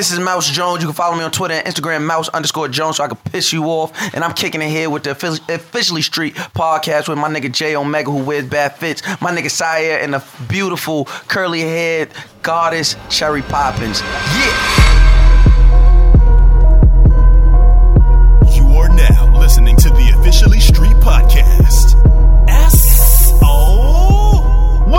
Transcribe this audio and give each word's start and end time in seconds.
This 0.00 0.12
is 0.12 0.18
Mouse 0.18 0.50
Jones. 0.50 0.80
You 0.80 0.88
can 0.88 0.94
follow 0.94 1.14
me 1.14 1.24
on 1.24 1.30
Twitter 1.30 1.52
and 1.52 1.66
Instagram, 1.66 2.06
Mouse 2.06 2.30
underscore 2.30 2.68
Jones, 2.68 2.96
so 2.96 3.04
I 3.04 3.08
can 3.08 3.18
piss 3.18 3.52
you 3.52 3.64
off. 3.64 3.92
And 4.14 4.24
I'm 4.24 4.32
kicking 4.32 4.62
it 4.62 4.70
here 4.70 4.88
with 4.88 5.02
the 5.02 5.10
Officially 5.10 6.00
Street 6.00 6.36
podcast 6.36 7.06
with 7.06 7.18
my 7.18 7.28
nigga 7.28 7.52
J 7.52 7.76
Omega, 7.76 8.10
who 8.10 8.24
wears 8.24 8.46
bad 8.46 8.76
fits, 8.76 9.02
my 9.20 9.30
nigga 9.30 9.50
Syer, 9.50 10.02
and 10.02 10.14
the 10.14 10.24
beautiful 10.48 11.04
curly 11.04 11.60
haired 11.60 12.08
goddess 12.40 12.96
Cherry 13.10 13.42
Poppins. 13.42 14.00
Yeah. 14.00 14.79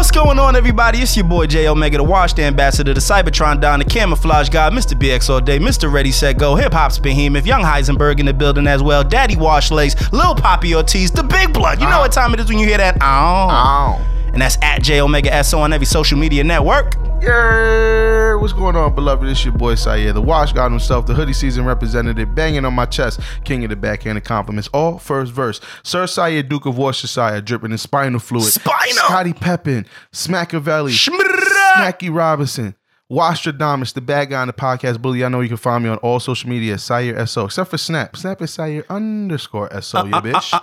What's 0.02 0.10
going 0.10 0.40
on, 0.40 0.56
everybody? 0.56 0.98
It's 0.98 1.16
your 1.16 1.26
boy 1.28 1.46
J 1.46 1.68
Omega, 1.68 1.98
the 1.98 2.04
Washed 2.04 2.40
Ambassador, 2.40 2.92
the 2.92 3.00
Cybertron 3.00 3.62
Don, 3.62 3.78
the 3.78 3.86
Camouflage 3.86 4.50
God, 4.50 4.74
Mr. 4.74 4.98
BX 4.98 5.30
all 5.30 5.40
day, 5.40 5.60
Mr. 5.60 5.94
Ready 5.94 6.12
Set 6.12 6.40
Go, 6.40 6.56
Hip 6.56 6.74
Hop's 6.74 6.98
Behemoth, 6.98 7.46
Young 7.46 7.62
Heisenberg 7.62 8.20
in 8.20 8.26
the 8.26 8.34
building 8.34 8.66
as 8.66 8.82
well, 8.82 9.04
Daddy 9.04 9.36
Wash 9.36 9.70
Legs, 9.70 10.12
Lil 10.12 10.34
Poppy 10.34 10.74
Ortiz, 10.74 11.12
the 11.12 11.22
Big 11.22 11.54
Blood. 11.54 11.80
You 11.80 11.86
know 11.86 12.00
what 12.00 12.18
uh-huh. 12.18 12.30
time 12.30 12.34
it 12.34 12.40
is 12.40 12.50
when 12.50 12.58
you 12.58 12.66
hear 12.66 12.80
that? 12.80 12.98
Oh. 13.00 14.04
And 14.34 14.42
that's 14.42 14.58
at 14.64 14.82
J 14.82 15.02
Omega 15.02 15.44
SO 15.44 15.60
on 15.60 15.72
every 15.72 15.86
social 15.86 16.18
media 16.18 16.44
network. 16.44 16.96
Yeah, 17.22 18.34
what's 18.36 18.52
going 18.52 18.76
on, 18.76 18.96
beloved? 18.96 19.30
It's 19.30 19.46
your 19.46 19.54
boy 19.54 19.76
Sayer, 19.76 20.12
the 20.12 20.22
wash 20.22 20.54
god 20.54 20.72
himself, 20.72 21.06
the 21.06 21.14
hoodie 21.14 21.34
season 21.34 21.66
representative, 21.66 22.34
banging 22.34 22.66
on 22.66 22.74
my 22.74 22.88
chest, 22.88 23.20
king 23.46 23.64
of 23.64 23.70
the 23.70 23.76
backhanded 23.76 24.24
compliments. 24.24 24.70
All 24.74 24.98
first 24.98 25.32
verse. 25.32 25.62
Sir 25.84 26.08
Sayer, 26.08 26.42
Duke 26.42 26.66
of 26.66 26.80
Worcestershire, 26.80 27.42
dripping 27.42 27.72
in 27.72 27.78
spinal 27.78 28.20
fluid. 28.20 28.52
Spinal. 28.52 29.06
Scottie 29.06 29.34
Pippen, 29.34 29.86
Smackavelli. 30.12 30.92
Smacky 30.92 32.14
Robinson. 32.14 32.76
Wastradamus, 33.12 33.94
the 33.94 34.00
bad 34.02 34.30
guy 34.30 34.40
on 34.40 34.48
the 34.48 34.54
podcast 34.54 35.02
bully. 35.02 35.26
I 35.26 35.28
know 35.28 35.42
you 35.42 35.50
can 35.50 35.58
find 35.58 35.84
me 35.84 35.90
on 35.90 35.98
all 35.98 36.22
social 36.22 36.50
media, 36.50 36.76
Syer 36.76 37.28
SO, 37.28 37.44
except 37.46 37.70
for 37.70 37.78
Snap. 37.78 38.16
Snap 38.16 38.42
is 38.42 38.52
Syer 38.52 38.86
underscore 38.90 39.70
SO, 39.82 40.06
you 40.06 40.14
bitch. 40.14 40.60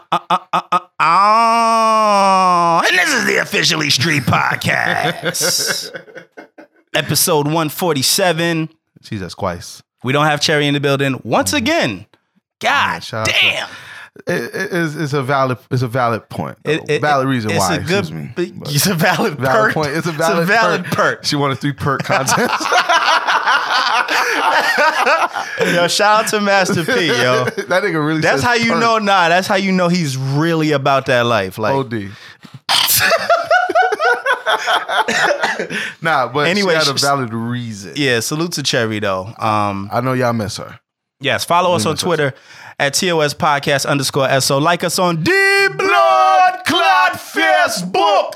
Oh, 1.00 2.82
and 2.88 2.98
this 2.98 3.12
is 3.12 3.26
the 3.26 3.36
Officially 3.42 3.90
Street 3.90 4.22
Podcast. 4.22 5.94
Episode 6.94 7.46
147. 7.46 8.68
Jesus 9.02 9.34
Christ. 9.34 9.82
We 10.04 10.12
don't 10.12 10.26
have 10.26 10.40
Cherry 10.40 10.66
in 10.66 10.74
the 10.74 10.80
building 10.80 11.20
once 11.24 11.50
mm-hmm. 11.50 11.56
again. 11.58 12.06
God 12.60 13.00
shout 13.04 13.28
out 13.28 13.34
to- 13.34 13.40
damn. 13.40 13.68
It, 14.26 14.42
it, 14.52 14.68
it's, 14.72 14.96
it's 14.96 15.12
a 15.12 15.22
valid 15.22 15.58
it's 15.70 15.82
a 15.82 15.88
valid 15.88 16.28
point. 16.28 16.58
It- 16.64 17.00
valid 17.00 17.28
reason 17.28 17.50
it's 17.52 17.60
why. 17.60 17.76
a 17.76 17.78
good, 17.78 17.98
excuse 18.00 18.12
me. 18.12 18.32
But- 18.34 18.74
It's 18.74 18.86
a 18.86 18.94
valid, 18.94 19.38
Valid 19.38 19.74
perk. 19.74 19.74
point. 19.74 19.90
It's 19.96 20.06
a 20.08 20.12
valid, 20.12 20.48
valid 20.48 20.84
perk. 20.86 21.24
She 21.24 21.36
wanted 21.36 21.58
three 21.58 21.72
perk 21.72 22.02
content. 22.02 22.50
Yo, 25.60 25.88
shout 25.88 26.24
out 26.24 26.30
to 26.30 26.40
Master 26.40 26.84
P, 26.84 27.06
yo. 27.06 27.44
that 27.44 27.82
nigga 27.82 28.04
really. 28.04 28.20
That's 28.20 28.42
how 28.42 28.54
you 28.54 28.72
perk. 28.72 28.80
know, 28.80 28.98
nah, 28.98 29.28
that's 29.28 29.46
how 29.46 29.56
you 29.56 29.72
know 29.72 29.88
he's 29.88 30.16
really 30.16 30.72
about 30.72 31.06
that 31.06 31.26
life. 31.26 31.58
Like, 31.58 31.74
OD. 31.74 32.10
nah, 36.02 36.28
but 36.28 36.46
Anyway, 36.48 36.72
she 36.72 36.78
had 36.86 36.88
a 36.88 36.98
valid 36.98 37.32
reason. 37.32 37.92
yeah, 37.96 38.20
salute 38.20 38.52
to 38.52 38.62
Cherry, 38.62 38.98
though. 38.98 39.26
Um, 39.38 39.88
I 39.92 40.00
know 40.00 40.12
y'all 40.12 40.32
miss 40.32 40.56
her. 40.58 40.78
yes, 41.20 41.44
follow 41.44 41.74
us 41.74 41.86
on. 41.86 41.96
Twitter 41.96 42.34
at 42.78 42.94
TOS 42.94 43.34
Podcast 43.34 43.86
underscore 43.86 44.28
SO. 44.40 44.58
Like 44.58 44.84
us 44.84 44.98
on 44.98 45.22
D 45.22 45.30
Blood 45.76 46.60
Clot 46.64 47.12
Facebook. 47.14 48.34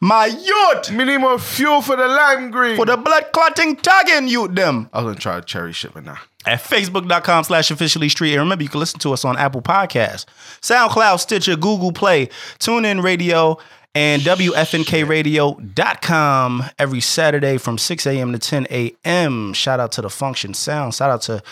My 0.00 0.26
youth. 0.26 0.90
Me 0.90 1.04
need 1.04 1.18
more 1.18 1.38
fuel 1.38 1.80
for 1.80 1.94
the 1.94 2.08
lime 2.08 2.50
green. 2.50 2.74
For 2.74 2.84
the 2.84 2.96
blood 2.96 3.26
clotting 3.32 3.76
tagging 3.76 4.26
youth 4.26 4.52
them. 4.54 4.90
I 4.92 4.98
was 5.00 5.12
gonna 5.12 5.20
try 5.20 5.40
cherry 5.42 5.72
shipment 5.72 6.06
now. 6.06 6.18
at 6.44 6.58
facebook.com 6.60 7.44
slash 7.44 7.70
officially 7.70 8.08
street. 8.08 8.32
And 8.32 8.40
remember, 8.40 8.64
you 8.64 8.68
can 8.68 8.80
listen 8.80 8.98
to 8.98 9.12
us 9.12 9.24
on 9.24 9.38
Apple 9.38 9.62
Podcasts, 9.62 10.24
SoundCloud, 10.60 11.20
Stitcher, 11.20 11.54
Google 11.54 11.92
Play, 11.92 12.26
TuneIn 12.58 13.00
Radio, 13.04 13.58
and 13.94 14.22
WFNKRadio.com 14.22 16.64
every 16.78 17.00
Saturday 17.00 17.58
from 17.58 17.76
6 17.78 18.06
a.m. 18.06 18.32
to 18.32 18.38
10 18.38 18.66
a.m. 18.70 19.52
Shout 19.52 19.80
out 19.80 19.92
to 19.92 20.02
the 20.02 20.10
Function 20.10 20.54
Sound. 20.54 20.94
Shout 20.94 21.10
out 21.10 21.22
to 21.22 21.42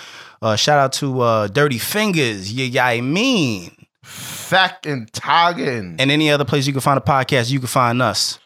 uh, 0.42 0.56
shout 0.56 0.78
out 0.78 0.92
to 0.94 1.20
uh, 1.20 1.48
Dirty 1.48 1.76
Fingers, 1.78 2.50
yeah, 2.52 2.64
yeah, 2.64 2.86
I 2.86 3.02
mean. 3.02 3.76
Fact 4.02 4.86
and 4.86 5.12
tagging. 5.12 5.96
And 5.98 6.10
any 6.10 6.30
other 6.30 6.46
place 6.46 6.66
you 6.66 6.72
can 6.72 6.80
find 6.80 6.96
a 6.96 7.02
podcast, 7.02 7.50
you 7.50 7.58
can 7.58 7.68
find 7.68 8.00
us. 8.00 8.38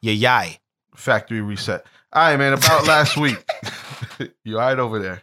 Yeah, 0.00 0.14
yeah. 0.14 0.48
Factory 0.94 1.42
reset. 1.42 1.84
All 2.12 2.22
right, 2.22 2.38
man. 2.38 2.54
About 2.54 2.86
last 2.86 3.18
week. 3.18 3.36
you 4.44 4.58
all 4.58 4.66
right 4.66 4.78
over 4.78 4.98
there? 4.98 5.20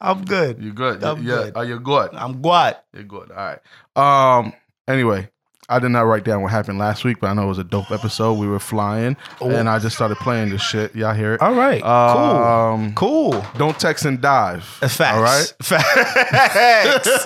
I'm 0.00 0.24
good. 0.24 0.62
You're 0.62 0.72
good? 0.72 1.04
I'm 1.04 1.22
yeah. 1.22 1.34
good. 1.34 1.56
Are 1.56 1.64
you 1.66 1.78
good? 1.78 2.14
I'm 2.14 2.40
good. 2.40 2.76
You're 2.94 3.04
good. 3.04 3.30
All 3.30 3.56
right. 3.96 4.38
Um. 4.38 4.54
Anyway, 4.88 5.28
I 5.70 5.78
did 5.78 5.90
not 5.90 6.02
write 6.02 6.24
down 6.24 6.42
what 6.42 6.50
happened 6.50 6.78
last 6.78 7.04
week, 7.04 7.20
but 7.20 7.28
I 7.28 7.34
know 7.34 7.44
it 7.44 7.46
was 7.46 7.58
a 7.58 7.64
dope 7.64 7.90
episode. 7.92 8.34
We 8.34 8.48
were 8.48 8.58
flying, 8.58 9.16
and 9.40 9.68
I 9.68 9.78
just 9.78 9.94
started 9.94 10.16
playing 10.18 10.50
this 10.50 10.62
shit. 10.62 10.94
Y'all 10.96 11.14
hear 11.14 11.34
it? 11.34 11.40
All 11.40 11.54
right. 11.54 11.82
Um, 11.82 12.92
cool. 12.94 13.32
Cool. 13.32 13.44
Don't 13.56 13.78
text 13.78 14.04
and 14.04 14.20
dive. 14.20 14.64
Facts. 14.64 15.00
All 15.02 15.22
right. 15.22 15.54
Facts. 15.62 17.24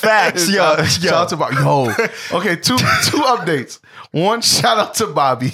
Facts. 0.00 0.50
Yo, 0.50 0.76
yo. 0.76 0.84
Shout 0.84 1.12
out 1.14 1.28
to 1.30 1.36
Bobby. 1.36 1.56
Yo. 1.56 1.90
Okay, 2.38 2.56
two 2.56 2.76
two 2.76 3.22
updates. 3.22 3.78
One, 4.10 4.42
shout 4.42 4.78
out 4.78 4.94
to 4.96 5.06
Bobby. 5.06 5.52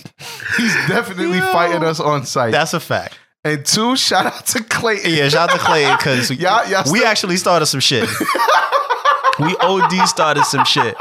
He's 0.56 0.74
definitely 0.88 1.38
Yo. 1.38 1.52
fighting 1.52 1.84
us 1.84 2.00
on 2.00 2.24
site. 2.26 2.50
That's 2.52 2.74
a 2.74 2.80
fact. 2.80 3.16
and 3.44 3.64
two, 3.64 3.96
shout 3.96 4.26
out 4.26 4.46
to 4.46 4.64
Clayton. 4.64 5.12
Yeah, 5.14 5.28
shout 5.28 5.50
out 5.50 5.58
to 5.58 5.64
Clay 5.64 5.94
because 5.96 6.30
Y'all- 6.32 6.68
y'all 6.68 6.82
we 6.90 6.98
still- 6.98 7.06
actually 7.08 7.36
started 7.36 7.66
some 7.66 7.80
shit. 7.80 8.04
we 9.38 9.54
OD 9.60 10.08
started 10.08 10.44
some 10.44 10.64
shit. 10.64 10.96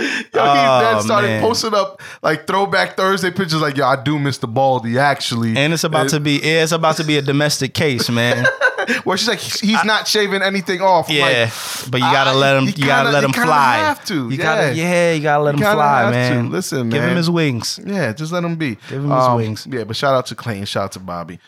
Yo, 0.34 0.42
he 0.42 0.60
Oh, 0.60 0.80
then 0.94 1.02
started 1.02 1.26
man. 1.28 1.42
posting 1.42 1.74
up 1.74 2.00
like 2.22 2.46
throwback 2.46 2.96
Thursday 2.96 3.30
pictures 3.30 3.60
like, 3.60 3.76
yo, 3.76 3.86
I 3.86 4.00
do 4.02 4.18
miss 4.18 4.38
the 4.38 4.46
Baldy 4.46 4.98
actually. 4.98 5.56
And 5.56 5.72
it's 5.72 5.84
about 5.84 6.08
to 6.10 6.20
be 6.20 6.38
yeah, 6.38 6.62
it's 6.62 6.72
about 6.72 6.96
to 6.96 7.04
be 7.04 7.16
a 7.18 7.22
domestic 7.22 7.74
case, 7.74 8.08
man. 8.10 8.46
where 9.04 9.16
she's 9.16 9.28
like, 9.28 9.40
he's 9.40 9.84
not 9.84 10.06
shaving 10.06 10.42
anything 10.42 10.80
off. 10.80 11.08
Yeah. 11.10 11.24
like, 11.24 11.90
but 11.90 11.96
you 12.00 12.06
gotta 12.12 12.30
I- 12.30 12.34
let 12.34 12.56
him 12.56 12.64
you 12.64 12.72
you, 12.76 12.86
gotta 12.86 13.10
let 13.10 13.24
him 13.24 13.32
fly. 13.32 13.76
have 13.78 14.04
to, 14.06 14.14
You 14.30 14.36
yeah. 14.36 14.42
gotta 14.42 14.74
yeah, 14.74 15.12
you 15.14 15.22
gotta 15.22 15.42
let 15.42 15.54
him 15.54 15.60
fly, 15.60 16.00
have 16.02 16.12
to. 16.12 16.14
man. 16.14 16.50
Listen, 16.50 16.90
Give 16.90 17.02
him 17.02 17.16
his 17.16 17.28
wings. 17.30 17.80
Yeah, 17.84 18.12
just 18.12 18.32
let 18.32 18.44
him 18.44 18.56
be. 18.56 18.76
Give 18.88 19.02
him 19.02 19.10
his 19.10 19.24
Um, 19.24 19.36
wings. 19.36 19.66
Yeah, 19.70 19.84
but 19.84 19.96
shout 19.96 20.14
out 20.14 20.26
to 20.26 20.34
Clayton, 20.34 20.66
shout 20.66 20.84
out 20.84 20.92
to 20.92 21.00
Bobby. 21.00 21.40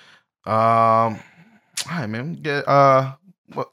Um, 0.47 0.53
all 0.55 1.19
right, 1.91 2.07
man. 2.09 2.35
Get 2.43 2.67
uh, 2.67 3.13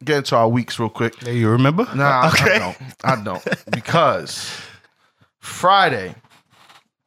get 0.04 0.18
into 0.18 0.36
our 0.36 0.48
weeks 0.48 0.80
real 0.80 0.90
quick. 0.90 1.16
Hey, 1.24 1.38
you 1.38 1.50
remember? 1.50 1.88
Nah, 1.96 2.28
Okay. 2.34 2.56
I 2.56 2.60
don't. 2.60 2.78
I 3.04 3.24
don't 3.24 3.72
because 3.72 4.52
Friday 5.48 6.14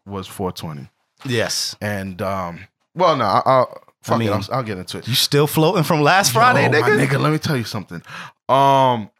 was 0.06 0.26
420, 0.26 0.88
Yes. 1.24 1.76
and 1.80 2.20
um, 2.22 2.66
well, 2.94 3.16
no, 3.16 3.24
I, 3.24 3.42
I'll 3.44 3.82
fuck 4.02 4.18
mean, 4.18 4.28
it. 4.28 4.32
I'll, 4.32 4.56
I'll 4.56 4.62
get 4.62 4.78
into 4.78 4.98
it. 4.98 5.06
You 5.06 5.14
still 5.14 5.46
floating 5.46 5.84
from 5.84 6.00
last 6.02 6.32
Friday, 6.32 6.62
Yo, 6.64 6.70
nigga? 6.70 6.96
my 6.96 7.04
nigga, 7.06 7.20
let 7.20 7.32
me 7.32 7.38
tell 7.38 7.56
you 7.56 7.64
something. 7.64 8.02
Um, 8.48 9.10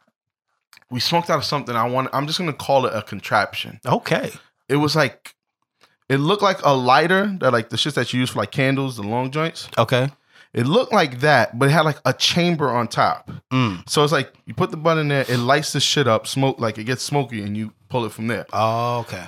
we 0.89 0.99
smoked 0.99 1.29
out 1.29 1.37
of 1.37 1.45
something. 1.45 1.75
I 1.75 1.87
want. 1.87 2.09
I'm 2.13 2.27
just 2.27 2.39
gonna 2.39 2.51
call 2.51 2.85
it 2.85 2.93
a 2.93 3.01
contraption. 3.01 3.79
Okay. 3.85 4.31
It 4.67 4.75
was 4.77 4.95
like, 4.95 5.35
it 6.09 6.17
looked 6.17 6.41
like 6.43 6.59
a 6.65 6.73
lighter 6.75 7.37
that 7.39 7.51
like 7.53 7.69
the 7.69 7.77
shit 7.77 7.95
that 7.95 8.11
you 8.13 8.19
use 8.19 8.31
for 8.31 8.39
like 8.39 8.51
candles, 8.51 8.97
the 8.97 9.03
long 9.03 9.31
joints. 9.31 9.69
Okay. 9.77 10.09
It 10.53 10.65
looked 10.65 10.91
like 10.91 11.21
that, 11.21 11.57
but 11.57 11.69
it 11.69 11.71
had 11.71 11.85
like 11.85 11.99
a 12.03 12.11
chamber 12.11 12.69
on 12.69 12.89
top. 12.89 13.31
Mm. 13.53 13.87
So 13.89 14.03
it's 14.03 14.11
like 14.11 14.33
you 14.45 14.53
put 14.53 14.71
the 14.71 14.75
button 14.77 15.01
in 15.03 15.07
there, 15.07 15.25
it 15.29 15.37
lights 15.37 15.71
the 15.71 15.79
shit 15.79 16.07
up, 16.09 16.27
smoke 16.27 16.59
like 16.59 16.77
it 16.77 16.83
gets 16.83 17.03
smoky, 17.03 17.41
and 17.41 17.55
you 17.55 17.71
pull 17.91 18.05
it 18.05 18.11
from 18.11 18.27
there. 18.27 18.45
Oh, 18.53 18.99
okay. 19.01 19.25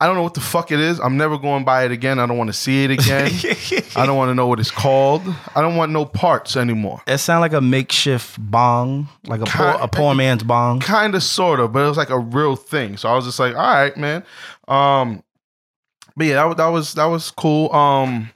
I 0.00 0.06
don't 0.06 0.14
know 0.14 0.22
what 0.22 0.34
the 0.34 0.40
fuck 0.40 0.70
it 0.70 0.78
is. 0.78 1.00
I'm 1.00 1.16
never 1.16 1.36
going 1.38 1.64
by 1.64 1.84
it 1.84 1.90
again. 1.90 2.20
I 2.20 2.26
don't 2.26 2.38
want 2.38 2.48
to 2.48 2.54
see 2.54 2.84
it 2.84 2.92
again. 2.92 3.32
I 3.96 4.06
don't 4.06 4.16
want 4.16 4.30
to 4.30 4.34
know 4.34 4.46
what 4.46 4.60
it's 4.60 4.70
called. 4.70 5.22
I 5.56 5.60
don't 5.60 5.74
want 5.74 5.90
no 5.90 6.04
parts 6.04 6.56
anymore. 6.56 7.02
It 7.08 7.18
sound 7.18 7.40
like 7.40 7.52
a 7.52 7.60
makeshift 7.60 8.36
bong, 8.38 9.08
like 9.26 9.40
a 9.40 9.46
poor, 9.46 9.76
a 9.80 9.88
poor 9.88 10.14
man's 10.14 10.44
bong. 10.44 10.78
Kind 10.78 11.16
of, 11.16 11.24
sort 11.24 11.58
of, 11.58 11.72
but 11.72 11.80
it 11.80 11.88
was 11.88 11.96
like 11.96 12.10
a 12.10 12.18
real 12.18 12.54
thing. 12.54 12.96
So 12.96 13.08
I 13.08 13.16
was 13.16 13.24
just 13.24 13.40
like, 13.40 13.56
all 13.56 13.60
right, 13.60 13.96
man. 13.96 14.24
Um, 14.68 15.24
but 16.16 16.26
yeah, 16.26 16.34
that 16.34 16.44
was 16.44 16.56
that 16.56 16.66
was 16.68 16.94
that 16.94 17.06
was 17.06 17.30
cool. 17.32 17.72
Um, 17.72 18.30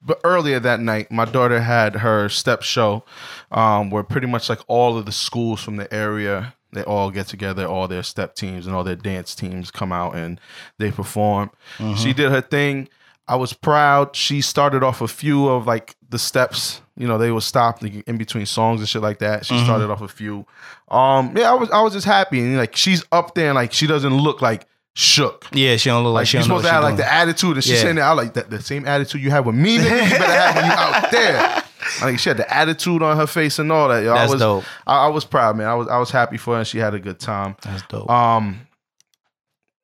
but 0.00 0.18
earlier 0.24 0.60
that 0.60 0.80
night, 0.80 1.10
my 1.10 1.26
daughter 1.26 1.60
had 1.60 1.96
her 1.96 2.30
step 2.30 2.62
show, 2.62 3.04
um, 3.50 3.90
where 3.90 4.02
pretty 4.02 4.28
much 4.28 4.48
like 4.48 4.60
all 4.66 4.96
of 4.96 5.04
the 5.04 5.12
schools 5.12 5.62
from 5.62 5.76
the 5.76 5.92
area 5.92 6.54
they 6.74 6.82
all 6.82 7.10
get 7.10 7.26
together, 7.26 7.66
all 7.66 7.88
their 7.88 8.02
step 8.02 8.34
teams 8.34 8.66
and 8.66 8.74
all 8.74 8.84
their 8.84 8.96
dance 8.96 9.34
teams 9.34 9.70
come 9.70 9.92
out 9.92 10.14
and 10.14 10.40
they 10.78 10.90
perform. 10.90 11.50
She 11.96 12.12
did 12.12 12.30
her 12.30 12.40
thing. 12.40 12.88
I 13.26 13.36
was 13.36 13.54
proud. 13.54 14.14
She 14.14 14.42
started 14.42 14.82
off 14.82 15.00
a 15.00 15.08
few 15.08 15.48
of 15.48 15.66
like 15.66 15.96
the 16.10 16.18
steps. 16.18 16.82
You 16.96 17.08
know, 17.08 17.16
they 17.16 17.30
were 17.30 17.40
stopped 17.40 17.82
in 17.82 18.18
between 18.18 18.46
songs 18.46 18.80
and 18.80 18.88
shit 18.88 19.02
like 19.02 19.18
that. 19.20 19.46
She 19.46 19.54
started 19.64 19.90
off 19.90 20.02
a 20.02 20.08
few. 20.08 20.46
Um, 20.88 21.34
yeah, 21.36 21.50
I 21.50 21.54
was 21.54 21.70
I 21.70 21.80
was 21.80 21.92
just 21.94 22.06
happy 22.06 22.40
and 22.40 22.56
like 22.56 22.76
she's 22.76 23.02
up 23.10 23.34
there 23.34 23.48
and 23.48 23.54
like 23.54 23.72
she 23.72 23.86
doesn't 23.86 24.14
look 24.14 24.42
like 24.42 24.66
shook. 24.94 25.46
Yeah, 25.52 25.76
she 25.76 25.90
don't 25.90 26.04
look 26.04 26.12
like, 26.14 26.20
Like 26.22 26.26
she 26.28 26.36
you're 26.38 26.44
supposed 26.44 26.64
to 26.66 26.70
have 26.70 26.82
like 26.82 26.96
the 26.96 27.10
attitude, 27.12 27.54
and 27.56 27.64
she's 27.64 27.74
Yeah. 27.74 27.82
saying 27.82 27.96
that 27.96 28.02
I 28.02 28.12
like 28.12 28.34
that 28.34 28.50
the 28.50 28.60
same 28.62 28.86
attitude 28.86 29.20
you 29.22 29.30
have 29.30 29.44
with 29.46 29.54
me, 29.56 29.78
nigga, 29.78 30.04
you 30.04 30.18
better 30.18 30.24
have 30.32 30.54
when 30.56 30.64
you 30.66 30.70
out 30.72 31.10
there. 31.10 31.64
I 32.00 32.04
Like 32.06 32.18
she 32.18 32.30
had 32.30 32.38
the 32.38 32.52
attitude 32.54 33.02
on 33.02 33.16
her 33.16 33.26
face 33.26 33.58
and 33.58 33.70
all 33.70 33.88
that. 33.88 34.02
Yo, 34.04 34.14
That's 34.14 34.30
I 34.30 34.32
was, 34.32 34.40
dope. 34.40 34.64
I, 34.86 35.04
I 35.04 35.08
was 35.08 35.24
proud, 35.24 35.56
man. 35.56 35.66
I 35.66 35.74
was 35.74 35.88
I 35.88 35.98
was 35.98 36.10
happy 36.10 36.36
for 36.38 36.54
her 36.54 36.58
and 36.60 36.66
she 36.66 36.78
had 36.78 36.94
a 36.94 36.98
good 37.00 37.18
time. 37.20 37.56
That's 37.62 37.82
dope. 37.88 38.08
Um, 38.10 38.66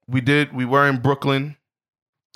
we 0.09 0.21
did. 0.21 0.53
We 0.53 0.65
were 0.65 0.89
in 0.89 0.97
Brooklyn 0.99 1.57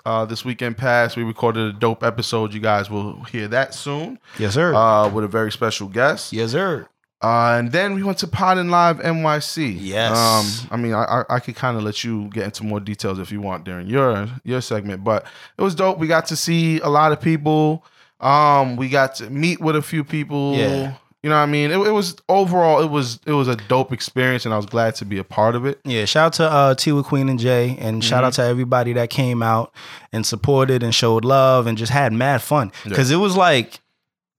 uh, 0.04 0.26
this 0.26 0.44
weekend 0.44 0.76
past. 0.76 1.16
We 1.16 1.22
recorded 1.24 1.74
a 1.74 1.78
dope 1.78 2.02
episode. 2.04 2.52
You 2.54 2.60
guys 2.60 2.90
will 2.90 3.22
hear 3.24 3.48
that 3.48 3.74
soon 3.74 4.18
yes, 4.38 4.54
sir. 4.54 4.74
uh, 4.74 5.08
with 5.08 5.24
a 5.24 5.28
very 5.28 5.50
special 5.50 5.88
guest. 5.88 6.32
yes, 6.32 6.50
sir. 6.52 6.86
Uh, 7.24 7.56
and 7.58 7.72
then 7.72 7.94
we 7.94 8.02
went 8.02 8.18
to 8.18 8.26
Pod 8.26 8.58
and 8.58 8.70
Live 8.70 8.98
NYC. 8.98 9.78
Yes. 9.80 10.14
Um, 10.14 10.68
I 10.70 10.76
mean, 10.76 10.92
I 10.92 11.04
I, 11.04 11.36
I 11.36 11.40
could 11.40 11.56
kind 11.56 11.74
of 11.78 11.82
let 11.82 12.04
you 12.04 12.28
get 12.28 12.44
into 12.44 12.64
more 12.64 12.80
details 12.80 13.18
if 13.18 13.32
you 13.32 13.40
want 13.40 13.64
during 13.64 13.86
your 13.86 14.28
your 14.44 14.60
segment, 14.60 15.02
but 15.02 15.24
it 15.56 15.62
was 15.62 15.74
dope. 15.74 15.98
We 15.98 16.06
got 16.06 16.26
to 16.26 16.36
see 16.36 16.80
a 16.80 16.88
lot 16.88 17.12
of 17.12 17.22
people. 17.22 17.82
Um, 18.20 18.76
we 18.76 18.90
got 18.90 19.14
to 19.16 19.30
meet 19.30 19.58
with 19.58 19.74
a 19.74 19.80
few 19.80 20.04
people. 20.04 20.54
Yeah. 20.54 20.96
You 21.22 21.30
know 21.30 21.36
what 21.36 21.44
I 21.44 21.46
mean? 21.46 21.70
It, 21.70 21.78
it 21.78 21.92
was 21.92 22.16
overall, 22.28 22.82
it 22.82 22.90
was 22.90 23.18
it 23.24 23.32
was 23.32 23.48
a 23.48 23.56
dope 23.56 23.94
experience, 23.94 24.44
and 24.44 24.52
I 24.52 24.58
was 24.58 24.66
glad 24.66 24.94
to 24.96 25.06
be 25.06 25.16
a 25.16 25.24
part 25.24 25.54
of 25.54 25.64
it. 25.64 25.80
Yeah, 25.82 26.04
shout 26.04 26.26
out 26.26 26.32
to 26.34 26.52
uh, 26.52 26.74
T 26.74 26.92
with 26.92 27.06
Queen 27.06 27.30
and 27.30 27.38
Jay, 27.38 27.78
and 27.80 28.04
shout 28.04 28.24
out 28.24 28.34
to 28.34 28.42
everybody 28.42 28.92
that 28.92 29.08
came 29.08 29.42
out 29.42 29.72
and 30.12 30.26
supported 30.26 30.82
and 30.82 30.94
showed 30.94 31.24
love 31.24 31.66
and 31.66 31.78
just 31.78 31.90
had 31.90 32.12
mad 32.12 32.42
fun. 32.42 32.70
Because 32.84 33.10
it 33.10 33.16
was 33.16 33.34
like, 33.34 33.80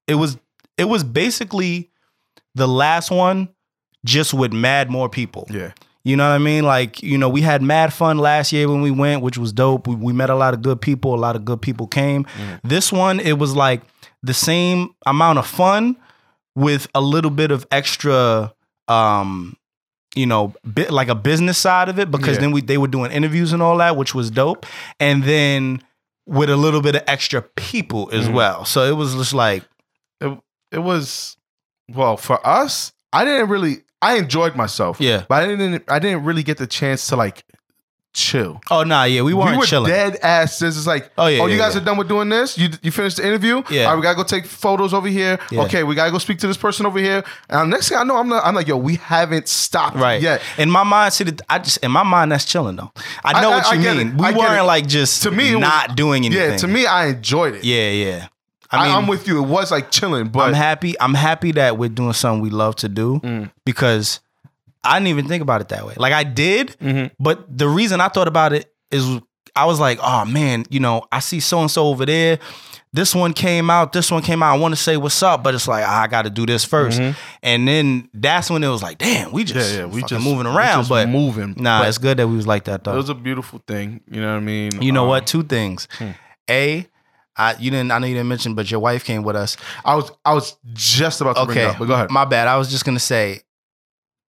it 0.06 0.14
was 0.14 0.38
it 0.78 0.86
was 0.86 1.04
basically 1.04 1.90
the 2.56 2.68
last 2.68 3.12
one, 3.12 3.50
just 4.06 4.34
with 4.34 4.54
mad 4.54 4.90
more 4.90 5.10
people. 5.10 5.48
Yeah. 5.50 5.72
You 6.04 6.16
know 6.16 6.30
what 6.30 6.36
I 6.36 6.40
mean? 6.40 6.64
Like, 6.64 7.02
you 7.02 7.18
know, 7.18 7.28
we 7.30 7.42
had 7.42 7.62
mad 7.64 7.92
fun 7.92 8.18
last 8.20 8.52
year 8.54 8.70
when 8.70 8.82
we 8.82 8.92
went, 8.92 9.22
which 9.24 9.38
was 9.38 9.52
dope. 9.52 9.88
We, 9.88 9.96
we 9.96 10.14
met 10.14 10.30
a 10.30 10.36
lot 10.36 10.54
of 10.54 10.62
good 10.62 10.80
people. 10.80 11.16
A 11.16 11.18
lot 11.18 11.36
of 11.36 11.44
good 11.46 11.62
people 11.62 11.88
came. 11.88 12.28
This 12.64 12.92
one, 12.92 13.20
it 13.20 13.40
was 13.40 13.56
like 13.56 13.82
the 14.22 14.34
same 14.34 14.90
amount 15.06 15.40
of 15.40 15.48
fun 15.48 15.98
with 16.56 16.88
a 16.94 17.02
little 17.02 17.32
bit 17.32 17.50
of 17.52 17.66
extra, 17.72 18.54
um, 18.88 19.58
you 20.16 20.26
know, 20.28 20.54
bit 20.74 20.92
like 20.92 21.08
a 21.10 21.16
business 21.16 21.58
side 21.58 21.90
of 21.90 21.98
it 22.00 22.12
because 22.12 22.36
Yeah. 22.36 22.42
then 22.42 22.52
we 22.52 22.62
they 22.62 22.78
were 22.78 22.88
doing 22.88 23.12
interviews 23.12 23.52
and 23.52 23.62
all 23.64 23.78
that, 23.80 23.98
which 23.98 24.14
was 24.16 24.30
dope. 24.32 24.66
And 25.00 25.24
then 25.24 25.82
with 26.28 26.50
a 26.52 26.56
little 26.56 26.82
bit 26.82 26.96
of 26.96 27.04
extra 27.08 27.42
people 27.42 28.10
as 28.14 28.28
Mhm. 28.30 28.34
well. 28.34 28.66
So 28.66 28.84
it 28.86 28.96
was 28.96 29.16
just 29.16 29.34
like, 29.34 29.64
it 30.22 30.38
it 30.72 30.80
was 30.80 31.36
well 31.94 32.18
for 32.18 32.46
us. 32.46 32.92
I 33.14 33.26
didn't 33.26 33.50
really. 33.50 33.84
I 34.02 34.18
enjoyed 34.18 34.56
myself. 34.56 35.00
Yeah. 35.00 35.26
but 35.30 35.44
I 35.44 35.48
didn't. 35.48 35.84
I 35.88 36.00
didn't 36.00 36.24
really 36.26 36.44
get 36.44 36.58
the 36.58 36.68
chance 36.68 37.08
to 37.08 37.16
like 37.16 37.44
chill. 38.14 38.62
oh 38.72 38.84
nah, 38.84 39.04
yeah, 39.04 39.22
we 39.22 39.34
weren't 39.34 39.52
we 39.52 39.58
were 39.58 39.66
chilling. 39.66 39.92
dead 39.92 40.16
ass. 40.24 40.60
This 40.60 40.78
is 40.78 40.88
like, 40.88 41.12
Oh, 41.18 41.28
yeah, 41.28 41.42
oh, 41.42 41.48
you 41.48 41.54
yeah, 41.54 41.58
guys 41.66 41.76
yeah. 41.76 41.82
are 41.82 41.84
done 41.86 41.98
with 41.98 42.08
doing 42.08 42.30
this. 42.30 42.58
You 42.58 42.70
you 42.82 42.90
finished 42.92 43.18
the 43.18 43.28
interview. 43.28 43.62
Yeah. 43.70 43.86
all 43.86 43.90
right, 43.92 43.96
we 43.98 44.04
gotta 44.04 44.16
go 44.16 44.24
take 44.24 44.46
photos 44.46 44.94
over 44.94 45.08
here. 45.10 45.38
Yeah. 45.52 45.64
Okay, 45.64 45.84
we 45.84 45.96
gotta 45.96 46.12
go 46.12 46.18
speak 46.18 46.38
to 46.40 46.48
this 46.48 46.56
person 46.56 46.86
over 46.86 46.98
here. 47.00 47.24
And 47.50 47.70
next 47.70 47.90
thing 47.90 47.98
I 47.98 48.04
know, 48.04 48.16
I'm 48.18 48.30
not, 48.30 48.46
I'm 48.46 48.56
like, 48.56 48.68
yo, 48.70 48.78
we 48.78 48.96
haven't 48.96 49.50
stopped 49.50 49.98
Right. 49.98 50.22
yet. 50.22 50.42
In 50.58 50.70
my 50.72 50.84
mind, 50.84 51.14
see, 51.14 51.26
the- 51.26 51.44
I 51.50 51.60
just 51.60 51.78
in 51.80 51.92
my 51.92 52.04
mind 52.04 52.32
that's 52.32 52.46
chilling 52.46 52.78
though. 52.78 52.92
I 53.24 53.42
know 53.42 53.52
I- 53.52 53.56
what 53.58 53.66
I 53.66 53.74
you 53.74 53.82
get 53.82 53.98
mean. 53.98 54.08
it. 54.10 54.16
We 54.16 54.34
weren't 54.34 54.60
it. 54.62 54.64
like 54.64 54.88
just 54.88 55.24
To 55.24 55.32
me, 55.32 55.52
it 55.52 55.56
was- 55.56 55.62
not 55.62 55.96
doing 55.98 56.26
anything. 56.26 56.52
Yeah, 56.52 56.58
to 56.58 56.68
me, 56.70 56.86
I 56.86 57.08
enjoyed 57.08 57.56
it. 57.56 57.66
Yeah, 57.66 57.90
yeah. 57.90 58.28
I 58.72 58.78
I 58.78 58.88
mean, 58.88 58.96
am 58.98 59.08
with 59.08 59.28
you. 59.28 59.44
It 59.44 59.48
was 59.48 59.72
like 59.72 59.92
chilling, 59.92 60.28
but 60.30 60.48
I'm 60.48 60.54
happy. 60.54 61.00
I'm 61.00 61.14
happy 61.14 61.52
that 61.54 61.78
we're 61.78 61.90
doing 61.90 62.14
something 62.14 62.42
we 62.42 62.50
love 62.50 62.76
to 62.78 62.90
do 62.90 63.20
Mm. 63.20 63.52
because 63.66 64.20
I 64.84 64.98
didn't 65.00 65.08
even 65.10 65.28
think 65.28 65.42
about 65.42 65.62
it 65.62 65.70
that 65.70 65.86
way. 65.86 65.94
Like 65.98 66.14
I 66.14 66.24
did, 66.24 66.76
Mm-hmm. 66.82 67.14
but 67.24 67.58
the 67.58 67.68
reason 67.68 68.02
I 68.02 68.08
thought 68.08 68.28
about 68.28 68.54
it 68.54 68.72
is 68.92 69.20
I 69.56 69.66
was 69.66 69.80
like, 69.80 70.00
oh 70.02 70.26
man, 70.26 70.66
you 70.70 70.80
know, 70.80 71.04
I 71.12 71.20
see 71.20 71.40
so 71.40 71.60
and 71.62 71.72
so 71.72 71.88
over 71.88 72.06
there. 72.06 72.40
This 72.94 73.14
one 73.14 73.34
came 73.34 73.70
out. 73.70 73.92
This 73.92 74.10
one 74.10 74.22
came 74.22 74.42
out. 74.42 74.56
I 74.56 74.58
want 74.58 74.74
to 74.74 74.82
say 74.82 74.96
what's 74.96 75.22
up, 75.22 75.44
but 75.44 75.54
it's 75.54 75.68
like 75.68 75.84
ah, 75.86 76.04
I 76.04 76.08
got 76.08 76.22
to 76.22 76.30
do 76.30 76.46
this 76.46 76.66
1st 76.66 77.16
And 77.44 77.68
then 77.68 78.10
that's 78.14 78.50
when 78.50 78.64
it 78.64 78.70
was 78.70 78.82
like, 78.82 78.98
damn, 79.00 79.34
we 79.34 79.44
just 79.44 79.56
Mm-hmm. 79.72 79.80
yeah, 79.80 79.86
yeah, 79.88 79.94
we 79.94 80.02
just 80.04 80.24
moving 80.26 80.46
around. 80.48 80.80
just 80.82 80.90
But 80.90 81.10
moving. 81.10 81.56
nah, 81.58 81.80
But 81.82 81.90
it's 81.90 81.98
good 81.98 82.18
that 82.18 82.28
we 82.30 82.36
was 82.38 82.48
like 82.48 82.64
that 82.66 82.84
though. 82.86 82.94
it 82.94 82.98
was 82.98 83.10
a 83.10 83.16
beautiful 83.16 83.62
thing. 83.68 84.00
You 84.10 84.22
know 84.22 84.32
what 84.32 84.38
I 84.38 84.46
mean? 84.46 84.82
You 84.82 84.92
know 84.94 85.04
Um, 85.04 85.10
what? 85.10 85.28
Two 85.28 85.44
things. 85.44 85.88
A, 86.50 86.88
I 87.38 87.56
you 87.60 87.72
didn't 87.72 87.92
I 87.92 88.00
know 88.00 88.08
you 88.08 88.14
didn't 88.16 88.30
mention, 88.30 88.54
but 88.56 88.70
your 88.72 88.80
wife 88.80 89.04
came 89.04 89.24
with 89.24 89.36
us. 89.36 89.58
I 89.84 89.96
was 89.96 90.12
I 90.24 90.34
was 90.34 90.56
just 90.74 91.22
about 91.22 91.36
to 91.38 91.46
bring 91.46 91.58
it 91.58 91.62
Okay. 91.62 91.70
up, 91.72 91.80
but 91.80 91.86
go 91.86 91.94
ahead. 91.94 92.12
My 92.12 92.26
bad. 92.26 92.48
I 92.48 92.58
was 92.58 92.70
just 92.72 92.86
gonna 92.86 93.00
say, 93.00 93.42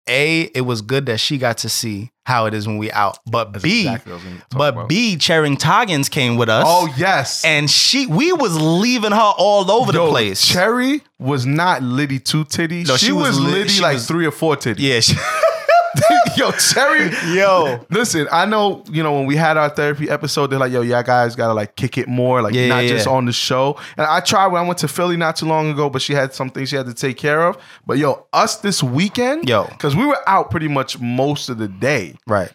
A, 0.07 0.41
it 0.41 0.61
was 0.61 0.81
good 0.81 1.05
that 1.07 1.19
she 1.19 1.37
got 1.37 1.59
to 1.59 1.69
see 1.69 2.11
how 2.25 2.45
it 2.45 2.53
is 2.53 2.67
when 2.67 2.77
we 2.77 2.91
out. 2.91 3.17
But 3.29 3.51
That's 3.53 3.63
B, 3.63 3.81
exactly 3.81 4.13
what 4.13 4.21
I 4.21 4.23
was 4.23 4.23
gonna 4.23 4.39
talk 4.39 4.57
but 4.57 4.73
about. 4.73 4.89
B, 4.89 5.17
Charing 5.17 5.57
Toggins 5.57 6.07
came 6.09 6.37
with 6.37 6.47
us. 6.49 6.63
oh 6.67 6.93
yes, 6.97 7.43
and 7.45 7.69
she 7.69 8.05
we 8.07 8.31
was 8.33 8.59
leaving 8.59 9.11
her 9.11 9.33
all 9.37 9.69
over 9.71 9.91
the 9.91 10.07
place. 10.07 10.45
Cherry 10.47 11.01
was 11.19 11.45
not 11.45 11.83
Liddy 11.83 12.19
two 12.19 12.43
titty. 12.45 12.83
No, 12.85 12.95
she, 12.97 13.07
she 13.07 13.11
was 13.11 13.37
was, 13.37 13.39
Liddy 13.39 13.69
she 13.69 13.81
like 13.81 13.95
was- 13.95 14.07
three 14.07 14.25
or 14.25 14.31
four 14.31 14.55
titty. 14.55 14.83
yeah, 14.83 14.99
she, 15.01 15.15
yo, 16.37 16.51
Cherry. 16.51 17.11
yo. 17.35 17.85
Listen, 17.89 18.27
I 18.31 18.45
know, 18.45 18.83
you 18.91 19.03
know, 19.03 19.13
when 19.13 19.25
we 19.25 19.35
had 19.35 19.57
our 19.57 19.69
therapy 19.69 20.09
episode, 20.09 20.47
they're 20.47 20.59
like, 20.59 20.71
yo, 20.71 20.81
y'all 20.81 21.03
guys 21.03 21.35
gotta 21.35 21.53
like 21.53 21.75
kick 21.75 21.97
it 21.97 22.07
more, 22.07 22.41
like 22.41 22.53
Yeah, 22.53 22.67
not 22.67 22.83
yeah, 22.83 22.89
just 22.89 23.05
yeah. 23.05 23.11
on 23.13 23.25
the 23.25 23.31
show. 23.31 23.77
And 23.97 24.05
I 24.07 24.19
tried 24.19 24.47
when 24.47 24.63
I 24.63 24.65
went 24.67 24.79
to 24.79 24.87
Philly 24.87 25.17
not 25.17 25.35
too 25.35 25.45
long 25.45 25.69
ago, 25.69 25.89
but 25.89 26.01
she 26.01 26.13
had 26.13 26.33
some 26.33 26.49
things 26.49 26.69
she 26.69 26.75
had 26.75 26.85
to 26.87 26.93
take 26.93 27.17
care 27.17 27.47
of. 27.47 27.57
But 27.85 27.97
yo, 27.97 28.25
us 28.33 28.57
this 28.57 28.81
weekend, 28.81 29.47
Yo. 29.47 29.65
because 29.67 29.95
we 29.95 30.05
were 30.05 30.17
out 30.27 30.49
pretty 30.51 30.67
much 30.67 30.99
most 30.99 31.49
of 31.49 31.57
the 31.57 31.67
day. 31.67 32.15
Right. 32.27 32.51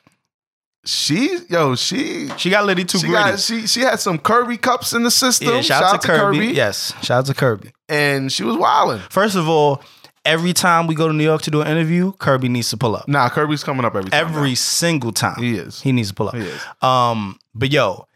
She, 0.84 1.38
yo, 1.50 1.74
she 1.74 2.30
She 2.38 2.48
got 2.50 2.64
Liddy 2.64 2.84
too 2.84 2.98
she 2.98 3.08
gritty. 3.08 3.22
got 3.30 3.40
she 3.40 3.66
she 3.66 3.80
had 3.80 4.00
some 4.00 4.18
Kirby 4.18 4.56
cups 4.56 4.94
in 4.94 5.02
the 5.02 5.10
system. 5.10 5.48
yeah, 5.56 5.60
shout, 5.60 5.82
out 5.82 6.00
to 6.00 6.06
Kirby. 6.08 6.46
Yes, 6.46 6.94
shout 7.02 7.18
out 7.18 7.26
to 7.26 7.34
Kirby. 7.34 7.72
And 7.90 8.32
she 8.32 8.42
was 8.42 8.56
wilding. 8.56 9.02
First 9.10 9.36
of 9.36 9.48
all, 9.48 9.82
every 10.24 10.52
time 10.52 10.86
we 10.86 10.94
go 10.94 11.08
to 11.08 11.14
New 11.14 11.24
York 11.24 11.42
to 11.42 11.50
do 11.50 11.60
an 11.60 11.68
interview, 11.68 12.12
Kirby 12.12 12.48
needs 12.48 12.70
to 12.70 12.76
pull 12.76 12.96
up. 12.96 13.08
Nah, 13.08 13.28
Kirby's 13.28 13.64
coming 13.64 13.84
up 13.84 13.94
every 13.94 14.10
time. 14.10 14.26
Every 14.26 14.50
now. 14.50 14.54
single 14.54 15.12
time. 15.12 15.40
He 15.42 15.56
is. 15.56 15.80
He 15.80 15.92
needs 15.92 16.08
to 16.08 16.14
pull 16.14 16.28
up. 16.28 16.34
He 16.34 16.42
is. 16.42 16.60
Um, 16.82 17.38
but 17.54 17.70
yo, 17.70 18.06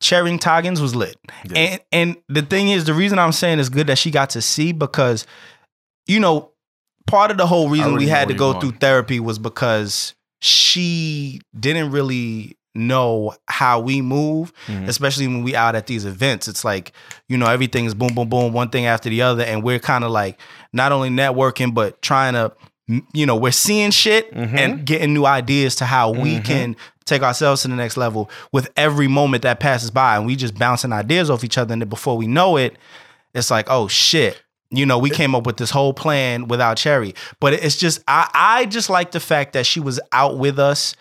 Charing 0.00 0.38
Toggins 0.38 0.80
was 0.80 0.94
lit. 0.94 1.16
And 1.54 1.80
and 1.92 2.16
the 2.28 2.42
thing 2.42 2.68
is, 2.68 2.84
the 2.84 2.94
reason 2.94 3.18
I'm 3.18 3.32
saying 3.32 3.58
it's 3.58 3.68
good 3.68 3.86
that 3.88 3.98
she 3.98 4.10
got 4.10 4.30
to 4.30 4.42
see 4.42 4.72
because, 4.72 5.26
you 6.06 6.20
know, 6.20 6.52
part 7.06 7.30
of 7.30 7.36
the 7.36 7.46
whole 7.46 7.68
reason 7.68 7.94
we 7.94 8.06
had 8.06 8.28
to 8.28 8.34
go 8.34 8.58
through 8.58 8.72
therapy 8.72 9.20
was 9.20 9.38
because 9.38 10.14
she 10.40 11.40
didn't 11.58 11.90
really 11.90 12.56
know 12.74 13.34
how 13.48 13.80
we 13.80 14.00
move, 14.00 14.52
Mhm. 14.68 14.88
especially 14.88 15.26
when 15.26 15.42
we 15.42 15.56
out 15.56 15.74
at 15.74 15.86
these 15.86 16.04
events. 16.04 16.46
It's 16.48 16.64
like, 16.64 16.92
you 17.28 17.36
know, 17.36 17.46
everything 17.46 17.84
is 17.84 17.94
boom, 17.94 18.14
boom, 18.14 18.28
boom, 18.28 18.52
one 18.52 18.68
thing 18.70 18.86
after 18.86 19.08
the 19.10 19.22
other. 19.22 19.42
And 19.42 19.62
we're 19.62 19.78
kind 19.80 20.04
of 20.04 20.10
like 20.10 20.38
not 20.72 20.92
only 20.92 21.10
networking, 21.10 21.74
but 21.74 22.00
trying 22.02 22.34
to, 22.34 22.52
you 23.12 23.26
know, 23.26 23.36
we're 23.36 23.52
seeing 23.52 23.90
shit 23.90 24.32
Mm-hmm. 24.34 24.58
and 24.58 24.84
getting 24.84 25.12
new 25.14 25.26
ideas 25.26 25.74
to 25.76 25.84
how 25.84 26.10
we 26.10 26.40
can 26.40 26.76
take 27.06 27.22
ourselves 27.22 27.62
to 27.62 27.68
the 27.68 27.74
next 27.74 27.96
level 27.96 28.30
with 28.52 28.70
every 28.76 29.08
moment 29.08 29.42
that 29.42 29.58
passes 29.58 29.90
by. 29.90 30.16
And 30.16 30.26
we 30.26 30.36
just 30.36 30.54
bouncing 30.56 30.92
ideas 30.92 31.28
off 31.28 31.42
each 31.42 31.58
other. 31.58 31.72
And 31.72 31.82
then 31.82 31.88
before 31.88 32.16
we 32.16 32.28
know 32.28 32.56
it, 32.56 32.76
it's 33.34 33.50
like, 33.50 33.66
oh 33.68 33.88
shit. 33.88 34.40
You 34.72 34.86
know, 34.86 34.98
we 34.98 35.10
came 35.10 35.34
up 35.34 35.44
with 35.46 35.56
this 35.56 35.70
whole 35.70 35.92
plan 35.92 36.46
without 36.46 36.76
Cherry. 36.76 37.16
But 37.40 37.54
it's 37.54 37.76
just 37.76 38.00
I 38.06 38.28
I 38.32 38.64
just 38.66 38.88
like 38.88 39.10
the 39.10 39.18
fact 39.18 39.54
that 39.54 39.66
she 39.66 39.80
was 39.80 39.98
out 40.12 40.38
with 40.38 40.60
us 40.60 40.94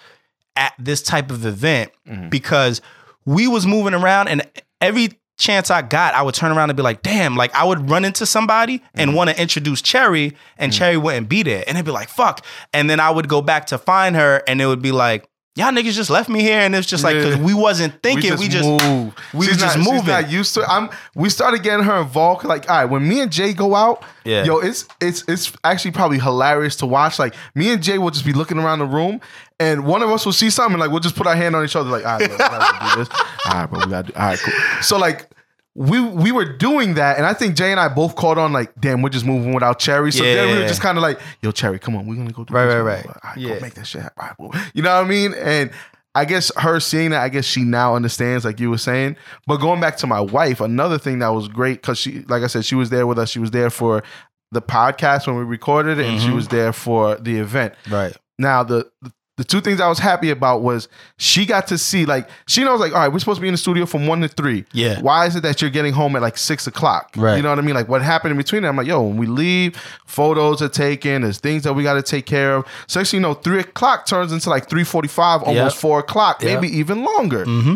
at 0.55 0.73
this 0.79 1.01
type 1.01 1.31
of 1.31 1.45
event 1.45 1.91
mm-hmm. 2.07 2.29
because 2.29 2.81
we 3.25 3.47
was 3.47 3.65
moving 3.65 3.93
around 3.93 4.27
and 4.27 4.47
every 4.81 5.19
chance 5.37 5.71
I 5.71 5.81
got, 5.81 6.13
I 6.13 6.21
would 6.21 6.35
turn 6.35 6.51
around 6.51 6.69
and 6.69 6.77
be 6.77 6.83
like, 6.83 7.01
damn, 7.01 7.35
like 7.35 7.53
I 7.55 7.63
would 7.63 7.89
run 7.89 8.03
into 8.03 8.25
somebody 8.25 8.83
and 8.93 9.09
mm-hmm. 9.09 9.17
want 9.17 9.29
to 9.29 9.41
introduce 9.41 9.81
Cherry 9.81 10.35
and 10.57 10.71
mm-hmm. 10.71 10.77
Cherry 10.77 10.97
wouldn't 10.97 11.29
be 11.29 11.43
there. 11.43 11.63
And 11.65 11.77
it'd 11.77 11.85
be 11.85 11.91
like, 11.91 12.09
fuck. 12.09 12.45
And 12.73 12.89
then 12.89 12.99
I 12.99 13.09
would 13.09 13.29
go 13.29 13.41
back 13.41 13.67
to 13.67 13.77
find 13.77 14.15
her 14.15 14.43
and 14.47 14.61
it 14.61 14.65
would 14.65 14.81
be 14.81 14.91
like, 14.91 15.28
y'all 15.59 15.71
niggas 15.71 15.91
just 15.91 16.09
left 16.09 16.29
me 16.29 16.41
here. 16.41 16.59
And 16.59 16.73
it's 16.73 16.87
just 16.87 17.03
like, 17.03 17.15
cause 17.15 17.35
we 17.37 17.53
wasn't 17.53 18.01
thinking, 18.01 18.37
we 18.37 18.47
just, 18.47 18.67
move. 18.67 19.13
we 19.33 19.45
she's 19.45 19.57
just 19.57 19.77
not, 19.77 19.85
moving. 19.85 19.99
She's 19.99 20.07
not 20.07 20.31
used 20.31 20.53
to. 20.55 20.61
It. 20.61 20.69
I'm. 20.69 20.89
We 21.13 21.29
started 21.29 21.61
getting 21.61 21.85
her 21.85 22.01
involved. 22.01 22.45
Like, 22.45 22.69
all 22.69 22.77
right, 22.77 22.85
when 22.85 23.07
me 23.07 23.19
and 23.19 23.31
Jay 23.31 23.53
go 23.53 23.75
out, 23.75 24.03
Yeah. 24.23 24.45
yo, 24.45 24.59
it's 24.59 24.87
it's 25.01 25.23
it's 25.27 25.51
actually 25.63 25.91
probably 25.91 26.17
hilarious 26.19 26.77
to 26.77 26.85
watch. 26.85 27.19
Like, 27.19 27.35
me 27.53 27.71
and 27.73 27.83
Jay 27.83 27.97
will 27.97 28.11
just 28.11 28.25
be 28.25 28.33
looking 28.33 28.57
around 28.57 28.79
the 28.79 28.85
room, 28.85 29.19
and 29.59 29.85
one 29.85 30.01
of 30.01 30.09
us 30.09 30.25
will 30.25 30.33
see 30.33 30.49
something. 30.49 30.79
Like, 30.79 30.91
we'll 30.91 31.01
just 31.01 31.15
put 31.15 31.27
our 31.27 31.35
hand 31.35 31.55
on 31.55 31.63
each 31.65 31.75
other. 31.75 31.89
Like, 31.89 32.05
all 32.05 32.17
right, 32.17 32.27
bro, 32.27 32.37
we 32.37 32.37
gotta 32.37 32.95
do 32.95 33.03
this. 33.03 33.09
All 33.45 33.53
right, 33.53 33.65
bro, 33.69 33.79
we 33.79 33.85
gotta 33.91 34.07
do. 34.07 34.13
All 34.17 34.25
right, 34.25 34.39
cool. 34.39 34.53
So 34.81 34.97
like. 34.97 35.29
We, 35.79 36.01
we 36.01 36.33
were 36.33 36.43
doing 36.43 36.95
that, 36.95 37.15
and 37.15 37.25
I 37.25 37.33
think 37.33 37.55
Jay 37.55 37.71
and 37.71 37.79
I 37.79 37.87
both 37.87 38.17
caught 38.17 38.37
on 38.37 38.51
like, 38.51 38.73
damn, 38.81 39.01
we're 39.01 39.07
just 39.09 39.25
moving 39.25 39.53
without 39.53 39.79
Cherry. 39.79 40.11
So 40.11 40.23
then 40.23 40.53
we 40.53 40.61
were 40.61 40.67
just 40.67 40.81
kind 40.81 40.97
of 40.97 41.01
like, 41.01 41.21
yo, 41.41 41.51
Cherry, 41.51 41.79
come 41.79 41.95
on, 41.95 42.05
we're 42.05 42.15
gonna 42.15 42.31
go 42.31 42.43
do 42.43 42.53
Right, 42.53 42.65
this. 42.65 42.75
right, 42.75 42.81
right. 42.83 43.05
All 43.05 43.15
right, 43.23 43.37
Yeah. 43.37 43.55
go 43.55 43.61
make 43.61 43.73
that 43.75 43.87
shit 43.87 44.01
happen. 44.01 44.21
Right, 44.21 44.33
well, 44.37 44.51
you 44.73 44.81
know 44.81 44.93
what 44.93 45.05
I 45.05 45.07
mean? 45.07 45.33
And 45.35 45.71
I 46.15 46.25
guess 46.25 46.51
her 46.57 46.81
seeing 46.81 47.11
that, 47.11 47.21
I 47.21 47.29
guess 47.29 47.45
she 47.45 47.63
now 47.63 47.95
understands, 47.95 48.43
like 48.43 48.59
you 48.59 48.69
were 48.69 48.77
saying. 48.77 49.15
But 49.47 49.57
going 49.57 49.79
back 49.79 49.95
to 49.97 50.07
my 50.07 50.19
wife, 50.19 50.59
another 50.59 50.97
thing 50.97 51.19
that 51.19 51.29
was 51.29 51.47
great 51.47 51.75
because 51.81 51.97
she, 51.97 52.23
like 52.23 52.43
I 52.43 52.47
said, 52.47 52.65
she 52.65 52.75
was 52.75 52.89
there 52.89 53.07
with 53.07 53.17
us. 53.17 53.29
She 53.29 53.39
was 53.39 53.51
there 53.51 53.69
for 53.69 54.03
the 54.51 54.61
podcast 54.61 55.27
when 55.27 55.37
we 55.37 55.43
recorded 55.43 55.97
it, 55.99 56.05
and 56.07 56.19
she 56.19 56.27
mm-hmm. 56.27 56.35
was 56.35 56.49
there 56.49 56.73
for 56.73 57.15
the 57.15 57.37
event. 57.37 57.73
right. 57.89 58.15
Now 58.37 58.63
the 58.63 58.89
the 59.01 59.11
two 59.43 59.61
things 59.61 59.79
I 59.79 59.87
was 59.87 59.99
happy 59.99 60.29
about 60.29 60.61
was 60.61 60.87
she 61.17 61.45
got 61.45 61.67
to 61.67 61.77
see 61.77 62.05
like 62.05 62.29
she 62.47 62.63
knows 62.63 62.79
like 62.79 62.93
all 62.93 62.99
right 62.99 63.07
we're 63.11 63.19
supposed 63.19 63.37
to 63.37 63.41
be 63.41 63.47
in 63.47 63.53
the 63.53 63.57
studio 63.57 63.85
from 63.85 64.07
one 64.07 64.21
to 64.21 64.27
three. 64.27 64.65
Yeah. 64.73 64.99
Why 65.01 65.25
is 65.25 65.35
it 65.35 65.41
that 65.43 65.61
you're 65.61 65.69
getting 65.71 65.93
home 65.93 66.15
at 66.15 66.21
like 66.21 66.37
six 66.37 66.67
o'clock? 66.67 67.11
Right. 67.15 67.35
You 67.37 67.41
know 67.43 67.49
what 67.49 67.59
I 67.59 67.61
mean? 67.61 67.75
Like 67.75 67.87
what 67.87 68.01
happened 68.01 68.31
in 68.31 68.37
between? 68.37 68.65
I'm 68.65 68.75
like 68.75 68.87
yo 68.87 69.01
when 69.01 69.17
we 69.17 69.27
leave, 69.27 69.75
photos 70.05 70.61
are 70.61 70.69
taken. 70.69 71.21
There's 71.21 71.39
things 71.39 71.63
that 71.63 71.73
we 71.73 71.83
got 71.83 71.93
to 71.95 72.03
take 72.03 72.25
care 72.25 72.55
of. 72.57 72.65
So 72.87 72.99
actually, 72.99 73.17
you 73.17 73.21
know, 73.23 73.33
three 73.33 73.59
o'clock 73.59 74.05
turns 74.05 74.31
into 74.31 74.49
like 74.49 74.69
three 74.69 74.83
forty 74.83 75.07
five, 75.07 75.43
almost 75.43 75.75
Yep. 75.75 75.81
four 75.81 75.99
o'clock, 75.99 76.41
Yep. 76.41 76.61
maybe 76.61 76.75
even 76.77 77.03
longer. 77.03 77.45
Mm-hmm. 77.45 77.75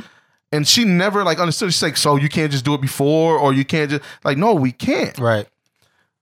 And 0.52 0.68
she 0.68 0.84
never 0.84 1.24
like 1.24 1.40
understood. 1.40 1.74
She's 1.74 1.82
like, 1.82 1.98
so 1.98 2.16
you 2.16 2.30
can't 2.30 2.52
just 2.52 2.64
do 2.64 2.76
it 2.76 2.82
before, 2.82 3.38
or 3.40 3.54
you 3.54 3.66
can't 3.66 3.90
just 3.90 4.04
like, 4.24 4.38
no, 4.38 4.54
we 4.54 4.72
can't. 4.72 5.18
Right. 5.18 5.48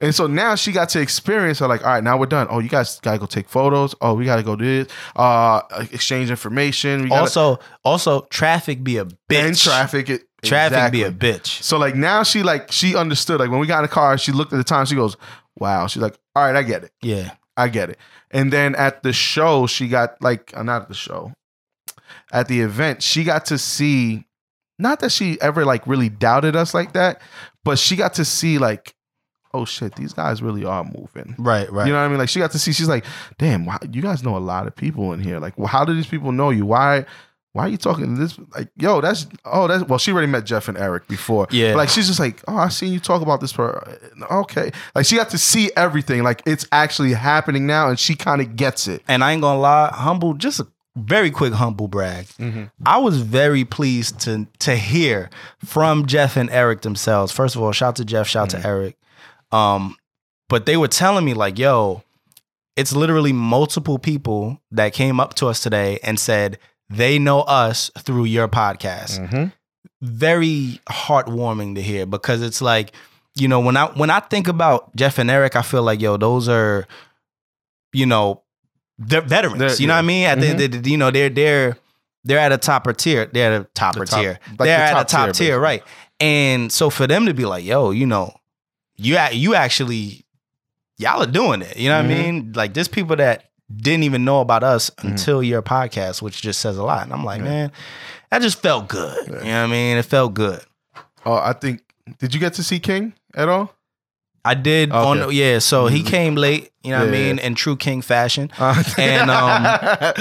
And 0.02 0.14
so 0.14 0.28
now 0.28 0.56
she 0.56 0.72
got 0.72 0.90
to 0.90 1.00
experience 1.00 1.60
her 1.60 1.68
like, 1.68 1.86
all 1.86 1.94
right, 1.94 2.04
now 2.04 2.18
we're 2.18 2.26
done. 2.26 2.48
Oh, 2.50 2.60
you 2.60 2.68
guys 2.70 3.00
gotta 3.00 3.20
go 3.20 3.26
take 3.28 3.48
photos. 3.48 3.94
Oh, 4.02 4.16
we 4.16 4.26
gotta 4.26 4.44
go 4.44 4.56
do 4.56 4.84
this. 4.84 4.94
Uh, 5.16 5.62
exchange 5.92 6.30
information. 6.30 7.04
We 7.04 7.10
gotta, 7.10 7.22
Also, 7.22 7.60
also, 7.86 8.22
traffic 8.32 8.84
be 8.84 8.98
a 8.98 9.06
bitch. 9.06 9.16
and 9.48 9.58
traffic. 9.58 10.10
It, 10.10 10.24
Traffic 10.44 10.92
be 10.92 11.04
a 11.04 11.12
bitch. 11.12 11.62
So 11.62 11.78
like 11.78 11.94
now 11.96 12.24
she 12.24 12.42
like 12.42 12.72
she 12.72 12.96
understood. 12.96 13.40
Like 13.40 13.52
when 13.52 13.60
we 13.60 13.68
got 13.68 13.78
in 13.78 13.84
the 13.84 13.90
car, 13.90 14.18
she 14.18 14.32
looked 14.32 14.52
at 14.52 14.58
the 14.58 14.64
time. 14.64 14.88
She 14.88 14.96
goes, 14.96 15.16
"Wow." 15.60 15.86
She's 15.86 16.02
like, 16.02 16.18
"All 16.36 16.44
right, 16.44 16.56
I 16.56 16.64
get 16.64 16.84
it. 16.84 16.92
Yeah. 17.04 17.34
I 17.56 17.68
get 17.68 17.92
it." 17.92 18.00
And 18.32 18.52
then 18.52 18.74
at 18.74 19.04
the 19.04 19.14
show, 19.14 19.68
she 19.68 19.88
got 19.88 20.20
like 20.20 20.52
uh, 20.58 20.64
not 20.64 20.82
at 20.82 20.88
the 20.88 20.96
show, 20.96 21.34
at 22.32 22.48
the 22.48 22.62
event, 22.62 23.04
she 23.04 23.24
got 23.24 23.46
to 23.46 23.60
see. 23.60 24.26
Not 24.80 25.02
that 25.02 25.12
she 25.12 25.40
ever 25.42 25.64
like 25.64 25.86
really 25.86 26.10
doubted 26.10 26.56
us 26.56 26.74
like 26.74 26.94
that, 26.94 27.22
but 27.64 27.78
she 27.78 27.96
got 27.96 28.16
to 28.16 28.26
see 28.26 28.58
like, 28.58 28.96
oh 29.54 29.66
shit, 29.66 29.96
these 29.96 30.14
guys 30.14 30.42
really 30.42 30.66
are 30.66 30.84
moving. 30.84 31.36
Right. 31.38 31.72
Right. 31.72 31.88
You 31.88 31.94
know 31.94 32.00
what 32.00 32.06
I 32.06 32.08
mean? 32.10 32.18
Like 32.18 32.30
she 32.30 32.40
got 32.40 32.52
to 32.52 32.60
see. 32.60 32.74
She's 32.74 32.90
like, 32.90 33.06
damn, 33.38 33.66
wow, 33.66 33.80
you 33.92 34.02
guys 34.02 34.24
know 34.24 34.38
a 34.38 34.40
lot 34.40 34.68
of 34.68 34.76
people 34.76 35.14
in 35.14 35.20
here. 35.20 35.40
Like, 35.40 35.58
well, 35.58 35.68
how 35.68 35.86
do 35.86 35.94
these 35.94 36.08
people 36.08 36.32
know 36.32 36.50
you? 36.50 36.66
Why? 36.66 37.06
Why 37.54 37.66
are 37.66 37.70
you 37.70 37.78
talking 37.78 38.16
to 38.16 38.22
this? 38.22 38.40
Like, 38.56 38.70
yo, 38.78 39.02
that's 39.02 39.28
oh, 39.44 39.68
that's 39.68 39.84
well. 39.84 40.00
She 40.00 40.14
already 40.14 40.28
met 40.28 40.46
Jeff 40.46 40.70
and 40.70 40.78
Eric 40.78 41.08
before. 41.10 41.48
Yeah. 41.52 41.74
But, 41.74 41.80
like 41.80 41.90
she's 41.90 42.08
just 42.08 42.20
like, 42.20 42.42
oh, 42.48 42.56
I 42.56 42.70
seen 42.70 42.94
you 42.94 43.00
talk 43.00 43.22
about 43.22 43.42
this. 43.42 43.52
Per 43.52 44.00
okay. 44.32 44.72
Like 44.96 45.06
she 45.06 45.18
got 45.18 45.30
to 45.32 45.38
see 45.38 45.70
everything. 45.76 46.24
Like 46.24 46.42
it's 46.46 46.66
actually 46.72 47.12
happening 47.12 47.68
now, 47.68 47.90
and 47.90 48.00
she 48.00 48.16
kind 48.16 48.40
of 48.40 48.56
gets 48.56 48.88
it. 48.88 49.04
and 49.08 49.22
I 49.22 49.34
ain't 49.34 49.42
gonna 49.42 49.60
lie, 49.60 49.90
humble, 49.94 50.34
just 50.34 50.62
a 50.62 50.68
very 50.96 51.32
quick 51.32 51.54
humble 51.54 51.88
brag. 51.88 52.26
Mm-hmm. 52.40 52.66
I 52.86 52.98
was 52.98 53.22
very 53.22 53.66
pleased 53.66 54.20
to 54.22 54.48
to 54.60 54.76
hear 54.76 55.30
from 55.64 56.06
Jeff 56.06 56.38
and 56.38 56.50
Eric 56.50 56.82
themselves. 56.82 57.32
First 57.32 57.56
of 57.56 57.62
all, 57.62 57.72
shout 57.72 57.98
to 57.98 58.06
Jeff, 58.06 58.28
shout 58.28 58.50
to 58.52 58.58
mm-hmm. 58.58 58.68
Eric. 58.68 58.98
Um, 59.52 59.96
but 60.50 60.66
they 60.66 60.78
were 60.78 60.88
telling 60.88 61.26
me 61.26 61.34
like, 61.34 61.58
yo, 61.60 62.04
it's 62.76 62.94
literally 62.94 63.34
multiple 63.34 64.00
people 64.00 64.60
that 64.72 64.94
came 64.94 65.20
up 65.20 65.34
to 65.36 65.48
us 65.48 65.62
today 65.62 66.00
and 66.04 66.20
said 66.20 66.58
they 66.90 67.20
know 67.20 67.42
us 67.42 67.90
through 68.00 68.26
your 68.26 68.48
podcast. 68.48 69.52
Very 70.02 70.80
heartwarming 70.90 71.76
to 71.76 71.82
hear 71.82 72.06
because 72.06 72.42
it's 72.42 72.62
like, 72.62 72.92
you 73.36 73.48
know, 73.48 73.60
when 73.60 73.78
I 73.78 73.86
when 73.88 74.10
I 74.10 74.20
think 74.20 74.48
about 74.48 74.96
Jeff 74.96 75.20
and 75.20 75.30
Eric, 75.30 75.56
I 75.56 75.62
feel 75.62 75.84
like, 75.84 76.02
yo, 76.02 76.18
those 76.18 76.50
are, 76.50 76.88
you 77.94 78.06
know, 78.08 78.42
they're 78.98 79.22
veterans. 79.22 79.60
They're- 79.60 79.76
you 79.76 79.88
know 79.88 79.94
what 79.94 80.00
I 80.00 80.02
mean? 80.02 80.26
At 80.26 80.40
the 80.40 80.48
Mhm. 80.48 80.84
the- 80.84 80.90
you 80.90 80.98
know, 80.98 81.12
they're 81.12 81.30
they're 81.30 81.78
they're 82.24 82.40
at 82.40 82.52
a 82.52 82.58
topper 82.58 82.94
tier. 82.94 83.28
They're 83.32 83.54
at 83.54 83.62
a 83.62 83.64
topper 83.74 84.06
top- 84.06 84.22
tier. 84.22 84.40
like 84.50 84.58
they're 84.68 84.78
the 84.78 84.84
at 84.84 84.92
top 84.92 85.02
a 85.02 85.10
top 85.10 85.26
tier, 85.34 85.48
tier, 85.48 85.60
right? 85.60 85.84
And 86.20 86.72
so 86.72 86.90
for 86.90 87.06
them 87.08 87.26
to 87.28 87.34
be 87.34 87.46
like, 87.46 87.64
yo, 87.64 87.92
you 87.92 88.06
know, 88.06 88.34
you 89.04 89.18
you 89.32 89.56
actually 89.56 90.26
y'all 90.98 91.22
are 91.24 91.26
doing 91.32 91.62
it. 91.62 91.78
You 91.78 91.90
know 91.90 91.98
what 92.02 92.06
Mhm. 92.10 92.20
I 92.20 92.22
mean? 92.24 92.54
Like 92.54 92.74
there's 92.74 92.88
people 92.88 93.16
that 93.18 93.46
didn't 93.74 94.04
even 94.04 94.24
know 94.26 94.42
about 94.42 94.64
us 94.64 94.90
Mm-hmm. 94.92 95.08
until 95.10 95.42
your 95.42 95.62
podcast, 95.62 96.22
which 96.22 96.42
just 96.42 96.60
says 96.60 96.78
a 96.78 96.84
lot. 96.84 97.04
And 97.04 97.14
I'm 97.14 97.24
like, 97.24 97.42
man, 97.42 97.72
that 98.30 98.42
just 98.42 98.62
felt 98.62 98.88
good. 98.88 99.28
You 99.28 99.34
know 99.34 99.40
what 99.40 99.46
I 99.48 99.68
mean? 99.68 99.98
It 99.98 100.06
felt 100.06 100.34
good. 100.34 100.62
Oh, 101.26 101.34
I 101.36 101.54
think. 101.54 101.82
Did 102.20 102.34
you 102.34 102.40
get 102.40 102.54
to 102.56 102.64
see 102.64 102.80
King 102.80 103.14
at 103.36 103.48
all? 103.48 103.74
I 104.44 104.54
did 104.56 104.92
Okay. 104.92 105.22
on 105.22 105.32
yeah, 105.32 105.60
so 105.60 105.88
he 105.88 106.02
came 106.02 106.34
late, 106.36 106.72
you 106.84 106.90
know 106.92 107.00
what 107.00 107.10
I 107.10 107.12
mean, 107.12 107.38
in 107.40 107.54
true 107.56 107.76
king 107.76 108.02
fashion. 108.02 108.52
Uh, 108.60 108.82
And 108.98 109.30
um 109.30 109.64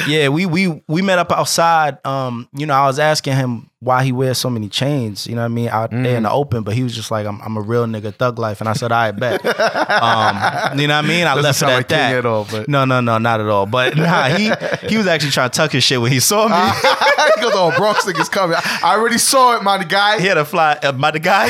yeah, 0.08 0.28
we 0.28 0.44
we 0.46 0.82
we 0.88 1.00
met 1.02 1.18
up 1.18 1.32
outside. 1.32 1.98
Um, 2.06 2.48
you 2.52 2.66
know, 2.66 2.74
I 2.74 2.86
was 2.86 2.98
asking 2.98 3.36
him 3.36 3.70
why 3.82 4.04
he 4.04 4.12
wears 4.12 4.36
so 4.36 4.50
many 4.50 4.68
chains, 4.68 5.26
you 5.26 5.34
know 5.34 5.40
what 5.40 5.46
I 5.46 5.48
mean, 5.48 5.68
out 5.70 5.90
there 5.90 6.00
Mm. 6.00 6.16
in 6.18 6.22
the 6.24 6.30
open, 6.30 6.64
but 6.64 6.74
he 6.74 6.82
was 6.82 6.94
just 6.94 7.10
like, 7.10 7.24
I'm, 7.26 7.40
I'm 7.40 7.56
a 7.56 7.62
real 7.62 7.86
nigga 7.86 8.14
thug 8.14 8.38
life. 8.38 8.60
And 8.60 8.68
I 8.68 8.74
said, 8.74 8.92
I 8.92 9.10
bet. 9.12 9.40
Um, 9.46 10.78
you 10.78 10.86
know 10.86 10.96
what 10.96 11.04
I 11.06 11.08
mean? 11.08 11.26
I 11.26 11.34
Doesn't 11.34 11.42
left 11.44 11.62
it 11.62 11.64
at 11.68 11.74
like 11.76 11.88
that. 11.88 12.14
at 12.14 12.26
all, 12.26 12.46
but- 12.50 12.68
No, 12.68 12.84
no, 12.84 13.00
no, 13.00 13.16
not 13.16 13.40
at 13.40 13.46
all. 13.48 13.64
But 13.64 13.96
nah, 13.96 14.24
he 14.28 14.52
he 14.86 14.98
was 14.98 15.06
actually 15.06 15.30
trying 15.30 15.48
to 15.48 15.56
tuck 15.56 15.72
his 15.72 15.82
shit 15.82 15.98
when 15.98 16.12
he 16.12 16.20
saw 16.20 16.46
me. 16.48 16.54
he 17.36 17.40
goes, 17.40 17.52
"Oh, 17.54 17.72
Bronx 17.76 18.04
niggas 18.04 18.30
coming." 18.30 18.58
I 18.60 18.96
already 18.96 19.16
saw 19.18 19.56
it, 19.56 19.62
my 19.62 19.82
guy. 19.82 20.20
he 20.20 20.26
had 20.26 20.36
a 20.36 20.44
fly 20.44 20.78
uh, 20.82 20.92
the 20.92 21.18
guy. 21.20 21.48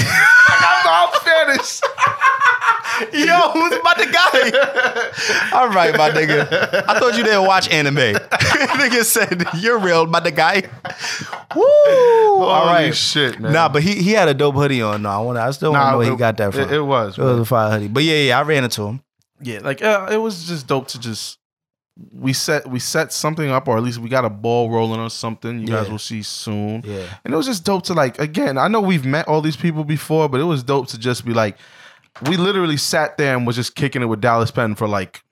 I'm 0.49 1.09
finished. 1.21 1.85
Yo, 3.13 3.51
who's 3.53 3.77
about 3.77 3.97
the 3.99 4.07
guy? 4.13 5.53
All 5.59 5.69
right, 5.69 5.97
my 5.97 6.11
nigga. 6.11 6.85
I 6.89 6.99
thought 6.99 7.17
you 7.17 7.25
didn't 7.25 7.47
watch 7.47 7.71
anime. 7.71 7.97
nigga 8.77 9.05
said 9.05 9.45
you're 9.59 9.79
real, 9.79 10.07
my 10.07 10.21
the 10.21 10.31
guy. 10.31 10.63
Woo! 11.55 11.63
All 12.45 12.61
Holy 12.61 12.73
right, 12.73 12.95
shit, 12.95 13.39
man. 13.41 13.53
Nah, 13.53 13.69
but 13.69 13.83
he 13.83 13.95
he 13.97 14.13
had 14.13 14.29
a 14.29 14.35
dope 14.35 14.55
hoodie 14.55 14.83
on. 14.83 15.03
No, 15.03 15.09
I 15.11 15.19
want. 15.21 15.39
I 15.39 15.51
still 15.51 15.73
want 15.73 15.81
to 15.81 15.85
Nah, 15.85 15.91
know 15.93 15.99
where 15.99 16.11
he 16.11 16.17
got 16.17 16.37
that 16.39 16.53
from. 16.53 16.63
It, 16.63 16.73
it 16.73 16.81
was. 16.81 17.19
It 17.19 17.23
was 17.23 17.41
a 17.41 17.45
fire 17.45 17.71
hoodie. 17.71 17.89
But 17.89 18.03
yeah, 18.05 18.17
yeah, 18.17 18.39
I 18.39 18.43
ran 18.43 18.65
into 18.65 18.83
him. 18.83 19.03
yeah, 19.41 19.59
like 19.61 19.83
uh, 19.83 20.09
it 20.11 20.17
was 20.19 20.47
just 20.47 20.67
dope 20.67 20.89
to 20.89 21.01
just 21.01 21.39
we 22.13 22.33
set 22.33 22.67
we 22.69 22.79
set 22.79 23.13
something 23.13 23.51
up, 23.51 23.69
or 23.69 23.77
at 23.77 23.83
least 23.83 23.99
we 23.99 24.09
got 24.09 24.25
a 24.25 24.31
ball 24.31 24.71
rolling 24.71 25.01
on 25.01 25.11
something. 25.11 25.61
You 25.61 25.67
guys 25.67 25.91
will 25.91 25.99
see 25.99 26.23
soon. 26.23 26.83
Yeah. 26.85 27.07
and 27.25 27.35
it 27.35 27.37
was 27.37 27.47
just 27.47 27.65
dope 27.65 27.83
to 27.85 27.95
like 27.95 28.19
again. 28.19 28.57
I 28.59 28.69
know 28.69 28.81
we've 28.81 29.05
met 29.05 29.27
all 29.29 29.41
these 29.41 29.57
people 29.57 29.85
before, 29.85 30.29
but 30.29 30.41
it 30.41 30.45
was 30.45 30.63
dope 30.63 30.89
to 30.89 30.99
just 30.99 31.25
be 31.27 31.35
like, 31.35 31.59
we 32.29 32.37
literally 32.37 32.77
sat 32.77 33.17
there 33.19 33.37
and 33.37 33.47
was 33.47 33.57
just 33.57 33.75
kicking 33.75 34.03
it 34.03 34.07
with 34.07 34.21
Dallas 34.21 34.51
Penn 34.51 34.75
for 34.75 34.87
like, 34.89 35.23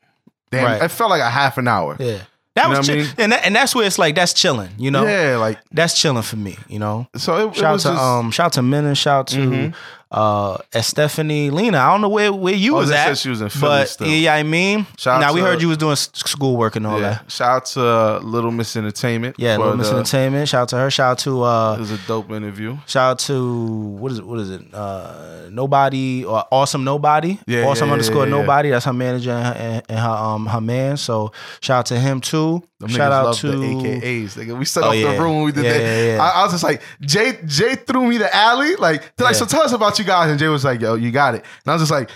damn, 0.50 0.64
Right. 0.64 0.82
it 0.82 0.88
felt 0.88 1.11
like 1.11 1.20
a 1.23 1.30
half 1.30 1.58
an 1.58 1.68
hour. 1.68 1.97
Yeah. 1.99 2.18
That 2.54 2.64
You 2.66 2.73
know 2.73 2.78
was 2.78 2.88
what 2.88 2.94
I 2.94 2.97
chill- 2.97 3.04
mean? 3.04 3.14
and 3.18 3.32
that, 3.32 3.47
and 3.47 3.54
that's 3.56 3.75
where 3.75 3.87
it's 3.87 3.99
like 3.99 4.14
that's 4.16 4.32
chilling, 4.32 4.70
you 4.78 4.90
know. 4.90 5.06
Yeah, 5.06 5.37
like 5.37 5.58
That's 5.70 5.99
chilling 6.00 6.23
for 6.23 6.37
me, 6.37 6.56
you 6.68 6.80
know. 6.80 7.06
so. 7.16 7.37
It, 7.37 7.50
it 7.50 7.56
Shout 7.56 7.73
was 7.75 7.82
to 7.85 7.88
just, 7.90 8.02
um, 8.02 8.30
shout 8.32 8.52
to 8.54 8.62
Minna, 8.62 8.94
shout 8.97 9.28
to 9.28 9.37
Mhm. 9.38 9.75
Uh, 10.10 10.56
Stephanie, 10.80 11.50
Lena. 11.50 11.78
I 11.78 11.90
don't 11.92 12.00
know 12.00 12.08
where 12.08 12.32
where 12.32 12.54
you 12.54 12.76
Oh, 12.76 12.78
was 12.80 12.90
at, 12.90 13.08
said 13.08 13.18
she 13.18 13.28
was 13.28 13.40
in 13.42 13.48
Philly 13.50 13.62
but 13.82 13.88
still. 13.88 14.08
yeah, 14.08 14.34
I 14.34 14.42
mean, 14.42 14.86
Shout 14.96 15.20
now 15.20 15.32
we 15.34 15.40
heard 15.40 15.60
you 15.60 15.68
was 15.68 15.76
doing 15.76 15.96
schoolwork 15.96 16.76
and 16.76 16.86
all 16.86 16.98
yeah. 17.00 17.10
that. 17.22 17.30
Shout 17.30 17.50
out 17.50 17.66
to 17.66 17.86
uh, 17.86 18.20
Little 18.22 18.50
Miss 18.50 18.74
Entertainment. 18.76 19.36
Yeah, 19.38 19.56
Little 19.58 19.76
Miss 19.76 19.90
the- 19.90 19.96
Entertainment. 19.96 20.48
Shout 20.48 20.62
out 20.62 20.68
to 20.70 20.76
her. 20.76 20.90
Shout 20.90 21.10
out 21.12 21.18
to 21.18 21.30
It 21.44 21.46
uh, 21.46 21.76
was 21.78 21.90
a 21.90 21.98
dope 22.06 22.30
interview. 22.30 22.78
shout 22.86 23.10
out 23.12 23.18
to 23.20 23.52
what 23.98 24.12
is 24.12 24.18
it? 24.18 24.26
What 24.26 24.38
is 24.40 24.50
it? 24.50 24.62
Uh, 24.72 25.48
nobody 25.50 26.24
or 26.24 26.44
awesome 26.50 26.84
nobody. 26.84 27.38
Yeah, 27.46 27.66
awesome 27.66 27.88
yeah, 27.88 27.92
underscore 27.92 28.26
yeah, 28.26 28.34
yeah. 28.34 28.40
nobody. 28.40 28.70
That's 28.70 28.84
her 28.86 28.92
manager 28.92 29.32
and 29.32 29.46
her, 29.46 29.54
and, 29.62 29.82
and 29.90 29.98
her 29.98 30.08
um 30.08 30.46
her 30.46 30.60
man. 30.60 30.96
So 30.96 31.32
shout 31.60 31.80
out 31.80 31.86
to 31.86 31.98
him 32.00 32.20
too. 32.20 32.62
Them 32.80 32.88
shout 32.90 33.11
out 33.11 33.35
to 33.35 33.49
the 33.49 33.56
AKAs. 33.56 34.37
Nigga. 34.37 34.56
We 34.56 34.64
set 34.64 34.85
Oh, 34.85 34.90
up 34.90 34.94
yeah. 34.94 35.12
the 35.14 35.20
room 35.20 35.37
when 35.37 35.44
we 35.47 35.52
did 35.52 35.64
Yeah, 35.64 35.73
that. 35.78 36.06
yeah. 36.16 36.23
I, 36.23 36.40
I 36.40 36.42
was 36.44 36.52
just 36.52 36.62
like, 36.64 36.80
Jay 37.00 37.37
Jay 37.44 37.75
threw 37.75 38.06
me 38.06 38.18
the 38.18 38.35
alley. 38.35 38.76
Like, 38.76 39.12
like, 39.18 39.35
so 39.35 39.47
tell 39.47 39.62
us 39.62 39.73
about 39.73 39.99
you 39.99 40.04
guys. 40.04 40.30
And 40.30 40.38
Jay 40.38 40.47
was 40.49 40.64
like, 40.64 40.80
yo, 40.80 40.94
you 40.94 41.11
got 41.11 41.35
it. 41.35 41.44
And 41.64 41.70
I 41.70 41.73
was 41.73 41.82
just 41.82 41.90
like, 41.90 42.08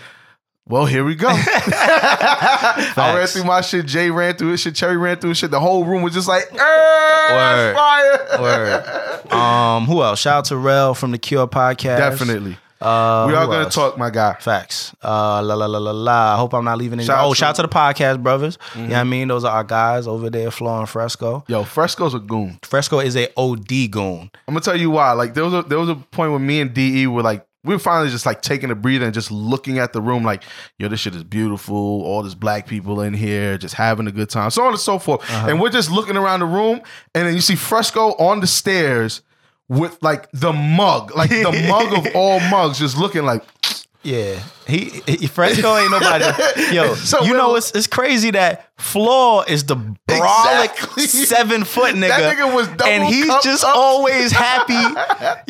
well, 0.69 0.87
here 0.87 1.03
we 1.05 1.17
go. 1.17 1.27
I 1.33 3.13
ran 3.17 3.27
through 3.27 3.45
my 3.45 3.61
shit. 3.61 3.87
Jay 3.87 4.11
ran 4.11 4.35
through 4.37 4.53
his 4.53 4.61
shit. 4.61 4.75
Cherry 4.77 4.97
ran 4.97 5.17
through 5.19 5.31
his 5.31 5.39
shit. 5.39 5.51
The 5.51 5.59
whole 5.61 5.85
room 5.85 6.03
was 6.03 6.15
just 6.15 6.29
like, 6.29 6.45
"Eh, 6.53 6.57
Word. 7.33 7.75
fire. 7.75 8.41
Word. 8.41 9.09
Um, 9.33 9.87
who 9.87 10.03
else? 10.03 10.21
Shout 10.21 10.39
out 10.39 10.45
to 10.47 10.57
Rel 10.59 10.95
from 10.95 11.11
the 11.13 11.17
Cure 11.19 11.47
podcast. 11.49 11.97
Definitely. 11.99 12.59
Uh, 12.83 13.27
we 13.29 13.35
are 13.35 13.47
going 13.47 13.65
to 13.65 13.71
talk, 13.71 13.97
my 13.97 14.11
guy. 14.11 14.35
Facts. 14.41 14.95
Uh, 15.03 15.43
la 15.43 15.55
la 15.55 15.67
la 15.67 15.79
la 15.79 15.91
la. 15.93 16.35
I 16.35 16.37
hope 16.37 16.53
I'm 16.55 16.65
not 16.65 16.79
leaving 16.79 16.99
any. 16.99 17.07
Shout 17.07 17.19
out 17.19 17.25
oh, 17.27 17.29
to- 17.29 17.33
Mm-hmm. 17.35 17.39
shout 17.41 17.49
out 17.51 17.57
to 17.57 17.63
the 17.63 17.69
podcast 17.69 18.23
brothers. 18.23 18.59
You 18.75 18.83
know 18.83 18.89
what 18.89 18.97
I 18.99 19.05
mean? 19.05 19.29
Those 19.29 19.45
are 19.45 19.53
our 19.53 19.65
guys 19.65 20.07
over 20.07 20.29
there, 20.31 20.51
Flo 20.51 20.79
and 20.81 20.89
Fresco. 20.89 21.45
Yo, 21.49 21.65
Fresco's 21.65 22.15
a 22.15 22.19
goon. 22.19 22.59
Fresco 22.63 22.99
is 23.01 23.17
a 23.17 23.29
OD 23.37 23.91
goon. 23.91 24.31
I'm 24.49 24.55
gonna 24.55 24.61
tell 24.61 24.79
you 24.79 24.91
why. 24.91 25.13
Like 25.13 25.35
there 25.35 25.45
was 25.45 25.55
a 25.55 25.63
there 25.63 25.79
was 25.79 25.89
a 25.89 25.95
point 25.95 26.33
when 26.33 26.47
me 26.47 26.61
and 26.61 26.75
DE 26.75 27.07
were 27.07 27.23
like 27.23 27.47
we 27.65 27.73
were 27.75 27.79
finally 27.79 28.11
just 28.11 28.27
like 28.27 28.43
taking 28.43 28.73
a 28.73 28.75
breather 28.75 29.05
and 29.05 29.15
just 29.15 29.31
looking 29.31 29.79
at 29.79 29.93
the 29.93 30.01
room 30.03 30.25
like, 30.25 30.43
yo, 30.79 30.89
this 30.89 30.99
shit 30.99 31.15
is 31.15 31.23
beautiful. 31.23 31.77
All 31.77 32.23
this 32.25 32.35
black 32.35 32.67
people 32.67 33.01
in 33.01 33.15
here, 33.15 33.57
just 33.57 33.75
having 33.75 34.09
a 34.09 34.13
good 34.13 34.29
time, 34.31 34.51
so 34.51 34.65
on 34.65 34.71
and 34.71 34.81
so 34.81 34.99
forth. 34.99 35.23
And 35.31 35.61
we're 35.61 35.71
just 35.71 35.89
looking 35.89 36.17
around 36.17 36.41
the 36.41 36.47
room, 36.47 36.81
and 37.15 37.29
then 37.29 37.35
you 37.35 37.41
see 37.41 37.55
Fresco 37.55 38.15
on 38.17 38.41
the 38.41 38.49
stairs 38.49 39.23
with 39.79 39.97
like 40.03 40.29
the 40.33 40.53
mug, 40.53 41.15
like 41.17 41.31
the 41.31 41.67
mug 41.69 41.93
of 42.07 42.07
all 42.15 42.39
mugs, 42.41 42.79
just 42.79 42.97
looking 42.99 43.25
like, 43.25 43.43
Yeah, 44.03 44.39
he, 44.67 45.01
he 45.07 45.27
Fresco 45.29 45.77
ain't 45.77 45.91
nobody. 45.91 46.25
Yo, 46.75 46.95
So 46.95 47.23
you 47.23 47.33
know 47.35 47.55
it's 47.57 47.71
it's 47.73 47.87
crazy 47.87 48.31
that 48.33 48.69
Floor 48.79 49.45
is 49.49 49.65
the 49.65 49.77
brolic 49.77 50.71
Exactly. 50.73 51.05
seven 51.07 51.63
foot 51.65 51.95
nigga. 51.95 52.09
That 52.09 52.37
nigga 52.37 52.55
was 52.55 52.69
and 52.85 53.05
he's 53.05 53.33
just 53.45 53.65
up. 53.65 53.77
always 53.77 54.33
happy. 54.33 54.83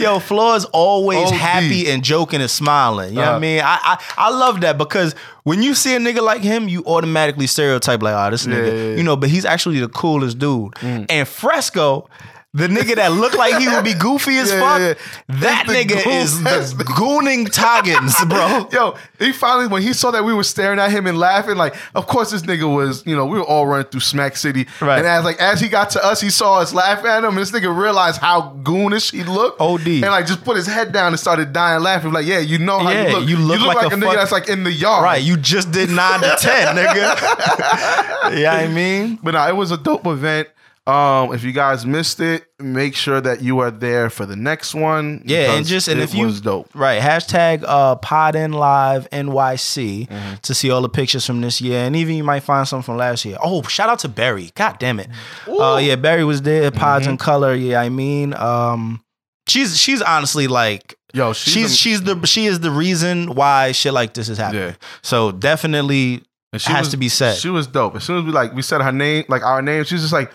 Yo, 0.00 0.19
Floor's 0.19 0.67
always 0.67 1.29
OD. 1.29 1.35
happy 1.35 1.91
and 1.91 2.05
joking 2.05 2.41
and 2.43 2.50
smiling. 2.50 3.11
You 3.11 3.17
know 3.17 3.23
what 3.23 3.29
I 3.33 3.37
Uh. 3.37 3.41
mean? 3.41 3.61
I, 3.61 3.79
I 3.83 4.05
I 4.19 4.31
love 4.31 4.61
that 4.61 4.76
because 4.79 5.14
when 5.45 5.62
you 5.62 5.75
see 5.75 5.95
a 5.97 5.99
nigga 5.99 6.21
like 6.23 6.43
him, 6.43 6.69
you 6.69 6.85
automatically 6.85 7.47
stereotype 7.47 8.02
like, 8.02 8.14
oh, 8.14 8.31
this 8.31 8.47
nigga, 8.47 8.67
Yeah, 8.67 8.73
yeah, 8.75 8.88
yeah. 8.91 8.97
you 8.99 9.02
know. 9.02 9.17
But 9.17 9.31
he's 9.31 9.45
actually 9.47 9.81
the 9.81 9.88
coolest 9.88 10.38
dude. 10.38 10.75
And 10.83 11.26
Fresco. 11.26 12.09
The 12.54 12.68
nigga 12.68 12.97
that 12.97 13.12
looked 13.12 13.35
like 13.38 13.56
he 13.62 13.66
would 13.66 13.82
be 13.82 13.94
goofy 13.94 14.37
as 14.37 14.50
Yeah, 14.52 14.61
fuck, 14.61 14.78
yeah, 14.78 14.88
yeah. 15.30 15.40
that 15.40 15.64
nigga 15.68 16.04
goon- 16.04 16.12
is 16.12 16.42
that's 16.42 16.75
the 16.75 16.85
gooning 16.85 17.50
Toggins, 17.50 18.14
bro. 18.26 18.68
Yo, 18.73 18.94
he 19.18 19.32
finally 19.32 19.68
when 19.68 19.80
he 19.80 19.94
saw 19.94 20.11
that 20.11 20.23
we 20.23 20.35
were 20.35 20.44
staring 20.44 20.78
at 20.78 20.90
him 20.90 21.06
and 21.06 21.16
laughing, 21.18 21.56
like, 21.56 21.75
of 21.94 22.06
course 22.06 22.30
this 22.30 22.42
nigga 22.42 22.71
was, 22.71 23.06
you 23.06 23.16
know, 23.16 23.25
we 23.25 23.38
were 23.38 23.44
all 23.44 23.66
running 23.66 23.87
through 23.87 24.00
Smack 24.00 24.37
City. 24.37 24.66
Right. 24.82 24.99
And 24.99 25.06
as 25.06 25.25
like 25.25 25.38
as 25.40 25.61
he 25.62 25.68
got 25.71 25.88
to 25.90 26.04
us, 26.04 26.21
he 26.21 26.28
saw 26.28 26.59
us 26.61 26.75
laughing 26.75 27.06
at 27.06 27.25
him, 27.25 27.30
and 27.30 27.38
this 27.38 27.52
nigga 27.52 27.75
realized 27.75 28.21
how 28.21 28.54
goonish 28.62 29.12
he 29.12 29.25
looked. 29.25 29.59
OD. 29.59 29.87
And 29.88 30.02
like 30.02 30.26
just 30.26 30.44
put 30.44 30.59
his 30.59 30.66
head 30.66 30.92
down 30.92 31.12
and 31.12 31.18
started 31.18 31.54
dying 31.54 31.82
laughing. 31.82 32.12
Like, 32.12 32.26
yeah, 32.26 32.40
you 32.40 32.59
know 32.59 32.80
how 32.80 32.90
Yeah, 32.90 33.06
you 33.06 33.12
look. 33.18 33.28
you 33.30 33.37
look 33.38 33.61
like 33.62 33.76
like, 33.76 33.92
a 33.92 33.94
a, 33.94 33.99
nigga 33.99 34.04
fuck- 34.09 34.14
that's 34.16 34.32
like 34.32 34.49
in 34.50 34.64
the 34.64 34.73
yard. 34.73 35.04
Right, 35.04 35.23
you 35.23 35.38
just 35.38 35.73
did 35.73 35.88
nine 35.88 36.21
to 36.21 36.37
ten, 36.38 36.76
nigga. 36.76 37.16
yeah, 38.38 38.52
I 38.52 38.68
mean, 38.68 39.18
But 39.23 39.30
no, 39.30 39.49
it 39.49 39.56
was 39.56 39.71
a 39.71 39.78
dope 39.78 40.06
event. 40.06 40.49
Um, 40.85 41.33
if 41.33 41.45
you 41.45 41.53
guys 41.53 41.87
missed 41.87 42.19
it, 42.19 42.45
make 42.59 42.97
sure 42.97 43.21
that 43.21 43.41
you 43.41 43.61
are 43.61 43.71
there 43.71 44.11
for 44.11 44.27
the 44.27 44.35
next 44.35 44.75
one. 44.75 45.23
yeah, 45.25 45.53
and 45.55 45.65
just 45.65 45.87
and 45.87 46.01
it 46.01 46.03
if 46.05 46.15
you 46.15 46.27
was 46.27 46.41
dope. 46.41 46.69
right 46.75 47.01
hashtag 47.01 47.62
uh 47.65 47.95
Pod 47.97 48.35
in 48.35 48.53
Live 48.53 49.09
NYC 49.11 50.09
Mm-hmm. 50.09 50.35
to 50.43 50.55
see 50.55 50.71
all 50.71 50.83
the 50.83 50.89
pictures 50.89 51.25
from 51.25 51.41
this 51.41 51.61
year, 51.61 51.85
and 51.85 51.95
even 51.95 52.17
you 52.17 52.25
might 52.25 52.41
find 52.43 52.67
some 52.67 52.83
from 52.83 52.97
last 52.97 53.25
year. 53.25 53.37
Oh, 53.43 53.62
shout 53.62 53.89
out 53.89 54.01
to 54.01 54.09
Barry! 54.09 54.51
God 54.57 54.79
damn 54.81 54.99
it! 54.99 55.09
Uh, 55.47 55.79
yeah, 55.83 55.95
Barry 55.97 56.25
was 56.25 56.43
there. 56.43 56.71
Pods 56.73 57.05
Mm-hmm. 57.05 57.12
in 57.12 57.19
color. 57.19 57.55
Yeah, 57.55 57.81
I 57.81 57.89
mean, 57.89 58.35
um, 58.35 59.05
she's 59.47 59.79
she's 59.79 60.03
honestly 60.03 60.47
like. 60.49 60.97
Yo, 61.15 61.35
She's 61.35 61.53
she's, 61.53 61.77
she's, 61.79 62.03
the 62.05 62.25
she 62.27 62.47
is 62.47 62.61
the 62.61 62.71
reason 62.71 63.35
why 63.35 63.73
shit 63.73 63.93
like 63.93 64.15
this 64.15 64.31
is 64.31 64.39
happening. 64.39 64.69
Yeah. 64.69 64.75
So 65.03 65.31
definitely 65.31 66.23
And 66.55 66.62
she 66.62 66.73
has 66.73 66.87
was- 66.87 66.89
to 66.93 66.97
be 66.97 67.11
said. 67.11 67.37
She 67.37 67.51
was 67.51 67.67
dope. 67.67 67.95
As 67.97 68.05
soon 68.05 68.19
as 68.21 68.25
we 68.25 68.33
like 68.33 68.55
we 68.55 68.62
said 68.62 68.81
her 68.81 68.93
name, 68.93 69.25
like 69.29 69.43
our 69.43 69.61
name, 69.61 69.85
she 69.85 69.95
was 69.95 70.01
just 70.03 70.15
like, 70.15 70.33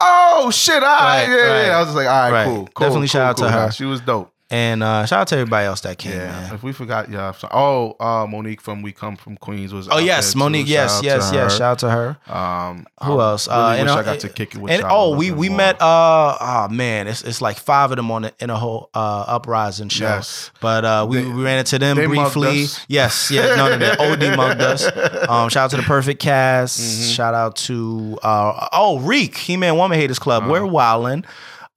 "Oh 0.00 0.50
shit, 0.50 0.82
I 0.82 0.86
right, 0.86 1.22
Right, 1.22 1.28
yeah, 1.28 1.36
yeah, 1.36 1.52
right. 1.52 1.66
yeah." 1.66 1.76
I 1.76 1.78
was 1.80 1.86
just 1.88 1.96
like, 1.96 2.06
"All 2.06 2.12
right, 2.14 2.32
Right. 2.32 2.44
cool, 2.44 2.56
cool." 2.74 2.86
Definitely 2.86 3.00
cool, 3.00 3.06
shout 3.08 3.22
out 3.30 3.36
to 3.38 3.42
cool. 3.44 3.50
her. 3.52 3.64
Nah, 3.66 3.70
She 3.70 3.84
was 3.84 4.00
dope. 4.00 4.32
And 4.48 4.82
uh, 4.82 5.04
shout 5.06 5.20
out 5.22 5.28
to 5.28 5.34
everybody 5.36 5.66
else 5.66 5.80
that 5.80 5.98
came. 5.98 6.12
Yeah. 6.12 6.26
man. 6.30 6.54
If 6.54 6.62
we 6.62 6.72
forgot, 6.72 7.10
yeah. 7.10 7.32
so- 7.32 7.48
oh, 7.50 7.96
uh, 7.98 8.26
Monique 8.28 8.60
from 8.60 8.80
We 8.82 8.92
Come 8.92 9.16
from 9.16 9.36
Queens 9.36 9.72
was. 9.74 9.88
Oh 9.90 9.98
yes, 9.98 10.34
there, 10.34 10.38
Monique. 10.38 10.66
too. 10.66 10.72
Yes, 10.72 11.00
yes, 11.02 11.30
yes. 11.34 11.52
Shout 11.56 11.62
out 11.62 11.78
to 11.80 11.90
her. 11.90 12.16
Um, 12.32 12.86
Who 13.02 13.18
I 13.18 13.30
else? 13.30 13.48
Really 13.48 13.60
Uh, 13.60 13.82
wish 13.82 13.90
I 13.90 13.98
uh, 13.98 14.02
got 14.02 14.20
to 14.20 14.28
kick 14.28 14.54
it 14.54 14.60
with 14.60 14.70
And 14.72 14.84
oh, 14.88 15.16
we 15.16 15.32
we 15.32 15.48
more. 15.48 15.56
met. 15.58 15.82
Uh, 15.82 16.36
oh 16.40 16.68
man, 16.70 17.08
it's 17.08 17.22
it's 17.22 17.40
like 17.42 17.58
five 17.58 17.90
of 17.90 17.96
them 17.96 18.10
on 18.10 18.22
the, 18.22 18.34
in 18.38 18.50
a 18.50 18.56
whole 18.56 18.88
uh 18.94 19.24
uprising 19.26 19.88
show. 19.88 20.04
Yes. 20.04 20.50
But 20.60 20.84
uh, 20.84 21.06
we, 21.08 21.22
They- 21.22 21.28
we 21.28 21.42
ran 21.42 21.58
into 21.58 21.78
them 21.80 21.96
briefly. 21.96 22.66
Yes, 22.88 23.30
yeah, 23.30 23.56
no, 23.56 23.76
no, 23.76 23.78
no. 23.78 24.12
OD 24.12 24.20
mugged 24.36 24.60
us. 24.60 24.84
Um, 25.28 25.48
shout 25.48 25.64
out 25.64 25.70
to 25.70 25.76
the 25.78 25.82
Perfect 25.82 26.20
Cast. 26.22 26.80
Mm-hmm. 26.80 27.10
Shout 27.12 27.34
out 27.34 27.56
to 27.56 28.18
uh 28.22 28.68
oh 28.72 29.00
Reek, 29.00 29.36
He 29.36 29.56
Man 29.56 29.76
Woman 29.76 29.98
Haters 29.98 30.18
Club. 30.20 30.44
Uh-huh. 30.44 30.52
We're 30.52 30.60
wildin'. 30.60 31.24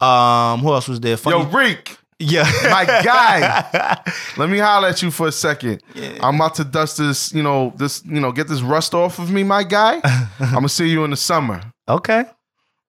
Um, 0.02 0.62
who 0.62 0.72
else 0.72 0.88
was 0.88 1.02
there? 1.02 1.18
Funny, 1.18 1.40
Yo, 1.40 1.46
Reek, 1.50 1.98
yeah, 2.20 2.44
my 2.64 2.86
guy. 2.86 4.02
Let 4.38 4.50
me 4.50 4.60
holler 4.60 4.90
at 4.90 5.02
you 5.02 5.10
for 5.10 5.28
a 5.28 5.32
second. 5.32 5.82
I'm 6.22 6.36
about 6.36 6.56
to 6.56 6.66
dust 6.66 6.98
this, 6.98 7.34
you 7.34 7.42
know, 7.42 7.74
this, 7.78 8.04
you 8.06 8.20
know, 8.20 8.32
get 8.32 8.48
this 8.48 8.62
rust 8.62 8.94
off 8.94 9.20
of 9.20 9.32
me, 9.32 9.44
my 9.44 9.64
guy. 9.64 10.02
I'm 10.40 10.54
gonna 10.54 10.70
see 10.70 10.90
you 10.90 11.04
in 11.06 11.12
the 11.12 11.18
summer. 11.18 11.62
okay. 11.88 12.26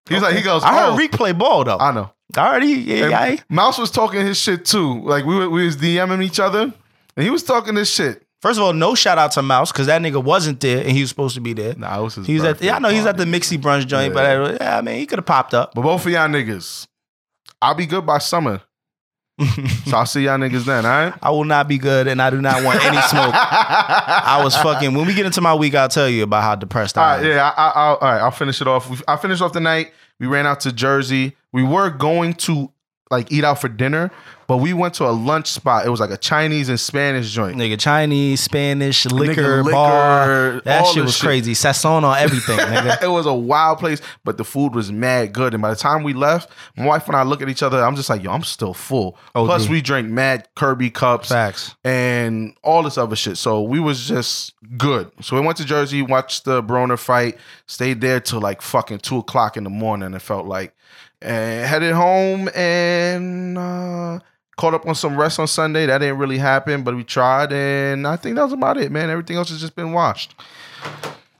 He's 0.08 0.22
like, 0.22 0.34
he 0.34 0.42
goes, 0.42 0.64
I 0.64 0.72
heard 0.72 0.92
oh, 0.94 0.96
Reek 0.96 1.12
play 1.12 1.30
ball 1.30 1.62
though. 1.62 1.78
I 1.78 1.92
know. 1.92 2.10
Already, 2.36 2.66
yeah, 2.68 3.08
yeah. 3.08 3.36
Mouse 3.48 3.78
was 3.78 3.92
talking 3.92 4.20
his 4.20 4.38
shit 4.38 4.64
too. 4.64 5.00
Like 5.02 5.24
we 5.24 5.36
were, 5.36 5.48
we 5.48 5.64
was 5.64 5.76
DMing 5.76 6.24
each 6.24 6.40
other, 6.40 6.62
and 6.62 7.24
he 7.24 7.30
was 7.30 7.44
talking 7.44 7.74
this 7.74 7.92
shit. 7.92 8.26
First 8.42 8.58
of 8.58 8.64
all, 8.64 8.72
no 8.72 8.94
shout 8.94 9.18
out 9.18 9.32
to 9.32 9.42
Mouse 9.42 9.70
because 9.70 9.86
that 9.86 10.00
nigga 10.00 10.22
wasn't 10.22 10.60
there 10.60 10.78
and 10.78 10.90
he 10.90 11.02
was 11.02 11.10
supposed 11.10 11.34
to 11.34 11.40
be 11.40 11.52
there. 11.52 11.74
Nah, 11.76 12.00
it 12.00 12.02
was 12.02 12.14
his 12.14 12.26
He 12.26 12.34
was 12.34 12.42
at 12.42 12.54
birthday 12.54 12.66
yeah, 12.66 12.76
I 12.76 12.78
know 12.78 12.88
he's 12.88 13.06
at 13.06 13.16
the. 13.18 13.24
Mixie 13.24 13.58
brunch 13.58 13.86
joint, 13.86 14.14
but 14.14 14.24
uh, 14.24 14.56
yeah, 14.60 14.78
I 14.78 14.80
mean 14.80 14.96
he 14.96 15.06
could 15.06 15.18
have 15.18 15.26
popped 15.26 15.54
up. 15.54 15.74
But 15.74 15.82
both 15.82 16.06
of 16.06 16.10
y'all 16.10 16.26
niggas, 16.26 16.86
I'll 17.60 17.74
be 17.74 17.86
good 17.86 18.06
by 18.06 18.18
summer. 18.18 18.62
So 19.86 19.96
I'll 19.96 20.06
see 20.06 20.24
y'all 20.24 20.38
niggas 20.38 20.64
then, 20.64 20.84
all 20.84 20.90
right? 20.90 21.14
I 21.22 21.30
will 21.30 21.44
not 21.44 21.68
be 21.68 21.78
good 21.78 22.06
and 22.08 22.20
I 22.20 22.30
do 22.30 22.40
not 22.40 22.62
want 22.64 22.84
any 22.84 23.00
smoke. 23.02 23.34
I 23.34 24.40
was 24.44 24.56
fucking. 24.56 24.94
When 24.94 25.06
we 25.06 25.14
get 25.14 25.26
into 25.26 25.40
my 25.40 25.54
week, 25.54 25.74
I'll 25.74 25.88
tell 25.88 26.08
you 26.08 26.22
about 26.22 26.42
how 26.42 26.54
depressed 26.54 26.98
All 26.98 27.04
I 27.04 27.16
right, 27.16 27.24
am. 27.24 27.30
yeah, 27.30 27.48
I, 27.56 27.62
I, 27.62 27.70
I'll, 27.70 27.96
all 27.96 28.12
right. 28.12 28.20
I'll 28.20 28.30
finish 28.30 28.60
it 28.60 28.68
off. 28.68 29.02
I 29.08 29.16
finished 29.16 29.42
off 29.42 29.52
the 29.52 29.60
night. 29.60 29.92
We 30.18 30.26
ran 30.26 30.46
out 30.46 30.60
to 30.60 30.72
Jersey. 30.72 31.36
We 31.52 31.62
were 31.62 31.90
going 31.90 32.34
to 32.34 32.70
like 33.10 33.32
eat 33.32 33.42
out 33.42 33.60
for 33.60 33.68
dinner, 33.68 34.10
but 34.46 34.58
we 34.58 34.72
went 34.72 34.94
to 34.94 35.04
a 35.06 35.10
lunch 35.10 35.48
spot. 35.48 35.84
It 35.84 35.90
was 35.90 35.98
like 36.00 36.10
a 36.10 36.16
Chinese 36.16 36.68
and 36.68 36.78
Spanish 36.78 37.30
joint. 37.32 37.56
Nigga, 37.56 37.78
Chinese, 37.78 38.40
Spanish, 38.40 39.04
liquor, 39.06 39.62
liquor, 39.62 39.70
bar. 39.72 40.60
That 40.64 40.86
shit 40.86 41.02
was 41.04 41.16
shit. 41.16 41.24
crazy. 41.24 41.52
Sasson 41.52 42.04
on 42.04 42.18
everything, 42.18 42.58
nigga. 42.58 43.02
it 43.02 43.08
was 43.08 43.26
a 43.26 43.34
wild 43.34 43.78
place, 43.78 44.00
but 44.24 44.36
the 44.36 44.44
food 44.44 44.74
was 44.74 44.92
mad 44.92 45.32
good. 45.32 45.54
And 45.54 45.62
by 45.62 45.70
the 45.70 45.76
time 45.76 46.04
we 46.04 46.12
left, 46.12 46.50
my 46.76 46.86
wife 46.86 47.08
and 47.08 47.16
I 47.16 47.24
look 47.24 47.42
at 47.42 47.48
each 47.48 47.62
other. 47.62 47.82
I'm 47.82 47.96
just 47.96 48.08
like, 48.08 48.22
yo, 48.22 48.30
I'm 48.30 48.44
still 48.44 48.74
full. 48.74 49.18
Plus, 49.34 49.68
we 49.68 49.80
drank 49.80 50.08
mad 50.08 50.48
Kirby 50.54 50.90
cups 50.90 51.28
Facts. 51.28 51.74
and 51.84 52.54
all 52.62 52.82
this 52.82 52.96
other 52.96 53.16
shit. 53.16 53.38
So 53.38 53.62
we 53.62 53.80
was 53.80 54.06
just 54.06 54.54
good. 54.76 55.10
So 55.20 55.34
we 55.34 55.42
went 55.44 55.58
to 55.58 55.64
Jersey, 55.64 56.02
watched 56.02 56.44
the 56.44 56.62
Broner 56.62 56.98
fight, 56.98 57.38
stayed 57.66 58.00
there 58.00 58.20
till 58.20 58.40
like 58.40 58.62
fucking 58.62 58.98
two 58.98 59.18
o'clock 59.18 59.56
in 59.56 59.64
the 59.64 59.70
morning. 59.70 60.14
It 60.14 60.22
felt 60.22 60.46
like, 60.46 60.74
and 61.22 61.66
headed 61.66 61.92
home 61.92 62.48
and 62.54 63.58
uh, 63.58 64.18
caught 64.56 64.74
up 64.74 64.86
on 64.86 64.94
some 64.94 65.16
rest 65.16 65.38
on 65.38 65.46
Sunday. 65.46 65.86
That 65.86 65.98
didn't 65.98 66.18
really 66.18 66.38
happen, 66.38 66.82
but 66.82 66.94
we 66.94 67.04
tried, 67.04 67.52
and 67.52 68.06
I 68.06 68.16
think 68.16 68.36
that 68.36 68.44
was 68.44 68.52
about 68.52 68.76
it, 68.76 68.90
man. 68.92 69.10
Everything 69.10 69.36
else 69.36 69.50
has 69.50 69.60
just 69.60 69.76
been 69.76 69.92
washed. 69.92 70.34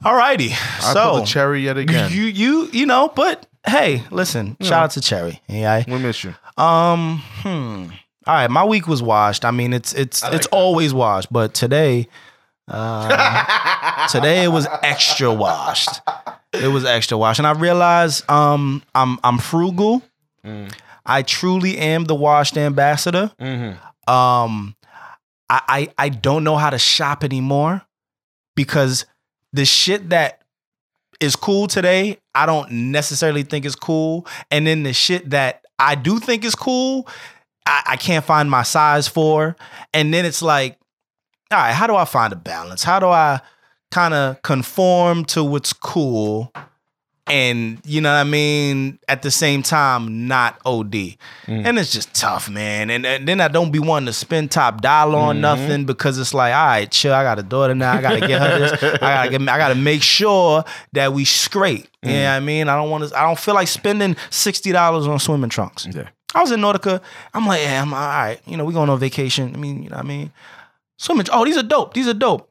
Alrighty. 0.04 0.50
I 0.52 0.92
so 0.94 1.10
pulled 1.10 1.22
the 1.22 1.26
cherry 1.26 1.62
yet 1.62 1.76
again. 1.76 2.10
you 2.10 2.22
you 2.22 2.68
you 2.72 2.86
know, 2.86 3.12
but 3.14 3.46
hey, 3.66 4.02
listen, 4.10 4.56
shout 4.62 4.84
out 4.84 4.90
to 4.92 5.00
Cherry. 5.00 5.40
Yeah. 5.48 5.84
we 5.86 5.98
miss 5.98 6.24
you. 6.24 6.34
Um, 6.56 7.22
hmm. 7.42 7.86
All 8.26 8.34
right, 8.34 8.50
my 8.50 8.64
week 8.64 8.86
was 8.86 9.02
washed. 9.02 9.44
I 9.44 9.50
mean, 9.50 9.72
it's 9.72 9.92
it's 9.94 10.22
it's 10.24 10.46
always 10.48 10.94
washed, 10.94 11.32
but 11.32 11.54
today, 11.54 12.08
uh, 12.68 14.06
today 14.08 14.44
it 14.44 14.48
was 14.48 14.66
extra 14.82 15.32
washed. 15.32 16.00
It 16.52 16.68
was 16.68 16.84
extra 16.84 17.16
washed, 17.16 17.38
and 17.38 17.46
I 17.46 17.52
realized 17.52 18.28
um 18.30 18.82
I'm 18.94 19.18
I'm 19.22 19.38
frugal. 19.38 20.02
I 21.06 21.22
truly 21.22 21.76
am 21.78 22.04
the 22.04 22.14
washed 22.14 22.56
ambassador. 22.56 23.30
Um, 24.06 24.74
I, 25.48 25.60
I 25.68 25.88
I 25.98 26.08
don't 26.08 26.44
know 26.44 26.56
how 26.56 26.70
to 26.70 26.78
shop 26.78 27.22
anymore 27.24 27.82
because 28.56 29.04
the 29.52 29.64
shit 29.64 30.10
that 30.10 30.42
is 31.20 31.36
cool 31.36 31.66
today, 31.66 32.18
I 32.34 32.46
don't 32.46 32.70
necessarily 32.70 33.42
think 33.42 33.64
is 33.64 33.76
cool. 33.76 34.26
And 34.50 34.66
then 34.66 34.82
the 34.82 34.92
shit 34.92 35.30
that 35.30 35.62
I 35.78 35.94
do 35.94 36.18
think 36.18 36.44
is 36.44 36.54
cool, 36.54 37.06
I, 37.66 37.82
I 37.88 37.96
can't 37.96 38.24
find 38.24 38.50
my 38.50 38.62
size 38.62 39.06
for. 39.06 39.56
And 39.92 40.14
then 40.14 40.24
it's 40.24 40.40
like, 40.40 40.78
all 41.50 41.58
right, 41.58 41.72
how 41.72 41.86
do 41.86 41.94
I 41.96 42.04
find 42.06 42.32
a 42.32 42.36
balance? 42.36 42.82
How 42.82 42.98
do 42.98 43.06
I 43.08 43.40
kind 43.90 44.14
of 44.14 44.42
conform 44.42 45.24
to 45.26 45.44
what's 45.44 45.72
cool? 45.72 46.52
And 47.26 47.80
you 47.84 48.00
know 48.00 48.12
what 48.12 48.20
I 48.20 48.24
mean? 48.24 48.98
At 49.06 49.22
the 49.22 49.30
same 49.30 49.62
time, 49.62 50.26
not 50.26 50.60
OD. 50.66 50.90
Mm. 50.90 51.16
And 51.46 51.78
it's 51.78 51.92
just 51.92 52.12
tough, 52.12 52.50
man. 52.50 52.90
And, 52.90 53.06
and 53.06 53.28
then 53.28 53.40
I 53.40 53.46
don't 53.46 53.70
be 53.70 53.78
wanting 53.78 54.06
to 54.06 54.12
spend 54.12 54.50
top 54.50 54.80
dollar 54.80 55.16
on 55.16 55.36
mm-hmm. 55.36 55.42
nothing 55.42 55.84
because 55.84 56.18
it's 56.18 56.34
like, 56.34 56.52
all 56.52 56.66
right, 56.66 56.90
chill. 56.90 57.14
I 57.14 57.22
got 57.22 57.38
a 57.38 57.44
daughter 57.44 57.74
now. 57.74 57.92
I 57.92 58.00
gotta 58.02 58.20
get 58.26 58.42
her 58.42 58.58
this. 58.58 58.82
I 58.82 58.98
gotta 58.98 59.30
get. 59.30 59.48
I 59.48 59.58
gotta 59.58 59.76
make 59.76 60.02
sure 60.02 60.64
that 60.92 61.12
we 61.12 61.24
straight. 61.24 61.88
You 62.02 62.10
know 62.10 62.16
mm. 62.16 62.24
what 62.24 62.30
I 62.30 62.40
mean? 62.40 62.68
I 62.68 62.76
don't 62.76 62.90
want 62.90 63.08
to. 63.08 63.16
I 63.16 63.22
don't 63.22 63.38
feel 63.38 63.54
like 63.54 63.68
spending 63.68 64.16
sixty 64.30 64.72
dollars 64.72 65.06
on 65.06 65.20
swimming 65.20 65.50
trunks. 65.50 65.86
Yeah. 65.86 66.08
I 66.34 66.40
was 66.40 66.50
in 66.50 66.60
Nautica. 66.60 67.00
I'm 67.34 67.46
like, 67.46 67.60
yeah, 67.62 67.82
I'm 67.82 67.92
all 67.92 68.00
right. 68.00 68.40
You 68.46 68.56
know, 68.56 68.64
we 68.64 68.72
going 68.72 68.88
on 68.88 68.98
vacation. 68.98 69.54
I 69.54 69.58
mean, 69.58 69.82
you 69.82 69.90
know 69.90 69.96
what 69.96 70.04
I 70.04 70.08
mean? 70.08 70.32
Swimming. 70.96 71.26
Oh, 71.32 71.44
these 71.44 71.56
are 71.56 71.62
dope. 71.62 71.94
These 71.94 72.08
are 72.08 72.14
dope. 72.14 72.50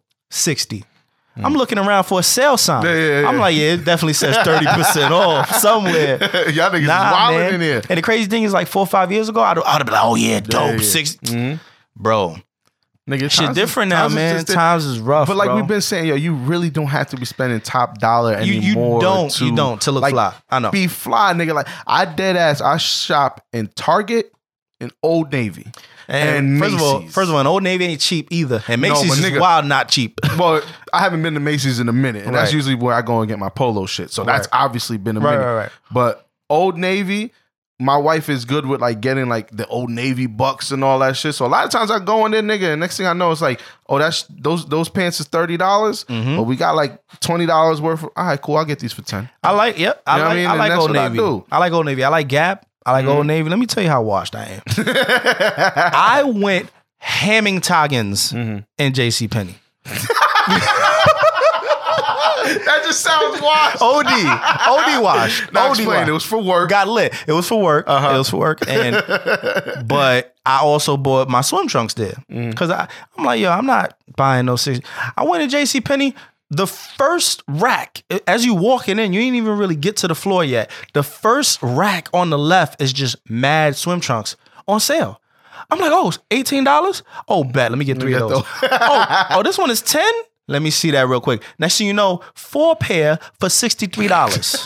60. 1.40 1.46
I'm 1.46 1.54
looking 1.58 1.78
around 1.78 2.04
for 2.04 2.20
a 2.20 2.24
sale 2.24 2.58
sign. 2.58 2.84
Yeah, 2.86 3.22
yeah, 3.22 3.28
I'm 3.30 3.38
like, 3.38 3.56
yeah, 3.56 3.74
it 3.74 3.86
definitely 3.86 4.14
says 4.14 4.36
30% 4.38 5.12
off 5.12 5.56
somewhere. 5.56 6.18
Y'all 6.52 6.72
niggas 6.72 6.86
Nah, 6.88 7.12
wilding 7.12 7.40
man. 7.40 7.54
in 7.56 7.62
here. 7.62 7.82
And 7.90 7.98
the 7.98 8.02
crazy 8.02 8.30
thing 8.30 8.44
is, 8.44 8.54
like 8.54 8.68
four 8.68 8.82
or 8.84 8.88
five 8.88 9.12
years 9.12 9.30
ago, 9.30 9.42
I'd, 9.42 9.58
I'd 9.58 9.78
have 9.78 9.86
been 9.86 9.94
like, 9.94 10.04
oh 10.06 10.16
yeah, 10.16 10.40
dope, 10.40 10.54
yeah. 10.54 10.72
Mm-hmm. 10.76 10.82
six, 10.84 11.18
bro. 11.96 12.36
Nigga, 13.10 13.32
Shit 13.32 13.50
is- 13.50 13.56
different 13.56 13.90
now, 13.90 14.04
times 14.04 14.14
man. 14.16 14.44
di- 14.44 14.54
Times 14.54 14.86
is 14.86 15.00
rough. 15.00 15.28
But 15.28 15.36
like 15.38 15.48
bro. 15.48 15.56
we've 15.56 15.68
been 15.68 15.82
saying, 15.82 16.06
yo, 16.06 16.14
you 16.14 16.36
really 16.36 16.70
don't 16.70 16.86
have 16.88 17.08
to 17.10 17.18
be 17.18 17.26
spending 17.26 17.60
top 17.60 17.98
dollar 17.98 18.40
You- 18.42 18.54
you 18.54 18.72
anymore. 18.74 19.02
don't- 19.02 19.32
to, 19.32 19.46
you 19.46 19.56
don't, 19.56 19.82
to 19.82 19.92
look 19.92 20.04
like, 20.04 20.14
fly. 20.14 20.34
I 20.50 20.60
know. 20.60 20.70
Be 20.70 20.86
fly, 20.86 21.34
nigga. 21.34 21.56
Like 21.56 21.68
I 21.88 22.06
dead 22.06 22.36
ass. 22.36 22.62
I 22.62 22.78
shop 22.78 23.44
in 23.52 23.68
Target 23.76 24.32
and 24.80 24.92
Old 25.02 25.32
Navy. 25.32 25.66
And, 26.10 26.30
And 26.30 26.60
first 26.60 26.76
of 26.76 26.82
all, 26.82 27.02
first 27.08 27.30
of 27.30 27.36
all, 27.36 27.40
an 27.42 27.48
Old 27.48 27.62
Navy 27.64 27.86
ain't 27.86 28.02
cheap 28.02 28.28
either, 28.32 28.64
and 28.68 28.82
No, 28.82 28.90
Macy's 28.90 29.10
but 29.10 29.20
is 29.20 29.26
nigga- 29.26 29.40
wild 29.40 29.66
not 29.66 29.90
cheap. 29.90 30.20
Well, 30.40 30.62
I 30.92 31.00
haven't 31.02 31.22
been 31.22 31.36
to 31.36 31.40
Macy's 31.40 31.80
in 31.80 31.88
a 31.88 31.94
minute, 31.94 32.26
and 32.26 32.34
that's 32.36 32.48
Right. 32.50 32.54
usually 32.56 32.76
where 32.76 32.96
I 32.96 33.02
go 33.04 33.20
and 33.20 33.28
get 33.30 33.38
my 33.40 33.50
polo 33.50 33.86
shit. 33.86 34.12
So 34.12 34.24
that's 34.24 34.48
obviously 34.52 34.98
been 34.98 35.18
a 35.18 35.20
Right, 35.20 35.38
minute. 35.38 35.46
right, 35.46 35.56
right. 35.56 35.70
But 35.92 36.28
Old 36.50 36.78
Navy, 36.78 37.32
my 37.82 37.96
wife 37.96 38.28
is 38.28 38.44
good 38.46 38.66
with 38.66 38.82
like 38.82 39.00
getting 39.02 39.30
like 39.30 39.56
the 39.56 39.68
Old 39.68 39.90
Navy 39.90 40.26
bucks 40.26 40.72
and 40.72 40.84
all 40.84 40.98
that 41.00 41.16
shit. 41.16 41.36
So 41.36 41.46
a 41.46 41.48
lot 41.48 41.64
of 41.64 41.72
times 41.72 41.92
I 41.92 42.00
go 42.00 42.26
in 42.26 42.32
there, 42.32 42.42
nigga, 42.42 42.72
and 42.74 42.80
next 42.82 42.98
thing 42.98 43.06
I 43.06 43.14
know, 43.14 43.32
it's 43.32 43.42
like, 43.42 43.62
oh, 43.88 44.00
that's 44.00 44.24
those 44.30 44.66
those 44.66 44.90
pants 44.90 45.20
is 45.20 45.28
thirty 45.28 45.58
dollars, 45.58 46.06
Mm-hmm. 46.10 46.38
but 46.38 46.44
we 46.44 46.56
got 46.56 46.76
like 46.76 47.00
twenty 47.20 47.46
dollars 47.46 47.80
worth. 47.82 48.02
Of, 48.04 48.10
all 48.18 48.26
right, 48.26 48.42
cool, 48.42 48.58
I'll 48.58 48.66
get 48.66 48.80
these 48.80 48.94
for 48.94 49.02
ten. 49.04 49.30
I 49.44 49.52
like, 49.52 49.78
yep, 49.78 50.02
I 50.08 50.16
You 50.16 50.18
know 50.18 50.24
what 50.24 50.26
I 50.26 50.28
like, 50.30 50.36
mean? 50.38 50.46
I 50.48 50.50
And 50.52 50.60
like 50.60 50.70
that's 50.72 50.82
Old 50.82 50.90
what 50.92 51.00
I 51.00 51.04
Navy. 51.08 51.18
do. 51.20 51.46
I 51.52 51.58
like 51.60 51.72
Old 51.74 51.86
Navy. 51.86 52.04
I 52.04 52.10
like 52.10 52.28
Gap. 52.28 52.66
I 52.90 52.92
like 52.94 53.06
Old 53.06 53.26
Navy. 53.28 53.50
Let 53.50 53.60
me 53.60 53.66
tell 53.66 53.84
you 53.84 53.90
how 53.90 54.02
washed 54.02 54.36
I 54.36 54.46
am. 54.46 54.62
I 55.94 56.24
went 56.24 56.70
hamming 57.02 57.62
toggins 57.62 58.32
Mm-hmm. 58.34 58.60
in 58.78 58.94
J.C. 58.94 59.28
Penney. 59.28 59.56
that 62.66 62.82
just 62.84 63.02
sounds 63.02 63.42
washed. 63.42 63.82
OD, 63.82 64.06
OD 64.08 65.04
wash, 65.04 65.52
Now 65.54 65.66
OD 65.66 65.70
explain, 65.78 66.00
wash. 66.00 66.08
it 66.08 66.12
was 66.12 66.24
for 66.26 66.42
work. 66.42 66.70
got 66.70 66.88
lit. 66.88 67.14
It 67.28 67.34
was 67.34 67.48
for 67.48 67.62
work. 67.62 67.86
Uh-huh. 67.88 68.16
It 68.16 68.18
was 68.18 68.30
for 68.30 68.38
work, 68.38 68.60
and 68.68 68.96
but 69.88 70.36
I 70.46 70.60
also 70.60 70.98
bought 70.98 71.30
my 71.30 71.42
swim 71.42 71.68
trunks 71.68 71.94
there 71.94 72.14
Mm. 72.30 72.50
because 72.52 72.70
I 72.70 72.88
I'm 73.18 73.26
like 73.26 73.40
yo, 73.40 73.50
I'm 73.52 73.66
not 73.66 73.98
buying 74.16 74.46
no 74.46 74.56
six. 74.56 74.80
I 75.16 75.24
went 75.24 75.44
to 75.44 75.50
J.C. 75.50 75.82
Penney. 75.82 76.16
The 76.52 76.66
first 76.66 77.44
rack, 77.48 78.04
as 78.26 78.44
you 78.44 78.56
walking 78.56 78.98
in, 78.98 79.14
you 79.14 79.22
ain't 79.22 79.36
even 79.36 79.56
really 79.58 79.76
get 79.76 79.98
to 79.98 80.08
the 80.08 80.16
floor 80.16 80.44
yet. 80.44 80.72
The 80.94 81.04
first 81.04 81.60
rack 81.62 82.10
on 82.12 82.32
the 82.32 82.40
left 82.40 82.82
is 82.82 82.92
just 82.92 83.18
mad 83.30 83.76
swim 83.76 84.00
trunks 84.00 84.36
on 84.68 84.80
sale. 84.80 85.22
I'm 85.70 85.78
like, 85.80 85.92
oh, 85.92 86.12
$18? 86.32 87.04
Oh, 87.28 87.44
bet. 87.44 87.72
Let 87.72 87.78
me 87.78 87.86
get 87.86 88.00
three 88.00 88.14
get 88.14 88.24
of 88.24 88.30
those. 88.30 88.44
oh, 88.64 89.26
oh, 89.32 89.44
this 89.44 89.58
one 89.58 89.70
is 89.70 89.82
10? 89.82 90.02
Let 90.48 90.62
me 90.64 90.72
see 90.72 90.90
that 90.92 91.08
real 91.08 91.22
quick. 91.22 91.44
Next 91.60 91.78
thing 91.78 91.86
you 91.86 91.94
know, 91.94 92.22
four 92.34 92.76
pair 92.76 93.20
for 93.40 93.50
$63. 93.50 94.66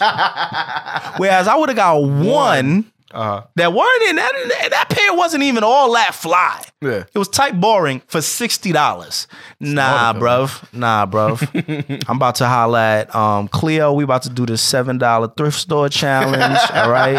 Whereas 1.20 1.50
I 1.50 1.56
would 1.56 1.68
have 1.68 1.76
got 1.76 1.98
one 1.98 2.86
Uh-huh. 3.14 3.46
that 3.56 3.72
weren't 3.72 4.04
in 4.10 4.16
that, 4.16 4.32
that 4.72 4.90
pair 4.90 5.14
wasn't 5.14 5.44
even 5.44 5.64
all 5.64 5.94
that 5.94 6.16
fly. 6.16 6.64
Yeah. 6.82 7.04
It 7.14 7.18
was 7.18 7.30
type 7.30 7.56
boring 7.56 8.02
for 8.08 8.20
$60. 8.20 9.28
Nah, 9.60 10.14
bruv. 10.14 10.74
Nah, 10.74 11.06
bruv. 11.10 12.04
I'm 12.10 12.18
about 12.18 12.36
to 12.36 12.48
holla 12.48 12.82
at 13.00 13.16
um, 13.16 13.48
Cleo. 13.48 13.94
We 13.94 14.04
about 14.04 14.24
to 14.24 14.30
do 14.30 14.46
the 14.46 14.54
$7 14.54 15.38
thrift 15.38 15.60
store 15.60 15.90
challenge. 15.90 16.60
all 16.74 16.90
right. 16.90 17.18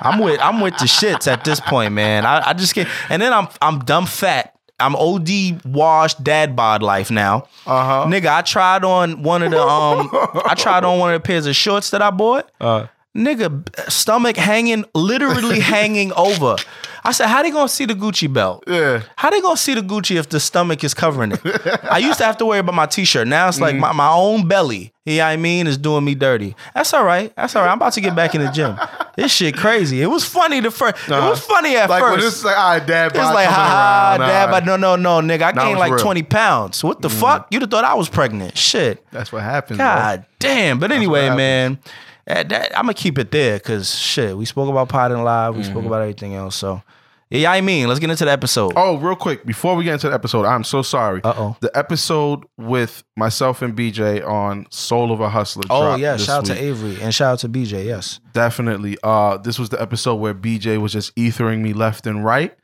I'm 0.02 0.20
with 0.20 0.40
I'm 0.40 0.60
with 0.60 0.76
the 0.78 0.84
shits 0.86 1.30
at 1.30 1.44
this 1.44 1.60
point, 1.60 1.92
man. 1.94 2.26
I, 2.26 2.50
I 2.50 2.52
just 2.52 2.74
get 2.74 2.88
and 3.08 3.22
then 3.22 3.32
I'm 3.32 3.48
I'm 3.62 3.78
dumb 3.80 4.06
fat. 4.06 4.52
I'm 4.78 4.94
OD 4.94 5.64
washed 5.64 6.22
dad 6.22 6.54
bod 6.54 6.82
life 6.82 7.10
now. 7.10 7.46
Uh-huh. 7.66 8.04
Nigga, 8.08 8.26
I 8.26 8.42
tried 8.42 8.84
on 8.84 9.22
one 9.22 9.42
of 9.42 9.50
the 9.50 9.60
um 9.60 10.10
I 10.44 10.54
tried 10.54 10.84
on 10.84 10.98
one 10.98 11.14
of 11.14 11.22
the 11.22 11.26
pairs 11.26 11.46
of 11.46 11.56
shorts 11.56 11.90
that 11.90 12.02
I 12.02 12.10
bought. 12.10 12.50
Uh. 12.60 12.86
Nigga, 13.16 13.90
stomach 13.90 14.36
hanging, 14.36 14.84
literally 14.94 15.60
hanging 15.74 16.12
over. 16.12 16.56
I 17.04 17.12
said, 17.12 17.28
how 17.28 17.42
they 17.42 17.50
gonna 17.52 17.68
see 17.68 17.84
the 17.86 17.94
Gucci 17.94 18.30
belt? 18.32 18.64
Yeah. 18.66 19.02
How 19.16 19.30
they 19.30 19.40
gonna 19.40 19.56
see 19.56 19.74
the 19.74 19.80
Gucci 19.80 20.16
if 20.16 20.28
the 20.28 20.40
stomach 20.40 20.82
is 20.82 20.92
covering 20.92 21.32
it? 21.32 21.40
I 21.84 21.98
used 21.98 22.18
to 22.18 22.24
have 22.24 22.36
to 22.38 22.46
worry 22.46 22.58
about 22.58 22.74
my 22.74 22.86
t-shirt. 22.86 23.28
Now 23.28 23.48
it's 23.48 23.60
like 23.60 23.74
Mm-hmm. 23.74 23.80
my, 23.80 23.92
my 23.92 24.08
own 24.12 24.48
belly. 24.48 24.92
You 25.04 25.18
know 25.18 25.24
what 25.26 25.30
I 25.30 25.36
mean? 25.36 25.68
Is 25.68 25.78
doing 25.78 26.04
me 26.04 26.16
dirty. 26.16 26.56
That's 26.74 26.92
all 26.92 27.04
right. 27.04 27.32
That's 27.36 27.54
all 27.54 27.62
right. 27.62 27.70
I'm 27.70 27.78
about 27.78 27.92
to 27.92 28.00
get 28.00 28.16
back 28.16 28.34
in 28.34 28.42
the 28.42 28.50
gym. 28.50 28.76
This 29.16 29.32
shit 29.32 29.56
crazy. 29.56 30.02
It 30.02 30.08
was 30.08 30.24
funny 30.24 30.58
the 30.58 30.72
first. 30.72 30.96
It 31.06 31.10
was 31.12 31.40
funny 31.40 31.76
at 31.76 31.88
Like 31.88 32.02
first. 32.02 32.26
it's 32.26 32.44
like, 32.44 32.58
all 32.58 32.70
right, 32.72 32.84
dad, 32.86 33.06
It's 33.14 33.16
like, 33.18 33.46
ha 33.46 34.16
ha, 34.18 34.26
dad, 34.26 34.50
but 34.50 34.64
no. 34.66 34.76
no, 34.76 34.96
no, 34.96 35.20
no, 35.20 35.26
nigga. 35.38 35.42
I 35.42 35.52
gained 35.52 35.78
like 35.78 35.92
real. 35.92 36.00
Mm. 36.00 36.02
20 36.02 36.22
pounds. 36.24 36.82
What 36.82 37.02
the 37.02 37.08
fuck? 37.08 37.46
You'd 37.52 37.62
have 37.62 37.70
thought 37.70 37.84
I 37.84 37.94
was 37.94 38.08
pregnant. 38.08 38.58
Shit. 38.58 39.06
That's 39.12 39.30
what 39.30 39.42
happens. 39.44 39.76
bro. 39.76 39.86
God 39.86 40.26
damn. 40.40 40.80
But 40.80 40.90
anyway, 40.90 41.28
man, 41.30 41.78
eh, 41.84 41.90
that, 42.26 42.76
I'm 42.76 42.84
gonna 42.84 42.94
keep 42.94 43.18
it 43.18 43.30
there 43.30 43.58
because 43.58 43.94
shit, 43.94 44.36
we 44.36 44.44
spoke 44.44 44.68
about 44.68 44.88
potting 44.88 45.22
Live, 45.22 45.54
we 45.54 45.62
Mm-hmm. 45.62 45.70
spoke 45.70 45.84
about 45.84 46.00
everything 46.02 46.34
else. 46.34 46.56
So, 46.56 46.82
yeah, 47.30 47.50
I 47.52 47.60
mean, 47.60 47.88
let's 47.88 48.00
get 48.00 48.10
into 48.10 48.24
the 48.24 48.30
episode. 48.30 48.72
Oh, 48.76 48.96
real 48.98 49.16
quick, 49.16 49.44
before 49.46 49.74
we 49.76 49.84
get 49.84 49.94
into 49.94 50.08
the 50.08 50.14
episode, 50.14 50.44
I'm 50.44 50.62
so 50.64 50.82
sorry. 50.82 51.20
Uh-oh. 51.24 51.56
The 51.60 51.76
episode 51.76 52.44
with 52.56 53.02
myself 53.16 53.62
and 53.62 53.76
BJ 53.76 54.26
on 54.26 54.66
Sole 54.70 55.12
of 55.12 55.20
a 55.20 55.28
Hustla. 55.28 55.64
Oh 55.70 55.96
yeah, 55.96 56.16
shout 56.16 56.38
out 56.40 56.44
to. 56.46 56.60
Avery 56.62 57.00
and 57.00 57.14
shout 57.14 57.32
out 57.34 57.38
to 57.40 57.48
BJ. 57.48 57.84
Yes. 57.84 58.20
Definitely. 58.32 58.96
Uh, 59.02 59.38
this 59.38 59.58
was 59.58 59.68
the 59.70 59.80
episode 59.80 60.16
where 60.16 60.34
BJ 60.34 60.80
was 60.80 60.92
just 60.92 61.14
ethering 61.16 61.60
me 61.62 61.72
left 61.72 62.06
and 62.06 62.24
right. 62.24 62.56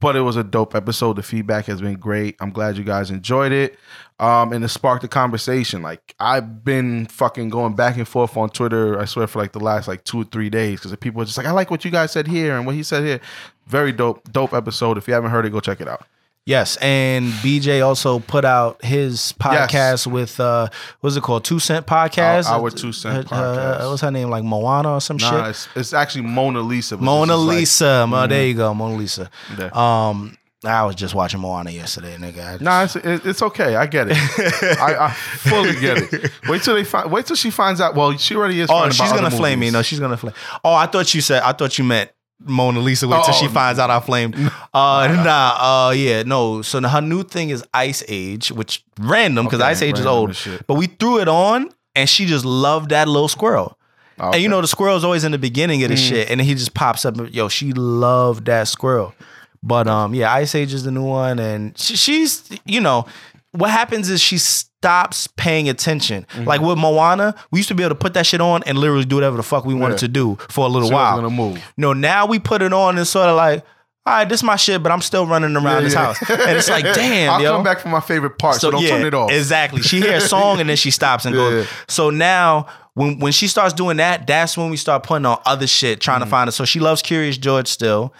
But 0.00 0.14
it 0.14 0.20
was 0.20 0.36
a 0.36 0.44
dope 0.44 0.76
episode. 0.76 1.14
The 1.16 1.24
feedback 1.24 1.66
has 1.66 1.80
been 1.80 1.94
great. 1.96 2.36
I'm 2.38 2.50
glad 2.50 2.76
you 2.76 2.84
guys 2.84 3.10
enjoyed 3.10 3.50
it. 3.50 3.76
Um, 4.20 4.52
and 4.52 4.64
it 4.64 4.68
sparked 4.68 5.04
a 5.04 5.08
conversation. 5.08 5.80
Like 5.80 6.14
I've 6.18 6.64
been 6.64 7.06
fucking 7.06 7.50
going 7.50 7.74
back 7.76 7.96
and 7.96 8.08
forth 8.08 8.36
on 8.36 8.50
Twitter, 8.50 8.98
I 8.98 9.04
swear, 9.04 9.26
for 9.28 9.38
like 9.38 9.52
the 9.52 9.60
last 9.60 9.86
like 9.86 10.02
two 10.04 10.22
or 10.22 10.24
three 10.24 10.50
days. 10.50 10.80
Because 10.80 10.96
people 10.96 11.22
are 11.22 11.24
just 11.24 11.38
like, 11.38 11.46
I 11.46 11.52
like 11.52 11.70
what 11.70 11.84
you 11.84 11.90
guys 11.92 12.10
said 12.10 12.26
here 12.26 12.56
and 12.56 12.66
what 12.66 12.74
he 12.74 12.82
said 12.82 13.04
here. 13.04 13.20
Very 13.68 13.92
dope, 13.92 14.30
dope 14.32 14.52
episode. 14.54 14.98
If 14.98 15.06
you 15.06 15.14
haven't 15.14 15.30
heard 15.30 15.46
it, 15.46 15.50
go 15.50 15.60
check 15.60 15.80
it 15.80 15.86
out. 15.88 16.04
Yes, 16.46 16.78
and 16.78 17.26
BJ 17.26 17.84
also 17.86 18.20
put 18.20 18.46
out 18.46 18.82
his 18.82 19.34
podcast 19.38 19.72
Yes. 19.74 20.06
with 20.06 20.40
uh, 20.40 20.68
what's 21.00 21.14
it 21.14 21.22
called? 21.22 21.44
Two 21.44 21.58
Cent 21.58 21.86
Podcast. 21.86 22.46
Our- 22.48 22.62
Our 22.62 22.70
Two 22.70 22.90
Cent 22.90 23.30
Uh, 23.30 23.34
uh, 23.36 23.56
Podcast. 23.84 23.90
what's 23.90 24.00
her 24.00 24.10
name? 24.10 24.30
Like 24.30 24.44
Moana 24.44 24.94
or 24.94 25.00
some 25.02 25.18
Nah, 25.18 25.30
shit. 25.30 25.50
it's, 25.50 25.68
it's 25.76 25.92
actually 25.92 26.22
Mona 26.22 26.62
Lisa. 26.62 26.96
Mona 26.96 27.34
is 27.34 27.38
like- 27.40 27.48
Mm-hmm. 27.50 27.58
Lisa. 27.58 28.26
There 28.30 28.46
you 28.46 28.54
go, 28.54 28.72
Mona 28.72 28.94
Lisa. 28.96 29.30
Yeah. 29.58 29.68
Um, 29.74 30.37
I 30.64 30.84
was 30.84 30.96
just 30.96 31.14
watching 31.14 31.38
Moana 31.40 31.70
yesterday, 31.70 32.16
nigga. 32.16 32.60
I 32.60 32.64
Nah, 32.64 32.82
it's, 32.82 32.96
it's 32.96 33.42
okay. 33.42 33.76
I 33.76 33.86
get 33.86 34.08
it. 34.10 34.16
I, 34.80 35.06
I 35.06 35.10
fully 35.12 35.78
get 35.80 36.12
it. 36.12 36.32
Wait 36.48 36.62
till 36.62 36.74
they 36.74 36.82
find. 36.82 37.12
Wait 37.12 37.26
till 37.26 37.36
she 37.36 37.50
finds 37.50 37.80
out. 37.80 37.94
Well, 37.94 38.16
she 38.16 38.34
already 38.34 38.60
is. 38.60 38.68
Oh, 38.70 38.90
she's 38.90 39.12
gonna 39.12 39.30
flame 39.30 39.60
me. 39.60 39.70
No, 39.70 39.82
she's 39.82 40.00
gonna 40.00 40.16
flame. 40.16 40.34
Oh, 40.64 40.74
I 40.74 40.86
thought 40.86 41.14
you 41.14 41.20
said. 41.20 41.42
I 41.44 41.52
thought 41.52 41.78
you 41.78 41.84
meant 41.84 42.10
Mona 42.40 42.80
Lisa. 42.80 43.06
Wait 43.06 43.22
till 43.24 43.34
Oh, 43.34 43.38
she 43.38 43.46
finds 43.46 43.78
out 43.78 43.88
I 43.90 44.00
flamed. 44.00 44.34
Uh, 44.34 45.06
nah. 45.24 45.86
Uh, 45.88 45.90
yeah. 45.92 46.24
No. 46.24 46.62
So 46.62 46.80
her 46.82 47.00
new 47.00 47.22
thing 47.22 47.50
is 47.50 47.64
Ice 47.72 48.02
Age, 48.08 48.50
which 48.50 48.84
random 48.98 49.44
because 49.46 49.60
Okay, 49.60 49.70
Ice 49.70 49.82
Age 49.82 49.98
is 50.00 50.06
old. 50.06 50.36
But 50.66 50.74
we 50.74 50.86
threw 50.86 51.20
it 51.20 51.28
on, 51.28 51.70
and 51.94 52.08
she 52.08 52.26
just 52.26 52.44
loved 52.44 52.90
that 52.90 53.06
little 53.06 53.28
squirrel. 53.28 53.78
And 54.18 54.42
you 54.42 54.48
know 54.48 54.60
the 54.60 54.66
squirrel's 54.66 55.04
always 55.04 55.22
in 55.22 55.30
the 55.30 55.38
beginning 55.38 55.84
of 55.84 55.90
the 55.90 55.94
Mm. 55.94 56.08
shit, 56.08 56.30
and 56.30 56.40
then 56.40 56.46
he 56.48 56.54
just 56.54 56.74
pops 56.74 57.04
up. 57.04 57.14
Yo, 57.30 57.48
she 57.48 57.72
loved 57.72 58.46
that 58.46 58.66
squirrel. 58.66 59.14
But 59.62 59.88
um, 59.88 60.14
yeah, 60.14 60.32
Ice 60.32 60.54
Age 60.54 60.72
is 60.74 60.84
the 60.84 60.90
new 60.90 61.04
one, 61.04 61.38
and 61.38 61.76
she, 61.78 61.96
she's 61.96 62.48
you 62.64 62.80
know 62.80 63.06
what 63.52 63.70
happens 63.70 64.10
is 64.10 64.20
she 64.20 64.38
stops 64.38 65.26
paying 65.36 65.68
attention. 65.68 66.26
Mm-hmm. 66.30 66.44
Like 66.44 66.60
with 66.60 66.78
Moana, 66.78 67.34
we 67.50 67.58
used 67.58 67.68
to 67.68 67.74
be 67.74 67.82
able 67.82 67.90
to 67.96 67.98
put 67.98 68.14
that 68.14 68.26
shit 68.26 68.40
on 68.40 68.62
and 68.64 68.78
literally 68.78 69.04
do 69.04 69.16
whatever 69.16 69.36
the 69.36 69.42
fuck 69.42 69.64
we 69.64 69.74
wanted 69.74 69.94
Yeah. 69.94 69.98
to 70.00 70.08
do 70.08 70.36
for 70.48 70.66
a 70.66 70.68
little 70.68 70.88
She 70.88 70.94
while. 70.94 71.56
No, 71.76 71.92
now 71.94 72.26
we 72.26 72.38
put 72.38 72.60
it 72.62 72.72
on 72.72 72.98
and 72.98 73.06
sort 73.06 73.28
of 73.28 73.36
like, 73.36 73.64
all 74.08 74.14
right, 74.18 74.28
this 74.28 74.40
is 74.40 74.44
my 74.44 74.56
shit, 74.56 74.82
but 74.82 74.90
I'm 74.92 75.00
still 75.02 75.26
running 75.26 75.54
around 75.54 75.64
Yeah, 75.66 75.80
this 75.80 75.92
yeah. 75.94 76.04
house, 76.06 76.30
and 76.30 76.56
it's 76.56 76.68
like, 76.68 76.84
damn, 76.94 77.32
I'll 77.34 77.42
yo. 77.42 77.52
come 77.54 77.64
back 77.64 77.80
for 77.80 77.88
my 77.88 78.00
favorite 78.00 78.38
part, 78.38 78.56
so, 78.56 78.70
don't 78.70 78.82
turn 78.86 79.04
it 79.06 79.14
off. 79.14 79.30
Exactly. 79.30 79.82
She 79.82 80.00
hears 80.00 80.24
a 80.24 80.28
song 80.36 80.60
and 80.60 80.68
then 80.68 80.76
she 80.76 80.90
stops 80.90 81.24
and 81.26 81.34
goes. 81.34 81.68
So 81.88 82.10
now 82.10 82.66
when 82.94 83.18
when 83.20 83.32
she 83.32 83.46
starts 83.46 83.72
doing 83.74 83.98
that, 83.98 84.26
that's 84.26 84.56
when 84.56 84.70
we 84.70 84.76
start 84.76 85.02
putting 85.04 85.26
on 85.26 85.38
other 85.46 85.66
shit, 85.66 86.00
trying 86.00 86.20
Mm. 86.20 86.24
to 86.24 86.30
find 86.30 86.48
it. 86.48 86.52
So 86.52 86.64
she 86.64 86.80
loves 86.80 87.00
Curious 87.02 87.38
George 87.38 87.68
still, 87.68 88.12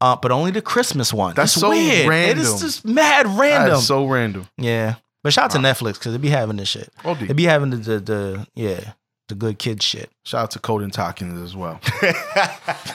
uh, 0.00 0.16
but 0.16 0.30
only 0.30 0.50
the 0.50 0.60
Christmas 0.62 1.12
one. 1.12 1.34
That's 1.34 1.52
it's 1.54 1.60
so 1.60 1.70
weird. 1.70 2.08
Random. 2.08 2.38
It 2.38 2.42
is 2.42 2.60
just 2.60 2.84
mad 2.84 3.26
random. 3.26 3.80
so 3.80 4.06
random. 4.06 4.46
yeah. 4.58 4.96
But 5.24 5.32
shout 5.32 5.46
out 5.46 5.50
to 5.52 5.58
Netflix 5.58 5.94
because 5.94 6.12
they 6.12 6.18
be 6.18 6.28
having 6.30 6.56
this 6.56 6.68
shit. 6.68 6.90
OD. 7.04 7.20
They 7.28 7.32
be 7.34 7.44
having 7.44 7.70
the, 7.70 7.76
the 7.78 7.98
the 8.00 8.46
yeah 8.54 8.92
the 9.28 9.34
good 9.34 9.58
kid 9.58 9.82
shit. 9.82 10.10
Shout 10.24 10.42
out 10.44 10.50
to 10.52 10.58
Coden 10.58 10.90
Talkins 10.90 11.42
as 11.42 11.54
well. 11.54 11.80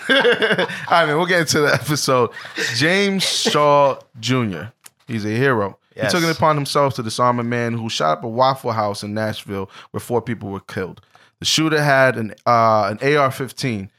All 0.10 0.66
right, 0.92 1.06
man. 1.08 1.18
We'll 1.18 1.26
get 1.26 1.42
into 1.42 1.60
the 1.62 1.74
episode. 1.74 2.32
James 2.76 3.24
Shaw 3.24 4.00
Jr. 4.20 4.64
He's 5.08 5.26
a 5.26 5.30
hero. 5.30 5.78
Yes. 5.96 6.12
He 6.12 6.20
took 6.20 6.28
it 6.28 6.36
upon 6.36 6.56
himself 6.56 6.96
to 6.96 7.04
disarm 7.04 7.40
a 7.40 7.44
man 7.44 7.74
who 7.74 7.90
shot 7.90 8.18
up 8.20 8.24
a 8.24 8.28
Waffle 8.28 8.72
House 8.72 9.04
in 9.04 9.14
Nashville 9.14 9.70
where 9.92 10.02
four 10.02 10.22
people 10.22 10.50
were 10.50 10.60
killed. 10.62 11.02
The 11.40 11.46
shooter 11.46 11.82
had 11.84 12.18
an 12.18 12.32
uh, 12.46 12.96
an 13.00 13.16
AR-15. 13.16 13.90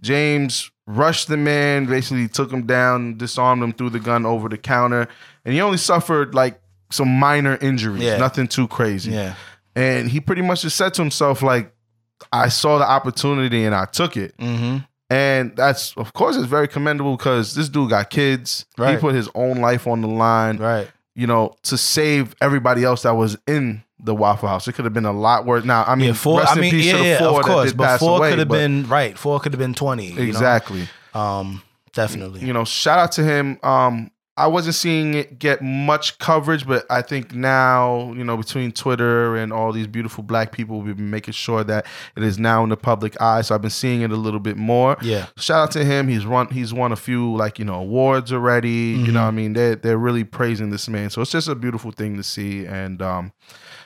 James 0.00 0.70
rushed 0.86 1.28
the 1.28 1.36
man, 1.36 1.86
basically 1.86 2.28
took 2.28 2.50
him 2.52 2.66
down, 2.66 3.16
disarmed 3.16 3.62
him, 3.62 3.72
threw 3.72 3.88
the 3.88 4.00
gun 4.00 4.26
over 4.26 4.48
the 4.48 4.58
counter, 4.58 5.08
and 5.44 5.54
he 5.54 5.60
only 5.60 5.78
suffered 5.78 6.34
like 6.34 6.60
some 6.90 7.08
minor 7.08 7.56
injuries, 7.60 8.02
Yeah. 8.02 8.18
nothing 8.18 8.46
too 8.48 8.68
crazy. 8.68 9.12
Yeah. 9.12 9.34
And 9.76 10.08
he 10.10 10.20
pretty 10.20 10.42
much 10.42 10.62
just 10.62 10.76
said 10.76 10.94
to 10.94 11.02
himself, 11.02 11.42
like, 11.42 11.73
I 12.32 12.48
saw 12.48 12.78
the 12.78 12.88
opportunity 12.88 13.64
and 13.64 13.74
I 13.74 13.84
took 13.86 14.16
it. 14.16 14.36
Mm-hmm. 14.38 14.78
And 15.10 15.54
that's, 15.56 15.94
of 15.96 16.12
course, 16.12 16.36
it's 16.36 16.46
very 16.46 16.66
commendable 16.66 17.16
because 17.16 17.54
this 17.54 17.68
dude 17.68 17.90
got 17.90 18.10
kids. 18.10 18.66
He 18.76 18.96
put 18.96 19.14
his 19.14 19.28
own 19.34 19.58
life 19.58 19.86
on 19.86 20.00
the 20.00 20.08
line, 20.08 20.56
Right. 20.56 20.88
you 21.14 21.26
know, 21.26 21.54
to 21.64 21.76
save 21.76 22.34
everybody 22.40 22.84
else 22.84 23.02
that 23.02 23.12
was 23.12 23.36
in 23.46 23.84
the 24.00 24.14
Waffle 24.14 24.48
House. 24.48 24.66
It 24.66 24.72
could 24.72 24.84
have 24.86 24.94
been 24.94 25.04
a 25.04 25.12
lot 25.12 25.46
worse. 25.46 25.64
Now, 25.64 25.84
I 25.86 25.94
mean, 25.94 26.08
Yeah, 26.08 26.12
four. 26.14 26.40
rest 26.40 26.56
I 26.56 26.60
mean, 26.60 26.70
peace 26.70 26.86
yeah, 26.86 27.00
yeah, 27.02 27.18
four 27.18 27.38
of 27.40 27.46
course. 27.46 27.72
But 27.72 27.98
four 27.98 28.18
away, 28.18 28.30
could 28.30 28.38
have 28.40 28.48
been 28.48 28.88
right. 28.88 29.16
Four 29.16 29.40
could 29.40 29.52
have 29.52 29.58
been 29.60 29.74
twenty. 29.74 30.06
you 30.08 30.14
know? 30.16 30.22
exactly. 30.22 30.88
Um, 31.14 31.62
definitely. 31.92 32.40
You 32.40 32.52
know, 32.52 32.64
shout 32.64 32.98
out 32.98 33.12
to 33.12 33.22
him. 33.24 33.58
Um, 33.62 34.10
I 34.36 34.48
wasn't 34.48 34.74
seeing 34.74 35.14
it 35.14 35.38
get 35.38 35.62
much 35.62 36.18
coverage, 36.18 36.66
but 36.66 36.84
I 36.90 37.02
think 37.02 37.32
now, 37.34 38.12
you 38.14 38.24
know, 38.24 38.36
between 38.36 38.72
Twitter 38.72 39.36
and 39.36 39.52
all 39.52 39.70
these 39.70 39.86
beautiful 39.86 40.24
black 40.24 40.50
people, 40.50 40.80
we've 40.80 40.96
been 40.96 41.10
making 41.10 41.34
sure 41.34 41.62
that 41.62 41.86
it 42.16 42.24
is 42.24 42.36
now 42.36 42.64
in 42.64 42.70
the 42.70 42.76
public 42.76 43.20
eye. 43.20 43.42
So 43.42 43.54
I've 43.54 43.62
been 43.62 43.70
seeing 43.70 44.00
it 44.00 44.10
a 44.10 44.16
little 44.16 44.40
bit 44.40 44.56
more. 44.56 44.96
Yeah. 45.02 45.26
Shout 45.36 45.68
out 45.68 45.70
to 45.72 45.84
him. 45.84 46.08
He's 46.08 46.26
run 46.26 46.48
he's 46.48 46.74
won 46.74 46.90
a 46.90 46.96
few 46.96 47.36
like, 47.36 47.60
you 47.60 47.64
know, 47.64 47.76
awards 47.80 48.32
already. 48.32 48.70
You 48.70 49.12
know 49.12 49.22
what 49.22 49.28
I 49.28 49.30
mean? 49.30 49.52
They're 49.52 49.76
they're 49.76 49.98
really 49.98 50.24
praising 50.24 50.70
this 50.70 50.88
man. 50.88 51.10
So 51.10 51.22
it's 51.22 51.30
just 51.30 51.46
a 51.46 51.54
beautiful 51.54 51.92
thing 51.92 52.16
to 52.16 52.24
see. 52.24 52.66
And 52.66 53.00
um 53.02 53.32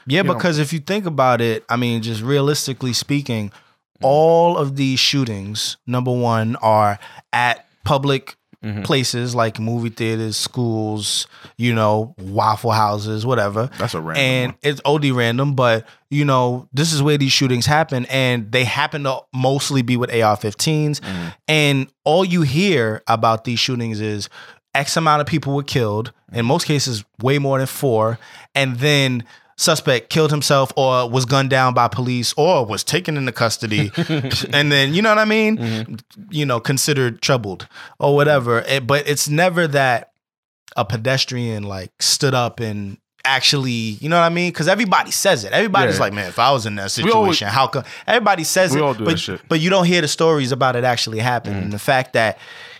Yeah, 0.07 0.23
know- 0.23 0.33
because 0.33 0.59
if 0.59 0.73
you 0.73 0.79
think 0.79 1.05
about 1.05 1.43
it, 1.43 1.63
I 1.69 1.77
mean, 1.77 2.01
just 2.01 2.23
realistically 2.23 2.95
speaking, 2.95 3.53
all 4.01 4.57
of 4.57 4.77
these 4.77 4.99
shootings, 4.99 5.77
number 5.87 6.11
one, 6.13 6.57
are 6.57 6.99
at 7.35 7.67
public 7.85 8.37
Mm-hmm. 8.65 8.83
places 8.83 9.37
like 9.37 9.61
movie 9.61 9.89
theaters, 9.89 10.37
schools, 10.37 11.29
you 11.59 11.73
know, 11.73 12.17
waffle 12.19 12.73
houses, 12.73 13.25
whatever. 13.25 13.71
That's 13.79 13.95
a 13.95 14.01
random 14.01 14.21
And 14.25 14.53
one. 14.53 14.59
it's 14.63 14.81
OD 14.85 15.05
random, 15.13 15.55
but 15.55 15.87
you 16.11 16.25
know, 16.25 16.69
this 16.73 16.93
is 16.93 17.01
where 17.01 17.17
these 17.17 17.31
shootings 17.31 17.67
happen, 17.67 18.05
and 18.07 18.51
they 18.51 18.65
happen 18.65 19.05
to 19.05 19.21
mostly 19.33 19.83
be 19.83 19.97
with 19.97 20.11
AR-15s. 20.11 20.99
Mm-hmm. 20.99 21.29
And 21.47 21.87
all 22.03 22.25
you 22.25 22.43
hear 22.43 23.01
about 23.07 23.45
these 23.45 23.61
shootings 23.61 24.01
is 24.01 24.29
X 24.75 24.97
amount 24.97 25.21
of 25.21 25.29
people 25.29 25.55
were 25.55 25.63
killed. 25.63 26.13
In 26.33 26.45
most 26.45 26.65
cases, 26.67 27.05
way 27.23 27.39
more 27.39 27.59
than 27.59 27.69
four, 27.69 28.19
and 28.57 28.77
then 28.79 29.23
suspect 29.61 30.09
killed 30.09 30.31
himself 30.31 30.73
or 30.77 31.11
was 31.11 31.25
gunned 31.27 31.51
down 31.51 31.75
by 31.75 31.89
police 31.89 32.33
or 32.37 32.65
was 32.65 32.85
taken 32.85 33.17
into 33.17 33.33
custody. 33.33 33.91
And 34.53 34.71
then 34.73 34.95
you 34.95 35.03
know 35.03 35.09
what 35.11 35.19
i 35.19 35.25
mean? 35.27 35.59
Mm-hmm. 35.59 35.95
You 36.31 36.47
know 36.47 36.61
considered 36.61 37.21
troubled 37.21 37.67
or 37.99 38.15
whatever. 38.15 38.61
It- 38.61 38.87
but 38.87 39.07
it's 39.09 39.29
never 39.29 39.67
that 39.67 40.13
a 40.77 40.85
pedestrian 40.85 41.65
like 41.65 41.91
stood 42.01 42.35
up 42.35 42.61
and 42.61 42.99
actually 43.25 43.99
you 44.01 44.09
know 44.09 44.17
what 44.21 44.25
i 44.25 44.29
mean? 44.29 44.51
Because 44.53 44.69
everybody 44.69 45.11
says 45.11 45.43
it. 45.45 45.53
Everybody's 45.53 45.97
Yeah. 45.97 46.01
like 46.03 46.13
man 46.13 46.29
if 46.29 46.39
i 46.39 46.53
was 46.53 46.65
in 46.65 46.77
that 46.77 46.97
We 47.03 47.11
always- 47.11 47.37
situation 47.39 47.49
how 47.49 47.67
come? 47.67 47.85
Everybody 48.07 48.45
says 48.45 48.73
We 48.73 48.79
it 48.81 48.85
all 48.85 48.95
do 48.95 49.05
but, 49.05 49.19
but 49.49 49.59
you 49.61 49.71
don't 49.71 49.87
hear 49.87 50.01
the 50.01 50.09
stories 50.09 50.53
about 50.53 50.77
it 50.77 50.85
actually 50.85 51.19
happening. 51.19 51.65
And 51.65 51.73
the 51.73 51.79
fact 51.81 52.13
that 52.13 52.39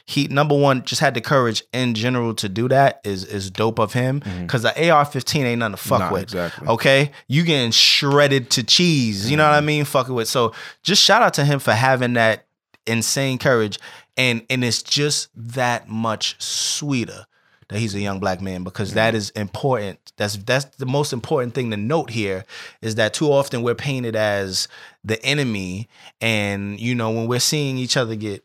he 0.09 0.27
number 0.27 0.57
one 0.57 0.83
just 0.85 1.03
had 1.03 1.13
the 1.13 1.21
courage 1.21 1.63
in 1.75 1.93
general 1.93 2.33
to 2.33 2.49
do 2.49 2.67
that 2.69 2.99
is 3.05 3.25
is 3.27 3.51
dope 3.51 3.79
of 3.79 3.93
him 3.93 4.21
mm-hmm. 4.21 4.43
because 4.43 4.63
the 4.63 4.71
AR-15 4.91 5.45
ain't 5.45 5.59
nothing 5.59 5.77
to 5.77 5.77
fuck 5.77 6.01
Nah, 6.01 6.13
with. 6.13 6.23
exactly. 6.23 6.67
Okay, 6.67 7.13
you 7.29 7.43
getting 7.43 7.73
shredded 7.73 8.49
to 8.53 8.63
cheese. 8.63 9.31
You 9.31 9.37
know 9.37 9.45
what 9.45 9.53
I 9.53 9.59
mm-hmm. 9.59 9.67
mean? 9.67 9.85
Fucking 9.85 10.15
with. 10.15 10.27
So 10.27 10.55
just 10.83 11.03
shout 11.03 11.21
out 11.21 11.35
to 11.35 11.45
him 11.45 11.59
for 11.59 11.73
having 11.73 12.15
that 12.15 12.47
insane 12.87 13.37
courage, 13.37 13.79
and 14.17 14.47
and 14.49 14.65
it's 14.65 14.83
just 14.83 15.29
that 15.37 15.91
much 15.91 16.41
sweeter 16.41 17.27
that 17.69 17.79
he's 17.79 17.95
a 17.95 18.01
young 18.01 18.19
black 18.19 18.41
man 18.41 18.65
because 18.65 18.95
that 18.95 19.09
mm-hmm. 19.09 19.19
is 19.19 19.31
important. 19.31 20.01
That's 20.17 20.39
that's 20.39 20.65
the 20.77 20.87
most 20.87 21.13
important 21.13 21.53
thing 21.53 21.71
to 21.71 21.77
note 21.77 22.09
here 22.09 22.47
is 22.81 22.95
that 22.95 23.13
too 23.13 23.31
often 23.31 23.61
we're 23.61 23.75
painted 23.75 24.17
as 24.17 24.69
the 25.05 25.23
enemy, 25.23 25.91
and 26.23 26.81
you 26.81 26.95
know 26.95 27.11
when 27.11 27.27
we're 27.27 27.41
seeing 27.41 27.77
each 27.77 27.99
other 27.99 28.15
get 28.15 28.43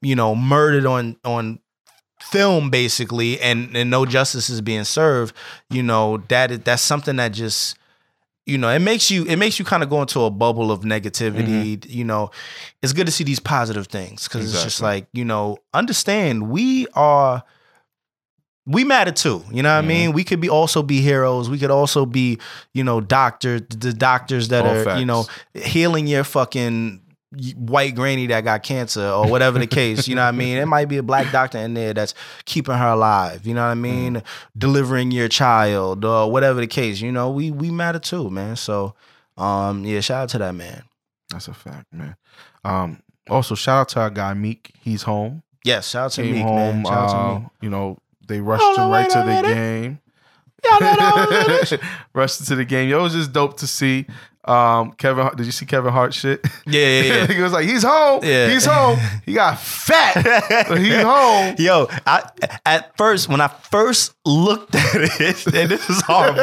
you 0.00 0.14
know 0.14 0.34
murdered 0.34 0.86
on 0.86 1.16
on 1.24 1.58
film 2.20 2.70
basically 2.70 3.40
and 3.40 3.76
and 3.76 3.90
no 3.90 4.06
justice 4.06 4.48
is 4.48 4.60
being 4.60 4.84
served 4.84 5.34
you 5.70 5.82
know 5.82 6.18
that 6.28 6.64
that's 6.64 6.82
something 6.82 7.16
that 7.16 7.32
just 7.32 7.76
you 8.46 8.58
know 8.58 8.68
it 8.68 8.80
makes 8.80 9.10
you 9.10 9.24
it 9.24 9.36
makes 9.36 9.58
you 9.58 9.64
kind 9.64 9.82
of 9.82 9.90
go 9.90 10.00
into 10.00 10.20
a 10.20 10.30
bubble 10.30 10.70
of 10.70 10.80
negativity 10.80 11.78
mm-hmm. 11.78 11.90
you 11.90 12.04
know. 12.04 12.30
It's 12.82 12.92
good 12.92 13.06
to 13.06 13.12
see 13.12 13.24
these 13.24 13.40
positive 13.40 13.86
things 13.86 14.26
because 14.26 14.52
it's 14.52 14.62
just 14.62 14.82
like 14.82 15.06
you 15.12 15.24
know 15.24 15.58
understand 15.72 16.50
we 16.50 16.86
are 16.94 17.44
we 18.66 18.84
matter 18.84 19.12
too 19.12 19.44
you 19.50 19.62
know 19.62 19.68
what 19.70 19.76
i 19.76 19.80
mm-hmm. 19.80 19.88
mean? 19.88 20.12
We 20.12 20.24
could 20.24 20.40
be 20.40 20.48
also 20.48 20.82
be 20.82 21.00
heroes 21.00 21.48
we 21.48 21.58
could 21.58 21.70
also 21.70 22.04
be 22.06 22.38
you 22.74 22.82
know 22.82 23.00
doctors 23.00 23.62
the 23.68 23.92
doctors 23.92 24.48
that 24.48 24.64
All 24.64 24.76
are 24.76 24.84
facts. 24.84 25.00
you 25.00 25.06
know 25.06 25.26
healing 25.54 26.06
your 26.06 26.24
fucking 26.24 27.00
white 27.56 27.94
granny 27.94 28.26
that 28.26 28.42
got 28.44 28.62
cancer 28.62 29.06
or 29.06 29.26
whatever 29.28 29.58
the 29.58 29.66
case 29.80 30.06
you 30.06 30.14
know 30.14 30.22
what 30.22 30.28
i 30.28 30.32
mean 30.32 30.58
it 30.58 30.66
might 30.66 30.86
be 30.88 30.98
a 30.98 31.02
black 31.02 31.32
doctor 31.32 31.56
in 31.58 31.72
there 31.74 31.94
that's 31.94 32.12
keeping 32.44 32.74
her 32.74 32.88
alive 32.88 33.46
you 33.46 33.54
know 33.54 33.62
what 33.64 33.70
i 33.70 33.74
mean 33.74 34.22
delivering 34.58 35.10
your 35.10 35.28
child 35.28 36.04
or 36.04 36.30
whatever 36.30 36.60
the 36.60 36.66
case 36.66 37.00
you 37.00 37.10
know 37.10 37.30
we 37.30 37.50
we 37.50 37.70
matter 37.70 37.98
too 37.98 38.28
man 38.28 38.54
so 38.54 38.94
um 39.38 39.84
yeah 39.84 40.00
shout 40.00 40.24
out 40.24 40.28
to 40.28 40.38
that 40.38 40.54
man 40.54 40.82
That's 41.30 41.48
a 41.48 41.54
fact, 41.54 41.86
man. 41.92 42.16
Um, 42.64 43.02
also, 43.30 43.54
shout 43.54 43.80
out 43.80 43.88
to 43.90 44.00
our 44.00 44.10
guy 44.10 44.34
Meek. 44.34 44.72
He's 44.80 45.02
home. 45.04 45.42
yes 45.64 45.88
shout 45.88 46.04
out 46.06 46.12
to 46.12 46.22
Came 46.22 46.32
Meek, 46.32 46.42
home. 46.42 46.82
man 46.82 46.84
shout 46.84 46.98
out 46.98 47.08
to 47.08 47.16
uh, 47.16 47.38
Meek. 47.38 47.48
you 47.62 47.70
know, 47.70 47.96
they 48.28 48.40
rushed 48.42 48.78
him 48.78 48.90
right 48.90 49.08
to 49.08 49.18
the 49.18 49.42
game. 49.54 49.98
Y'all 50.64 50.80
know 50.80 50.94
that 50.96 51.58
was 51.60 51.72
it? 51.72 51.80
rushed 52.14 52.40
into 52.40 52.54
the 52.56 52.64
game. 52.64 52.88
Yo, 52.90 53.00
it 53.00 53.02
was 53.02 53.14
just 53.14 53.32
dope 53.32 53.56
to 53.56 53.66
see. 53.66 54.06
Um, 54.44 54.90
Kevin, 54.94 55.30
did 55.36 55.46
you 55.46 55.52
see 55.52 55.66
Kevin 55.66 55.92
Hart 55.92 56.12
shit? 56.12 56.44
yeah 56.66 56.80
yeah 56.80 57.02
yeah 57.14 57.26
he 57.32 57.40
was 57.40 57.52
like, 57.52 57.64
he's 57.68 57.84
home. 57.84 58.24
Yeah. 58.24 58.48
He's 58.48 58.64
home. 58.64 58.98
He 59.24 59.34
got 59.34 59.56
fat. 59.60 60.16
he's 60.78 60.96
home. 61.02 61.54
Yo, 61.58 61.86
I 62.04 62.28
at 62.66 62.96
first 62.96 63.28
when 63.28 63.40
I 63.40 63.46
first 63.46 64.14
looked 64.26 64.74
at 64.74 64.94
it, 65.20 65.46
and 65.54 65.70
this 65.70 65.88
is 65.88 66.02
horrible. 66.02 66.42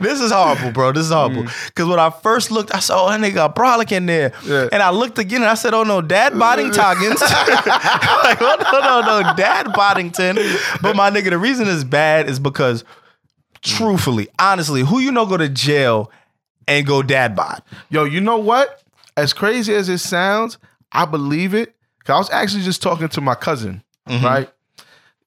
this 0.00 0.20
is 0.20 0.30
horrible, 0.30 0.70
bro. 0.72 0.92
This 0.92 1.06
is 1.06 1.12
horrible. 1.12 1.44
Because 1.66 1.86
when 1.88 1.98
I 1.98 2.10
first 2.10 2.50
looked, 2.50 2.74
I 2.74 2.80
saw 2.80 3.06
oh, 3.06 3.08
that 3.08 3.20
nigga 3.20 3.34
got 3.36 3.56
brolic 3.56 3.90
in 3.90 4.04
there, 4.04 4.32
Yeah. 4.44 4.68
and 4.70 4.82
I 4.82 4.90
looked 4.90 5.18
again 5.18 5.40
and 5.40 5.50
I 5.50 5.54
said, 5.54 5.72
"Oh 5.72 5.84
no, 5.84 6.02
Dad 6.02 6.38
Bodding 6.38 6.72
Toggins." 6.72 7.22
like, 7.22 8.38
oh 8.42 8.56
no, 8.70 9.00
no, 9.00 9.22
no, 9.22 9.34
Dad 9.34 9.72
Boddington. 9.72 10.36
But 10.82 10.94
my 10.94 11.10
nigga, 11.10 11.30
the 11.30 11.38
reason 11.38 11.68
it's 11.68 11.84
bad 11.84 12.28
is 12.28 12.38
because, 12.38 12.84
truthfully, 13.62 14.28
honestly, 14.38 14.82
who 14.82 14.98
you 14.98 15.10
know 15.10 15.24
go 15.26 15.38
to 15.38 15.48
jail 15.48 16.10
and 16.68 16.86
go 16.86 17.02
dad 17.02 17.34
bod? 17.34 17.62
Yo, 17.90 18.04
you 18.04 18.20
know 18.20 18.36
what? 18.36 18.80
As 19.16 19.32
crazy 19.32 19.74
as 19.74 19.88
it 19.88 19.98
sounds, 19.98 20.58
I 20.92 21.04
believe 21.04 21.52
it. 21.54 21.74
Cause 22.04 22.14
I 22.14 22.18
was 22.18 22.30
actually 22.30 22.62
just 22.62 22.80
talking 22.82 23.08
to 23.08 23.20
my 23.20 23.34
cousin, 23.34 23.82
Mm-hmm. 24.08 24.24
right? 24.24 24.50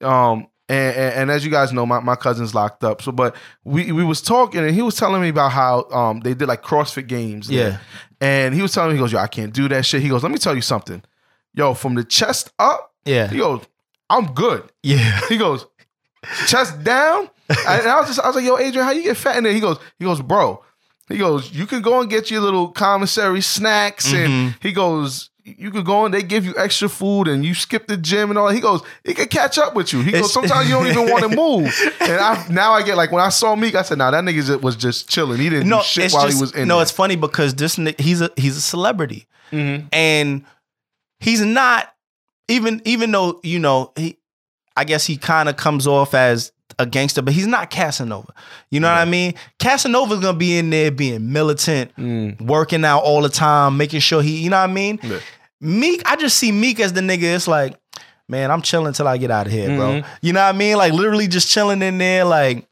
Um, 0.02 0.48
and, 0.70 0.96
and, 0.96 1.14
and 1.16 1.32
as 1.32 1.44
you 1.46 1.52
guys 1.52 1.72
know, 1.74 1.86
my, 1.86 2.00
my 2.00 2.16
cousin's 2.16 2.56
locked 2.56 2.84
up. 2.84 3.02
So, 3.02 3.12
but 3.12 3.36
we 3.64 3.92
we 3.92 4.04
was 4.04 4.22
talking, 4.22 4.62
and 4.62 4.74
he 4.74 4.82
was 4.82 4.96
telling 4.96 5.22
me 5.22 5.30
about 5.30 5.52
how 5.52 5.84
um 5.92 6.22
they 6.22 6.34
did 6.34 6.48
like 6.48 6.64
CrossFit 6.64 7.08
games. 7.08 7.48
there. 7.50 7.70
Yeah. 7.72 7.78
And 8.22 8.56
he 8.56 8.62
was 8.62 8.74
telling 8.74 8.92
me, 8.92 8.96
he 8.96 9.00
goes, 9.00 9.12
"Yo, 9.12 9.20
I 9.20 9.28
can't 9.28 9.54
do 9.54 9.68
that 9.68 9.86
shit." 9.86 10.02
He 10.02 10.10
goes, 10.10 10.24
"Let 10.24 10.32
me 10.32 10.38
tell 10.38 10.56
you 10.56 10.62
something. 10.62 11.04
Yo, 11.54 11.74
from 11.74 11.96
the 11.96 12.04
chest 12.06 12.52
up, 12.58 12.94
Yeah, 13.06 13.28
he 13.28 13.38
goes, 13.40 13.64
I'm 14.10 14.34
good." 14.34 14.72
yeah. 14.82 15.20
He 15.28 15.38
goes, 15.38 15.66
chest 16.48 16.84
down. 16.84 17.30
And 17.50 17.88
I 17.88 18.00
was 18.00 18.08
just, 18.08 18.20
I 18.22 18.28
was 18.28 18.36
like, 18.38 18.46
yo, 18.46 18.58
Adrian, 18.58 18.86
how 18.86 18.94
you 18.94 19.04
get 19.04 19.18
fat 19.18 19.36
in 19.36 19.44
there? 19.44 19.52
He 19.52 19.60
goes, 19.60 19.78
he 20.00 20.06
goes, 20.06 20.22
bro. 20.22 20.64
He 21.08 21.18
goes, 21.18 21.52
you 21.52 21.66
can 21.66 21.82
go 21.82 22.00
and 22.02 22.10
get 22.10 22.32
your 22.32 22.42
little 22.42 22.70
commissary 22.70 23.42
snacks, 23.42 24.14
and 24.14 24.56
he 24.62 24.72
goes, 24.72 25.30
you 25.44 25.72
could 25.72 25.86
go 25.86 26.06
and 26.06 26.14
they 26.14 26.22
give 26.22 26.46
you 26.46 26.54
extra 26.58 26.88
food, 26.88 27.28
and 27.28 27.44
you 27.44 27.54
skip 27.54 27.88
the 27.88 27.98
gym 27.98 28.30
and 28.30 28.38
all. 28.40 28.50
He 28.50 28.62
goes, 28.62 28.82
it 29.04 29.16
can 29.18 29.28
catch 29.28 29.58
up 29.58 29.74
with 29.76 29.92
you. 29.92 30.02
He 30.02 30.12
goes, 30.12 30.32
sometimes 30.32 30.70
you 30.70 30.76
don't 30.76 30.88
even 30.88 31.10
want 31.10 31.24
to 31.30 31.30
move. 31.36 31.74
And 32.00 32.12
I 32.14 32.46
now 32.50 32.74
I 32.74 32.84
get 32.84 32.96
like 32.96 33.12
when 33.12 33.24
I 33.24 33.30
saw 33.30 33.56
Meek, 33.56 33.76
I 33.76 33.82
said, 33.82 33.98
nah, 33.98 34.12
that 34.12 34.24
nigga 34.24 34.62
was 34.62 34.76
just 34.76 35.10
chilling. 35.10 35.40
He 35.40 35.50
didn't 35.50 35.68
do 35.70 35.82
shit 35.84 36.12
while 36.14 36.26
just- 36.28 36.38
he 36.38 36.42
was 36.42 36.54
in. 36.56 36.68
No, 36.68 36.76
there. 36.76 36.84
it's 36.84 36.92
funny 36.92 37.16
because 37.18 37.56
this 37.56 37.76
he's 37.98 38.22
a 38.22 38.30
he's 38.38 38.56
a 38.56 38.62
celebrity, 38.62 39.26
Mhm. 39.52 39.88
and 39.92 40.46
he's 41.20 41.42
not 41.42 41.94
even 42.48 42.82
even 42.86 43.12
though 43.12 43.40
you 43.44 43.60
know 43.60 43.92
he, 43.98 44.18
I 44.78 44.84
guess 44.86 45.06
he 45.08 45.18
kind 45.18 45.50
of 45.50 45.58
comes 45.58 45.88
off 45.88 46.14
as 46.14 46.52
a 46.82 46.86
gangster, 46.86 47.22
but 47.22 47.34
he's 47.34 47.48
not 47.48 47.70
Casanova. 47.70 48.34
You 48.70 48.80
know 48.80 48.90
what 48.90 48.98
I 48.98 49.06
mean? 49.06 49.34
Casanova's 49.60 50.20
gonna 50.20 50.38
be 50.38 50.58
in 50.58 50.70
there 50.70 50.92
being 50.92 51.32
militant, 51.32 51.92
working 52.42 52.84
out 52.86 53.04
all 53.04 53.22
the 53.22 53.30
time, 53.30 53.78
making 53.78 54.00
sure 54.00 54.22
he, 54.22 54.38
you 54.38 54.50
know 54.50 54.58
what 54.58 54.70
I 54.70 54.74
mean? 54.74 55.00
Yeah. 55.04 55.20
Meek, 55.60 56.02
I 56.06 56.16
just 56.16 56.38
see 56.38 56.52
Meek 56.52 56.80
as 56.80 56.94
the 56.94 57.02
nigga. 57.02 57.36
It's 57.36 57.48
like, 57.48 57.76
man, 58.28 58.50
I'm 58.52 58.62
chilling 58.62 58.94
till 58.94 59.08
I 59.08 59.18
get 59.18 59.32
out 59.32 59.46
of 59.48 59.54
here, 59.54 59.68
bro. 59.76 59.90
Mm-hmm. 59.90 60.08
You 60.22 60.34
know 60.34 60.42
what 60.42 60.56
I 60.56 60.58
mean? 60.58 60.78
Like 60.78 60.94
literally 60.94 61.28
just 61.28 61.50
chilling 61.50 61.82
in 61.82 61.98
there, 61.98 62.26
like. 62.26 62.68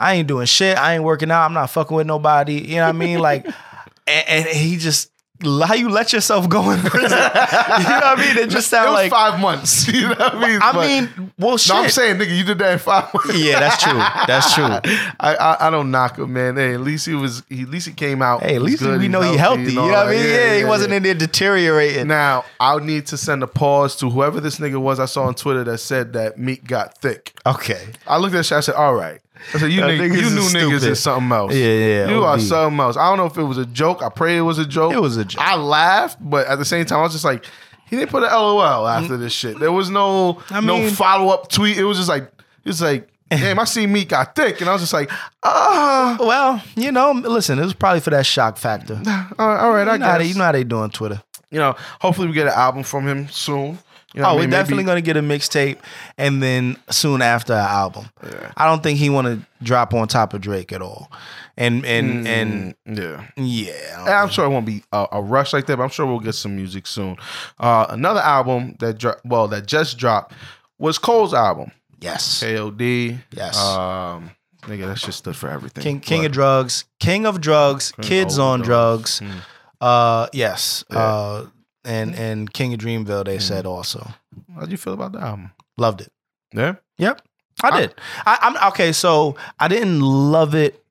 I 0.00 0.14
ain't 0.14 0.28
doing 0.28 0.46
shit. 0.46 0.78
I 0.78 0.94
ain't 0.94 1.02
working 1.02 1.28
out. 1.32 1.44
I'm 1.44 1.54
not 1.54 1.70
fucking 1.70 1.96
with 1.96 2.06
nobody. 2.06 2.52
You 2.52 2.76
know 2.76 2.82
what 2.82 2.90
I 2.90 2.92
mean? 2.92 3.18
Like, 3.18 3.44
and, 4.06 4.46
and 4.46 4.46
he 4.46 4.76
just 4.76 5.10
how 5.42 5.74
you 5.74 5.88
let 5.88 6.12
yourself 6.12 6.48
go 6.48 6.70
in 6.70 6.80
prison. 6.80 7.02
you 7.02 7.14
know 7.18 7.20
what 7.20 8.18
I 8.18 8.24
mean? 8.34 8.38
It 8.44 8.50
just 8.50 8.68
sounds 8.68 8.92
like. 8.92 9.10
five 9.10 9.40
months. 9.40 9.86
You 9.98 10.02
know 10.02 10.14
what 10.14 10.34
I 10.34 10.48
mean? 10.48 10.60
I 10.62 10.72
But- 10.72 10.86
mean, 10.86 11.32
well, 11.38 11.56
shit. 11.56 11.74
no, 11.74 11.82
I'm 11.82 11.90
saying, 11.90 12.16
nigga, 12.18 12.36
you 12.36 12.44
did 12.44 12.58
that 12.58 12.72
in 12.72 12.78
five 12.78 13.12
months. 13.14 13.36
yeah, 13.38 13.58
that's 13.60 13.82
true. 13.82 13.92
That's 13.98 14.54
true. 14.54 14.64
I, 15.20 15.34
I 15.36 15.66
I 15.66 15.70
don't 15.70 15.90
knock 15.90 16.18
him, 16.18 16.32
man. 16.32 16.56
Hey, 16.56 16.74
at 16.74 16.80
least 16.80 17.06
he 17.06 17.14
was. 17.14 17.42
He, 17.48 17.62
at 17.62 17.68
least 17.68 17.86
he 17.86 17.92
came 17.94 18.22
out. 18.22 18.42
Hey, 18.42 18.56
at 18.56 18.62
least 18.62 18.80
good, 18.82 19.00
we 19.00 19.08
know 19.08 19.20
he 19.22 19.36
healthy. 19.36 19.62
You 19.64 19.74
know 19.74 19.82
what 19.86 20.08
I 20.08 20.10
mean? 20.10 20.22
that. 20.22 20.28
Yeah, 20.28 20.58
he 20.58 20.64
wasn't 20.64 20.92
in 20.92 21.02
there 21.02 21.14
deteriorating. 21.14 22.06
Now 22.08 22.44
I'll 22.60 22.80
need 22.80 23.06
to 23.08 23.16
send 23.16 23.42
a 23.42 23.46
pause 23.46 23.96
to 23.96 24.10
whoever 24.10 24.40
this 24.40 24.58
nigga 24.58 24.80
was 24.80 24.98
I 25.00 25.06
saw 25.06 25.24
on 25.24 25.34
Twitter 25.34 25.64
that 25.64 25.78
said 25.78 26.12
that 26.14 26.38
meat 26.38 26.64
got 26.64 26.98
thick. 26.98 27.32
Okay. 27.46 27.86
I 28.06 28.18
looked 28.18 28.34
at 28.34 28.38
that 28.38 28.44
shit. 28.44 28.58
I 28.58 28.60
said, 28.60 28.74
"All 28.74 28.94
right." 28.94 29.20
I 29.54 29.58
said, 29.58 29.72
"You 29.72 29.80
That 29.80 29.90
niggas, 29.90 30.10
niggas 30.10 30.20
you 30.20 30.26
is 30.38 30.54
knew 30.54 30.60
niggas 30.60 30.86
is 30.86 31.00
something 31.00 31.30
else. 31.32 31.54
Yeah, 31.54 31.64
yeah, 31.66 32.08
You 32.10 32.24
are 32.24 32.34
OD. 32.34 32.42
something 32.42 32.80
else. 32.80 32.96
I 32.96 33.08
don't 33.08 33.16
know 33.18 33.26
if 33.26 33.36
it 33.38 33.42
was 33.42 33.58
a 33.58 33.66
joke. 33.66 34.02
I 34.02 34.08
pray 34.08 34.36
it 34.36 34.42
was 34.42 34.58
a 34.58 34.66
joke. 34.66 34.92
It 34.92 35.00
was 35.00 35.16
a 35.16 35.24
joke. 35.24 35.40
I 35.42 35.54
laughed, 35.56 36.18
but 36.20 36.46
at 36.46 36.56
the 36.58 36.64
same 36.64 36.84
time, 36.84 36.98
I 37.00 37.02
was 37.02 37.12
just 37.12 37.24
like, 37.24 37.44
he 37.88 37.96
didn't 37.96 38.10
put 38.10 38.22
an 38.22 38.30
LOL 38.30 38.86
after 38.86 39.16
this 39.16 39.32
shit. 39.32 39.58
There 39.58 39.72
was 39.72 39.88
no 39.90 40.42
I 40.50 40.60
no 40.60 40.88
follow 40.90 41.32
up 41.32 41.48
tweet. 41.48 41.78
It 41.78 41.84
was 41.84 41.96
just 41.96 42.08
like 42.08 42.30
it's 42.64 42.80
like, 42.82 43.08
damn, 43.30 43.58
I 43.58 43.64
seen 43.64 43.92
meat 43.92 44.08
got 44.10 44.34
thick, 44.34 44.60
and 44.60 44.68
I 44.68 44.72
was 44.74 44.82
just 44.82 44.92
like, 44.92 45.10
ah, 45.42 46.16
Well, 46.20 46.62
you 46.76 46.92
know, 46.92 47.12
listen, 47.12 47.58
it 47.58 47.62
was 47.64 47.74
probably 47.74 48.00
for 48.00 48.10
that 48.10 48.26
shock 48.26 48.56
factor. 48.58 48.94
all 48.96 49.02
right, 49.04 49.34
all 49.60 49.72
right, 49.72 49.88
I 49.88 49.92
You 49.94 49.98
know, 49.98 50.06
how 50.06 50.18
they, 50.18 50.24
you 50.26 50.34
know 50.34 50.44
how 50.44 50.52
they 50.52 50.64
do 50.64 50.78
on 50.78 50.90
Twitter. 50.90 51.22
you 51.50 51.58
know, 51.58 51.74
hopefully 52.00 52.26
we 52.28 52.34
get 52.34 52.46
an 52.46 52.52
album 52.54 52.82
from 52.82 53.06
him 53.06 53.28
soon. 53.30 53.78
You 54.14 54.22
know 54.22 54.28
Oh, 54.28 54.32
I 54.32 54.36
we're 54.36 54.46
definitely 54.46 54.84
Maybe- 54.84 54.86
gonna 54.86 55.00
get 55.02 55.16
a 55.18 55.22
mixtape, 55.22 55.76
and 56.16 56.42
then 56.42 56.76
soon 56.90 57.20
after 57.22 57.52
an 57.52 57.58
album. 57.58 58.08
I 58.56 58.64
don't 58.66 58.82
think 58.82 58.98
he 58.98 59.10
want 59.10 59.26
to 59.26 59.46
drop 59.62 59.92
on 59.92 60.08
top 60.08 60.32
of 60.32 60.40
Drake 60.40 60.72
at 60.72 60.80
all, 60.80 61.10
and 61.58 61.84
and 61.84 62.26
and 62.26 62.74
yeah. 62.86 63.24
yeah, 63.36 63.72
I 63.92 63.96
don't 63.96 64.06
And 64.08 64.14
I'm 64.14 64.28
sure 64.30 64.46
it 64.46 64.48
won't 64.48 64.64
be 64.64 64.82
a, 64.92 65.06
a 65.12 65.22
rush 65.22 65.52
like 65.52 65.66
that, 65.66 65.76
but 65.76 65.82
I'm 65.82 65.90
sure 65.90 66.06
we'll 66.06 66.20
get 66.20 66.34
some 66.34 66.56
music 66.56 66.86
soon. 66.86 67.16
Uh, 67.60 67.84
another 67.90 68.20
album 68.20 68.76
that 68.80 68.96
dro- 68.98 69.16
well 69.26 69.46
that 69.48 69.66
just 69.66 69.98
dropped 69.98 70.32
was 70.78 70.96
Cole's 70.98 71.34
album, 71.34 71.70
yes, 72.00 72.42
KOD. 72.42 73.18
Yes. 73.32 73.58
Um, 73.62 74.30
nigga, 74.62 74.86
that 74.86 74.98
shit 74.98 75.12
stood 75.14 75.36
for 75.36 75.50
everything. 75.50 75.82
King 75.82 76.00
King 76.00 76.24
of 76.24 76.32
Drugs, 76.32 76.86
King 76.98 77.26
of 77.26 77.42
Drugs, 77.42 77.92
Kids 78.00 78.38
on 78.38 78.60
Overdose. 78.62 79.18
Drugs. 79.18 79.20
Mm. 79.20 79.40
Uh, 79.82 80.26
yes. 80.32 80.82
Yeah. 80.90 80.98
Uh, 80.98 81.46
and 81.84 82.14
and 82.14 82.52
King 82.52 82.74
of 82.74 82.80
Dreamville, 82.80 83.24
they 83.24 83.38
said 83.38 83.66
also 83.66 84.06
How'd 84.54 84.70
you 84.70 84.76
feel 84.76 84.92
about 84.94 85.12
the 85.12 85.20
album? 85.20 85.52
loved 85.76 86.00
it. 86.00 86.12
Yeah. 86.52 86.74
Yep, 86.98 87.22
I 87.62 87.80
did. 87.80 87.94
I, 88.26 88.38
I'm 88.42 88.68
okay. 88.72 88.92
So 88.92 89.36
I 89.60 89.68
didn't 89.68 90.00
love 90.00 90.54
it 90.54 90.82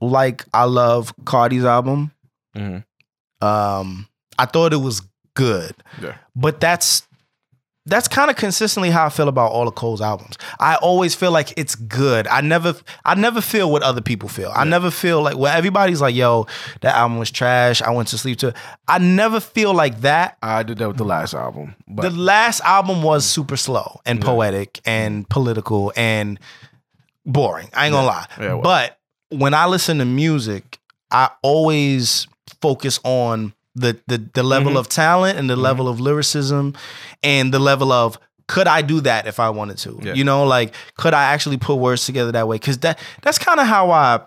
like 0.00 0.44
I 0.54 0.64
love 0.64 1.14
Cardi's 1.24 1.64
album. 1.64 2.12
Mhm. 2.56 2.84
Um, 3.42 4.08
I 4.38 4.46
thought 4.46 4.72
it 4.72 4.78
was 4.80 5.02
good, 5.34 5.74
Yeah. 6.00 6.16
but 6.34 6.60
that's 6.60 7.06
that's 7.90 8.08
kind 8.08 8.30
of 8.30 8.36
consistently 8.36 8.90
how 8.90 9.06
I 9.06 9.08
feel 9.08 9.28
about 9.28 9.52
all 9.52 9.68
of 9.68 9.74
Cole's 9.74 10.00
albums. 10.00 10.38
I 10.58 10.76
always 10.76 11.14
feel 11.14 11.30
like 11.32 11.52
it's 11.56 11.74
good. 11.74 12.26
I 12.28 12.40
never 12.40 12.74
I 13.04 13.14
never 13.14 13.40
feel 13.40 13.70
what 13.70 13.82
other 13.82 14.00
people 14.00 14.28
feel. 14.28 14.52
I 14.54 14.64
never 14.64 14.90
feel 14.90 15.22
like 15.22 15.36
when 15.36 15.52
everybody's 15.52 16.00
like, 16.00 16.14
"Yo, 16.14 16.46
that 16.80 16.94
album 16.94 17.18
was 17.18 17.30
trash. 17.30 17.82
I 17.82 17.90
went 17.90 18.08
to 18.08 18.18
sleep 18.18 18.38
to." 18.38 18.48
it." 18.48 18.56
I 18.88 18.98
never 18.98 19.40
feel 19.40 19.74
like 19.74 20.00
that. 20.02 20.38
I 20.42 20.62
did 20.62 20.78
that 20.78 20.88
with 20.88 20.96
the 20.96 21.04
last 21.04 21.34
album, 21.34 21.74
but 21.88 22.02
the 22.02 22.10
last 22.10 22.60
album 22.62 23.02
was 23.02 23.26
super 23.26 23.56
slow 23.56 24.00
and 24.06 24.20
poetic 24.20 24.80
and 24.84 25.28
political 25.28 25.92
and 25.96 26.38
boring. 27.26 27.68
I 27.74 27.86
ain't 27.86 27.92
gonna 27.92 28.06
lie. 28.06 28.26
Yeah, 28.38 28.52
it 28.52 28.56
was. 28.56 28.62
but 28.62 28.98
when 29.30 29.54
I 29.54 29.66
listen 29.66 29.98
to 29.98 30.04
music, 30.04 30.78
I 31.10 31.30
always 31.42 32.26
focus 32.60 33.00
on 33.04 33.54
the 33.74 33.98
the, 34.06 34.18
the 34.34 34.42
level 34.42 34.70
Mm-hmm. 34.72 34.78
of 34.78 34.88
talent 34.88 35.38
and 35.38 35.48
the 35.48 35.56
level 35.56 35.88
of 35.88 36.00
lyricism 36.00 36.74
and 37.22 37.52
the 37.54 37.58
level 37.58 37.92
of 37.92 38.18
could 38.48 38.66
I 38.66 38.82
do 38.82 39.00
that 39.02 39.26
if 39.28 39.38
I 39.38 39.50
wanted 39.50 39.78
to? 39.78 39.98
Yeah. 40.02 40.14
You 40.14 40.24
know, 40.24 40.44
like 40.44 40.74
could 40.96 41.14
I 41.14 41.24
actually 41.32 41.56
put 41.56 41.76
words 41.76 42.04
together 42.04 42.32
that 42.32 42.48
way? 42.48 42.56
Because 42.56 42.78
that 42.78 42.98
that's 43.22 43.38
kind 43.38 43.60
of 43.60 43.66
how 43.66 43.90
I. 43.90 44.20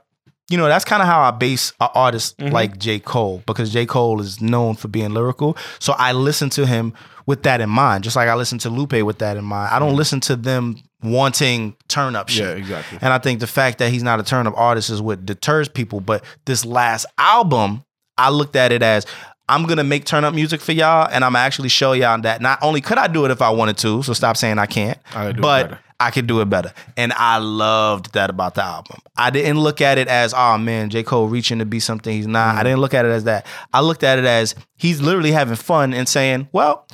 You 0.49 0.57
know, 0.57 0.67
that's 0.67 0.83
kind 0.85 1.01
of 1.01 1.07
how 1.07 1.21
I 1.21 1.31
base 1.31 1.71
an 1.79 1.87
artist 1.95 2.37
Mm-hmm. 2.37 2.53
like 2.53 2.77
J. 2.77 2.99
Cole 2.99 3.41
because 3.47 3.71
J. 3.71 3.85
Cole 3.85 4.19
is 4.21 4.41
known 4.41 4.75
for 4.75 4.89
being 4.89 5.11
lyrical. 5.13 5.55
So 5.79 5.93
I 5.97 6.11
listen 6.11 6.49
to 6.51 6.65
him 6.67 6.93
with 7.25 7.43
that 7.43 7.61
in 7.61 7.69
mind, 7.69 8.03
just 8.03 8.17
like 8.17 8.27
I 8.27 8.35
listen 8.35 8.57
to 8.59 8.69
Lupe 8.69 8.91
with 9.03 9.19
that 9.19 9.37
in 9.37 9.45
mind. 9.45 9.73
I 9.73 9.79
don't 9.79 9.95
listen 9.95 10.19
to 10.21 10.35
them 10.35 10.75
wanting 11.01 11.75
turn 11.87 12.15
up 12.15 12.27
shit. 12.29 12.43
Mm-hmm. 12.43 12.51
Yeah, 12.57 12.61
exactly. 12.77 12.99
And 13.01 13.13
I 13.13 13.19
think 13.19 13.39
the 13.39 13.47
fact 13.47 13.77
that 13.79 13.91
he's 13.91 14.03
not 14.03 14.19
a 14.19 14.23
turn 14.23 14.45
up 14.45 14.53
artist 14.57 14.89
is 14.89 15.01
what 15.01 15.25
deters 15.25 15.69
people. 15.69 16.01
But 16.01 16.23
this 16.45 16.65
last 16.65 17.05
album, 17.17 17.83
I 18.17 18.29
looked 18.29 18.55
at 18.57 18.71
it 18.73 18.83
as 18.83 19.05
I'm 19.49 19.65
gonna 19.65 19.83
make 19.83 20.05
turn 20.05 20.23
up 20.23 20.33
music 20.33 20.61
for 20.61 20.71
y'all, 20.71 21.07
and 21.11 21.23
I'm 21.23 21.35
actually 21.35 21.69
show 21.69 21.93
y'all 21.93 22.19
that 22.21 22.41
not 22.41 22.59
only 22.61 22.81
could 22.81 22.97
I 22.97 23.07
do 23.07 23.25
it 23.25 23.31
if 23.31 23.41
I 23.41 23.49
wanted 23.49 23.77
to, 23.79 24.01
so 24.03 24.13
stop 24.13 24.37
saying 24.37 24.57
I 24.59 24.65
can't, 24.65 24.97
I 25.13 25.31
but. 25.33 25.79
I 25.99 26.11
could 26.11 26.27
do 26.27 26.41
it 26.41 26.49
better. 26.49 26.73
And 26.97 27.13
I 27.13 27.37
loved 27.37 28.11
that 28.13 28.29
about 28.29 28.55
the 28.55 28.63
album. 28.63 28.97
I 29.15 29.29
didn't 29.29 29.59
look 29.61 29.79
at 29.79 29.97
it 29.97 30.09
as, 30.09 30.33
oh 30.35 30.57
man, 30.57 30.89
J. 30.89 31.01
Cole 31.01 31.27
reaching 31.29 31.59
to 31.59 31.65
be 31.65 31.79
something 31.79 32.13
he's 32.13 32.27
not. 32.27 32.49
Mm-hmm. 32.49 32.57
I 32.59 32.63
didn't 32.63 32.79
look 32.81 32.93
at 32.93 33.05
it 33.05 33.09
as 33.09 33.23
that. 33.23 33.45
I 33.71 33.79
looked 33.79 34.03
at 34.03 34.19
it 34.19 34.25
as 34.25 34.53
he's 34.75 34.99
literally 35.01 35.31
having 35.31 35.55
fun 35.55 35.93
and 35.93 36.09
saying, 36.09 36.49
well, 36.51 36.85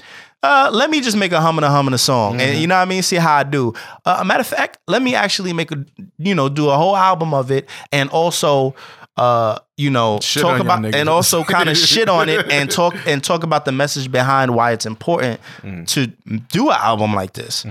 uh, 0.43 0.69
let 0.71 0.91
me 0.91 1.01
just 1.01 1.17
make 1.17 1.31
a 1.31 1.41
humming 1.41 1.63
a 1.63 1.69
humming 1.69 1.95
a 1.95 1.97
song, 1.97 2.33
Mm-hmm. 2.33 2.41
and 2.41 2.59
you 2.59 2.67
know 2.67 2.75
what 2.75 2.81
I 2.81 2.85
mean. 2.85 3.01
See 3.01 3.15
how 3.15 3.35
I 3.38 3.43
do. 3.43 3.73
Uh, 4.05 4.17
a 4.19 4.25
matter 4.25 4.41
of 4.41 4.47
fact, 4.47 4.77
let 4.88 5.01
me 5.01 5.15
actually 5.15 5.53
make 5.53 5.71
a, 5.71 5.83
you 6.19 6.35
know, 6.35 6.47
do 6.47 6.69
a 6.69 6.77
whole 6.77 6.95
album 6.95 7.33
of 7.33 7.49
it, 7.49 7.67
and 7.91 8.09
also, 8.12 8.75
uh, 9.19 9.60
you 9.75 9.89
know, 9.89 10.19
Shit 10.21 10.41
talk 10.43 10.60
about 10.62 10.86
and 10.95 11.10
also 11.10 11.43
kind 11.55 11.67
of 11.67 11.77
shit 11.77 12.08
on 12.08 12.29
it 12.29 12.49
and 12.51 12.71
talk 12.71 12.95
and 13.05 13.21
talk 13.23 13.43
about 13.43 13.65
the 13.65 13.71
message 13.73 14.10
behind 14.12 14.55
why 14.55 14.71
it's 14.71 14.86
important 14.86 15.41
Mm-hmm. 15.62 15.84
to 15.86 16.08
do 16.51 16.69
an 16.69 16.77
album 16.79 17.13
like 17.13 17.34
this. 17.34 17.65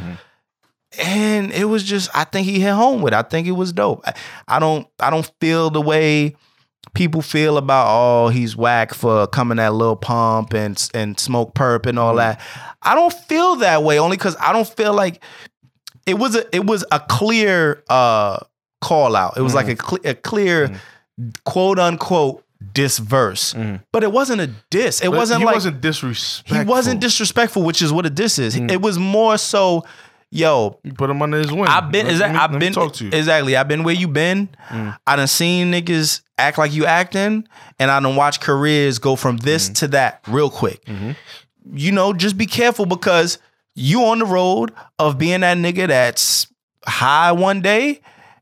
And 0.99 1.53
it 1.53 1.65
was 1.67 1.85
just, 1.85 2.11
I 2.15 2.25
think 2.25 2.47
he 2.47 2.61
hit 2.61 2.73
home 2.73 3.03
with. 3.03 3.13
it. 3.13 3.17
I 3.17 3.23
think 3.23 3.47
it 3.47 3.53
was 3.53 3.73
dope. 3.73 4.03
I, 4.07 4.15
I 4.47 4.59
don't, 4.59 4.87
I 4.99 5.11
don't 5.11 5.31
feel 5.41 5.71
the 5.71 5.81
way 5.83 6.35
people 6.95 7.21
feel 7.21 7.59
about 7.59 7.87
oh 7.89 8.29
he's 8.29 8.57
whack 8.57 8.95
for 8.95 9.27
coming 9.27 9.59
at 9.59 9.75
Lil 9.75 9.95
Pump 9.95 10.55
and 10.55 10.91
and 10.95 11.17
Smokepurpp 11.17 11.85
and 11.87 11.99
all 11.99 12.15
that. 12.17 12.41
I 12.83 12.95
don't 12.95 13.13
feel 13.13 13.57
that 13.57 13.83
way 13.83 13.99
only 14.01 14.17
because 14.17 14.37
I 14.41 14.53
don't 14.53 14.67
feel 14.67 14.95
like 14.95 15.23
it 16.07 16.15
was 16.19 16.35
a 16.35 16.57
it 16.57 16.65
was 16.65 16.85
a 16.91 16.99
clear 16.99 17.85
uh 17.91 18.39
call 18.81 19.15
out. 19.15 19.37
It 19.37 19.43
was 19.43 19.55
like 19.55 19.69
a, 19.69 19.77
cle- 19.77 19.99
a 20.05 20.15
clear 20.15 20.81
quote 21.45 21.79
unquote 21.79 22.45
diss 22.73 22.99
verse, 22.99 23.55
mm. 23.55 23.81
but 23.93 24.03
it 24.03 24.11
wasn't 24.13 24.41
a 24.41 24.49
diss. 24.71 25.01
It 25.01 25.11
But 25.11 25.17
wasn't 25.17 25.41
he 25.41 25.47
like 25.47 25.55
wasn't 25.55 25.81
disrespectful. 25.81 26.59
he 26.59 26.65
wasn't 26.65 27.01
disrespectful, 27.01 27.63
which 27.63 27.83
is 27.83 27.93
what 27.93 28.05
a 28.07 28.11
diss 28.11 28.39
is. 28.39 28.57
Mm. 28.57 28.71
It 28.71 28.81
was 28.81 28.99
more 28.99 29.39
so, 29.39 29.85
yo, 30.31 30.79
You 30.83 30.93
put 30.93 31.09
him 31.09 31.23
under 31.23 31.39
his 31.39 31.53
wing. 31.53 31.67
I've 31.69 31.93
been 31.93 32.07
Let 32.19 32.33
me- 32.33 32.39
I've 32.39 32.59
been 32.59 32.73
talk 32.73 32.95
to 32.95 33.05
you. 33.05 33.11
exactly. 33.13 33.57
I've 33.57 33.69
been 33.69 33.85
where 33.85 33.95
you 33.95 34.09
been. 34.09 34.49
Mm. 34.71 34.97
I 35.07 35.17
done 35.17 35.29
seen 35.29 35.73
niggas 35.73 36.21
act 36.37 36.59
like 36.59 36.73
you 36.73 36.85
acting, 36.85 37.47
and 37.79 37.91
I 37.91 38.01
done 38.01 38.17
watch 38.17 38.41
careers 38.41 38.99
go 38.99 39.15
from 39.17 39.37
this 39.39 39.69
to 39.71 39.89
that 39.89 40.21
real 40.27 40.51
quick. 40.51 40.85
Mm-hmm. 40.87 41.13
You 41.77 41.93
know, 41.93 42.13
just 42.13 42.37
be 42.37 42.47
careful 42.47 42.87
because 42.87 43.39
you 43.75 44.03
on 44.05 44.19
the 44.19 44.27
road 44.27 44.73
of 44.99 45.17
being 45.19 45.41
that 45.41 45.57
nigga 45.59 45.87
that's 45.89 46.49
high 46.87 47.31
one 47.33 47.61
day. 47.61 48.01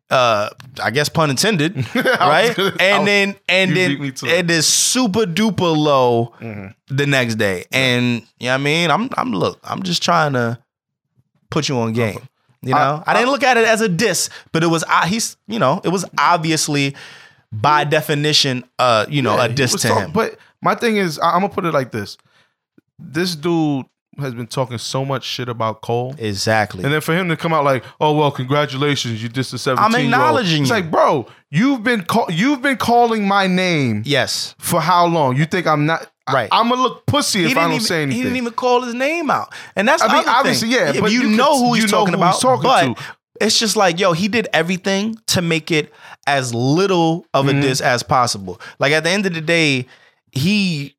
Uh, 0.09 0.51
I 0.81 0.93
guess 0.93 1.09
pun 1.09 1.31
intended, 1.31 1.77
right? 1.97 2.55
gonna- 2.57 2.77
and 2.79 2.99
was- 3.01 3.07
then 3.07 3.35
and 3.49 3.77
then 3.77 4.01
it. 4.01 4.51
is 4.51 4.65
super 4.67 5.25
duper 5.27 5.77
low 5.77 6.33
the 6.89 7.07
next 7.07 7.35
day. 7.37 7.65
And 7.73 8.23
you 8.39 8.47
know 8.47 8.53
what 8.53 8.55
I 8.55 8.59
mean? 8.59 8.91
I'm 8.93 9.09
I'm 9.17 9.33
look, 9.33 9.59
I'm 9.65 9.83
just 9.83 10.03
trying 10.05 10.35
to 10.35 10.59
put 11.51 11.69
you 11.69 11.77
on 11.79 11.93
game. 11.93 12.21
You 12.63 12.73
know, 12.75 13.03
I, 13.07 13.15
didn't 13.15 13.31
look 13.31 13.43
at 13.45 13.57
it 13.57 13.65
as 13.67 13.81
a 13.81 13.89
diss, 13.89 14.29
but 14.53 14.63
it 14.65 14.69
was 14.69 14.85
uh, 14.89 15.07
he's 15.07 15.37
you 15.49 15.59
know 15.59 15.81
it 15.85 15.89
was 15.89 16.05
obviously 16.19 16.95
by 17.53 17.85
definition 17.85 18.65
uh 18.79 19.07
you 19.09 19.23
know 19.23 19.37
Yeah, 19.37 19.45
a 19.45 19.49
diss 19.49 19.73
to 19.83 19.89
talk- 19.89 19.99
him. 19.99 20.13
But 20.13 20.39
my 20.63 20.75
thing 20.77 20.97
is, 20.97 21.19
I, 21.19 21.35
am 21.35 21.43
gonna 21.43 21.53
put 21.53 21.65
it 21.65 21.73
like 21.75 21.91
this: 21.93 22.17
this 22.99 23.35
dude 23.37 23.87
has 24.19 24.35
been 24.35 24.47
talking 24.47 24.79
so 24.79 25.05
much 25.05 25.25
shit 25.25 25.49
about 25.49 25.81
Cole, 25.83 26.15
exactly. 26.19 26.85
and 26.85 26.93
then 26.93 27.01
for 27.01 27.15
him 27.15 27.29
to 27.29 27.37
come 27.37 27.53
out 27.53 27.65
like, 27.65 27.85
"Oh 28.01 28.17
well, 28.17 28.31
congratulations, 28.31 29.23
you 29.23 29.29
dissed 29.29 29.53
a 29.55 29.59
17 29.59 30.07
acknowledging 30.07 30.63
It's 30.63 30.71
you. 30.71 30.77
like, 30.77 30.91
bro, 30.91 31.27
you've 31.51 31.83
been 31.83 32.03
call- 32.05 32.31
you've 32.31 32.63
been 32.63 32.77
calling 32.77 33.27
my 33.27 33.47
name 33.47 34.03
yes. 34.07 34.55
for 34.59 34.81
how 34.81 35.07
long? 35.07 35.37
You 35.37 35.45
think 35.47 35.67
I'm 35.67 35.87
not? 35.87 36.11
Right. 36.33 36.49
I, 36.51 36.59
am 36.61 36.69
gonna 36.71 36.83
look 36.83 37.07
pussy 37.07 37.45
if 37.45 37.57
I 37.57 37.63
don't 37.63 37.73
even, 37.75 37.81
say 37.87 38.03
anything. 38.03 38.17
He 38.17 38.23
didn't 38.25 38.37
even 38.39 38.53
call 38.53 38.83
his 38.83 38.95
name 38.95 39.31
out, 39.31 39.55
and 39.77 39.87
that's 39.87 40.03
I 40.03 40.09
the 40.09 40.13
mean, 40.15 40.23
other 40.23 40.31
obviously, 40.31 40.71
thing. 40.73 40.95
yeah, 40.95 41.01
but 41.01 41.13
you, 41.13 41.23
you 41.23 41.37
know 41.37 41.53
could- 41.53 41.59
who 41.67 41.75
he's 41.75 41.85
you 41.85 41.89
know 41.91 41.99
talking 41.99 42.15
who 42.15 42.19
about. 42.19 42.33
he's 42.35 42.43
talking 42.43 42.63
but 42.63 42.95
to. 42.97 43.05
it's 43.41 43.59
just 43.61 43.77
like, 43.77 44.01
yo, 44.01 44.13
he 44.13 44.27
did 44.27 44.49
everything 44.53 45.17
to 45.29 45.41
make 45.41 45.71
it 45.71 45.93
as 46.27 46.53
little 46.53 47.25
of 47.33 47.47
a 47.47 47.53
Mm-hmm. 47.53 47.61
diss 47.61 47.81
as 47.81 48.03
possible. 48.03 48.61
Like 48.81 48.91
at 48.93 49.05
the 49.05 49.11
end 49.11 49.27
of 49.27 49.35
the 49.35 49.41
day, 49.41 49.87
he, 50.33 50.96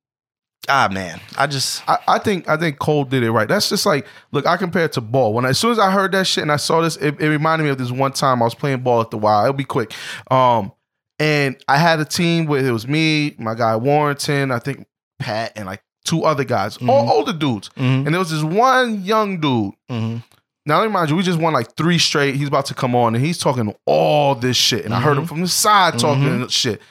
ah 0.70 0.90
man, 0.92 1.20
I 1.38 1.48
just 1.48 1.88
I, 1.90 1.98
I 2.08 2.20
think 2.20 2.48
I 2.50 2.58
think 2.58 2.80
Cole 2.80 3.04
did 3.06 3.24
it 3.24 3.32
right. 3.32 3.48
That's 3.48 3.70
just 3.70 3.86
like 3.86 4.06
look. 4.32 4.46
I 4.46 4.58
compare 4.58 4.86
it 4.86 4.94
to 4.94 5.02
ball. 5.02 5.34
When 5.34 5.46
I, 5.46 5.50
as 5.50 5.60
soon 5.60 5.72
as 5.72 5.80
I 5.80 5.92
heard 5.92 6.12
that 6.14 6.28
shit 6.28 6.42
and 6.42 6.52
I 6.52 6.58
saw 6.58 6.82
this, 6.82 6.96
it, 6.98 7.20
it 7.20 7.28
reminded 7.30 7.64
me 7.66 7.70
of 7.70 7.78
this 7.78 7.92
one 7.92 8.12
time 8.14 8.42
I 8.42 8.46
was 8.46 8.56
playing 8.56 8.82
ball 8.82 9.02
at 9.02 9.12
the 9.12 9.18
wild. 9.18 9.46
It'll 9.46 9.54
be 9.58 9.64
quick. 9.64 9.94
Um, 10.32 10.72
and 11.20 11.58
I 11.68 11.78
had 11.78 12.00
a 12.00 12.06
team 12.06 12.46
where 12.46 12.66
it 12.66 12.72
was 12.72 12.88
me, 12.88 13.36
my 13.40 13.56
guy 13.56 13.76
Warrington, 13.76 14.52
I 14.52 14.60
think 14.60 14.86
Pat, 15.20 15.54
and 15.56 15.66
like 15.66 15.82
two 16.06 16.24
other 16.24 16.44
guys, 16.44 16.78
all 16.88 17.10
older 17.12 17.34
dudes. 17.34 17.70
Mhm. 17.78 18.06
And 18.06 18.08
there 18.08 18.20
was 18.20 18.30
this 18.32 18.44
one 18.44 19.04
young 19.04 19.40
dude. 19.40 19.74
Mhm. 19.90 20.24
Now 20.66 20.76
let 20.80 20.84
me 20.84 20.88
remind 20.88 21.10
you, 21.10 21.16
we 21.16 21.24
just 21.24 21.40
won 21.40 21.54
like 21.54 21.76
three 21.78 21.98
straight. 21.98 22.36
He's 22.36 22.50
about 22.50 22.66
to 22.68 22.74
come 22.74 22.94
on, 22.94 23.16
and 23.16 23.24
he's 23.26 23.38
talking 23.38 23.74
all 23.86 24.36
this 24.36 24.58
shit, 24.58 24.84
and 24.86 24.94
I 24.94 25.00
heard 25.00 25.12
him 25.18 25.24
Mm-hmm. 25.24 25.28
from 25.28 25.42
the 25.42 25.48
side 25.48 25.98
talking 25.98 26.46
shit. 26.50 26.82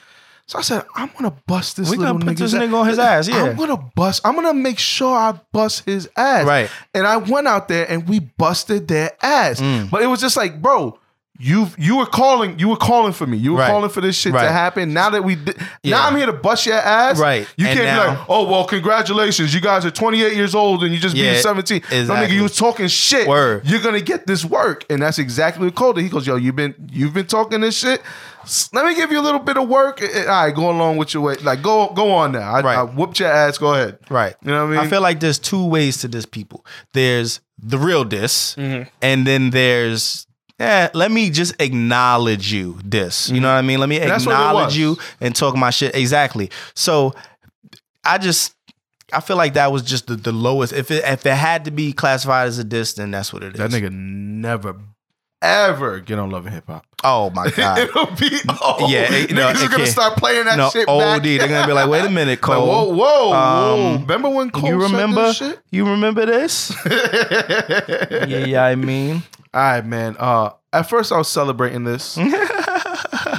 So 0.48 0.60
I 0.60 0.62
said, 0.62 0.84
I'm 0.94 1.10
gonna 1.18 1.34
bust 1.48 1.76
this 1.76 1.90
We 1.90 1.96
little 1.96 2.14
gonna 2.14 2.24
put 2.24 2.34
nigga's 2.36 2.52
this 2.52 2.60
nigga 2.60 2.80
on 2.80 2.86
his 2.86 2.98
ass, 3.00 3.26
yeah. 3.26 3.42
I'm 3.46 3.56
gonna 3.56 3.76
bust. 3.96 4.20
I'm 4.24 4.36
gonna 4.36 4.54
make 4.54 4.78
sure 4.78 5.16
I 5.16 5.32
bust 5.52 5.84
his 5.86 6.08
ass. 6.16 6.46
Right. 6.46 6.70
And 6.94 7.04
I 7.06 7.16
went 7.16 7.48
out 7.48 7.66
there 7.66 7.90
and 7.90 8.08
we 8.08 8.20
busted 8.20 8.86
their 8.86 9.10
ass. 9.22 9.60
Mm. 9.60 9.90
But 9.90 10.02
it 10.02 10.06
was 10.06 10.20
just 10.20 10.36
like, 10.36 10.62
bro, 10.62 10.98
You 11.38 11.66
you 11.76 11.98
were 11.98 12.06
calling 12.06 12.58
you 12.58 12.68
were 12.70 12.76
calling 12.78 13.12
for 13.12 13.26
me. 13.26 13.36
You 13.36 13.52
were 13.52 13.58
Right. 13.58 13.66
calling 13.70 13.90
for 13.90 14.00
this 14.00 14.16
shit 14.16 14.32
Right. 14.32 14.44
to 14.44 14.50
happen. 14.52 14.94
Now 14.94 15.10
that 15.10 15.22
we 15.22 15.34
did, 15.34 15.56
Yeah. 15.82 15.96
now 15.96 16.06
I'm 16.06 16.16
here 16.16 16.24
to 16.24 16.32
bust 16.32 16.64
your 16.64 16.76
ass. 16.76 17.18
Right. 17.18 17.46
You 17.58 17.66
And 17.66 17.78
can't 17.78 17.90
be 18.00 18.08
like, 18.08 18.18
oh 18.30 18.44
well, 18.48 18.64
congratulations. 18.64 19.52
You 19.52 19.60
guys 19.60 19.84
are 19.84 19.90
28 19.90 20.32
years 20.34 20.54
old 20.54 20.82
and 20.82 20.94
you 20.94 20.98
just 21.00 21.14
Yeah, 21.14 21.32
being 21.32 21.42
17. 21.42 21.82
No 21.90 21.96
exactly. 21.98 22.26
nigga, 22.28 22.36
you 22.36 22.42
was 22.44 22.56
talking 22.56 22.88
shit. 22.88 23.26
Word. 23.28 23.62
You're 23.66 23.80
gonna 23.82 24.00
get 24.00 24.26
this 24.26 24.44
work, 24.46 24.84
and 24.88 25.02
that's 25.02 25.18
exactly 25.18 25.66
what 25.66 25.74
Cole 25.74 25.92
did. 25.92 26.04
He 26.04 26.08
goes, 26.08 26.26
yo, 26.26 26.36
you've 26.36 26.56
been 26.56 26.74
you've 26.90 27.12
been 27.12 27.26
talking 27.26 27.60
this 27.60 27.76
shit. 27.76 28.00
S- 28.46 28.70
Let 28.72 28.86
me 28.86 28.94
give 28.94 29.10
you 29.12 29.20
a 29.20 29.22
little 29.22 29.40
bit 29.40 29.58
of 29.58 29.68
work. 29.68 30.00
Eh, 30.00 30.06
eh, 30.10 30.20
All 30.22 30.44
right, 30.46 30.54
go 30.54 30.70
along 30.70 30.96
with 30.96 31.12
your 31.12 31.22
way. 31.22 31.34
Like 31.42 31.60
go 31.62 31.92
go 31.92 32.12
on 32.12 32.32
now. 32.32 32.52
I, 32.54 32.60
Right. 32.62 32.78
I 32.78 32.82
whooped 32.84 33.20
your 33.20 33.28
ass. 33.28 33.58
Go 33.58 33.74
ahead. 33.74 33.98
Right. 34.08 34.34
You 34.42 34.50
know 34.52 34.64
what 34.64 34.72
I 34.72 34.76
mean? 34.76 34.86
I 34.86 34.88
feel 34.88 35.00
like 35.02 35.20
there's 35.20 35.38
two 35.38 35.64
ways 35.66 35.98
to 35.98 36.08
diss 36.08 36.24
people. 36.26 36.64
There's 36.94 37.40
the 37.58 37.78
real 37.78 38.04
diss, 38.04 38.54
Mm-hmm. 38.56 38.88
and 39.02 39.26
then 39.26 39.50
there's 39.50 40.26
eh, 40.58 40.88
let 40.94 41.10
me 41.10 41.28
just 41.30 41.54
acknowledge 41.60 42.52
you 42.52 42.78
diss. 42.88 43.28
You 43.30 43.40
know 43.40 43.48
what 43.48 43.58
I 43.58 43.62
mean? 43.62 43.78
Let 43.80 43.88
me 43.88 43.98
Mm-hmm. 43.98 44.08
That's 44.08 44.24
acknowledge 44.24 44.76
you 44.76 44.96
and 45.20 45.34
talk 45.36 45.56
my 45.56 45.70
shit. 45.70 45.94
Exactly. 45.94 46.50
So 46.74 47.14
I 48.04 48.18
just 48.18 48.54
I 49.12 49.20
feel 49.20 49.36
like 49.36 49.54
that 49.54 49.70
was 49.72 49.82
just 49.82 50.06
the, 50.08 50.16
the 50.16 50.32
lowest. 50.32 50.72
If 50.72 50.90
it 50.90 51.04
if 51.04 51.24
it 51.26 51.34
had 51.34 51.64
to 51.66 51.70
be 51.70 51.92
classified 51.92 52.48
as 52.48 52.58
a 52.58 52.64
diss, 52.64 52.94
then 52.94 53.10
that's 53.10 53.32
what 53.32 53.42
it 53.42 53.54
is. 53.54 53.58
that 53.58 53.70
nigga 53.70 53.90
never 53.92 54.76
ever 55.46 56.00
get 56.00 56.18
on 56.18 56.30
Love 56.30 56.46
and 56.46 56.54
Hip 56.54 56.66
Hop. 56.66 56.84
Oh 57.04 57.30
my 57.30 57.50
god. 57.56 57.78
It'll 57.78 58.06
be 58.06 58.30
oh, 58.48 58.86
Yeah, 58.88 59.12
it- 59.12 59.30
niggas 59.30 59.34
no, 59.34 59.48
are 59.66 59.68
gonna 59.68 59.86
start 59.86 60.16
playing 60.16 60.44
that 60.46 60.56
no, 60.56 60.70
shit 60.70 60.88
OD. 60.88 61.22
They're 61.22 61.48
gonna 61.48 61.66
be 61.66 61.72
like, 61.72 61.88
wait 61.88 62.04
a 62.04 62.10
minute, 62.10 62.28
Like, 62.42 62.58
Cole. 62.58 62.66
whoa, 62.66 62.94
whoa, 62.94 63.28
whoa! 63.30 63.94
Um, 63.94 64.00
Remember 64.02 64.28
when 64.30 64.50
Cole 64.50 64.68
you 64.68 64.80
said 64.82 64.92
remember? 64.92 65.32
You 65.70 65.88
remember 65.88 66.26
this? 66.26 66.72
yeah, 66.90 68.44
yeah. 68.46 68.64
I 68.64 68.74
mean, 68.74 69.22
All 69.54 69.60
right, 69.60 69.84
man. 69.84 70.16
Uh, 70.18 70.50
at 70.72 70.88
first 70.88 71.12
I 71.12 71.18
was 71.18 71.28
celebrating 71.28 71.84
this. 71.84 72.16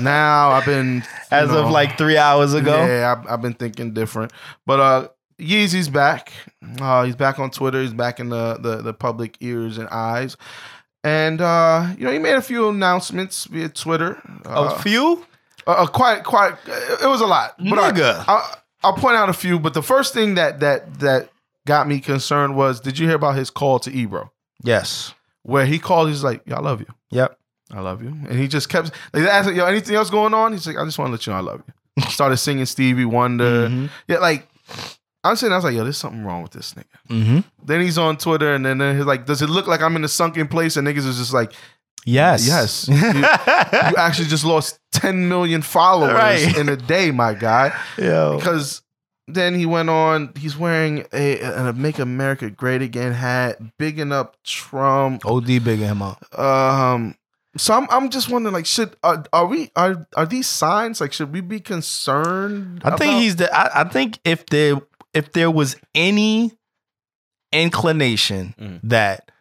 now 0.01 0.49
I've 0.51 0.65
been 0.65 1.03
as 1.31 1.49
know, 1.49 1.63
of 1.65 1.71
like 1.71 1.97
three 1.97 2.17
hours 2.17 2.53
ago. 2.53 2.85
Yeah, 2.85 3.15
I've, 3.17 3.31
I've 3.33 3.41
been 3.41 3.53
thinking 3.53 3.93
different. 3.93 4.31
But 4.65 4.79
uh, 4.79 5.07
Yeezy's 5.39 5.89
back. 5.89 6.31
Uh, 6.79 7.03
he's 7.03 7.15
back 7.15 7.39
on 7.39 7.51
Twitter. 7.51 7.81
He's 7.81 7.93
back 7.93 8.19
in 8.19 8.29
the, 8.29 8.57
the 8.59 8.77
the 8.81 8.93
public 8.93 9.37
ears 9.39 9.77
and 9.77 9.87
eyes. 9.89 10.37
And 11.03 11.39
uh, 11.41 11.93
you 11.97 12.05
know, 12.05 12.11
he 12.11 12.19
made 12.19 12.35
a 12.35 12.41
few 12.41 12.69
announcements 12.69 13.45
via 13.45 13.69
Twitter. 13.69 14.21
Uh, 14.45 14.75
a 14.75 14.79
few. 14.81 15.25
uh, 15.65 15.71
uh, 15.71 15.87
quite 15.87 16.23
quite. 16.23 16.53
It 16.67 17.07
was 17.07 17.21
a 17.21 17.25
lot. 17.27 17.55
But 17.59 17.79
I- 17.79 17.91
Nigga. 17.91 18.25
I, 18.27 18.55
I'll 18.83 18.93
point 18.93 19.15
out 19.15 19.29
a 19.29 19.33
few. 19.33 19.59
But 19.59 19.73
the 19.73 19.81
first 19.83 20.13
thing 20.13 20.35
that 20.35 20.59
that 20.59 20.99
that 20.99 21.29
got 21.65 21.87
me 21.87 21.99
concerned 21.99 22.55
was, 22.55 22.79
did 22.79 22.97
you 22.99 23.07
hear 23.07 23.15
about 23.15 23.35
his 23.35 23.49
call 23.49 23.79
to 23.79 23.91
Ebro, 23.91 24.31
Yes. 24.63 25.13
where 25.43 25.65
he 25.65 25.79
called? 25.79 26.09
He's 26.09 26.23
like, 26.23 26.41
"Yeah, 26.45 26.57
I 26.57 26.61
love 26.61 26.79
you." 26.81 26.87
Yep. 27.11 27.37
I 27.73 27.79
love 27.81 28.01
you. 28.01 28.09
And 28.09 28.39
he 28.39 28.47
just 28.47 28.69
kept 28.69 28.91
like 29.13 29.23
they 29.23 29.29
asked, 29.29 29.51
yo, 29.53 29.65
anything 29.65 29.95
else 29.95 30.09
going 30.09 30.33
on? 30.33 30.53
He's 30.53 30.65
like, 30.65 30.77
I 30.77 30.85
just 30.85 30.97
want 30.97 31.09
to 31.09 31.11
let 31.13 31.27
you 31.27 31.33
know 31.33 31.39
I 31.39 31.41
love 31.41 31.63
you. 31.67 32.03
Started 32.09 32.37
singing 32.37 32.65
Stevie 32.65 33.03
Wonder. 33.05 33.67
Mhm. 33.67 33.89
Yeah, 34.07 34.19
like 34.19 34.47
I'm 35.23 35.35
saying, 35.35 35.51
I 35.51 35.55
was 35.57 35.65
like, 35.65 35.75
yo, 35.75 35.83
there's 35.83 35.97
something 35.97 36.23
wrong 36.23 36.41
with 36.43 36.51
this 36.51 36.73
nigga. 36.73 36.85
Mm-hmm. 37.09 37.39
Then 37.65 37.81
he's 37.81 37.97
on 37.97 38.17
Twitter, 38.17 38.53
and 38.53 38.65
then 38.65 38.79
he's 38.95 39.05
like, 39.05 39.25
does 39.25 39.41
it 39.41 39.49
look 39.49 39.67
like 39.67 39.81
I'm 39.81 39.95
in 39.95 40.03
a 40.03 40.07
sunken 40.07 40.47
place? 40.47 40.77
And 40.77 40.87
niggas 40.87 41.05
is 41.07 41.17
just 41.17 41.33
like, 41.33 41.51
Yes. 42.05 42.47
yes, 42.47 42.87
you, 42.91 42.95
you 42.95 43.23
actually 43.97 44.27
just 44.29 44.45
lost 44.45 44.79
10 44.93 45.27
million 45.27 45.61
followers 45.61 46.13
Right. 46.13 46.57
in 46.57 46.69
a 46.69 46.77
day, 46.77 47.11
my 47.11 47.33
guy. 47.33 47.77
Yo. 47.97 48.37
Because 48.37 48.81
then 49.27 49.53
he 49.55 49.65
went 49.65 49.89
on, 49.89 50.31
he's 50.37 50.55
wearing 50.57 51.05
a, 51.11 51.41
a 51.41 51.73
Make 51.73 51.99
America 51.99 52.49
Great 52.49 52.81
Again 52.81 53.11
hat, 53.11 53.57
bigging 53.77 54.13
up 54.13 54.37
Trump. 54.45 55.25
OD 55.25 55.47
bigging 55.47 55.79
him 55.79 56.01
up. 56.01 56.23
Um, 56.39 57.15
so 57.57 57.73
I'm 57.73 57.87
I'm 57.89 58.09
just 58.09 58.29
wondering, 58.29 58.53
like, 58.53 58.67
should 58.67 58.95
are, 59.03 59.25
are 59.33 59.45
we 59.47 59.71
are 59.75 60.07
are 60.15 60.25
these 60.27 60.47
signs 60.47 61.01
like 61.01 61.11
should 61.11 61.33
we 61.33 61.41
be 61.41 61.59
concerned? 61.59 62.81
I 62.85 62.91
think 62.91 63.11
about- 63.11 63.19
he's 63.21 63.35
the. 63.35 63.53
I, 63.53 63.81
I 63.81 63.83
think 63.83 64.19
if 64.23 64.45
there 64.45 64.75
if 65.17 65.31
there 65.33 65.49
was 65.51 65.75
any 65.95 66.51
inclination 67.51 68.53
Mm. 68.59 68.79
that 68.83 69.31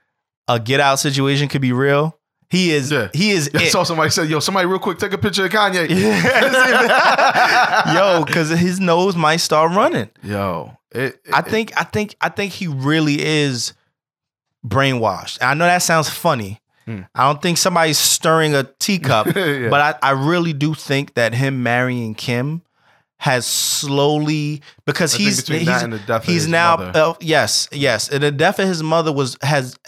a 0.48 0.60
get 0.60 0.80
out 0.80 0.98
situation 0.98 1.48
could 1.48 1.60
be 1.62 1.72
real, 1.72 2.18
he 2.48 2.70
is. 2.70 2.92
Yeah. 2.92 3.08
He 3.12 3.30
is. 3.30 3.50
I 3.54 3.64
it. 3.64 3.72
saw 3.72 3.82
somebody 3.82 4.10
said, 4.10 4.28
"Yo, 4.30 4.38
somebody 4.40 4.66
real 4.66 4.78
quick, 4.78 4.98
take 4.98 5.12
a 5.12 5.18
picture 5.18 5.44
of 5.44 5.50
Kanye." 5.50 5.88
Yo, 7.94 8.24
because 8.24 8.50
his 8.50 8.78
nose 8.80 9.16
might 9.16 9.36
start 9.38 9.72
running. 9.72 10.10
yo, 10.22 10.76
it, 10.92 11.18
I 11.32 11.42
think 11.42 11.72
I 11.76 11.82
think 11.84 12.14
I 12.20 12.28
think 12.28 12.52
he 12.52 12.68
really 12.68 13.20
is 13.20 13.72
brainwashed. 14.66 15.38
I 15.42 15.54
know 15.54 15.64
that 15.66 15.82
sounds 15.82 16.08
funny. 16.08 16.60
Hmm. 16.84 17.00
I 17.16 17.24
don't 17.26 17.42
think 17.42 17.58
somebody's 17.58 17.98
stirring 17.98 18.54
a 18.54 18.62
teacup, 18.78 19.26
Yeah. 19.36 19.68
but 19.68 19.98
I, 20.02 20.10
I 20.10 20.12
really 20.12 20.52
do 20.52 20.72
think 20.74 21.14
that 21.14 21.34
him 21.34 21.64
marrying 21.64 22.14
Kim 22.14 22.62
has 23.18 23.46
slowly 23.46 24.62
because 24.84 25.14
I 25.14 25.18
he's 25.18 25.46
he's, 25.46 25.66
that 25.66 25.84
and 25.84 25.92
the 25.92 25.98
death 25.98 26.22
of 26.22 26.28
he's 26.28 26.46
now 26.46 26.74
uh, 26.76 27.14
yes 27.20 27.68
yes. 27.72 28.08
And 28.08 28.22
the 28.22 28.30
death 28.30 28.58
of 28.58 28.68
his 28.68 28.82
mother 28.82 29.12
was 29.12 29.36
has 29.42 29.78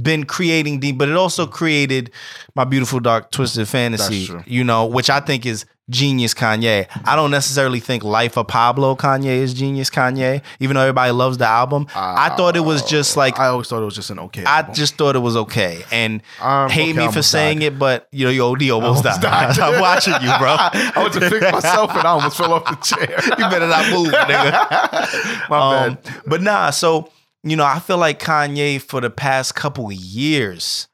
been 0.00 0.24
creating 0.24 0.80
the 0.80 0.92
but 0.92 1.08
it 1.08 1.16
also 1.16 1.46
created 1.46 2.10
my 2.54 2.64
beautiful 2.64 3.00
dark 3.00 3.32
twisted 3.32 3.66
fantasy 3.66 4.28
you 4.46 4.62
know 4.62 4.86
which 4.86 5.10
I 5.10 5.18
think 5.18 5.44
is 5.44 5.64
genius 5.90 6.34
Kanye. 6.34 6.86
I 7.04 7.16
don't 7.16 7.30
necessarily 7.30 7.80
think 7.80 8.04
Life 8.04 8.36
of 8.36 8.46
Pablo 8.48 8.94
Kanye 8.96 9.38
is 9.38 9.54
genius 9.54 9.88
Kanye, 9.90 10.42
even 10.60 10.74
though 10.74 10.82
everybody 10.82 11.12
loves 11.12 11.38
the 11.38 11.46
album. 11.46 11.86
I 11.94 12.28
thought 12.36 12.56
it 12.56 12.60
was 12.60 12.82
just 12.84 13.16
like 13.16 13.38
I 13.38 13.46
always 13.46 13.68
thought 13.68 13.82
it 13.82 13.86
was 13.86 13.94
just 13.94 14.10
an 14.10 14.18
okay. 14.20 14.44
I 14.44 14.62
just 14.72 14.96
thought 14.96 15.16
it 15.16 15.20
was 15.20 15.36
okay, 15.36 15.82
and 15.90 16.22
Um, 16.40 16.68
hate 16.70 16.96
okay, 16.96 17.06
me 17.06 17.12
for 17.12 17.22
saying 17.22 17.60
died. 17.60 17.72
it, 17.74 17.78
but 17.78 18.08
you 18.12 18.24
know, 18.26 18.30
your 18.30 18.52
OD 18.52 18.70
almost, 18.70 19.04
almost 19.06 19.22
died. 19.22 19.56
died. 19.56 19.58
I'm 19.74 19.80
watching 19.80 20.14
you, 20.14 20.32
bro. 20.38 20.56
I 20.58 20.92
went 20.96 21.14
to 21.14 21.30
fix 21.30 21.52
myself 21.52 21.90
and 21.92 22.00
I 22.06 22.10
almost 22.10 22.36
fell 22.36 22.52
off 22.52 22.64
the 22.64 22.76
chair. 22.96 23.18
you 23.38 23.50
better 23.50 23.66
not 23.68 23.90
move, 23.92 24.08
nigga. 24.12 25.48
My 25.50 25.58
Um, 25.86 25.94
bad. 25.94 26.14
but 26.26 26.42
nah, 26.42 26.70
so 26.70 27.10
you 27.44 27.56
know, 27.56 27.64
I 27.64 27.78
feel 27.78 27.98
like 27.98 28.20
Kanye 28.20 28.80
for 28.80 29.00
the 29.00 29.10
past 29.10 29.54
couple 29.54 29.86
of 29.86 29.94
years 29.94 30.88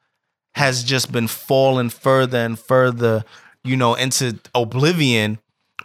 has 0.54 0.84
just 0.84 1.10
been 1.10 1.26
falling 1.26 1.88
further 1.88 2.38
and 2.38 2.56
further, 2.58 3.24
you 3.64 3.76
know, 3.76 3.94
into 3.94 4.38
oblivion 4.54 5.38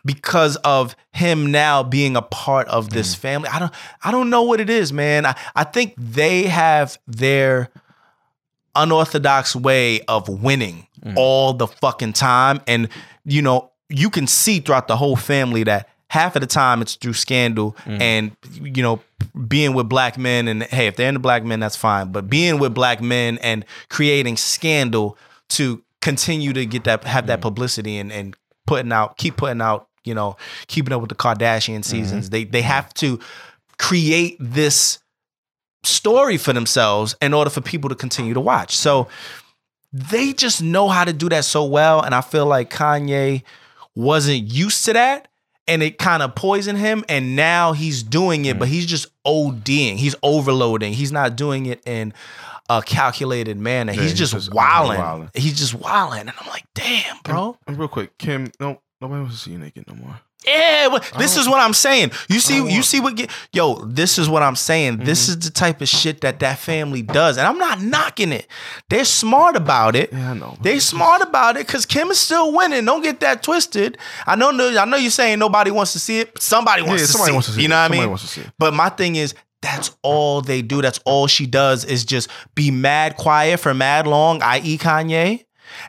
because 0.06 0.56
of 0.58 0.96
him 1.14 1.52
now 1.52 1.84
being 1.84 2.16
a 2.16 2.22
part 2.22 2.68
of 2.68 2.90
this 2.92 3.16
mm. 3.16 3.20
family. 3.20 3.50
I 3.50 3.60
don't 3.60 3.74
I 4.04 4.12
don't 4.12 4.30
know 4.30 4.44
what 4.44 4.60
it 4.60 4.70
is, 4.70 4.94
man. 4.94 5.26
I, 5.26 5.36
I 5.56 5.64
think 5.64 5.94
they 5.98 6.44
have 6.44 6.98
their 7.08 7.70
unorthodox 8.76 9.56
way 9.56 10.02
of 10.02 10.30
winning 10.30 10.88
mm. 11.04 11.14
all 11.16 11.54
the 11.54 11.68
fucking 11.68 12.14
time. 12.14 12.62
And, 12.68 12.90
you 13.26 13.42
know, 13.42 13.72
you 13.90 14.10
can 14.10 14.28
see 14.28 14.60
throughout 14.60 14.88
the 14.88 14.98
whole 14.98 15.16
family 15.16 15.64
that 15.64 15.90
half 16.10 16.36
of 16.36 16.42
the 16.42 16.48
time 16.48 16.82
it's 16.82 16.96
through 16.96 17.14
scandal 17.14 17.76
mm. 17.86 18.00
and, 18.00 18.36
you 18.62 18.82
know, 18.84 19.02
being 19.48 19.74
with 19.74 19.90
black 19.90 20.18
men. 20.18 20.48
And 20.48 20.64
hey, 20.64 20.88
if 20.88 20.96
they're 20.96 21.10
into 21.10 21.20
black 21.20 21.44
men, 21.44 21.60
that's 21.60 21.76
fine. 21.76 22.12
But 22.12 22.30
being 22.30 22.60
with 22.60 22.74
black 22.74 23.02
men 23.02 23.38
and 23.40 23.66
creating 23.90 24.38
scandal 24.38 25.18
to 25.50 25.84
continue 26.02 26.54
to 26.54 26.66
get 26.66 26.84
that, 26.86 27.04
have 27.04 27.28
that 27.28 27.40
mm. 27.40 27.44
publicity 27.44 27.98
and, 27.98 28.12
and 28.12 28.36
putting 28.68 28.92
out, 28.92 29.18
keep 29.18 29.38
putting 29.38 29.62
out, 29.62 29.88
you 30.04 30.14
know, 30.14 30.38
keeping 30.68 30.94
up 30.94 31.02
with 31.02 31.10
the 31.10 31.16
Kardashian 31.16 31.80
mm-hmm. 31.80 31.82
seasons. 31.82 32.30
They, 32.30 32.44
they 32.44 32.62
have 32.62 32.94
to 32.96 33.20
create 33.78 34.38
this 34.40 35.00
story 35.84 36.38
for 36.38 36.54
themselves 36.54 37.16
in 37.22 37.34
order 37.34 37.50
for 37.50 37.62
people 37.62 37.90
to 37.90 37.96
continue 37.96 38.34
to 38.34 38.40
watch. 38.40 38.76
So 38.76 39.08
they 39.92 40.34
just 40.34 40.62
know 40.62 40.88
how 40.88 41.04
to 41.04 41.14
do 41.14 41.30
that 41.30 41.46
so 41.46 41.66
well. 41.66 42.02
And 42.02 42.14
I 42.14 42.22
feel 42.22 42.46
like 42.46 42.70
Kanye 42.70 43.44
wasn't 43.96 44.52
used 44.52 44.86
to 44.86 44.94
that. 44.94 45.28
And 45.68 45.84
it 45.84 46.00
kind 46.00 46.24
of 46.24 46.34
poisoned 46.34 46.80
him. 46.80 47.06
And 47.08 47.36
now 47.36 47.74
he's 47.74 48.02
doing 48.02 48.46
it, 48.46 48.58
but 48.58 48.68
mm. 48.68 48.72
he's 48.72 48.88
just 48.88 49.08
ODing. 49.26 49.98
He's 49.98 50.16
overloading. 50.24 50.94
He's 50.94 51.12
not 51.12 51.36
doing 51.36 51.68
it 51.68 51.82
in 51.86 52.14
a 52.70 52.82
calculated 52.82 53.58
manner. 53.58 53.92
he's, 53.92 54.02
he's 54.12 54.14
just, 54.14 54.34
just 54.34 54.54
wilding. 54.54 55.00
wilding. 55.00 55.30
He's 55.34 55.58
just 55.58 55.74
wilding. 55.74 56.22
And 56.22 56.34
I'm 56.40 56.48
like, 56.48 56.66
damn, 56.76 57.18
bro. 57.24 57.58
And 57.68 57.78
real 57.78 57.88
quick, 57.88 58.18
Kim, 58.18 58.52
no, 58.60 58.82
nobody 59.02 59.22
wants 59.22 59.36
to 59.38 59.42
see 59.42 59.52
you 59.52 59.58
naked 59.58 59.86
no 59.88 59.96
more. 59.96 60.20
Yeah, 60.48 60.88
well, 60.88 61.04
this 61.18 61.36
is 61.36 61.50
what 61.50 61.60
I'm 61.60 61.74
saying. 61.74 62.12
You 62.30 62.40
see, 62.40 62.66
you 62.74 62.82
see 62.82 63.02
what 63.02 63.18
get 63.18 63.30
yo. 63.52 63.76
This 63.86 64.18
is 64.18 64.30
what 64.30 64.42
I'm 64.42 64.56
saying. 64.56 65.00
This 65.00 65.24
mm-hmm. 65.30 65.38
is 65.38 65.46
the 65.46 65.52
type 65.52 65.82
of 65.82 65.90
shit 65.90 66.22
that 66.22 66.40
that 66.40 66.60
family 66.60 67.02
does, 67.02 67.38
and 67.38 67.46
I'm 67.46 67.58
not 67.58 67.82
knocking 67.82 68.32
it. 68.32 68.48
They're 68.90 69.04
smart 69.04 69.58
about 69.58 69.98
it. 69.98 70.14
Yeah, 70.14 70.32
I 70.32 70.34
know. 70.36 70.58
They 70.62 70.80
smart 70.80 71.22
about 71.22 71.58
it 71.58 71.68
because 71.68 71.86
Kim 71.86 72.10
is 72.10 72.20
still 72.20 72.54
winning. 72.56 72.86
Don't 72.86 73.02
get 73.04 73.20
that 73.20 73.44
twisted. 73.44 73.98
I 74.26 74.38
know. 74.38 74.52
I 74.80 74.86
know 74.86 74.96
you're 74.96 75.12
saying 75.12 75.40
nobody 75.40 75.72
wants 75.72 75.92
to 75.92 76.00
see 76.00 76.22
it. 76.22 76.42
Somebody 76.42 76.84
wants 76.84 77.02
Yeah, 77.02 77.08
to 77.08 77.12
somebody 77.12 77.32
see. 77.32 77.34
wants 77.34 77.48
to 77.48 77.52
it. 77.52 77.56
see 77.56 77.62
You 77.64 77.66
it. 77.66 77.70
know 77.72 77.82
what 77.82 77.92
I 77.92 77.96
mean? 78.00 78.08
wants 78.10 78.24
to 78.24 78.30
see 78.30 78.42
it. 78.42 78.52
But 78.58 78.74
my 78.74 78.88
thing 78.90 79.18
is. 79.18 79.36
That's 79.62 79.96
all 80.04 80.42
they 80.42 80.62
do. 80.62 80.82
That's 80.82 81.00
all 81.06 81.28
she 81.28 81.46
does 81.46 81.84
is 81.86 82.06
just 82.06 82.30
be 82.56 82.72
mad 82.72 83.18
quiet 83.18 83.60
for 83.60 83.74
mad 83.74 84.08
long, 84.08 84.42
i.e. 84.42 84.78
Kanye, 84.78 85.44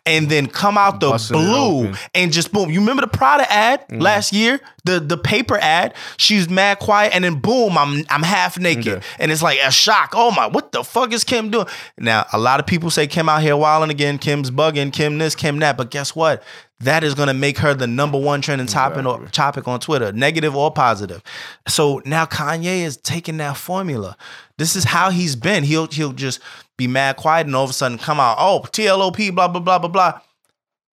and 0.05 0.29
then 0.29 0.47
come 0.49 0.77
out 0.77 0.99
the 1.01 1.11
Busting 1.11 1.37
blue 1.37 1.95
and 2.15 2.33
just 2.33 2.53
boom. 2.53 2.69
You 2.71 2.81
remember 2.81 3.03
the 3.03 3.09
Prada 3.09 3.51
ad 3.51 3.81
Mm-hmm. 3.89 4.01
last 4.03 4.33
year? 4.33 4.61
The 4.85 4.99
the 5.01 5.17
paper 5.17 5.57
ad. 5.57 5.95
She's 6.17 6.49
mad 6.49 6.81
quiet, 6.81 7.15
and 7.15 7.23
then 7.25 7.37
boom, 7.41 7.79
I'm 7.79 8.05
I'm 8.11 8.23
half 8.23 8.59
naked, 8.59 8.87
Yeah. 8.87 9.01
and 9.19 9.31
it's 9.33 9.43
like 9.43 9.59
a 9.65 9.71
shock. 9.71 10.15
Oh 10.15 10.31
my, 10.33 10.49
what 10.49 10.73
the 10.73 10.83
fuck 10.85 11.13
is 11.13 11.23
Kim 11.25 11.51
doing? 11.51 11.67
Now 11.99 12.27
a 12.33 12.39
lot 12.39 12.61
of 12.61 12.67
people 12.67 12.91
say 12.91 13.07
Kim 13.07 13.29
out 13.29 13.41
here 13.43 13.57
wilding 13.57 13.91
again. 13.91 14.19
Kim's 14.19 14.51
bugging. 14.51 14.93
Kim 14.93 15.19
this, 15.19 15.35
Kim 15.35 15.59
that. 15.61 15.77
But 15.77 15.91
guess 15.91 16.15
what? 16.17 16.43
That 16.81 17.05
is 17.05 17.15
gonna 17.15 17.35
make 17.35 17.59
her 17.59 17.75
the 17.75 17.87
number 17.87 18.19
one 18.19 18.41
trending 18.41 18.67
topic 18.67 19.05
topic 19.33 19.69
on 19.69 19.81
Twitter, 19.81 20.13
negative 20.13 20.57
or 20.57 20.71
positive. 20.71 21.23
So 21.69 22.01
now 22.07 22.25
Kanye 22.25 22.81
is 22.83 22.97
taking 22.97 23.37
that 23.37 23.57
formula. 23.57 24.17
This 24.57 24.77
is 24.77 24.85
how 24.85 25.11
he's 25.11 25.37
been. 25.37 25.65
He'll 25.65 25.87
he'll 25.89 26.13
just 26.13 26.41
be 26.79 26.87
mad 26.87 27.17
quiet 27.17 27.47
and 27.47 27.55
all 27.55 27.65
of 27.65 27.71
a 27.71 27.75
sudden 27.75 27.99
come 27.99 28.19
out, 28.19 28.37
oh, 28.41 28.63
TLOP, 28.73 29.35
blah, 29.35 29.49
blah, 29.49 29.61
blah, 29.61 29.79
blah, 29.79 29.89
blah. 29.91 30.21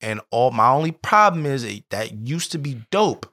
And 0.02 0.20
all 0.32 0.52
my 0.52 0.70
only 0.70 0.92
problem 0.92 1.46
is 1.46 1.64
that 1.90 2.14
used 2.28 2.52
to 2.52 2.58
be 2.60 2.82
dope. 2.92 3.26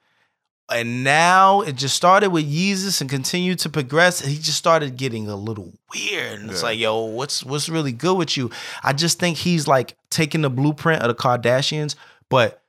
And 0.73 1.05
now 1.05 1.61
it 1.61 1.77
just 1.77 1.95
started 1.95 2.31
with 2.31 2.51
Yeezus 2.51 3.01
and 3.03 3.11
continued 3.11 3.59
to 3.61 3.69
progress. 3.69 4.21
He 4.25 4.37
just 4.37 4.57
started 4.57 4.97
getting 4.97 5.29
a 5.29 5.37
little 5.37 5.75
weird. 5.95 6.41
And 6.41 6.51
it's 6.51 6.61
Yeah. 6.63 6.69
like, 6.69 6.79
yo, 6.79 7.01
what's 7.01 7.45
what's 7.45 7.69
really 7.69 7.93
good 7.93 8.15
with 8.17 8.37
you? 8.37 8.51
I 8.83 8.93
just 8.95 9.19
think 9.19 9.37
he's 9.39 9.69
like 9.69 9.95
taking 10.11 10.41
the 10.41 10.49
blueprint 10.51 11.03
of 11.03 11.09
the 11.09 11.15
Kardashians, 11.15 11.97
but 12.35 12.61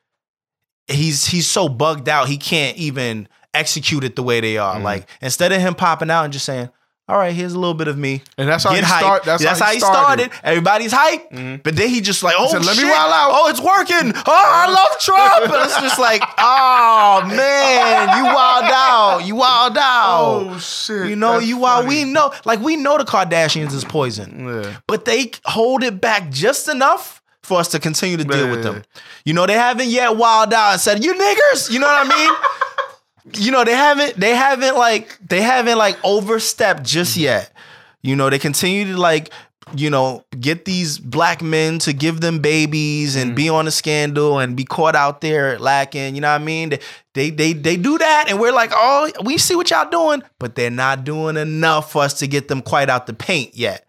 he's 0.88 1.26
he's 1.26 1.48
so 1.48 1.68
bugged 1.68 2.08
out 2.08 2.28
he 2.28 2.38
can't 2.38 2.78
even 2.78 3.28
execute 3.54 4.04
it 4.04 4.16
the 4.16 4.24
way 4.24 4.40
they 4.42 4.58
are. 4.58 4.76
Mhm. 4.76 4.84
Like 4.84 5.08
instead 5.22 5.52
of 5.52 5.60
him 5.62 5.74
popping 5.76 6.12
out 6.12 6.24
and 6.26 6.32
just 6.34 6.46
saying, 6.46 6.70
"All 7.08 7.18
right, 7.18 7.34
here's 7.34 7.54
a 7.54 7.60
little 7.60 7.74
bit 7.74 7.88
of 7.88 7.98
me," 7.98 8.22
And 8.38 8.48
that's 8.50 8.64
how 8.66 8.72
get 8.72 8.84
he 8.84 8.90
hype. 8.92 9.00
start. 9.00 9.24
That's, 9.24 9.44
That's, 9.44 9.60
how, 9.60 9.72
he 9.72 9.80
started. 9.80 10.30
Everybody's 10.44 10.92
hype, 10.92 11.32
Mhm. 11.32 11.64
but 11.64 11.76
then 11.76 11.90
he 11.90 12.02
just 12.02 12.22
like, 12.22 12.36
"Oh 12.38 12.48
said, 12.52 12.64
"Let 12.66 12.76
me 12.78 12.84
shit. 12.84 12.92
wild 12.92 13.12
out." 13.14 13.32
Oh, 13.34 13.48
it's 13.50 13.60
working! 13.62 14.14
Oh, 14.28 14.52
I 14.64 14.68
love 14.70 15.00
Trump!" 15.00 15.54
And 15.54 15.64
it's 15.66 15.80
just 15.82 15.98
like, 16.00 16.22
"Oh 16.38 17.24
man, 17.26 18.18
you 18.18 18.24
wild 18.26 18.66
out! 18.66 19.26
You 19.26 19.36
wild 19.36 19.78
out!" 19.78 20.48
Oh 20.52 20.60
shit! 20.60 21.08
you 21.10 21.16
know, 21.16 21.34
that's 21.36 21.46
you 21.48 21.58
wild. 21.58 21.86
funny. 21.86 22.04
We 22.06 22.12
know, 22.12 22.32
like 22.46 22.60
we 22.60 22.76
know 22.76 22.98
the 23.00 23.06
Kardashians 23.06 23.74
is 23.74 23.84
poison 23.86 24.48
Yeah. 24.64 24.76
but 24.88 25.06
they 25.06 25.32
hold 25.46 25.84
it 25.84 26.00
back 26.02 26.30
just 26.30 26.68
enough 26.68 27.22
for 27.44 27.60
us 27.60 27.68
to 27.70 27.80
continue 27.80 28.18
to 28.18 28.24
deal 28.26 28.50
with 28.50 28.64
them. 28.64 28.84
You 29.26 29.34
know, 29.34 29.46
they 29.46 29.54
haven't 29.54 29.90
yet 29.90 30.16
wild 30.16 30.54
out 30.54 30.74
and 30.74 30.82
said, 30.82 31.04
"You 31.04 31.14
niggers," 31.14 31.72
you 31.72 31.80
know 31.80 31.88
what 31.88 32.06
I 32.06 32.16
mean? 32.16 32.36
you 33.44 33.52
know, 33.52 33.64
they 33.64 33.74
haven't 33.74 34.16
they 34.16 34.36
haven't 34.36 34.76
like 34.76 35.18
they 35.28 35.42
haven't 35.42 35.78
like 35.78 35.98
overstepped 36.04 36.84
just 36.84 37.14
mm-hmm. 37.14 37.24
yet. 37.24 37.52
You 38.02 38.16
know, 38.16 38.30
they 38.30 38.40
continue 38.40 38.94
to 38.94 38.98
like 38.98 39.32
you 39.74 39.90
know, 39.90 40.24
get 40.40 40.66
these 40.66 41.00
black 41.00 41.42
men 41.42 41.80
to 41.80 41.92
give 41.92 42.22
them 42.22 42.40
babies 42.40 43.16
and 43.16 43.36
be 43.36 43.46
mm-hmm. 43.46 43.56
on 43.56 43.68
a 43.68 43.72
scandal 43.72 44.38
and 44.38 44.56
be 44.56 44.64
caught 44.64 44.96
out 44.96 45.22
there 45.22 45.58
lacking. 45.58 46.14
You 46.14 46.22
know 46.22 46.32
what 46.32 46.42
I 46.42 46.44
mean? 46.44 46.70
They, 46.70 46.80
they 47.14 47.30
they 47.32 47.54
they 47.54 47.78
do 47.78 47.98
that, 47.98 48.26
and 48.30 48.40
we're 48.40 48.52
like, 48.52 48.72
oh, 48.74 49.10
we 49.24 49.38
see 49.38 49.56
what 49.56 49.72
y'all 49.72 49.90
doing, 49.90 50.22
but 50.40 50.56
they're 50.56 50.70
not 50.70 51.04
doing 51.04 51.36
enough 51.36 51.92
for 51.92 52.04
us 52.04 52.14
to 52.20 52.28
get 52.28 52.48
them 52.48 52.62
quite 52.62 52.90
out 52.90 53.08
the 53.08 53.14
paint 53.14 53.56
yet. 53.56 53.88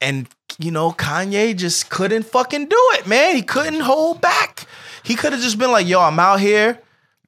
And 0.00 0.28
you 0.58 0.70
know, 0.70 0.90
Kanye 0.92 1.56
just 1.56 1.88
couldn't 1.90 2.24
fucking 2.24 2.66
do 2.66 2.78
it, 2.94 3.06
man. 3.06 3.36
He 3.36 3.42
couldn't 3.42 3.80
hold 3.80 4.20
back. 4.20 4.66
He 5.02 5.14
could 5.14 5.32
have 5.32 5.40
just 5.40 5.58
been 5.58 5.70
like, 5.70 5.86
yo, 5.86 6.00
I'm 6.00 6.18
out 6.18 6.40
here. 6.40 6.80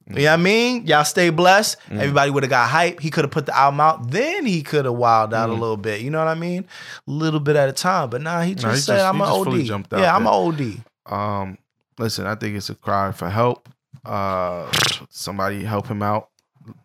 You 0.09 0.17
know 0.17 0.23
what 0.25 0.33
I 0.33 0.37
mean? 0.39 0.87
Y'all 0.89 1.05
stay 1.05 1.31
blessed. 1.31 1.77
Mm. 1.89 2.01
Everybody 2.01 2.31
would 2.33 2.43
have 2.43 2.51
got 2.51 2.69
hype. 2.69 2.99
He 2.99 3.11
could 3.11 3.23
have 3.25 3.31
put 3.31 3.47
the 3.47 3.57
album 3.57 3.81
out. 3.81 4.11
Then 4.11 4.45
he 4.45 4.63
could 4.63 4.85
have 4.85 4.95
wilded 4.95 5.35
out 5.35 5.51
a 5.51 5.53
Mm. 5.53 5.61
little 5.61 5.77
bit. 5.77 6.01
You 6.01 6.11
know 6.11 6.19
what 6.19 6.27
I 6.27 6.35
mean? 6.35 6.67
A 7.07 7.11
little 7.11 7.39
bit 7.39 7.55
at 7.55 7.69
a 7.69 7.73
time. 7.73 8.11
But 8.11 8.21
nah, 8.23 8.41
he 8.43 8.57
just 8.57 8.67
he 8.75 8.81
said, 8.81 8.97
just- 8.97 9.07
I'm 9.07 9.21
an 9.21 9.29
OD. 9.29 10.01
yeah, 10.01 10.17
I'm 10.17 10.27
an 10.27 10.33
OD. 10.33 10.83
Um, 11.07 11.59
listen, 11.97 12.27
I 12.27 12.35
think 12.35 12.57
it's 12.57 12.69
a 12.71 12.75
cry 12.75 13.13
for 13.13 13.31
help. 13.31 13.69
Uh, 14.05 14.69
somebody 15.11 15.63
help 15.63 15.87
him 15.87 16.03
out. 16.03 16.29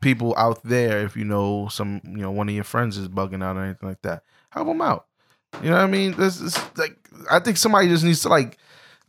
People 0.02 0.36
out 0.38 0.64
there, 0.64 1.00
if 1.04 1.18
you 1.18 1.24
know 1.26 1.68
some, 1.72 2.02
you 2.06 2.18
know, 2.22 2.32
one 2.32 2.48
of 2.48 2.54
your 2.54 2.64
friends 2.64 2.96
is 2.98 3.08
bugging 3.08 3.44
out 3.44 3.58
or 3.58 3.64
anything 3.64 3.90
like 3.90 4.02
that, 4.04 4.22
help 4.52 4.68
him 4.68 4.82
out. 4.82 5.06
You 5.64 5.70
know 5.70 5.78
what 5.78 5.84
I 5.84 5.88
mean? 5.88 6.12
This 6.18 6.40
is 6.42 6.58
like, 6.78 6.98
I 7.30 7.40
think 7.40 7.58
somebody 7.58 7.88
just 7.88 8.04
needs 8.04 8.22
to 8.24 8.30
like, 8.30 8.58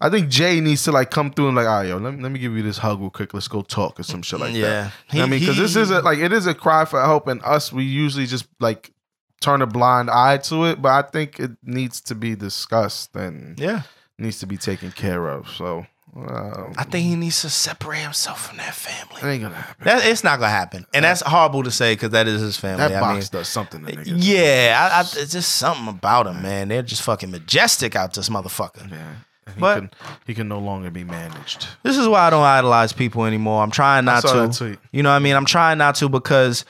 I 0.01 0.11
think 0.11 0.29
Jay 0.29 0.61
needs 0.61 0.85
to 0.85 0.93
like 0.93 1.11
come 1.11 1.33
through 1.33 1.49
and 1.49 1.57
like, 1.57 1.67
all 1.67 1.79
right, 1.81 1.89
yo, 1.89 1.97
let 1.97 2.15
me, 2.15 2.23
let 2.23 2.31
me 2.33 2.39
give 2.39 2.55
you 2.57 2.63
this 2.63 2.79
hug 2.79 3.01
real 3.01 3.11
quick. 3.11 3.33
Let's 3.35 3.49
go 3.49 3.63
talk 3.63 3.99
or 3.99 4.03
some 4.03 4.23
shit 4.23 4.41
like 4.41 4.55
Yeah. 4.55 4.61
that. 4.61 4.93
You 5.13 5.19
know 5.21 5.25
I 5.25 5.29
mean, 5.29 5.41
because 5.41 5.57
this 5.57 5.75
is 5.77 5.91
a, 5.91 6.01
like, 6.01 6.19
it 6.19 6.33
is 6.33 6.47
a 6.47 6.55
cry 6.55 6.85
for 6.85 7.01
help, 7.03 7.27
and 7.29 7.43
us, 7.45 7.73
we 7.73 7.85
usually 7.85 8.27
just 8.27 8.47
like 8.61 8.93
turn 9.41 9.63
a 9.63 9.67
blind 9.67 10.11
eye 10.11 10.37
to 10.39 10.65
it. 10.67 10.81
But 10.83 10.93
I 11.05 11.09
think 11.09 11.41
it 11.41 11.53
needs 11.63 12.01
to 12.03 12.15
be 12.15 12.35
discussed 12.35 13.17
and 13.17 13.59
Yeah. 13.59 13.83
needs 14.19 14.39
to 14.41 14.47
be 14.47 14.57
taken 14.59 14.93
care 14.93 15.29
of. 15.29 15.49
So 15.49 15.87
um, 16.17 16.73
I 16.79 16.85
think 16.85 17.07
he 17.07 17.15
needs 17.17 17.43
to 17.43 17.51
separate 17.51 17.99
himself 18.01 18.47
from 18.49 18.57
that 18.57 18.75
family. 18.75 19.21
it 19.23 19.33
ain't 19.35 19.43
gonna 19.43 19.55
happen. 19.55 19.85
That, 19.85 20.07
it's 20.07 20.25
not 20.25 20.39
gonna 20.39 20.51
happen, 20.51 20.87
and 20.95 21.05
that's 21.05 21.21
horrible 21.21 21.63
to 21.65 21.71
say 21.71 21.95
because 21.95 22.11
that 22.11 22.27
is 22.27 22.41
his 22.41 22.57
family. 22.57 22.79
That 22.89 22.95
I 22.95 23.01
box 23.01 23.33
mean, 23.33 23.41
does 23.41 23.49
something 23.49 23.85
to 23.85 23.93
niggas. 23.93 24.05
yeah, 24.17 24.89
I, 24.93 24.99
I, 24.99 25.01
it's 25.03 25.33
just 25.33 25.57
something 25.57 25.89
about 25.89 26.27
him, 26.27 26.41
man. 26.43 26.69
They're 26.69 26.83
just 26.83 27.03
fucking 27.03 27.31
majestic 27.31 27.95
out 27.97 28.15
this 28.15 28.29
motherfucker. 28.31 28.91
Yeah. 28.91 29.15
He 29.55 29.61
But- 29.61 29.79
can 29.79 29.91
he 30.27 30.35
can 30.35 30.49
no 30.49 30.59
longer 30.59 30.91
be 30.91 31.05
managed. 31.05 31.69
This 31.83 31.97
is 31.97 32.09
why 32.09 32.21
I 32.27 32.31
don't 32.31 32.43
idolize 32.43 32.93
people 32.93 33.25
anymore. 33.27 33.63
I'm 33.63 33.71
trying 33.71 34.05
not 34.05 34.23
to. 34.23 34.29
that. 34.49 34.79
You 34.93 35.03
know 35.03 35.11
what 35.11 35.17
I 35.17 35.21
mean? 35.21 35.37
I'm 35.37 35.45
trying 35.45 35.79
not 35.79 35.95
to 35.97 36.09
because 36.09 36.65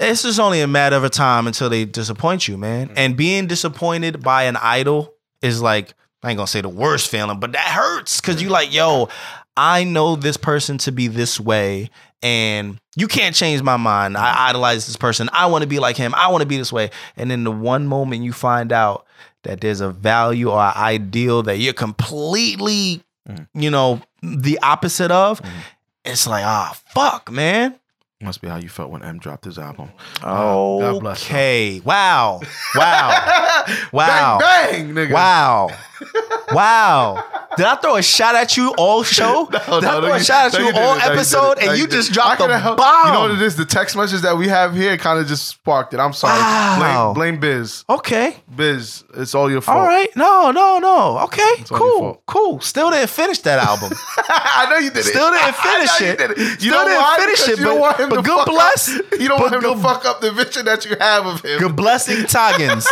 it's 0.00 0.22
just 0.22 0.40
only 0.40 0.60
a 0.60 0.66
matter 0.66 0.96
of 0.96 1.10
time 1.10 1.46
until 1.46 1.68
they 1.68 1.84
disappoint 1.84 2.48
you, 2.48 2.56
man. 2.56 2.90
And 2.96 3.16
being 3.16 3.46
disappointed 3.46 4.22
by 4.22 4.44
an 4.44 4.56
idol 4.56 5.14
is 5.42 5.62
like 5.62 5.94
I 6.22 6.30
ain't 6.30 6.36
gonna 6.36 6.46
say 6.46 6.60
the 6.60 6.68
worst 6.68 7.10
feeling, 7.10 7.38
but 7.38 7.52
that 7.52 7.66
hurts 7.66 8.20
because 8.20 8.42
you 8.42 8.48
like, 8.48 8.72
yo, 8.72 9.08
I 9.56 9.84
know 9.84 10.16
this 10.16 10.36
person 10.36 10.78
to 10.78 10.92
be 10.92 11.08
this 11.08 11.38
way, 11.38 11.90
and 12.22 12.78
you 12.96 13.06
can't 13.08 13.34
change 13.34 13.62
my 13.62 13.76
mind. 13.76 14.16
I 14.16 14.48
idolize 14.48 14.86
this 14.86 14.96
person. 14.96 15.30
I 15.32 15.46
want 15.46 15.62
to 15.62 15.68
be 15.68 15.78
like 15.78 15.96
him. 15.96 16.14
I 16.16 16.28
want 16.28 16.42
to 16.42 16.48
be 16.48 16.56
this 16.56 16.72
way. 16.72 16.90
And 17.16 17.30
then 17.30 17.44
the 17.44 17.52
one 17.52 17.86
moment 17.86 18.24
you 18.24 18.32
find 18.32 18.72
out 18.72 19.06
that 19.44 19.60
there's 19.60 19.80
a 19.80 19.90
value 19.90 20.50
or 20.50 20.60
an 20.60 20.72
ideal 20.76 21.44
that 21.44 21.58
you're 21.58 21.72
completely, 21.72 23.02
you 23.54 23.70
know, 23.70 24.00
the 24.22 24.58
opposite 24.62 25.12
of, 25.12 25.40
it's 26.04 26.26
like, 26.26 26.44
ah, 26.44 26.76
fuck, 26.92 27.30
man. 27.30 27.78
Must 28.20 28.40
be 28.40 28.48
how 28.48 28.56
you 28.56 28.68
felt 28.68 28.90
when 28.90 29.04
M 29.04 29.20
dropped 29.20 29.44
his 29.44 29.60
album. 29.60 29.92
Uh, 30.20 30.34
God 30.80 31.00
bless 31.00 31.22
him. 31.24 31.36
Okay. 31.36 31.80
Wow. 31.84 32.40
Wow. 32.74 33.10
Wow. 33.92 34.38
Bang 34.40 34.92
bang, 34.92 34.94
nigga. 34.94 35.12
Wow. 35.12 35.70
Wow. 36.52 37.24
Did 37.58 37.66
I 37.66 37.74
throw 37.76 37.96
a 37.96 38.02
shot 38.02 38.34
at 38.34 38.56
you 38.56 38.72
all 38.78 39.02
show? 39.02 39.46
Did 39.50 39.60
I 39.62 39.68
No, 39.68 39.80
no, 39.80 40.00
throw 40.00 40.12
a 40.14 40.18
you- 40.18 40.24
shot 40.24 40.46
at 40.46 40.52
no, 40.54 40.58
you 40.60 40.72
didn't. 40.72 40.82
all 40.82 40.96
No, 40.96 41.04
you 41.04 41.10
episode. 41.12 41.58
And 41.58 41.78
you 41.78 41.84
didn't. 41.86 41.90
just 41.90 42.12
dropped 42.12 42.40
I 42.40 42.46
the 42.46 42.54
could've 42.58 42.76
bomb? 42.78 43.06
You 43.08 43.12
know 43.12 43.20
what 43.22 43.30
it 43.32 43.42
is? 43.42 43.56
The 43.56 43.64
text 43.66 43.96
message 43.96 44.20
that 44.22 44.38
we 44.38 44.48
have 44.48 44.74
here 44.74 44.96
kind 44.96 45.18
of 45.18 45.26
just 45.26 45.46
sparked 45.48 45.92
it. 45.92 46.00
I'm 46.00 46.12
sorry. 46.12 46.38
Wow. 46.40 47.12
Blame, 47.14 47.38
blame 47.40 47.40
Biz. 47.40 47.84
Okay. 47.90 48.36
Biz, 48.54 49.04
it's 49.14 49.34
all 49.34 49.50
your 49.50 49.60
fault. 49.60 49.76
All 49.78 49.84
right. 49.86 50.08
No, 50.16 50.50
no, 50.52 50.78
no. 50.78 51.18
Okay. 51.24 51.42
your 51.58 51.78
Cool. 51.78 52.22
Cool. 52.26 52.60
Still 52.60 52.90
didn't 52.90 53.10
finish 53.10 53.40
that 53.40 53.58
album. 53.58 53.90
I 54.18 54.66
know 54.70 54.76
you 54.78 54.90
did 54.90 54.98
it. 54.98 55.04
Still 55.04 55.30
didn't 55.30 55.54
finish 55.56 55.90
I 56.00 56.04
it. 56.04 56.10
You, 56.10 56.16
did 56.16 56.30
it. 56.30 56.38
you 56.38 56.70
Still 56.70 56.84
didn't 56.84 57.00
why? 57.02 57.16
finish 57.18 57.40
Because 57.42 57.58
it, 57.58 57.60
You 57.60 57.66
but- 57.66 57.78
want 57.80 58.00
him 58.00 58.08
but 58.10 58.16
to 58.16 58.22
good 58.22 58.46
bless. 58.46 58.88
Up, 58.96 59.04
you 59.20 59.28
don't 59.28 59.40
want 59.40 59.54
him 59.54 59.60
to 59.62 59.76
fuck 59.76 60.04
up 60.04 60.20
the 60.20 60.30
vision 60.32 60.64
that 60.66 60.84
you 60.84 60.96
have 61.00 61.26
of 61.26 61.44
him. 61.44 61.58
Good 61.58 61.74
blessing 61.76 62.24
Toggins. 62.26 62.86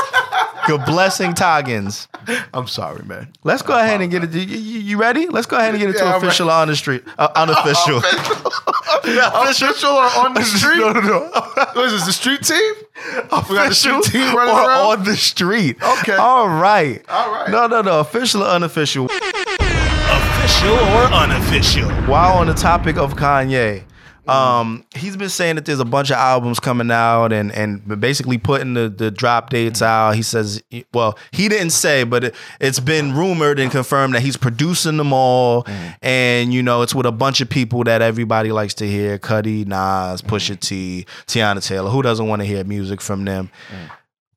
Good 0.66 0.84
blessing 0.84 1.34
Toggins. 1.34 2.08
I'm 2.52 2.66
sorry, 2.66 3.04
man. 3.04 3.28
Let's 3.44 3.62
go 3.62 3.78
ahead 3.78 4.00
and 4.00 4.10
get 4.10 4.24
it. 4.24 4.30
You, 4.56 4.62
you- 4.62 4.80
you 4.80 4.96
ready? 4.98 5.26
Let's 5.28 5.46
go 5.46 5.56
ahead 5.56 5.70
and 5.74 5.78
get 5.78 5.90
into 5.90 6.04
Yeah, 6.04 6.16
official 6.16 6.48
or 6.48 6.52
on 6.54 6.68
the 6.68 6.76
street. 6.76 7.02
Uh, 7.18 7.28
unofficial. 7.34 7.98
Official 9.04 9.90
or 9.90 10.04
on 10.26 10.34
the 10.34 10.42
street? 10.42 10.78
no, 10.80 10.92
no, 10.92 11.00
no. 11.00 11.28
What 11.74 11.86
is 11.86 11.92
this? 11.92 12.06
The 12.06 12.12
street 12.12 12.42
team? 12.42 12.74
We 12.74 13.28
got 13.28 13.48
the 13.48 13.54
Official 13.66 14.02
street 14.02 14.20
team 14.22 14.36
running 14.36 14.54
or 14.54 14.68
around. 14.68 14.98
on 14.98 15.04
the 15.04 15.16
street. 15.16 15.76
Okay. 16.00 16.14
All 16.16 16.48
right. 16.48 17.04
All 17.08 17.30
right. 17.30 17.50
No, 17.50 17.66
no, 17.66 17.82
no. 17.82 18.00
Official 18.00 18.42
or 18.42 18.46
unofficial. 18.48 19.06
Official 19.06 20.74
or 20.74 21.04
unofficial? 21.12 21.90
While 22.06 22.38
on 22.38 22.46
the 22.46 22.54
topic 22.54 22.96
of 22.96 23.14
Kanye, 23.14 23.82
Mm-hmm. 24.26 24.30
um, 24.30 24.84
he's 24.96 25.16
been 25.16 25.28
saying 25.28 25.54
that 25.54 25.64
there's 25.66 25.78
a 25.78 25.84
bunch 25.84 26.10
of 26.10 26.16
albums 26.16 26.58
coming 26.58 26.90
out 26.90 27.32
and 27.32 27.52
and 27.52 28.00
basically 28.00 28.38
putting 28.38 28.74
the, 28.74 28.88
the 28.88 29.10
drop 29.10 29.50
dates 29.50 29.80
mm-hmm. 29.80 29.88
out. 29.88 30.16
He 30.16 30.22
says, 30.22 30.62
well, 30.92 31.16
he 31.30 31.48
didn't 31.48 31.70
say, 31.70 32.02
but 32.02 32.24
it, 32.24 32.34
it's 32.60 32.80
been 32.80 33.14
rumored 33.14 33.60
and 33.60 33.70
confirmed 33.70 34.14
that 34.14 34.22
he's 34.22 34.36
producing 34.36 34.96
them 34.96 35.12
all, 35.12 35.62
mm-hmm. 35.62 35.88
and 36.02 36.52
you 36.52 36.62
know 36.62 36.82
it's 36.82 36.94
with 36.94 37.06
a 37.06 37.12
bunch 37.12 37.40
of 37.40 37.48
people 37.48 37.84
that 37.84 38.02
everybody 38.02 38.50
likes 38.50 38.74
to 38.74 38.88
hear: 38.88 39.18
Cudi, 39.18 39.64
Nas, 39.64 40.22
Pusha 40.22 40.58
T, 40.58 41.06
Teyana 41.26 41.64
Taylor. 41.64 41.90
Who 41.90 42.02
doesn't 42.02 42.26
want 42.26 42.42
to 42.42 42.46
hear 42.46 42.64
music 42.64 43.00
from 43.00 43.24
them? 43.24 43.50
Mm. 43.70 43.90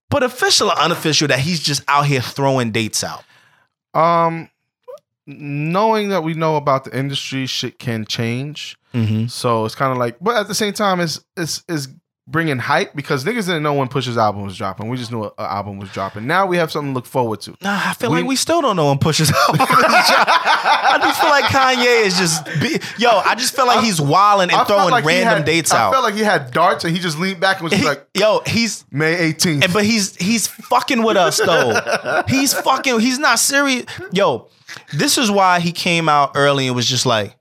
But 0.09 0.23
official 0.23 0.69
or 0.69 0.79
unofficial, 0.79 1.27
that 1.29 1.39
he's 1.39 1.59
just 1.59 1.83
out 1.87 2.05
here 2.05 2.21
throwing 2.21 2.71
dates 2.71 3.03
out. 3.03 3.23
Um, 3.93 4.49
knowing 5.37 6.09
that 6.09 6.23
we 6.23 6.33
know 6.33 6.55
about 6.55 6.83
the 6.85 6.97
industry, 6.97 7.45
shit 7.45 7.77
can 7.79 8.05
change. 8.05 8.77
Mm-hmm. 8.93 9.27
So 9.27 9.65
it's 9.65 9.75
kind 9.75 9.91
of 9.91 9.97
like, 9.97 10.17
but 10.19 10.35
at 10.35 10.47
the 10.47 10.55
same 10.55 10.73
time, 10.73 10.99
it's 10.99 11.23
it's 11.37 11.63
it's 11.69 11.87
bringing 12.27 12.59
hype 12.59 12.93
because 12.95 13.23
niggas 13.23 13.47
didn't 13.47 13.63
know 13.63 13.73
when 13.73 13.87
Push's 13.87 14.15
album 14.17 14.43
was 14.43 14.55
dropping. 14.55 14.87
We 14.87 14.97
just 14.97 15.11
knew 15.11 15.23
an 15.23 15.31
album 15.37 15.79
was 15.79 15.89
dropping. 15.89 16.27
Now 16.27 16.45
we 16.45 16.57
have 16.57 16.71
something 16.71 16.91
to 16.91 16.95
look 16.95 17.07
forward 17.07 17.41
to. 17.41 17.55
Nah, 17.61 17.81
I 17.85 17.93
feel 17.93 18.11
We- 18.11 18.17
like 18.19 18.27
we 18.27 18.35
still 18.35 18.61
don't 18.61 18.75
know 18.75 18.89
when 18.89 18.99
pushes 18.99 19.29
out. 19.35 19.55
I 19.59 20.99
just 21.01 21.19
feel 21.19 21.29
like 21.29 21.45
Kanye 21.45 22.05
is 22.05 22.17
just, 22.17 22.45
be, 22.61 22.79
yo. 23.01 23.09
I 23.09 23.33
just 23.35 23.55
feel 23.55 23.65
like 23.65 23.83
he's 23.83 23.99
wilding 23.99 24.51
and 24.51 24.61
I 24.61 24.63
throwing 24.63 24.91
like 24.91 25.05
random 25.05 25.37
had- 25.37 25.45
dates 25.45 25.73
out. 25.73 25.89
I 25.89 25.91
felt 25.91 26.03
like 26.03 26.13
he 26.13 26.21
had 26.21 26.51
darts 26.51 26.83
and 26.83 26.95
he 26.95 27.01
just 27.01 27.17
leaned 27.19 27.39
back 27.39 27.57
and 27.61 27.63
was 27.69 27.73
He- 27.73 27.83
like 27.85 28.05
yo, 28.13 28.41
he's 28.45 28.85
May 28.91 29.15
18th. 29.33 29.63
And- 29.65 29.73
but 29.73 29.83
he's 29.85 30.15
he's 30.15 30.47
fucking 30.47 31.03
with 31.03 31.17
us 31.17 31.37
though. 31.37 32.23
he's 32.27 32.53
fucking. 32.53 32.99
He's 32.99 33.19
not 33.19 33.39
serious. 33.39 33.85
Yo, 34.11 34.49
this 34.93 35.17
is 35.17 35.29
why 35.31 35.59
he 35.59 35.71
came 35.71 36.09
out 36.09 36.31
early 36.35 36.67
and 36.67 36.75
was 36.75 36.87
just 36.87 37.05
like, 37.05 37.35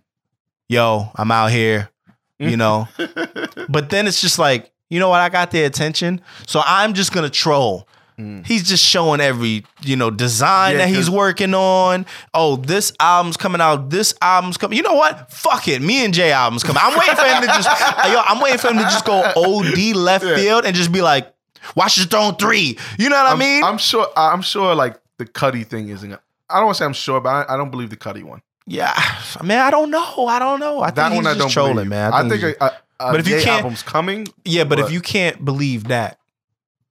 "Yo, 0.69 1.11
I'm 1.15 1.31
out 1.31 1.51
here," 1.51 1.91
you 2.39 2.57
know. 2.57 2.89
but 3.69 3.91
then 3.91 4.07
it's 4.07 4.21
just 4.21 4.39
like, 4.39 4.71
you 4.91 5.01
know 5.01 5.09
what? 5.09 5.21
I 5.21 5.29
got 5.29 5.51
their 5.51 5.67
attention, 5.67 6.21
so 6.47 6.63
I'm 6.65 6.95
just 6.95 7.13
gonna 7.13 7.31
troll. 7.31 7.89
Mm. 8.19 8.45
He's 8.45 8.69
just 8.69 8.85
showing 8.85 9.21
every, 9.21 9.65
you 9.83 9.95
know, 9.95 10.11
design 10.11 10.73
Yeah, 10.73 10.79
that 10.79 10.89
he's 10.89 11.09
working 11.09 11.55
on. 11.55 12.05
Oh, 12.35 12.57
this 12.57 12.93
album's 12.99 13.37
coming 13.37 13.61
out. 13.61 13.91
This 13.91 14.13
album's 14.21 14.57
coming. 14.57 14.77
You 14.77 14.83
know 14.83 14.95
what? 14.95 15.31
Fuck 15.31 15.69
it. 15.69 15.81
Me 15.81 16.05
and 16.05 16.13
Jay 16.13 16.33
album's 16.33 16.65
coming. 16.65 16.83
I'm 16.85 16.99
waiting 16.99 17.15
for 17.15 17.23
him 17.23 17.41
to 17.43 17.47
just, 17.47 17.69
yo, 18.09 18.21
I'm 18.27 18.41
waiting 18.43 18.59
for 18.59 18.71
him 18.71 18.79
to 18.79 18.83
just 18.83 19.05
go 19.05 19.23
OD 19.37 19.95
left 19.95 20.25
field 20.25 20.65
and 20.65 20.75
just 20.75 20.91
be 20.91 21.01
like, 21.01 21.33
Watch 21.77 21.97
the 21.97 22.07
Throne 22.07 22.37
three. 22.37 22.79
You 22.99 23.09
know 23.09 23.17
what 23.17 23.27
I 23.27 23.33
I'm, 23.33 23.39
mean? 23.39 23.63
I'm 23.65 23.79
sure. 23.79 24.09
I'm 24.17 24.43
sure. 24.43 24.75
Like 24.75 24.99
the 25.19 25.27
Cudi 25.27 25.67
thing 25.67 25.89
isn't. 25.89 26.19
I 26.51 26.57
don't 26.57 26.67
want 26.67 26.77
to 26.77 26.79
say 26.81 26.85
I'm 26.87 26.93
sure, 26.93 27.21
but 27.21 27.29
I, 27.51 27.55
I 27.55 27.57
don't 27.57 27.71
believe 27.71 27.91
the 27.91 27.97
Cudi 27.97 28.23
one. 28.23 28.43
yeah, 28.67 28.95
man. 29.43 29.61
I 29.61 29.71
don't 29.71 29.91
know. 29.91 30.27
I 30.27 30.39
don't 30.39 30.61
know. 30.61 30.81
I 30.81 30.91
That 30.91 31.11
think 31.11 31.17
one 31.17 31.25
he's 31.25 31.35
I 31.35 31.39
don't 31.39 31.47
just 31.49 31.55
trolling, 31.55 31.75
believe. 31.75 31.89
man. 31.89 32.13
I 32.13 32.29
think, 32.29 32.43
a, 32.43 32.65
a, 32.65 32.67
a 33.01 33.11
But 33.13 33.21
if 33.21 33.29
you 33.29 33.37
can't- 33.37 33.63
album's 33.63 33.83
coming. 33.83 34.27
yeah, 34.45 34.65
but, 34.65 34.79
if 34.79 34.91
you 34.91 35.01
can't 35.01 35.45
believe 35.45 35.89
that, 35.89 36.19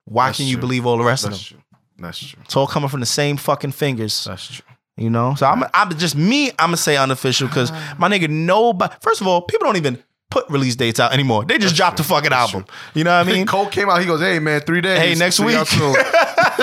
why 0.05 0.27
That's 0.27 0.37
can 0.37 0.47
you 0.47 0.55
true. 0.55 0.61
believe 0.61 0.85
all 0.85 0.97
the 0.97 1.03
rest 1.03 1.25
of 1.25 1.31
them? 1.31 1.39
true. 1.39 1.57
That's 1.99 2.19
true. 2.19 2.39
It's 2.45 2.55
all 2.55 2.67
coming 2.67 2.89
from 2.89 2.99
the 3.01 3.05
same 3.05 3.37
fucking 3.37 3.71
fingers. 3.71 4.23
That's 4.25 4.47
true. 4.55 4.63
You 4.99 5.09
know, 5.11 5.35
so 5.35 5.45
I'm, 5.45 5.63
I'm 5.75 5.95
just 5.97 6.15
me. 6.15 6.49
I'm 6.51 6.67
gonna 6.69 6.77
say 6.77 6.97
unofficial 6.97 7.47
because 7.47 7.71
my 7.99 8.09
nigga, 8.09 8.29
nobody. 8.29 8.95
First 9.01 9.21
of 9.21 9.27
all, 9.27 9.41
people 9.41 9.65
don't 9.65 9.77
even 9.77 10.01
put 10.29 10.49
release 10.49 10.75
dates 10.75 10.99
out 10.99 11.13
anymore. 11.13 11.45
They 11.45 11.57
just 11.57 11.75
drop 11.75 11.95
the 11.97 12.03
fucking 12.03 12.33
album. 12.33 12.65
You 12.93 13.03
know 13.03 13.17
what 13.17 13.27
I 13.27 13.31
mean? 13.33 13.45
Cole 13.45 13.67
came 13.67 13.89
out. 13.89 13.99
He 14.01 14.05
goes, 14.05 14.19
"Hey 14.21 14.39
man, 14.39 14.61
three 14.61 14.81
days. 14.81 14.99
Hey, 14.99 15.15
next 15.15 15.39
week." 15.39 15.57
soon." 15.67 15.93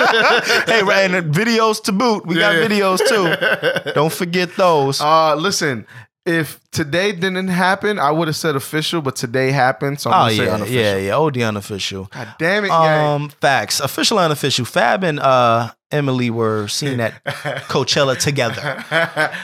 hey, 0.67 0.83
right, 0.83 1.09
and 1.11 1.33
videos 1.33 1.81
to 1.83 1.91
boot. 1.91 2.25
We 2.25 2.35
got 2.35 2.55
Yeah. 2.55 2.67
videos 2.67 2.99
too. 3.07 3.91
Don't 3.93 4.11
forget 4.13 4.55
those. 4.55 5.01
uh, 5.01 5.35
listen. 5.35 5.85
If 6.27 6.59
today 6.71 7.11
didn't 7.11 7.49
happen, 7.49 7.99
I 7.99 8.09
would 8.09 8.27
have 8.27 8.35
said 8.35 8.55
official, 8.55 8.99
but 8.99 9.15
today 9.15 9.51
happened, 9.51 10.01
so 10.01 10.09
I'm 10.09 10.15
oh 10.15 10.17
gonna 10.23 10.35
say 10.35 10.45
yeah, 10.45 10.53
unofficial. 10.55 10.81
yeah, 10.81 10.97
yeah. 10.97 11.17
OD 11.17 11.37
unofficial. 11.43 12.05
God 12.05 12.35
damn 12.39 12.65
it, 12.65 12.69
yeah. 12.69 13.13
Um, 13.13 13.29
facts. 13.29 13.79
Official, 13.79 14.17
unofficial. 14.17 14.65
Fab 14.65 15.03
and 15.03 15.19
uh 15.19 15.71
Emily 15.91 16.31
were 16.31 16.67
seen 16.67 16.99
at 16.99 17.23
Coachella 17.23 18.17
together. 18.19 18.83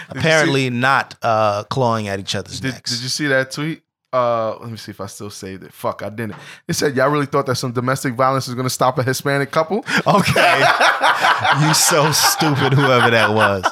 Apparently, 0.09 0.72
not 0.72 1.13
uh 1.22 1.65
clawing 1.65 2.07
at 2.07 2.19
each 2.19 2.34
other's 2.34 2.59
Did, 2.59 2.74
necks. 2.74 2.89
did 2.91 3.01
you 3.03 3.09
see 3.09 3.28
that 3.28 3.51
tweet? 3.51 3.84
Uh, 4.14 4.57
let 4.59 4.70
me 4.70 4.76
see 4.78 4.91
if 4.91 4.99
I 4.99 5.05
still 5.05 5.30
saved 5.30 5.64
it. 5.64 5.72
Fuck, 5.74 6.03
I 6.03 6.09
didn't. 6.09 6.36
It 6.68 6.74
said, 6.74 6.95
"Y'all 6.97 7.09
really 7.09 7.26
thought 7.26 7.45
that 7.45 7.55
some 7.55 7.72
domestic 7.72 8.14
violence 8.16 8.47
is 8.47 8.55
going 8.55 8.66
to 8.66 8.70
stop 8.70 8.97
a 8.99 9.03
Hispanic 9.03 9.51
couple?" 9.51 9.86
Okay, 10.05 10.59
you 11.62 11.74
so 11.74 12.12
stupid, 12.12 12.74
whoever 12.74 13.09
that 13.09 13.34
was. 13.34 13.64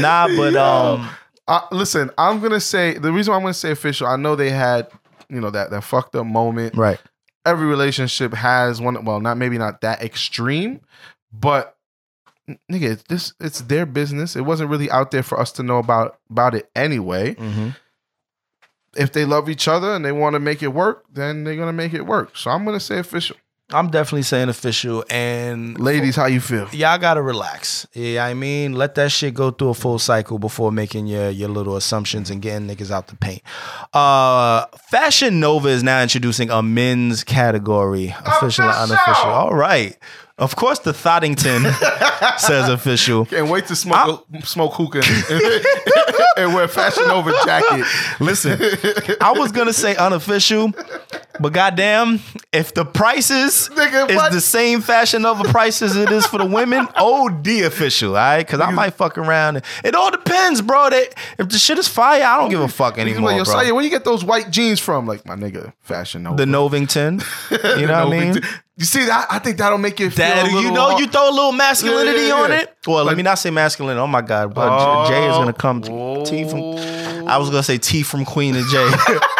Nah, 0.00 0.26
but 0.36 0.56
um, 0.56 1.08
Uh, 1.46 1.60
listen, 1.72 2.10
I'm 2.18 2.40
gonna 2.40 2.60
say 2.60 2.98
the 2.98 3.12
reason 3.12 3.30
why 3.32 3.36
I'm 3.36 3.42
gonna 3.42 3.54
say 3.54 3.70
official. 3.70 4.06
I 4.08 4.16
know 4.16 4.34
they 4.36 4.50
had, 4.50 4.88
you 5.28 5.40
know, 5.40 5.50
that 5.50 5.70
that 5.70 5.84
fucked 5.84 6.14
up 6.16 6.26
moment. 6.26 6.76
right. 6.76 6.98
Every 7.46 7.66
relationship 7.66 8.34
has 8.34 8.80
one. 8.80 9.02
Well, 9.04 9.18
not 9.20 9.38
maybe 9.38 9.56
not 9.56 9.80
that 9.80 10.02
extreme, 10.02 10.80
but 11.32 11.76
nigga, 12.70 12.90
it's 12.92 13.02
this 13.04 13.32
it's 13.40 13.60
their 13.62 13.86
business. 13.86 14.36
It 14.36 14.42
wasn't 14.42 14.68
really 14.70 14.90
out 14.90 15.10
there 15.10 15.22
for 15.22 15.40
us 15.40 15.50
to 15.52 15.62
know 15.62 15.78
about 15.78 16.18
about 16.30 16.54
it 16.54 16.68
anyway. 16.76 17.34
Mm-hmm. 17.36 17.68
If 18.96 19.12
they 19.12 19.24
love 19.24 19.48
each 19.48 19.68
other 19.68 19.92
and 19.94 20.04
they 20.04 20.12
want 20.12 20.34
to 20.34 20.40
make 20.40 20.62
it 20.62 20.68
work, 20.74 21.04
then 21.12 21.44
they're 21.44 21.56
gonna 21.56 21.72
make 21.72 21.94
it 21.94 22.06
work. 22.06 22.36
So 22.36 22.50
I'm 22.50 22.64
gonna 22.64 22.80
say 22.80 22.98
official. 22.98 23.36
I'm 23.72 23.88
definitely 23.88 24.22
saying 24.22 24.48
official, 24.48 25.04
and 25.10 25.78
Ladies, 25.78 26.16
how 26.16 26.26
you 26.26 26.40
feel? 26.40 26.68
y'all 26.72 26.98
gotta 26.98 27.22
relax. 27.22 27.86
Yeah, 27.94 28.24
I 28.24 28.34
mean, 28.34 28.72
let 28.72 28.96
that 28.96 29.12
shit 29.12 29.32
go 29.32 29.52
through 29.52 29.68
a 29.68 29.74
full 29.74 30.00
cycle 30.00 30.40
before 30.40 30.72
making 30.72 31.06
your 31.06 31.30
your 31.30 31.48
little 31.48 31.76
assumptions 31.76 32.30
and 32.30 32.42
getting 32.42 32.66
niggas 32.66 32.90
out 32.90 33.06
the 33.06 33.14
paint. 33.16 33.42
Uh, 33.92 34.66
Fashion 34.90 35.38
Nova 35.38 35.68
is 35.68 35.84
now 35.84 36.02
introducing 36.02 36.50
a 36.50 36.62
men's 36.62 37.22
category, 37.22 38.12
official 38.26 38.64
and 38.64 38.90
unofficial. 38.90 39.30
All 39.30 39.54
right, 39.54 39.96
of 40.40 40.56
course, 40.56 40.78
the 40.80 40.92
Thoddington 40.92 41.70
says 42.38 42.68
official. 42.68 43.26
Can't 43.26 43.48
wait 43.48 43.66
to 43.66 43.76
smoke 43.76 44.26
smoke 44.42 44.72
hookah 44.74 45.02
and, 45.04 45.64
and 46.38 46.54
wear 46.54 46.66
Fashion 46.66 47.06
Nova 47.06 47.32
jacket. 47.44 47.86
Listen, 48.18 48.58
I 49.20 49.32
was 49.36 49.52
gonna 49.52 49.74
say 49.74 49.94
unofficial, 49.96 50.72
but 51.38 51.52
goddamn, 51.52 52.20
if 52.52 52.74
the 52.74 52.84
prices 52.84 53.68
Nigga, 53.72 54.10
is 54.10 54.16
what? 54.16 54.32
the 54.32 54.40
same 54.40 54.80
Fashion 54.80 55.22
Nova 55.22 55.44
price 55.44 55.80
as 55.82 55.96
it 55.96 56.10
is 56.10 56.26
for 56.26 56.38
the 56.38 56.46
women, 56.46 56.88
OD 56.96 57.46
official, 57.64 58.10
all 58.10 58.14
right? 58.16 58.38
Because 58.46 58.60
I 58.60 58.70
might 58.70 58.94
fuck 58.94 59.16
around. 59.18 59.56
and- 59.56 59.64
It 59.84 59.94
all 59.94 60.10
depends, 60.10 60.60
bro. 60.62 60.90
That 60.90 61.14
if 61.38 61.48
the 61.48 61.58
shit 61.58 61.78
is 61.78 61.86
fire, 61.88 62.22
I 62.24 62.38
don't 62.38 62.50
give 62.50 62.60
a 62.60 62.68
fuck 62.68 62.98
anymore, 62.98 63.30
like, 63.30 63.38
Yo, 63.38 63.44
bro. 63.44 63.52
Saya, 63.54 63.74
where 63.74 63.84
you 63.84 63.90
get 63.90 64.04
those 64.04 64.24
white 64.24 64.50
jeans 64.50 64.80
from? 64.80 65.06
Like 65.06 65.24
my 65.26 65.36
nigga, 65.36 65.72
Fashion 65.82 66.24
the 66.24 66.44
Novington, 66.44 67.22
you 67.80 67.86
know 67.86 68.06
what 68.06 68.14
I 68.16 68.20
mean? 68.32 68.42
You 68.76 68.86
see 68.86 69.04
that? 69.04 69.26
I 69.30 69.38
think 69.40 69.58
that'll 69.58 69.76
make 69.76 70.00
you 70.00 70.08
feel 70.08 70.24
That 70.24 70.38
a 70.38 70.44
little 70.46 70.62
you 70.62 70.72
know, 70.72 70.88
hard- 70.88 71.00
you 71.00 71.06
throw 71.06 71.28
a 71.28 71.30
little 71.30 71.52
masculinity 71.52 72.20
Yeah, 72.22 72.26
yeah, 72.28 72.34
on 72.44 72.52
it. 72.52 72.76
Well, 72.86 73.04
let 73.04 73.14
me 73.16 73.22
not 73.22 73.38
say 73.38 73.50
masculine. 73.50 73.98
Oh 73.98 74.06
my 74.06 74.22
God, 74.22 74.54
but 74.54 74.68
Oh. 74.70 75.06
Jay 75.06 75.28
is 75.28 75.36
gonna 75.36 75.52
come. 75.52 75.82
T 76.24 76.48
from. 76.48 77.28
I 77.28 77.36
was 77.36 77.50
gonna 77.50 77.62
say 77.62 77.76
T 77.76 78.02
from 78.02 78.24
Queen 78.24 78.56
and 78.56 78.66
Jay. 78.68 78.90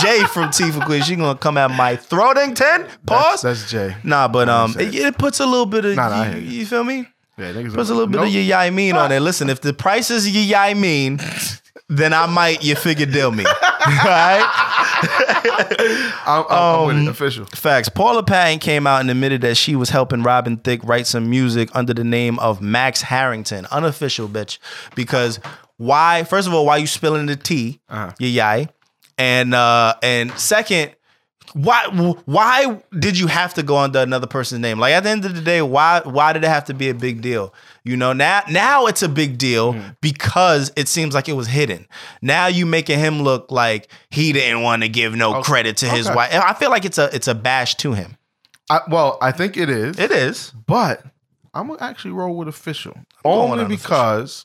Jay 0.00 0.24
from 0.24 0.50
T 0.50 0.70
from 0.70 0.82
Queen. 0.82 1.02
She 1.02 1.16
gonna 1.16 1.38
come 1.38 1.56
at 1.58 1.70
my 1.70 1.96
throatington. 1.96 2.88
Pause. 3.06 3.42
That's, 3.42 3.60
that's 3.60 3.70
Jay. 3.70 3.96
nah, 4.04 4.28
but 4.28 4.48
um, 4.48 4.74
it, 4.78 4.94
it 4.94 5.18
puts 5.18 5.40
a 5.40 5.46
little 5.46 5.66
bit 5.66 5.84
of 5.84 5.96
Nah, 5.96 6.08
nah, 6.08 6.30
you, 6.36 6.40
you. 6.40 6.66
feel 6.66 6.84
me? 6.84 7.06
Yeah, 7.36 7.52
niggas 7.52 7.74
Puts 7.74 7.90
a 7.90 7.94
little 7.94 8.08
bit 8.08 8.20
of 8.20 8.28
your 8.28 8.42
yai 8.42 8.70
mean 8.70 8.96
on 8.96 9.12
it. 9.12 9.20
Listen, 9.20 9.48
if 9.48 9.60
the 9.60 9.72
price 9.72 10.10
is 10.10 10.28
your 10.28 10.42
yai 10.42 10.74
mean, 10.74 11.20
then 11.88 12.12
I 12.12 12.26
might 12.26 12.64
you 12.64 12.74
figure 12.74 13.06
deal 13.06 13.30
me. 13.30 13.44
right? 14.04 14.44
I'm, 16.26 16.44
I'm, 16.44 16.46
I'm 16.50 16.86
with 16.86 16.96
Um, 16.96 17.02
it. 17.06 17.10
Official. 17.10 17.44
Facts. 17.54 17.88
Paula 17.88 18.22
Patton 18.24 18.58
came 18.58 18.86
out 18.86 19.00
and 19.00 19.10
admitted 19.10 19.40
that 19.42 19.56
she 19.56 19.76
was 19.76 19.90
helping 19.90 20.22
Robin 20.22 20.56
Thicke 20.56 20.82
write 20.84 21.06
some 21.06 21.30
music 21.30 21.68
under 21.74 21.94
the 21.94 22.04
name 22.04 22.38
of 22.40 22.60
Max 22.60 23.02
Harrington, 23.02 23.66
unofficial 23.70 24.28
bitch. 24.28 24.58
Because 24.96 25.38
why? 25.76 26.24
First 26.24 26.48
of 26.48 26.54
all, 26.54 26.66
why 26.66 26.78
you 26.78 26.86
spilling 26.86 27.26
the 27.26 27.36
tea? 27.36 27.80
Uh-huh. 27.88 28.12
Yeah, 28.18 28.28
yai. 28.28 28.68
And 29.18 29.52
uh, 29.54 29.94
and 30.02 30.30
second, 30.38 30.92
why 31.54 31.86
why 32.24 32.80
did 32.98 33.18
you 33.18 33.26
have 33.26 33.54
to 33.54 33.62
go 33.62 33.76
under 33.78 33.98
another 34.00 34.26
person's 34.26 34.60
name? 34.60 34.78
Like 34.78 34.92
at 34.94 35.02
the 35.02 35.10
end 35.10 35.24
of 35.24 35.34
the 35.34 35.40
day, 35.40 35.60
why 35.62 36.00
why 36.04 36.32
did 36.32 36.44
it 36.44 36.48
have 36.48 36.64
to 36.66 36.74
be 36.74 36.88
a 36.88 36.94
big 36.94 37.20
deal? 37.20 37.52
You 37.84 37.96
know, 37.96 38.12
now 38.12 38.42
now 38.50 38.86
it's 38.86 39.02
a 39.02 39.08
big 39.08 39.38
deal 39.38 39.72
Mm-hmm. 39.72 39.88
because 40.00 40.70
it 40.76 40.88
seems 40.88 41.14
like 41.14 41.28
it 41.28 41.32
was 41.32 41.48
hidden. 41.48 41.86
Now 42.22 42.46
you 42.46 42.64
making 42.66 42.98
him 42.98 43.22
look 43.22 43.50
like 43.50 43.88
he 44.10 44.32
didn't 44.32 44.62
want 44.62 44.82
to 44.82 44.88
give 44.88 45.14
no 45.14 45.42
credit 45.42 45.78
to 45.78 45.88
his 45.88 46.06
Okay. 46.06 46.14
wife. 46.14 46.32
I 46.34 46.52
feel 46.54 46.70
like 46.70 46.84
it's 46.84 46.98
a 46.98 47.14
it's 47.14 47.28
a 47.28 47.34
bash 47.34 47.74
to 47.76 47.92
him. 47.94 48.16
I, 48.70 48.80
well, 48.90 49.16
I 49.22 49.32
think 49.32 49.56
it 49.56 49.70
is, 49.70 49.98
It 49.98 50.10
is. 50.10 50.52
but 50.66 51.02
I'm 51.54 51.68
gonna 51.68 51.80
actually 51.82 52.10
roll 52.10 52.36
with 52.36 52.48
official 52.48 52.94
going 53.24 53.52
only 53.52 53.64
because 53.64 54.44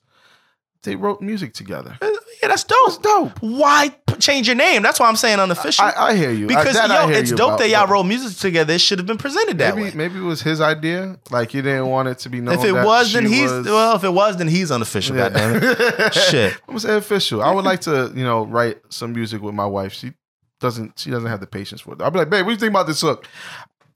they 0.84 0.96
wrote 0.96 1.22
music 1.22 1.54
together. 1.54 1.98
Uh, 2.02 2.10
yeah, 2.42 2.50
that's 2.50 2.64
dope. 2.64 2.78
That's 2.86 2.98
dope. 2.98 3.40
Why 3.40 3.96
change 4.20 4.48
your 4.48 4.56
name? 4.56 4.82
That's 4.82 5.00
why 5.00 5.08
I'm 5.08 5.16
saying 5.16 5.40
unofficial. 5.40 5.86
I, 5.86 5.94
I 6.10 6.16
hear 6.16 6.32
you 6.32 6.48
because 6.48 6.76
I, 6.76 7.06
yo, 7.06 7.10
it's 7.10 7.32
you 7.32 7.38
dope 7.38 7.48
about, 7.50 7.60
that 7.60 7.70
y'all 7.70 7.88
wrote 7.88 8.04
music 8.04 8.38
together. 8.38 8.74
It 8.74 8.82
should 8.82 9.00
have 9.00 9.08
been 9.08 9.18
presented 9.18 9.58
that 9.60 9.76
Maybe 9.76 9.90
way. 9.90 9.96
maybe 9.96 10.18
it 10.20 10.24
was 10.24 10.42
his 10.42 10.62
idea. 10.62 11.18
Like 11.32 11.52
he 11.52 11.62
didn't 11.62 11.88
want 11.88 12.10
it 12.10 12.20
to 12.20 12.30
be 12.30 12.42
known. 12.42 12.60
If 12.60 12.66
it 12.66 12.74
was, 12.74 13.14
then 13.14 13.26
he's 13.26 13.52
was- 13.52 13.66
well. 13.66 13.96
If 13.96 14.04
it 14.04 14.14
was, 14.14 14.38
then 14.38 14.48
he's 14.48 14.72
unofficial. 14.72 15.16
Yeah. 15.16 15.30
Goddamn 15.30 15.62
it! 15.64 16.14
Shit. 16.14 16.54
I'm 16.54 16.60
gonna 16.68 16.80
say 16.80 16.96
official. 16.96 17.42
I 17.42 17.52
would 17.54 17.66
like 17.66 17.82
to, 17.82 18.12
you 18.16 18.24
know, 18.24 18.46
write 18.46 18.80
some 18.90 19.14
music 19.14 19.42
with 19.42 19.56
my 19.56 19.66
wife. 19.66 19.94
She 19.94 20.14
doesn't. 20.60 21.00
She 21.00 21.10
doesn't 21.12 21.30
have 21.30 21.40
the 21.40 21.48
patience 21.48 21.82
for 21.82 21.94
it. 21.94 22.02
I'll 22.02 22.12
be 22.12 22.20
like, 22.20 22.30
babe, 22.30 22.46
what 22.46 22.52
do 22.52 22.54
you 22.54 22.60
think 22.60 22.72
about 22.72 22.88
this 22.88 23.02
hook? 23.02 23.28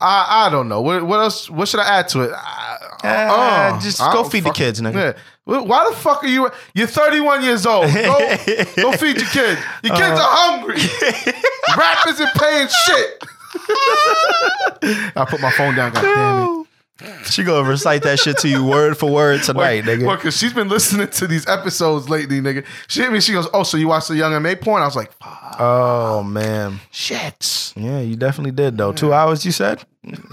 I 0.00 0.46
I 0.46 0.50
don't 0.50 0.68
know. 0.68 0.80
What 0.80 1.02
what 1.04 1.20
else? 1.20 1.50
What 1.50 1.66
should 1.68 1.80
I 1.80 1.98
add 1.98 2.08
to 2.10 2.22
it? 2.22 2.30
I- 2.34 2.74
Uh, 3.04 3.80
just 3.80 4.00
I 4.00 4.12
go 4.12 4.24
feed 4.24 4.42
the 4.44 4.50
kids, 4.50 4.80
nigga. 4.80 5.14
Yeah. 5.14 5.60
Why 5.60 5.88
the 5.88 5.94
fuck 5.96 6.24
are 6.24 6.26
you? 6.28 6.50
You're 6.74 6.86
31 6.88 7.42
years 7.44 7.64
old. 7.64 7.86
Go, 7.94 8.18
go 8.76 8.92
feed 8.92 9.16
your 9.16 9.28
kids. 9.30 9.60
Your 9.82 9.96
kids 9.96 10.18
Uh. 10.18 10.22
are 10.22 10.36
hungry. 10.44 10.76
Rap 11.76 12.06
isn't 12.08 12.34
paying 12.34 12.68
shit. 12.86 13.24
I 15.16 15.24
put 15.28 15.40
my 15.40 15.50
phone 15.52 15.74
down. 15.74 15.92
God 15.92 16.02
damn 16.02 16.42
it. 16.57 16.57
She 17.24 17.44
gonna 17.44 17.68
recite 17.68 18.02
that 18.02 18.18
shit 18.18 18.38
to 18.38 18.48
you 18.48 18.64
word 18.64 18.96
for 18.96 19.10
word 19.10 19.42
tonight, 19.42 19.84
nigga. 19.84 20.06
Well, 20.06 20.16
because 20.16 20.36
she's 20.36 20.52
been 20.52 20.68
listening 20.68 21.08
to 21.08 21.26
these 21.26 21.46
episodes 21.46 22.08
lately, 22.08 22.40
nigga. 22.40 22.64
She 22.88 23.00
hit 23.00 23.12
me. 23.12 23.20
She 23.20 23.32
goes, 23.32 23.46
"Oh, 23.54 23.62
so 23.62 23.76
you 23.76 23.88
watched 23.88 24.08
the 24.08 24.16
Young 24.16 24.34
and 24.34 24.42
May 24.42 24.56
porn?" 24.56 24.82
I 24.82 24.86
was 24.86 24.96
like, 24.96 25.12
"Fuck." 25.12 25.56
Oh 25.58 26.22
man. 26.22 26.80
Shit. 26.90 27.72
Yeah, 27.76 28.00
you 28.00 28.16
definitely 28.16 28.52
did 28.52 28.76
though. 28.78 28.92
Two 28.92 29.12
hours, 29.12 29.44
you 29.44 29.52
said. 29.52 29.84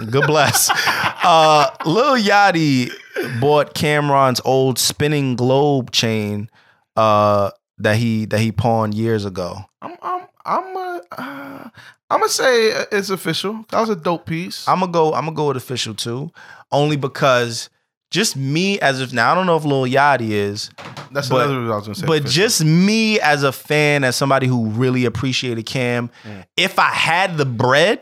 Good 0.10 0.28
bless. 0.28 0.70
uh, 0.88 1.70
Lil 1.86 2.18
Yachty 2.18 2.92
bought 3.40 3.74
Cam'ron's 3.74 4.42
old 4.46 4.80
spinning 4.80 5.36
globe 5.36 5.92
chain 5.92 6.50
uh, 6.96 7.52
that 7.78 7.98
he 7.98 8.26
that 8.26 8.40
he 8.40 8.52
pawned 8.52 8.94
years 8.94 9.26
ago. 9.26 9.58
I'm 9.82 9.96
I'm 10.02 10.28
I'm 10.46 10.76
a, 10.78 11.02
uh, 11.18 11.70
I'm 12.10 12.20
gonna 12.20 12.30
say 12.30 12.68
it's 12.92 13.10
official. 13.10 13.66
That 13.72 13.80
was 13.82 13.90
a 13.90 13.96
dope 13.96 14.26
piece. 14.26 14.68
I'm 14.68 14.80
gonna 14.80 14.92
go. 14.92 15.14
I'm 15.14 15.26
gonna 15.26 15.36
go 15.36 15.48
with 15.48 15.58
official 15.58 15.94
too, 15.96 16.32
only 16.72 16.96
because 16.98 17.70
just 18.12 18.38
me 18.38 18.80
as 18.80 19.02
if 19.02 19.12
now 19.12 19.32
I 19.32 19.36
don't 19.36 19.48
know 19.48 19.58
if 19.58 19.66
Lil 19.66 19.84
Yachty 19.86 20.30
is, 20.30 20.70
That's 21.12 21.28
but- 21.30 21.48
another 21.50 21.64
what 21.66 21.72
I 21.74 21.76
was 21.78 21.86
gonna 21.88 21.96
say. 21.96 22.06
but 22.06 22.20
official. 22.22 22.32
just 22.44 22.64
me 22.64 23.20
as 23.20 23.44
a 23.44 23.52
fan, 23.52 24.04
as 24.04 24.16
somebody 24.16 24.46
who 24.48 24.68
really 24.68 25.06
appreciated 25.06 25.66
Cam, 25.66 26.10
Mm. 26.24 26.46
if 26.56 26.78
I 26.80 26.90
had 26.90 27.38
the 27.38 27.46
bread 27.46 28.02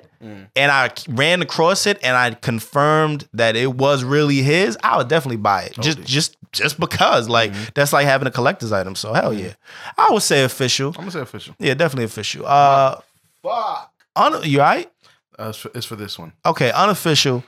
and 0.55 0.71
I 0.71 0.89
ran 1.09 1.41
across 1.41 1.85
it 1.85 1.99
and 2.01 2.15
I 2.15 2.31
confirmed 2.31 3.27
that 3.33 3.57
it 3.57 3.75
was 3.75 4.03
really 4.05 4.41
his, 4.41 4.77
I 4.83 4.95
would 4.97 5.09
definitely 5.09 5.37
buy 5.37 5.63
it. 5.63 5.73
Just 5.79 6.01
just 6.03 6.37
just 6.53 6.79
because, 6.79 7.27
like 7.27 7.51
Mm-hmm. 7.51 7.63
that's 7.75 7.91
like 7.91 8.05
having 8.05 8.27
a 8.27 8.31
collector's 8.31 8.71
item. 8.71 8.95
So 8.95 9.13
hell 9.13 9.33
yeah, 9.33 9.53
I 9.97 10.07
would 10.11 10.21
say 10.23 10.43
official. 10.43 10.87
I'm 10.89 10.93
gonna 11.01 11.11
say 11.11 11.19
official. 11.21 11.55
Yeah, 11.59 11.73
definitely 11.73 12.05
official. 12.05 12.45
Uh, 12.45 13.01
Fuck. 13.41 13.91
un- 14.15 14.41
you 14.43 14.59
right? 14.59 14.89
Uh, 15.37 15.47
it's, 15.49 15.57
for, 15.57 15.71
it's 15.75 15.85
for 15.85 15.95
this 15.95 16.17
one. 16.17 16.31
Okay, 16.45 16.71
unofficial. 16.71 17.43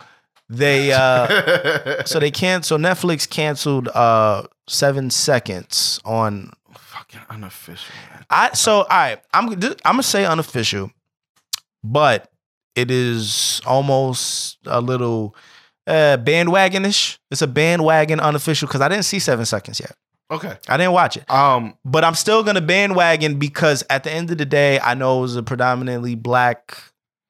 They 0.49 0.91
uh 0.91 2.03
so 2.05 2.19
they 2.19 2.29
canceled 2.31 2.81
Netflix 2.81 3.27
canceled 3.29 3.87
uh 3.87 4.43
seven 4.67 5.09
seconds 5.09 5.99
on 6.05 6.51
Fucking 6.77 7.21
unofficial. 7.29 7.93
Man. 8.11 8.25
I 8.29 8.53
so 8.53 8.77
all 8.79 8.85
right, 8.89 9.19
I'm 9.33 9.49
I'm 9.53 9.59
gonna 9.83 10.03
say 10.03 10.25
unofficial, 10.25 10.91
but 11.83 12.31
it 12.75 12.91
is 12.91 13.61
almost 13.65 14.57
a 14.65 14.81
little 14.81 15.35
uh 15.87 16.17
bandwagonish. 16.17 17.17
It's 17.31 17.41
a 17.41 17.47
bandwagon 17.47 18.19
unofficial 18.19 18.67
because 18.67 18.81
I 18.81 18.87
didn't 18.89 19.05
see 19.05 19.19
seven 19.19 19.45
seconds 19.45 19.79
yet. 19.79 19.93
Okay. 20.31 20.57
I 20.67 20.77
didn't 20.77 20.93
watch 20.93 21.17
it. 21.17 21.29
Um. 21.29 21.75
But 21.85 22.03
I'm 22.03 22.15
still 22.15 22.43
gonna 22.43 22.61
bandwagon 22.61 23.37
because 23.37 23.83
at 23.89 24.03
the 24.03 24.11
end 24.11 24.31
of 24.31 24.37
the 24.37 24.45
day, 24.45 24.79
I 24.79 24.93
know 24.95 25.19
it 25.19 25.21
was 25.21 25.35
a 25.35 25.43
predominantly 25.43 26.15
black 26.15 26.77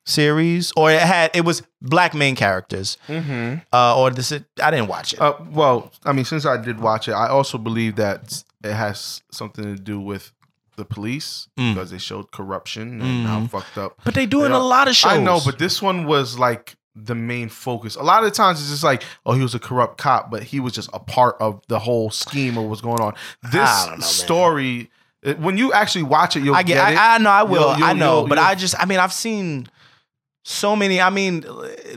series, 0.05 0.71
or 0.77 0.91
it 0.91 1.01
had 1.01 1.31
it 1.33 1.41
was 1.45 1.63
black 1.81 2.13
main 2.13 2.35
characters. 2.35 2.97
mhm. 3.07 3.61
Uh, 3.73 3.97
or 3.99 4.11
this 4.11 4.31
I 4.31 4.71
didn't 4.71 4.87
watch 4.87 5.13
it. 5.13 5.19
Uh, 5.21 5.33
well, 5.51 5.91
I 6.05 6.13
mean, 6.13 6.25
since 6.25 6.45
I 6.45 6.57
did 6.57 6.79
watch 6.79 7.07
it, 7.07 7.13
I 7.13 7.27
also 7.27 7.57
believe 7.57 7.95
that 7.95 8.43
it 8.63 8.73
has 8.73 9.21
something 9.31 9.63
to 9.63 9.75
do 9.81 9.99
with 9.99 10.31
the 10.77 10.85
police 10.85 11.47
Mm. 11.57 11.73
because 11.73 11.89
they 11.91 11.97
showed 11.97 12.31
corruption 12.31 13.01
and 13.01 13.27
how 13.27 13.39
Mhm. 13.39 13.49
fucked 13.49 13.77
up. 13.77 13.97
but 14.03 14.13
they 14.13 14.25
doing 14.25 14.51
Yeah, 14.51 14.57
a 14.57 14.59
lot 14.59 14.87
of 14.87 14.95
shows. 14.95 15.13
I 15.13 15.17
know, 15.19 15.39
but 15.43 15.57
this 15.57 15.81
one 15.81 16.05
was 16.05 16.37
like 16.37 16.75
the 16.95 17.15
main 17.15 17.49
focus. 17.49 17.95
A 17.95 18.03
lot 18.03 18.23
of 18.23 18.29
the 18.29 18.35
times 18.35 18.61
it's 18.61 18.69
just 18.69 18.83
like, 18.83 19.03
oh, 19.25 19.33
he 19.33 19.41
was 19.41 19.53
a 19.53 19.59
corrupt 19.59 19.97
cop, 19.97 20.31
but 20.31 20.43
he 20.43 20.59
was 20.59 20.73
just 20.73 20.89
a 20.93 20.99
part 20.99 21.35
of 21.41 21.61
the 21.67 21.79
whole 21.79 22.09
scheme 22.09 22.57
of 22.57 22.65
what's 22.65 22.81
going 22.81 23.01
on. 23.01 23.13
This 23.43 23.87
know, 23.87 23.97
story, 23.99 24.89
it- 25.21 25.39
when 25.39 25.57
you 25.57 25.73
actually 25.73 26.03
watch 26.03 26.35
it, 26.37 26.43
you'll 26.43 26.55
I 26.55 26.63
get. 26.63 26.75
get 26.75 26.93
it. 26.93 26.97
I, 26.97 27.15
I 27.15 27.17
know. 27.17 27.29
I 27.29 27.43
will. 27.43 27.59
You'll- 27.61 27.69
I 27.85 27.89
you'll- 27.89 27.97
know. 27.97 28.17
you'll- 28.19 28.27
but 28.27 28.37
I 28.37 28.55
just. 28.55 28.75
I 28.81 28.85
mean, 28.85 28.99
I've 28.99 29.11
seen 29.13 29.67
so 30.43 30.75
many. 30.75 31.01
I 31.01 31.09
mean, 31.09 31.41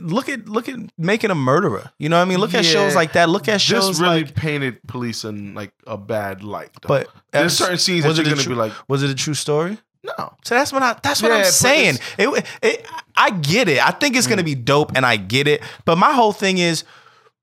look 0.01 0.27
at 0.27 0.49
look 0.49 0.67
at 0.67 0.75
making 0.97 1.29
a 1.31 1.35
murderer. 1.35 1.91
You 1.99 2.09
know 2.09 2.17
what 2.17 2.23
I 2.23 2.25
mean? 2.25 2.39
Look 2.39 2.53
at 2.55 2.65
shows 2.65 2.95
like 2.95 3.13
that. 3.13 3.29
Look 3.29 3.47
at 3.47 3.61
shows 3.61 3.87
this 3.89 3.99
really 3.99 4.23
like. 4.23 4.35
painted 4.35 4.81
police 4.87 5.23
in 5.23 5.53
like 5.53 5.71
a 5.87 5.97
bad 5.97 6.43
light. 6.43 6.71
though. 6.81 6.87
But 6.87 7.07
there's 7.31 7.55
certain 7.57 7.77
scenes 7.77 8.03
that 8.03 8.09
was 8.09 8.17
you're 8.17 8.25
it 8.27 8.31
gonna 8.31 8.41
true- 8.41 8.55
be 8.55 8.59
like, 8.59 8.73
Was 8.89 9.03
it 9.03 9.09
a 9.11 9.15
true 9.15 9.35
story? 9.35 9.77
No. 10.03 10.33
So 10.43 10.55
that's 10.55 10.71
what 10.71 10.81
I. 10.81 10.95
That's 11.03 11.21
what 11.21 11.31
Yeah, 11.31 11.39
I'm 11.39 11.45
saying. 11.45 11.97
It, 12.17 12.45
it. 12.61 12.85
I 13.15 13.31
get 13.31 13.67
it. 13.67 13.85
I 13.85 13.91
think 13.91 14.15
it's 14.15 14.27
Mm. 14.27 14.31
gonna 14.31 14.43
be 14.43 14.55
dope, 14.55 14.93
and 14.95 15.05
I 15.05 15.17
get 15.17 15.47
it. 15.47 15.61
But 15.85 15.97
my 15.97 16.13
whole 16.13 16.33
thing 16.33 16.57
is. 16.57 16.83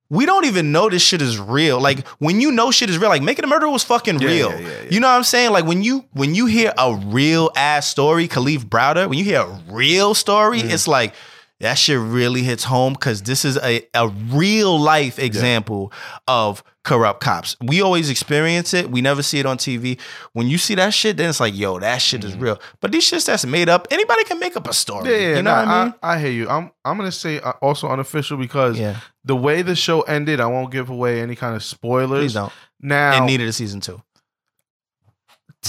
We 0.09 0.25
don't 0.25 0.45
even 0.45 0.71
know 0.71 0.89
this 0.89 1.03
shit 1.03 1.21
is 1.21 1.37
real. 1.37 1.81
Like 1.81 2.07
when 2.21 2.41
you 2.41 2.53
know 2.53 2.71
shit 2.71 2.89
is 2.91 2.97
real, 2.97 3.09
like 3.09 3.23
making 3.23 3.45
a 3.45 3.49
murder 3.49 3.69
was 3.69 3.83
fucking 3.83 4.21
Yeah, 4.21 4.29
real. 4.29 4.61
yeah. 4.61 4.69
You 4.89 5.01
know 5.01 5.09
what 5.09 5.15
I'm 5.17 5.25
saying? 5.25 5.51
Like 5.51 5.65
when 5.67 5.83
you 5.83 6.05
when 6.13 6.33
you 6.33 6.47
hear 6.47 6.73
a 6.79 6.95
real 6.95 7.51
ass 7.57 7.89
story, 7.89 8.29
Kalief 8.29 8.59
Browder, 8.67 9.09
when 9.09 9.19
you 9.19 9.25
hear 9.25 9.41
a 9.41 9.61
real 9.69 10.15
story, 10.15 10.63
Mm. 10.63 10.71
it's 10.71 10.87
like 10.87 11.13
that 11.61 11.75
shit 11.75 11.99
really 11.99 12.43
hits 12.43 12.65
home 12.65 12.93
because 12.93 13.23
this 13.23 13.45
is 13.45 13.57
a, 13.59 13.87
a 13.95 14.09
real 14.09 14.79
life 14.79 15.19
example 15.19 15.93
of 16.29 16.63
corrupt 16.85 17.21
cops. 17.21 17.57
We 17.63 17.81
always 17.81 18.11
experience 18.11 18.75
it. 18.75 18.91
We 18.91 19.01
never 19.01 19.23
see 19.23 19.39
it 19.39 19.47
on 19.47 19.57
TV. 19.57 19.99
When 20.35 20.49
you 20.49 20.59
see 20.59 20.75
that 20.75 20.93
shit, 20.93 21.17
then 21.17 21.31
it's 21.31 21.41
like, 21.41 21.57
yo, 21.57 21.79
that 21.79 21.99
shit 22.03 22.25
is 22.25 22.37
real. 22.37 22.61
But 22.81 22.93
these 22.93 23.11
shits 23.11 23.27
that's 23.27 23.47
made 23.47 23.69
up, 23.69 23.89
anybody 23.91 24.25
can 24.25 24.39
make 24.39 24.57
up 24.57 24.69
a 24.69 24.75
story. 24.75 25.05
Mm-hmm. 25.05 25.11
Yeah, 25.11 25.19
yeah, 25.19 25.37
you 25.37 25.43
know 25.43 25.51
nah, 25.51 25.59
what 25.61 25.69
I 25.69 25.85
mean? 25.85 25.95
I, 26.03 26.19
hear 26.19 26.31
you. 26.31 26.49
I'm 26.49 26.71
I'm 26.85 26.97
gonna 26.97 27.11
say 27.11 27.41
uh, 27.41 27.53
also 27.63 27.89
unofficial 27.89 28.37
because 28.37 28.79
Yeah. 28.79 28.99
the 29.25 29.35
way 29.37 29.63
the 29.63 29.75
show 29.75 30.03
ended, 30.03 30.41
I 30.41 30.47
won't 30.47 30.71
give 30.71 30.91
away 30.91 31.23
any 31.23 31.37
kind 31.37 31.57
of 31.57 31.65
spoilers. 31.65 32.21
Please 32.21 32.35
don't. 32.35 32.53
Now, 32.81 33.23
It 33.23 33.27
needed 33.27 33.49
a 33.49 33.53
season 33.53 33.81
two. 33.81 34.03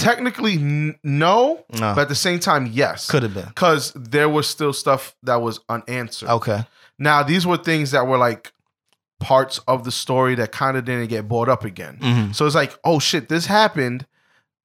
Technically, 0.02 0.54
n- 0.54 0.98
no, 1.02 1.64
No. 1.72 1.94
but 1.94 1.98
at 2.02 2.08
the 2.08 2.14
same 2.14 2.38
time, 2.40 2.66
yes, 2.66 3.08
Could 3.10 3.22
have 3.22 3.34
been. 3.34 3.46
because 3.46 3.92
there 3.94 4.28
was 4.28 4.48
still 4.48 4.72
stuff 4.72 5.14
that 5.22 5.36
was 5.36 5.60
unanswered. 5.68 6.28
Okay. 6.28 6.64
Now, 6.98 7.22
these 7.22 7.46
were 7.46 7.56
things 7.56 7.90
that 7.92 8.06
were 8.06 8.18
like 8.18 8.52
parts 9.20 9.58
of 9.68 9.84
the 9.84 9.90
story 9.90 10.34
that 10.36 10.52
kind 10.52 10.76
of 10.76 10.84
didn't 10.84 11.08
get 11.08 11.28
brought 11.28 11.48
up 11.48 11.64
again. 11.64 11.98
Mm-hmm. 12.00 12.32
So 12.32 12.46
it's 12.46 12.54
like, 12.54 12.78
oh 12.84 12.98
shit, 12.98 13.28
this 13.28 13.46
happened. 13.46 14.06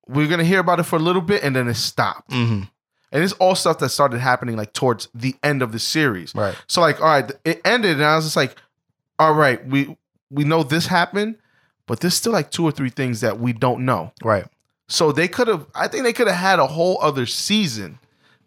We're 0.07 0.27
gonna 0.27 0.43
hear 0.43 0.59
about 0.59 0.79
it 0.79 0.83
for 0.83 0.95
a 0.97 0.99
little 0.99 1.21
bit, 1.21 1.43
and 1.43 1.55
then 1.55 1.67
it 1.67 1.75
stopped. 1.75 2.29
Mm-hmm. 2.31 2.63
And 3.11 3.23
it's 3.23 3.33
all 3.33 3.53
stuff 3.55 3.77
that 3.79 3.89
started 3.89 4.19
happening 4.19 4.55
like 4.57 4.73
towards 4.73 5.07
the 5.13 5.35
end 5.43 5.61
of 5.61 5.71
the 5.71 5.79
series. 5.79 6.33
Right. 6.35 6.55
So 6.67 6.81
like, 6.81 6.99
all 6.99 7.07
right, 7.07 7.31
it 7.45 7.61
ended, 7.63 7.93
and 7.97 8.03
I 8.05 8.15
was 8.15 8.25
just 8.25 8.35
like, 8.35 8.55
all 9.19 9.33
right, 9.33 9.65
we 9.67 9.95
we 10.31 10.43
know 10.43 10.63
this 10.63 10.87
happened, 10.87 11.35
but 11.87 11.99
there's 11.99 12.15
still 12.15 12.33
like 12.33 12.49
two 12.51 12.63
or 12.65 12.71
three 12.71 12.89
things 12.89 13.21
that 13.21 13.39
we 13.39 13.53
don't 13.53 13.85
know. 13.85 14.11
Right. 14.23 14.45
So 14.87 15.11
they 15.11 15.27
could 15.27 15.47
have, 15.47 15.65
I 15.73 15.87
think 15.87 16.03
they 16.03 16.13
could 16.13 16.27
have 16.27 16.37
had 16.37 16.59
a 16.59 16.67
whole 16.67 16.97
other 17.01 17.25
season 17.25 17.99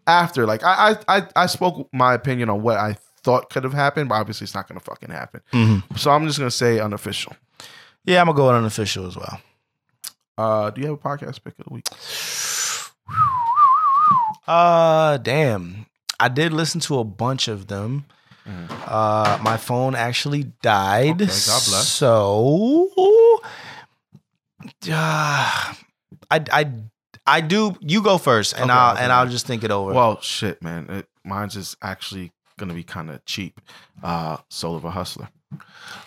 after. 0.07 0.47
Like 0.47 0.63
I 0.63 0.97
I 1.09 1.19
I, 1.19 1.27
I 1.37 1.47
spoke 1.47 1.89
my 1.93 2.15
opinion 2.15 2.51
on 2.51 2.63
what 2.63 2.79
I 2.79 2.97
thought 3.23 3.51
could 3.51 3.65
have 3.65 3.75
happened, 3.75 4.09
but 4.09 4.17
obviously 4.17 4.45
it's 4.45 4.55
not 4.55 4.69
gonna 4.69 4.81
fucking 4.81 5.11
happen. 5.11 5.41
Mm-hmm. 5.53 5.97
So 5.97 6.11
I'm 6.11 6.27
just 6.27 6.39
gonna 6.39 6.51
say 6.51 6.79
unofficial. 6.79 7.35
Yeah, 8.05 8.21
I'm 8.21 8.27
gonna 8.27 8.37
go 8.37 8.47
with 8.47 8.57
unofficial 8.57 9.07
as 9.07 9.17
well. 9.17 9.41
Uh, 10.39 10.71
do 10.71 10.81
you 10.81 10.87
have 10.89 10.97
a 10.97 10.99
podcast 10.99 11.43
pick 11.43 11.55
of 11.59 11.67
the 11.67 11.75
week? 11.75 11.87
Uh, 14.49 15.17
damn. 15.17 15.87
I 16.21 16.29
did 16.29 16.53
listen 16.53 16.81
to 16.83 17.01
a 17.01 17.05
bunch 17.05 17.49
of 17.49 17.67
them. 17.67 18.05
Uh, 18.47 19.39
my 19.43 19.57
phone 19.57 19.95
actually 19.97 20.45
died. 20.63 21.19
Mm. 21.19 21.23
Okay, 21.23 21.47
God 21.47 21.63
bless. 21.67 21.89
So, 21.89 22.91
uh, 24.91 25.75
I, 26.31 26.45
I, 26.53 26.73
I 27.27 27.41
do. 27.41 27.77
You 27.81 28.03
go 28.03 28.19
first, 28.19 28.53
and 28.55 28.65
Okay, 28.65 28.73
I'll 28.73 28.93
okay. 28.95 29.03
and 29.05 29.13
I'll 29.13 29.29
just 29.29 29.47
think 29.47 29.65
it 29.65 29.71
over. 29.71 29.93
Well, 29.93 30.21
shit, 30.21 30.63
man. 30.63 30.87
It, 30.91 31.09
mine's 31.25 31.57
is 31.57 31.77
actually 31.83 32.33
gonna 32.59 32.75
be 32.75 32.83
kind 32.85 33.11
of 33.11 33.25
cheap. 33.25 33.61
Uh, 34.03 34.39
Sole 34.49 34.77
of 34.77 34.85
a 34.85 34.91
Hustla. 34.91 35.29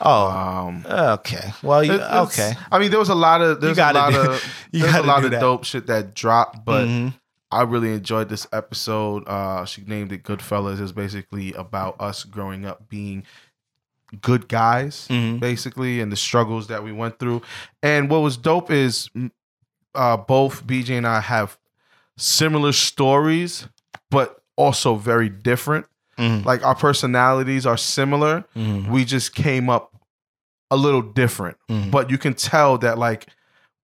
oh, 0.02 0.30
Um, 0.30 0.86
okay. 0.88 1.54
Well, 1.64 1.84
you, 1.84 1.94
it- 1.94 2.02
okay. 2.02 2.54
I 2.72 2.80
mean, 2.80 2.90
there 2.92 3.00
was 3.00 3.10
a 3.10 3.16
lot 3.16 3.42
of 3.42 3.62
there's 3.62 3.78
a 3.78 3.94
lot 3.94 4.12
do- 4.14 4.20
of 4.32 4.44
you 4.72 4.82
there's 4.84 4.96
a 4.96 5.04
lot 5.04 5.24
of 5.26 5.32
that. 5.32 5.40
dope 5.42 5.64
shit 5.64 5.88
that 5.88 6.14
dropped, 6.14 6.66
but 6.66 6.86
Mhm. 6.88 7.14
I 7.52 7.64
really 7.64 7.94
enjoyed 7.94 8.30
this 8.30 8.46
episode. 8.54 9.24
Uh, 9.28 9.66
she 9.66 9.82
named 9.82 10.12
it 10.12 10.24
Goodfellas. 10.24 10.80
It's 10.80 10.92
basically 10.92 11.54
about 11.54 12.00
us 12.00 12.24
growing 12.24 12.66
up 12.66 12.88
being 12.90 13.24
good 14.22 14.48
guys, 14.48 15.08
Mhm. 15.10 15.40
basically, 15.40 16.00
and 16.02 16.12
the 16.12 16.16
struggles 16.16 16.68
that 16.68 16.84
we 16.84 16.92
went 16.92 17.20
through. 17.20 17.42
And 17.84 18.10
what 18.10 18.20
was 18.20 18.38
dope 18.38 18.72
is 18.72 19.10
uh, 19.96 20.18
both 20.18 20.66
BJ 20.66 20.98
and 20.98 21.08
I 21.08 21.20
have 21.22 21.58
similar 22.18 22.72
stories, 22.74 23.68
but 24.12 24.42
also 24.56 24.96
very 24.96 25.30
different. 25.30 25.86
Mhm. 26.18 26.44
Like 26.46 26.64
our 26.66 26.76
personalities 26.76 27.66
are 27.66 27.78
similar. 27.78 28.44
Mhm. 28.56 28.90
We 28.90 29.06
just 29.06 29.34
came 29.36 29.70
up 29.70 29.92
a 30.72 30.78
little 30.78 31.02
different 31.02 31.58
Mhm. 31.68 31.90
but 31.90 32.12
you 32.12 32.18
can 32.20 32.36
tell 32.36 32.78
that 32.78 33.00
like 33.00 33.26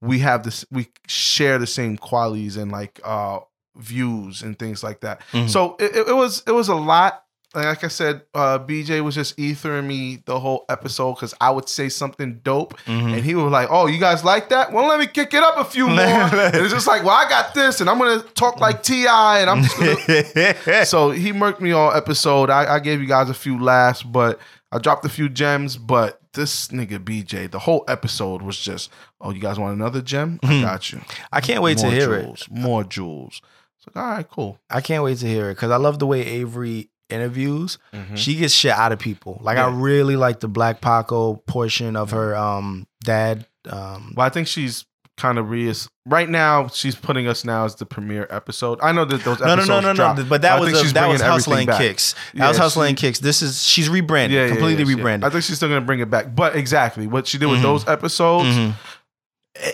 we 0.02 0.20
have 0.20 0.44
this 0.44 0.64
we 0.72 0.88
share 1.08 1.58
the 1.58 1.66
same 1.66 1.98
qualities 1.98 2.58
and 2.58 2.72
like 2.72 3.00
uh 3.04 3.40
views 3.76 4.44
and 4.44 4.60
things 4.60 4.84
like 4.84 5.00
that 5.02 5.20
Mhm. 5.34 5.50
so 5.50 5.76
it 5.80 5.96
it 6.10 6.16
was 6.16 6.44
it 6.46 6.52
was 6.52 6.68
a 6.70 6.76
lot 6.76 7.24
like 7.64 7.84
i 7.84 7.88
said 7.88 8.22
uh 8.34 8.60
bj 8.60 9.02
was 9.04 9.16
just 9.16 9.38
ethering 9.38 9.86
me 9.86 10.22
the 10.26 10.40
whole 10.40 10.66
episode 10.70 11.14
because 11.14 11.34
i 11.40 11.50
would 11.50 11.70
say 11.70 11.88
something 11.90 12.40
dope 12.44 12.78
Mhm. 12.82 13.14
and 13.16 13.24
he 13.24 13.34
was 13.36 13.52
like 13.52 13.70
oh 13.72 13.88
you 13.88 14.00
guys 14.00 14.24
like 14.24 14.50
that 14.50 14.72
well 14.74 14.88
let 14.88 15.00
me 15.00 15.08
kick 15.08 15.34
it 15.34 15.42
up 15.44 15.58
a 15.58 15.64
few 15.66 15.88
more 15.88 15.98
and 15.98 16.56
it's 16.56 16.74
just 16.74 16.88
like 16.88 17.04
well 17.04 17.16
i 17.16 17.28
got 17.30 17.54
this 17.54 17.80
and 17.82 17.90
i'm 17.90 17.98
gonna 17.98 18.22
talk 18.36 18.60
like 18.60 18.84
ti 18.84 19.06
and 19.08 19.50
i'm 19.50 19.64
just 19.64 19.78
gonna 19.78 20.86
so 20.86 21.12
he 21.12 21.32
murked 21.32 21.62
me 21.62 21.72
all 21.72 21.92
episode. 21.94 22.50
I, 22.50 22.76
I 22.76 22.80
gave 22.80 23.02
you 23.02 23.08
guys 23.08 23.30
a 23.30 23.34
few 23.34 23.62
laughs, 23.62 24.04
but 24.04 24.40
I 24.72 24.80
dropped 24.80 25.06
a 25.06 25.10
few 25.10 25.30
gems. 25.30 25.78
But 25.78 26.20
this 26.34 26.68
nigga 26.70 27.00
BJ, 27.00 27.50
the 27.50 27.60
whole 27.60 27.84
episode 27.88 28.42
was 28.42 28.60
just, 28.60 28.92
oh, 29.22 29.32
you 29.32 29.40
guys 29.40 29.58
want 29.60 29.76
another 29.76 30.02
gem? 30.02 30.40
I 30.44 30.62
got 30.62 30.92
you. 30.92 31.02
I 31.32 31.42
can't 31.42 31.62
wait 31.64 31.78
More 31.82 31.90
to 31.92 31.96
hear 31.96 32.14
it. 32.16 32.24
jewels, 32.24 32.48
More 32.50 32.84
jewels. 32.84 33.42
It's 33.78 33.96
like, 33.96 34.04
all 34.04 34.12
right, 34.12 34.30
cool. 34.30 34.60
I 34.70 34.82
can't 34.82 35.04
wait 35.04 35.18
to 35.20 35.28
hear 35.28 35.50
it 35.50 35.56
because 35.56 35.72
I 35.72 35.78
love 35.78 36.00
the 36.00 36.08
way 36.08 36.26
Avery 36.26 36.90
interviews. 37.10 37.78
She 38.16 38.36
gets 38.36 38.54
shit 38.54 38.72
out 38.72 38.92
of 38.92 39.00
people. 39.00 39.40
Like 39.42 39.58
I 39.58 39.70
really 39.70 40.16
like 40.16 40.40
the 40.40 40.48
Black 40.48 40.82
Paco 40.82 41.36
portion 41.48 41.96
of 41.96 42.12
her 42.12 42.36
um 42.36 42.88
dad. 43.04 43.46
Um, 43.70 44.14
Well, 44.16 44.26
I 44.26 44.30
think 44.30 44.48
she's 44.48 44.86
kind 45.18 45.38
of 45.40 45.50
re 45.50 45.72
right 46.06 46.28
now. 46.30 46.68
She's 46.68 46.94
putting 46.96 47.26
us 47.28 47.46
now 47.46 47.64
as 47.66 47.76
the 47.76 47.86
premiere 47.86 48.28
episode. 48.30 48.80
I 48.82 48.92
know 48.92 49.06
that 49.06 49.24
those 49.24 49.40
no, 49.40 49.46
no, 49.48 49.54
episodes 49.54 49.70
no, 49.70 49.80
no, 49.82 49.88
no. 49.88 49.94
dropped, 49.94 50.30
But 50.30 50.42
that 50.42 50.60
was 50.60 50.74
a, 50.92 50.94
that 50.94 51.08
was 51.08 51.22
hustling 51.22 51.68
kicks. 51.68 52.14
That 52.34 52.40
Yeah, 52.40 52.48
was 52.50 52.58
hustling 52.58 52.96
she- 52.96 53.02
kicks. 53.08 53.20
This 53.20 53.42
is 53.42 53.64
she's 53.64 53.88
rebranded, 53.88 54.36
Yeah, 54.36 54.44
yeah, 54.46 54.52
completely 54.52 54.84
yeah, 54.84 54.96
rebranded. 54.98 55.26
I 55.28 55.32
think 55.32 55.44
she's 55.46 55.56
still 55.56 55.70
gonna 55.70 55.82
bring 55.82 56.00
it 56.02 56.10
back. 56.10 56.36
But 56.36 56.56
exactly 56.56 57.08
what 57.08 57.28
she 57.28 57.38
did 57.38 57.46
with 57.48 57.60
Mhm. 57.60 57.64
those 57.64 57.88
episodes, 57.88 58.50
Mhm. 58.50 58.74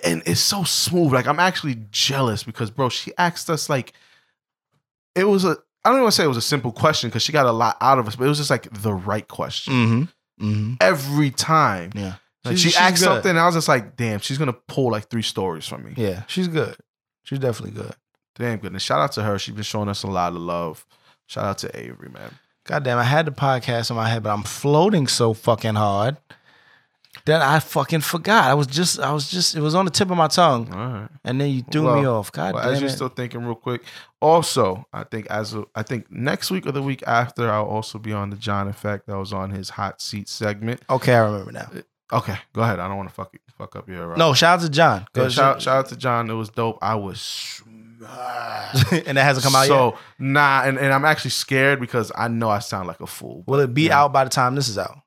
and 0.03 0.21
it's 0.25 0.39
so 0.41 0.63
smooth. 0.63 1.11
Like 1.11 1.25
I'm 1.27 1.39
actually 1.39 1.77
jealous 1.91 2.43
because, 2.43 2.69
bro, 2.69 2.89
she 2.89 3.11
asked 3.17 3.49
us 3.49 3.67
like 3.69 3.93
it 5.15 5.23
was 5.25 5.43
a. 5.43 5.57
I 5.83 5.89
don't 5.89 5.95
even 5.97 6.03
want 6.03 6.13
to 6.13 6.15
say 6.17 6.23
it 6.23 6.27
was 6.27 6.37
a 6.37 6.41
simple 6.41 6.71
question 6.71 7.09
because 7.09 7.23
she 7.23 7.31
got 7.31 7.45
a 7.45 7.51
lot 7.51 7.77
out 7.81 7.97
of 7.99 8.07
us, 8.07 8.15
but 8.15 8.25
it 8.25 8.29
was 8.29 8.37
just 8.37 8.49
like 8.51 8.71
the 8.71 8.93
right 8.93 9.27
question 9.27 9.73
Mm-hmm. 9.73 10.45
Mm-hmm. 10.51 10.73
every 10.81 11.31
time. 11.31 11.91
Yeah. 11.95 12.15
Like, 12.43 12.57
She's- 12.57 12.59
she 12.59 12.69
she's 12.69 12.77
asked 12.77 12.95
good. 12.97 13.03
something, 13.05 13.29
and 13.31 13.39
I 13.39 13.45
was 13.45 13.55
just 13.55 13.67
like, 13.67 13.95
damn, 13.95 14.19
she's 14.19 14.37
gonna 14.37 14.53
pull 14.53 14.91
like 14.91 15.09
three 15.09 15.21
stories 15.21 15.67
from 15.67 15.83
me. 15.83 15.93
Yeah, 15.97 16.23
she's 16.27 16.47
good. 16.47 16.75
She's 17.23 17.39
definitely 17.39 17.79
good. 17.79 17.93
Damn 18.35 18.57
good. 18.59 18.71
And 18.71 18.81
shout 18.81 18.99
out 18.99 19.11
to 19.13 19.23
her. 19.23 19.37
She's 19.37 19.53
been 19.53 19.63
showing 19.63 19.89
us 19.89 20.01
a 20.03 20.07
lot 20.07 20.33
of 20.33 20.39
love. 20.39 20.85
Shout 21.27 21.45
out 21.45 21.57
to 21.59 21.77
Avery, 21.79 22.09
man. 22.09 22.31
God 22.65 22.83
damn, 22.83 22.97
I 22.97 23.03
had 23.03 23.25
the 23.25 23.31
podcast 23.31 23.89
in 23.89 23.95
my 23.95 24.07
head, 24.09 24.23
but 24.23 24.31
I'm 24.33 24.43
floating 24.43 25.07
so 25.07 25.33
fucking 25.33 25.75
hard 25.75 26.17
that 27.25 27.41
I 27.41 27.59
fucking 27.59 28.01
forgot. 28.01 28.45
I 28.45 28.53
was 28.53 28.67
just, 28.67 28.99
I 28.99 29.11
was 29.13 29.29
just, 29.29 29.55
it 29.55 29.61
was 29.61 29.75
on 29.75 29.85
the 29.85 29.91
tip 29.91 30.09
of 30.11 30.17
my 30.17 30.27
tongue, 30.27 30.71
All 30.73 30.79
right. 30.79 31.09
and 31.23 31.39
then 31.39 31.49
you 31.49 31.63
threw 31.71 31.83
Well, 31.85 31.99
me 32.01 32.05
off. 32.07 32.31
God 32.31 32.53
Well, 32.53 32.63
damn 32.63 32.73
as 32.73 32.77
it. 32.79 32.81
you're 32.81 32.89
still 32.89 33.09
thinking 33.09 33.43
real 33.45 33.55
quick. 33.55 33.83
Also, 34.21 34.85
I 34.93 35.03
think 35.03 35.27
as 35.27 35.53
of, 35.53 35.65
I 35.75 35.83
think 35.83 36.11
next 36.11 36.51
week 36.51 36.65
or 36.67 36.71
the 36.71 36.81
week 36.83 37.03
after, 37.07 37.51
I'll 37.51 37.65
also 37.65 37.97
be 37.99 38.13
on 38.13 38.29
the 38.29 38.35
John 38.37 38.67
Effect. 38.67 39.07
That 39.07 39.17
was 39.17 39.33
on 39.33 39.49
his 39.51 39.69
hot 39.71 40.01
seat 40.01 40.29
segment. 40.29 40.81
okay, 40.89 41.13
I 41.15 41.19
remember 41.25 41.51
now. 41.51 41.69
Okay, 42.13 42.35
go 42.53 42.61
ahead. 42.61 42.79
I 42.79 42.87
don't 42.87 42.97
want 42.97 43.07
to 43.09 43.15
fuck 43.15 43.33
it, 43.33 43.41
fuck 43.57 43.75
up 43.77 43.87
your. 43.87 44.13
Uh, 44.13 44.17
No, 44.17 44.33
shout 44.33 44.59
out 44.59 44.65
to 44.65 44.69
John. 44.69 45.05
Yeah, 45.15 45.29
shout, 45.29 45.61
shout 45.61 45.77
out 45.77 45.89
to 45.89 45.95
John. 45.95 46.29
It 46.29 46.33
was 46.33 46.49
dope. 46.49 46.77
I 46.81 46.95
was 46.95 47.61
and 48.91 49.17
it 49.17 49.21
hasn't 49.21 49.43
come 49.45 49.55
out 49.55 49.67
so 49.67 49.85
yet. 49.89 49.93
So 49.93 49.99
nah, 50.19 50.63
and, 50.63 50.77
and 50.77 50.91
I'm 50.91 51.05
actually 51.05 51.31
scared 51.31 51.79
because 51.79 52.11
I 52.15 52.27
know 52.27 52.49
I 52.49 52.59
sound 52.59 52.87
like 52.87 52.99
a 52.99 53.07
fool. 53.07 53.43
Will 53.47 53.59
it 53.59 53.73
be 53.73 53.83
Yeah. 53.83 54.01
out 54.01 54.11
by 54.13 54.23
the 54.23 54.29
time 54.29 54.55
this 54.55 54.67
is 54.67 54.77
out? 54.77 54.97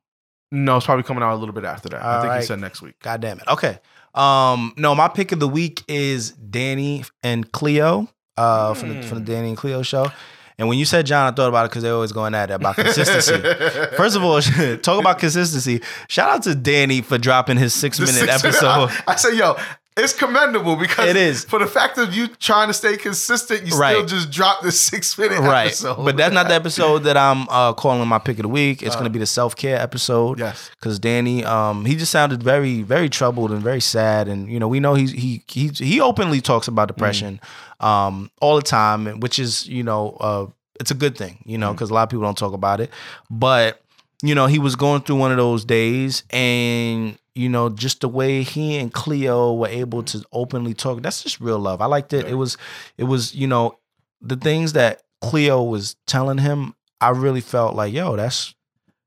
No, 0.54 0.76
it's 0.76 0.86
probably 0.86 1.02
coming 1.02 1.22
out 1.22 1.34
a 1.34 1.36
little 1.36 1.54
bit 1.54 1.64
after 1.64 1.88
that. 1.90 2.02
I 2.02 2.20
think 2.20 2.30
right. 2.30 2.40
he 2.40 2.46
said 2.46 2.60
next 2.60 2.80
week. 2.80 2.94
God 3.00 3.20
damn 3.20 3.38
it. 3.38 3.48
Okay. 3.48 3.78
Um, 4.14 4.72
no, 4.76 4.94
my 4.94 5.08
pick 5.08 5.32
of 5.32 5.40
the 5.40 5.48
week 5.48 5.82
is 5.88 6.30
Danny 6.32 7.04
and 7.22 7.50
Cleo. 7.50 8.08
Uh, 8.36 8.74
from 8.74 8.88
the 8.88 9.02
from 9.02 9.20
the 9.20 9.24
Danny 9.24 9.48
and 9.48 9.56
Cleo 9.56 9.82
show. 9.82 10.10
And 10.58 10.68
when 10.68 10.78
you 10.78 10.84
said 10.84 11.06
John, 11.06 11.32
I 11.32 11.34
thought 11.34 11.48
about 11.48 11.66
it 11.66 11.70
because 11.70 11.82
they're 11.82 11.94
always 11.94 12.12
going 12.12 12.34
at 12.34 12.50
it 12.50 12.54
about 12.54 12.76
consistency. 12.76 13.40
First 13.96 14.16
of 14.16 14.22
all, 14.22 14.40
talk 14.82 15.00
about 15.00 15.18
consistency. 15.18 15.80
Shout 16.08 16.30
out 16.30 16.42
to 16.44 16.54
Danny 16.54 17.00
for 17.00 17.18
dropping 17.18 17.56
his 17.56 17.74
six 17.74 17.98
minute 17.98 18.14
six- 18.14 18.44
episode. 18.44 18.90
I, 18.90 19.02
I 19.08 19.16
say, 19.16 19.36
yo, 19.36 19.56
it's 19.96 20.12
commendable 20.12 20.74
because 20.74 21.08
It 21.08 21.16
is. 21.16 21.44
for 21.44 21.60
the 21.60 21.66
fact 21.66 21.98
of 21.98 22.12
you 22.14 22.26
trying 22.26 22.66
to 22.68 22.74
stay 22.74 22.96
consistent. 22.96 23.64
You 23.64 23.72
still 23.72 24.04
just 24.04 24.30
dropped 24.30 24.64
the 24.64 24.72
six 24.72 25.16
minute 25.16 25.38
right. 25.40 25.66
episode. 25.66 26.04
But 26.04 26.16
that's 26.16 26.34
not 26.34 26.48
the 26.48 26.54
episode 26.54 27.00
that 27.04 27.16
I'm 27.16 27.48
uh, 27.48 27.72
calling 27.74 28.06
my 28.08 28.18
pick 28.18 28.38
of 28.38 28.42
the 28.42 28.48
week. 28.48 28.82
It's 28.82 28.96
going 28.96 29.04
to 29.04 29.10
be 29.10 29.20
the 29.20 29.26
self 29.26 29.54
care 29.54 29.78
episode. 29.78 30.40
Yes. 30.40 30.70
Because 30.70 30.98
Danny, 30.98 31.44
um, 31.44 31.84
he 31.84 31.94
just 31.94 32.10
sounded 32.10 32.42
very, 32.42 32.82
very 32.82 33.08
troubled 33.08 33.52
and 33.52 33.62
very 33.62 33.80
sad, 33.80 34.26
and 34.26 34.50
you 34.50 34.58
know, 34.58 34.66
we 34.66 34.80
know 34.80 34.94
he's 34.94 35.12
he 35.12 35.44
he 35.46 35.68
he 35.68 36.00
openly 36.00 36.40
talks 36.40 36.66
about 36.66 36.88
depression, 36.88 37.40
um, 37.80 38.30
all 38.40 38.56
the 38.56 38.62
time, 38.62 39.20
which 39.20 39.38
is 39.38 39.66
you 39.68 39.84
know, 39.84 40.16
uh, 40.20 40.46
it's 40.80 40.90
a 40.90 40.94
good 40.94 41.16
thing, 41.16 41.38
you 41.44 41.56
know, 41.56 41.72
because 41.72 41.90
a 41.90 41.94
lot 41.94 42.02
of 42.02 42.08
people 42.10 42.24
don't 42.24 42.36
talk 42.38 42.52
about 42.52 42.80
it, 42.80 42.90
but 43.30 43.80
you 44.22 44.34
know, 44.34 44.46
he 44.46 44.58
was 44.58 44.74
going 44.74 45.02
through 45.02 45.16
one 45.16 45.30
of 45.30 45.36
those 45.36 45.64
days, 45.64 46.24
and 46.30 47.16
you 47.34 47.48
know, 47.48 47.68
just 47.68 48.00
the 48.00 48.08
way 48.08 48.42
he 48.42 48.76
and 48.76 48.92
Cleo 48.92 49.54
were 49.54 49.68
able 49.68 50.02
to 50.04 50.24
openly 50.32 50.72
talk, 50.74 51.02
that's 51.02 51.22
just 51.22 51.40
real 51.40 51.58
love. 51.58 51.80
I 51.80 51.86
liked 51.86 52.12
it. 52.12 52.26
It 52.26 52.34
was, 52.34 52.56
it 52.96 53.04
was, 53.04 53.34
you 53.34 53.46
know, 53.46 53.78
the 54.20 54.36
things 54.36 54.72
that 54.74 55.02
Cleo 55.20 55.62
was 55.62 55.96
telling 56.06 56.38
him. 56.38 56.74
I 57.00 57.10
really 57.10 57.40
felt 57.40 57.74
like, 57.74 57.92
yo, 57.92 58.16
that's 58.16 58.54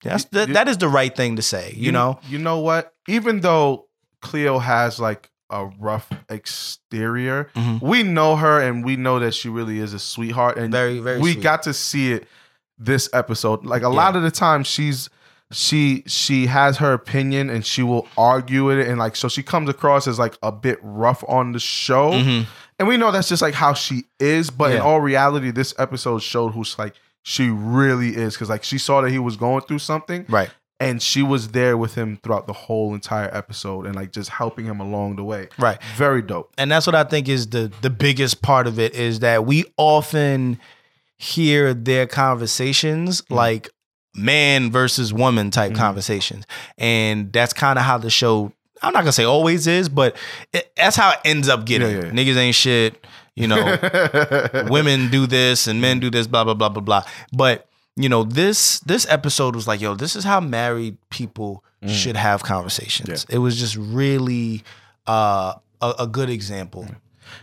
that's 0.03 0.25
that, 0.25 0.49
that 0.53 0.67
is 0.67 0.77
the 0.77 0.87
right 0.89 1.15
thing 1.15 1.37
to 1.37 1.41
say, 1.41 1.73
you, 1.75 1.91
know. 1.91 2.19
You 2.27 2.37
know 2.37 2.59
what? 2.59 2.93
Even 3.07 3.39
though 3.39 3.87
Cleo 4.21 4.59
has 4.59 4.99
like 4.99 5.31
a 5.49 5.65
rough 5.79 6.09
exterior, 6.29 7.49
Mhm. 7.55 7.81
we 7.81 8.03
know 8.03 8.35
her 8.35 8.61
and 8.61 8.83
we 8.85 8.95
know 8.97 9.19
that 9.19 9.33
she 9.33 9.49
really 9.49 9.79
is 9.79 9.93
a 9.93 9.99
sweetheart. 9.99 10.57
And 10.57 10.71
Very, 10.71 10.99
very. 10.99 11.19
we 11.19 11.33
sweet. 11.33 11.43
got 11.43 11.63
to 11.63 11.73
see 11.73 12.11
it 12.13 12.27
this 12.77 13.09
episode. 13.13 13.65
Like 13.65 13.81
a 13.83 13.89
lot 13.89 14.15
of 14.15 14.23
the 14.23 14.31
time, 14.31 14.63
she's 14.63 15.09
she 15.51 16.03
she 16.07 16.47
has 16.47 16.77
her 16.77 16.91
opinion 16.93 17.49
and 17.49 17.65
she 17.65 17.81
will 17.83 18.07
argue 18.17 18.65
with 18.65 18.79
it, 18.79 18.87
and 18.87 18.99
like 18.99 19.15
so 19.15 19.29
she 19.29 19.43
comes 19.43 19.69
across 19.69 20.07
as 20.07 20.19
like 20.19 20.37
a 20.43 20.51
bit 20.51 20.77
rough 20.81 21.23
on 21.27 21.51
the 21.53 21.59
show. 21.59 22.11
Mhm. 22.11 22.45
And 22.79 22.87
we 22.87 22.95
know 22.97 23.11
that's 23.11 23.29
just 23.29 23.41
like 23.41 23.53
how 23.55 23.73
she 23.73 24.03
is, 24.19 24.49
but 24.51 24.71
in 24.71 24.81
all 24.81 24.99
reality, 25.01 25.49
this 25.51 25.73
episode 25.79 26.21
showed 26.21 26.49
who's 26.51 26.77
like 26.77 26.93
she 27.23 27.49
really 27.49 28.09
is 28.15 28.33
because 28.35 28.49
like 28.49 28.63
she 28.63 28.77
saw 28.77 29.01
that 29.01 29.09
he 29.11 29.19
was 29.19 29.35
going 29.35 29.61
through 29.61 29.79
something, 29.79 30.25
right. 30.29 30.49
and 30.79 31.01
she 31.01 31.23
was 31.23 31.49
there 31.49 31.75
with 31.75 31.95
him 31.95 32.19
throughout 32.23 32.45
the 32.45 32.53
whole 32.53 32.93
entire 32.93 33.29
episode 33.35 33.85
and 33.87 33.95
like 33.95 34.11
just 34.11 34.29
helping 34.29 34.65
him 34.65 34.79
along 34.79 35.15
the 35.15 35.23
way. 35.23 35.49
Right. 35.57 35.79
Very 35.95 36.21
dope. 36.21 36.53
and 36.57 36.69
that's 36.71 36.85
what 36.85 36.95
I 36.95 37.03
think 37.05 37.27
is 37.29 37.47
the 37.47 37.71
the 37.81 37.89
biggest 37.89 38.41
part 38.41 38.67
of 38.67 38.77
it 38.79 38.93
is 38.93 39.19
that 39.21 39.45
we 39.45 39.65
often 39.77 40.59
hear 41.17 41.73
their 41.73 42.05
conversations 42.05 43.21
Mm. 43.23 43.35
like 43.35 43.69
man 44.17 44.71
versus 44.71 45.13
woman 45.13 45.51
type 45.51 45.71
Mhm. 45.73 45.77
conversations, 45.77 46.45
and 46.77 47.31
that's 47.31 47.53
kind 47.53 47.77
of 47.79 47.85
how 47.85 47.97
the 47.97 48.09
show. 48.09 48.51
I'm 48.81 48.93
not 48.93 48.99
gonna 48.99 49.11
say 49.11 49.23
always 49.23 49.65
is, 49.67 49.89
but 49.89 50.15
it, 50.53 50.71
that's 50.77 50.95
how 50.95 51.11
it 51.11 51.19
ends 51.25 51.49
up 51.49 51.65
getting. 51.65 51.89
Yeah, 51.89 52.05
yeah. 52.05 52.11
Niggas 52.11 52.35
ain't 52.37 52.55
shit, 52.55 53.05
you 53.35 53.47
know. 53.47 53.77
women 54.69 55.09
do 55.09 55.25
this 55.27 55.67
and 55.67 55.81
men 55.81 55.99
do 55.99 56.09
this, 56.09 56.27
blah 56.27 56.43
blah 56.43 56.53
blah 56.53 56.69
blah 56.69 56.81
blah. 56.81 57.03
But 57.33 57.67
you 57.95 58.09
know, 58.09 58.23
this 58.23 58.79
this 58.81 59.07
episode 59.09 59.55
was 59.55 59.67
like, 59.67 59.81
yo, 59.81 59.95
this 59.95 60.15
is 60.15 60.23
how 60.23 60.39
married 60.39 60.97
people 61.09 61.63
should 61.87 62.15
have 62.15 62.43
conversations. 62.43 63.25
It 63.29 63.37
was 63.39 63.57
just 63.57 63.75
really 63.77 64.63
uh, 65.07 65.53
a, 65.81 65.93
a 65.99 66.07
good 66.07 66.29
example. 66.29 66.87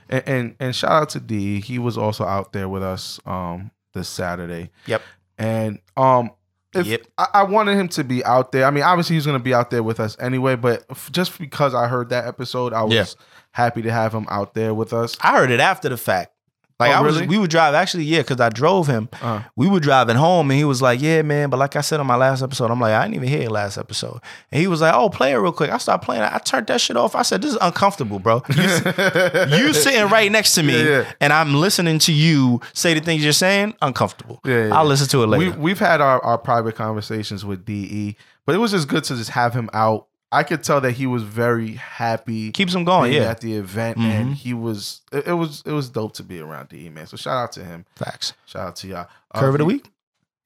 and, 0.09 0.23
and 0.29 0.55
and 0.61 0.77
shout 0.77 0.93
out 0.93 1.09
to 1.11 1.21
D. 1.21 1.61
He 1.61 1.79
was 1.79 1.97
also 1.99 2.25
out 2.25 2.53
there 2.53 2.69
with 2.69 2.83
us 2.83 3.19
um 3.27 3.71
this 3.93 4.09
Saturday. 4.09 4.71
Yep. 4.87 5.03
And 5.39 5.79
um 5.97 6.31
if 6.75 6.87
Yep. 6.87 7.07
I, 7.19 7.27
I 7.35 7.43
wanted 7.45 7.77
him 7.77 7.89
to 7.89 8.05
be 8.05 8.25
out 8.25 8.53
there. 8.53 8.65
I 8.67 8.71
mean, 8.71 8.85
obviously 8.85 9.17
he's 9.17 9.27
gonna 9.27 9.39
be 9.39 9.55
out 9.55 9.71
there 9.71 9.83
with 9.83 10.01
us 10.01 10.17
anyway, 10.21 10.57
but 10.57 10.85
f- 10.91 11.11
just 11.13 11.39
because 11.39 11.75
I 11.75 11.89
heard 11.89 12.11
that 12.11 12.27
episode, 12.27 12.73
I 12.73 12.83
was 12.83 12.93
Yeah. 12.95 13.05
happy 13.53 13.83
to 13.83 13.91
have 13.93 14.13
him 14.15 14.27
out 14.31 14.55
there 14.55 14.75
with 14.75 14.93
us. 14.93 15.17
I 15.21 15.37
heard 15.37 15.51
it 15.51 15.61
after 15.61 15.89
the 15.89 15.97
fact. 15.97 16.33
Like 16.81 16.91
Oh, 16.91 16.95
I 16.95 17.01
was, 17.03 17.15
really? 17.17 17.29
we 17.29 17.39
would 17.39 17.51
drive 17.51 17.73
actually, 17.75 18.03
yeah, 18.05 18.19
because 18.23 18.41
I 18.41 18.49
drove 18.49 18.89
him. 18.89 19.09
Uh. 19.23 19.43
We 19.55 19.69
were 19.69 19.79
driving 19.79 20.17
home, 20.17 20.51
and 20.51 20.59
he 20.59 20.65
was 20.65 20.83
like, 20.83 21.01
"Yeah, 21.01 21.23
man." 21.23 21.49
But 21.49 21.59
like 21.59 21.77
I 21.77 21.81
said 21.83 22.01
on 22.01 22.07
my 22.09 22.17
last 22.17 22.43
episode, 22.43 22.71
I'm 22.71 22.81
like, 22.81 22.93
I 22.93 23.03
didn't 23.05 23.15
even 23.15 23.29
hear 23.29 23.49
last 23.49 23.79
episode, 23.79 24.21
and 24.51 24.61
he 24.61 24.67
was 24.67 24.81
like, 24.81 24.93
"Oh, 24.93 25.09
play 25.09 25.33
it 25.33 25.37
real 25.37 25.53
quick." 25.53 25.71
I 25.71 25.79
started 25.79 26.05
playing. 26.05 26.23
I 26.23 26.39
turned 26.39 26.67
that 26.67 26.81
shit 26.81 26.97
off. 26.97 27.15
I 27.15 27.23
said, 27.23 27.43
"This 27.43 27.53
is 27.53 27.59
uncomfortable, 27.61 28.19
bro." 28.19 28.43
You, 28.55 29.73
sitting 29.73 30.09
right 30.11 30.31
next 30.31 30.55
to 30.55 30.63
me, 30.63 30.77
Yeah, 30.79 30.89
yeah. 31.03 31.13
and 31.21 31.33
I'm 31.33 31.55
listening 31.55 31.99
to 32.01 32.13
you 32.13 32.61
say 32.73 32.95
the 32.95 33.01
things 33.01 33.23
you're 33.23 33.33
saying. 33.33 33.75
Uncomfortable. 33.83 34.41
Yeah, 34.45 34.67
yeah. 34.67 34.77
I'll 34.77 34.85
listen 34.85 35.09
to 35.09 35.23
it 35.23 35.29
We, 35.29 35.47
later. 35.47 35.59
we've 35.59 35.79
had 35.79 36.01
our, 36.01 36.23
our 36.25 36.39
private 36.39 36.75
conversations 36.75 37.45
with 37.45 37.65
DE, 37.65 38.17
but 38.47 38.55
it 38.55 38.59
was 38.59 38.73
just 38.73 38.89
good 38.89 39.05
to 39.05 39.17
just 39.17 39.31
have 39.31 39.55
him 39.55 39.71
out. 39.73 40.07
I 40.35 40.43
could 40.43 40.63
tell 40.65 40.81
that 40.81 40.93
he 40.93 41.07
was 41.07 41.23
very 41.23 41.75
happy. 41.75 42.51
Keeps 42.53 42.75
him 42.75 42.85
going. 42.85 43.13
Yeah, 43.13 43.31
at 43.31 43.41
the 43.41 43.55
event, 43.55 43.99
Mhm. 43.99 44.11
and 44.11 44.35
he 44.35 44.53
was. 44.55 45.03
It, 45.13 45.29
it 45.29 45.33
was 45.35 45.63
it 45.65 45.73
was 45.73 45.89
dope 45.89 46.15
to 46.15 46.23
be 46.23 46.41
around 46.41 46.69
the 46.71 46.89
man. 46.91 47.07
So 47.07 47.17
shout 47.17 47.37
out 47.37 47.53
to 47.53 47.65
him. 47.65 47.85
facts. 47.97 48.33
Shout 48.47 48.69
out 48.69 48.77
to 48.77 48.89
y'all. 48.89 49.09
Uh, 49.31 49.41
Curve 49.41 49.55
of 49.55 49.59
the 49.59 49.65
week. 49.65 49.91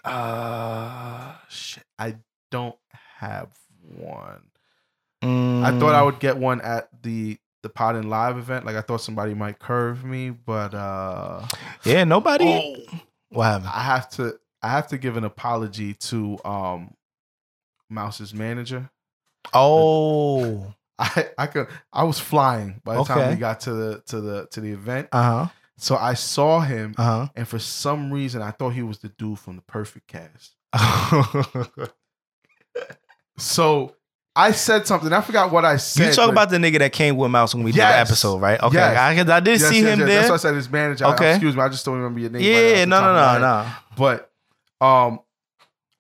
Uh, 0.05 1.35
shit. 1.49 1.85
I 1.99 2.17
don't 2.51 2.77
have 3.19 3.49
one. 3.97 4.43
I 5.23 5.27
Mm, 5.27 5.81
thought 5.81 5.95
I 5.95 6.03
would 6.03 6.21
get 6.21 6.37
one 6.37 6.61
at 6.61 6.89
the 7.03 7.39
the 7.63 7.69
Pod 7.69 7.97
and 7.97 8.09
Live 8.09 8.39
event. 8.39 8.65
Like 8.65 8.77
I 8.77 8.83
thought 8.83 9.01
somebody 9.01 9.35
might 9.35 9.59
curve 9.59 10.05
me, 10.05 10.31
but 10.31 10.75
uh 10.75 11.45
Yeah, 11.85 12.05
nobody. 12.05 12.45
oh, 12.47 12.99
What 13.31 13.45
happened? 13.45 13.71
I 13.75 13.83
have 13.83 14.09
to 14.11 14.39
I 14.63 14.69
have 14.71 14.87
to 14.89 14.99
give 14.99 15.17
an 15.17 15.25
apology 15.25 15.95
to 15.95 16.39
um 16.45 16.95
Mouse's 17.91 18.33
manager. 18.33 18.91
Oh, 19.55 20.75
I 20.99 21.29
I 21.39 21.47
could 21.47 21.69
I 21.93 22.05
was 22.05 22.19
flying 22.19 22.81
by 22.85 22.97
the 22.97 23.05
time 23.05 23.31
we 23.31 23.37
got 23.37 23.61
to 23.61 23.73
the 23.73 24.03
to 24.07 24.21
the 24.21 24.47
to 24.53 24.61
the 24.61 24.71
event. 24.73 25.09
uh 25.13 25.23
huh. 25.23 25.47
So 25.81 25.97
I 25.97 26.15
saw 26.15 26.59
him 26.61 26.95
uh-huh. 26.99 27.29
and 27.37 27.47
for 27.47 27.61
some 27.61 28.13
reason 28.13 28.43
I 28.43 28.51
thought 28.51 28.71
he 28.71 28.83
was 28.83 28.99
the 28.99 29.11
dude 29.11 29.39
from 29.39 29.55
the 29.57 29.63
Perfect 29.63 30.09
Cast. 30.09 30.57
So 33.39 33.95
I 34.35 34.53
said 34.53 34.87
something. 34.87 35.13
I 35.13 35.21
forgot 35.21 35.51
what 35.51 35.65
I 35.65 35.77
said. 35.77 36.09
You 36.09 36.13
talk 36.13 36.31
about 36.31 36.51
the 36.51 36.59
nigga 36.59 36.79
that 36.81 36.93
came 36.93 37.17
with 37.17 37.31
Mouse 37.31 37.55
when 37.55 37.65
we 37.65 37.73
did 37.73 37.81
the 37.81 37.87
episode, 37.99 38.39
right? 38.41 38.61
Okay, 38.63 38.77
Yes. 38.77 38.97
I, 39.29 39.37
I 39.37 39.41
did 39.41 39.61
Yes, 39.61 39.69
see 39.69 39.81
yes, 39.81 39.93
him 39.95 39.99
yes. 40.01 40.09
there. 40.09 40.19
That's 40.19 40.29
why 40.31 40.35
I 40.35 40.39
said 40.39 40.55
his 40.55 40.71
manager. 40.71 41.05
Okay. 41.07 41.31
Excuse 41.31 41.57
me, 41.57 41.63
I 41.63 41.69
just 41.69 41.85
don't 41.85 41.97
remember 41.97 42.21
your 42.21 42.31
name. 42.31 42.43
yeah, 42.43 42.81
the 42.81 42.87
no, 42.87 43.01
no, 43.01 43.15
no, 43.15 43.39
no. 43.41 43.71
But 43.97 44.31
um, 44.81 45.21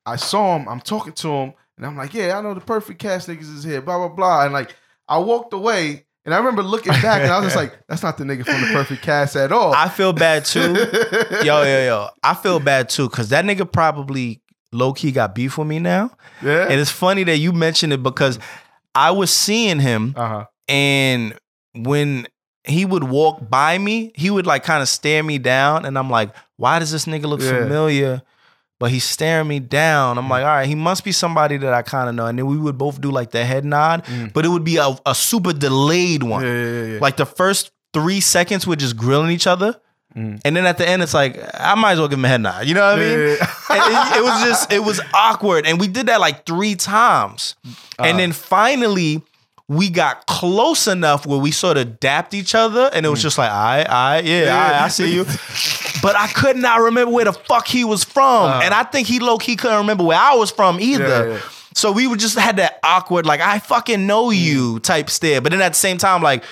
I 0.07 0.17
saw 0.17 0.57
him. 0.57 0.69
I'm 0.69 0.81
talking 0.81 1.13
to 1.15 1.29
him, 1.29 1.55
and 1.79 1.87
I'm 1.87 1.97
like, 1.97 2.13
"Yeah, 2.13 2.37
I 2.37 2.43
know 2.43 2.53
the 2.53 2.61
perfect 2.61 2.99
cast 3.01 3.29
niggas 3.29 3.55
is 3.57 3.65
here." 3.65 3.81
Blah 3.81 3.97
blah 3.99 4.15
blah. 4.15 4.45
And 4.45 4.53
like, 4.53 4.75
I 5.09 5.17
walked 5.19 5.55
away, 5.55 6.05
and 6.27 6.35
I 6.35 6.37
remember 6.39 6.63
looking 6.63 6.93
back, 6.93 7.23
and 7.23 7.31
I 7.33 7.37
was 7.39 7.47
just 7.47 7.57
like, 7.57 7.79
"That's 7.89 8.03
not 8.03 8.19
the 8.19 8.25
nigga 8.25 8.45
from 8.45 8.61
the 8.61 8.69
perfect 8.73 9.01
cast 9.03 9.35
at 9.37 9.51
all." 9.53 9.73
I 9.73 9.89
feel 9.89 10.13
bad 10.13 10.45
too. 10.45 10.75
yo, 11.45 11.63
yo, 11.63 11.85
yo. 11.87 12.09
I 12.23 12.35
feel 12.35 12.61
bad 12.61 12.91
too 12.91 13.09
because 13.09 13.31
that 13.31 13.45
nigga 13.47 13.71
probably 13.71 14.43
low 14.73 14.93
key 14.93 15.11
got 15.13 15.35
beef 15.35 15.57
with 15.57 15.67
me 15.67 15.79
now. 15.79 16.11
yeah. 16.43 16.65
And 16.69 16.79
it's 16.79 16.91
funny 16.91 17.25
that 17.25 17.39
you 17.39 17.53
mentioned 17.53 17.93
it 17.95 18.03
because 18.03 18.39
I 18.95 19.13
was 19.13 19.31
seeing 19.31 19.81
him 19.81 20.13
Uh 20.17 20.29
huh. 20.29 20.45
and 20.69 21.39
when 21.75 22.27
he 22.65 22.85
would 22.85 23.05
walk 23.05 23.49
by 23.49 23.79
me, 23.79 24.13
he 24.15 24.29
would 24.29 24.47
like 24.47 24.65
kind 24.65 24.83
of 24.83 24.89
stare 24.91 25.23
me 25.23 25.39
down, 25.39 25.87
and 25.87 25.97
I'm 25.97 26.11
like, 26.11 26.35
why 26.57 26.79
does 26.81 26.91
this 26.91 27.07
nigga 27.07 27.25
look 27.25 27.41
Yeah. 27.41 27.63
familiar? 27.63 28.23
But 28.79 28.93
he's 28.93 29.05
staring 29.05 29.49
me 29.49 29.59
down. 29.59 30.19
I'm 30.19 30.29
like, 30.29 30.43
all 30.43 30.49
right, 30.49 30.69
he 30.69 30.77
must 30.77 31.05
be 31.05 31.11
somebody 31.11 31.57
that 31.57 31.75
I 31.75 31.83
kind 31.83 32.09
of 32.09 32.15
know. 32.15 32.27
And 32.27 32.39
then 32.39 32.47
we 32.47 32.57
would 32.57 32.79
both 32.79 33.01
do 33.01 33.11
like 33.11 33.33
the 33.33 33.45
head 33.45 33.65
nod, 33.65 34.05
but 34.33 34.45
it 34.45 34.49
would 34.49 34.63
be 34.63 34.77
a, 34.77 34.97
a 35.05 35.15
super 35.15 35.53
delayed 35.53 36.23
one. 36.23 36.45
Mm. 36.45 36.47
Yeah, 36.47 36.83
yeah, 36.83 36.95
yeah. 36.95 37.01
Like 37.01 37.17
the 37.17 37.27
first 37.27 37.73
three 37.93 38.21
seconds, 38.21 38.67
we're 38.67 38.77
just 38.77 38.97
grilling 38.97 39.31
each 39.31 39.49
other. 39.49 39.81
Mm. 40.17 40.41
And 40.45 40.57
then 40.57 40.65
at 40.67 40.79
the 40.79 40.89
end, 40.89 41.03
it's 41.03 41.15
like, 41.15 41.39
I 41.55 41.75
might 41.75 41.93
as 41.93 41.99
well 41.99 42.09
give 42.09 42.19
him 42.19 42.25
a 42.25 42.29
head 42.29 42.41
nod. 42.41 42.67
You 42.67 42.75
know 42.75 42.89
what 42.89 42.99
I 42.99 43.05
mean? 43.05 43.39
It, 43.71 44.17
it 44.17 44.23
was 44.23 44.43
just, 44.43 44.73
it 44.73 44.83
was 44.83 45.01
awkward. 45.13 45.67
And 45.67 45.79
we 45.79 45.89
did 45.89 46.07
that 46.07 46.21
like 46.21 46.47
three 46.47 46.75
times. 46.75 47.55
Uh. 47.99 48.05
And 48.05 48.19
then 48.19 48.33
finally, 48.33 49.23
we 49.69 49.91
got 49.91 50.27
close 50.27 50.87
enough 50.87 51.27
where 51.27 51.39
we 51.39 51.51
sort 51.51 51.77
of 51.77 52.01
dapped 52.01 52.33
each 52.33 52.55
other. 52.55 52.89
And 52.93 53.05
it 53.05 53.11
was 53.11 53.21
just 53.21 53.37
like, 53.37 53.51
I, 53.51 53.83
I, 53.83 54.19
yeah, 54.21 54.43
Mm. 54.43 54.47
Yeah. 54.47 54.81
I, 54.81 54.85
I 54.85 54.89
see 54.89 55.15
you. 55.15 55.25
but 56.03 56.17
I 56.17 56.27
could 56.35 56.57
not 56.57 56.81
remember 56.81 57.13
where 57.13 57.27
the 57.27 57.35
fuck 57.35 57.67
he 57.69 57.85
was 57.85 58.03
from. 58.03 58.47
Uh. 58.51 58.61
and 58.65 58.73
I 58.73 58.83
think 58.85 59.07
he 59.09 59.19
low 59.21 59.37
key 59.37 59.57
couldn't 59.57 59.77
remember 59.79 60.05
where 60.05 60.19
I 60.19 60.35
was 60.37 60.51
from 60.51 60.81
either. 60.81 61.07
Yeah, 61.29 61.35
yeah. 61.35 61.41
So 61.75 61.93
we 61.93 62.07
would 62.07 62.19
just 62.19 62.37
had 62.39 62.57
that 62.57 62.79
awkward, 62.83 63.27
like, 63.27 63.41
I 63.41 63.59
fucking 63.59 64.07
know 64.07 64.29
Mm. 64.31 64.37
you 64.39 64.79
type 64.81 65.11
stare. 65.11 65.41
But 65.43 65.53
then 65.53 65.61
at 65.61 65.75
the 65.75 65.79
same 65.79 65.99
time, 65.99 66.23
like, 66.23 66.45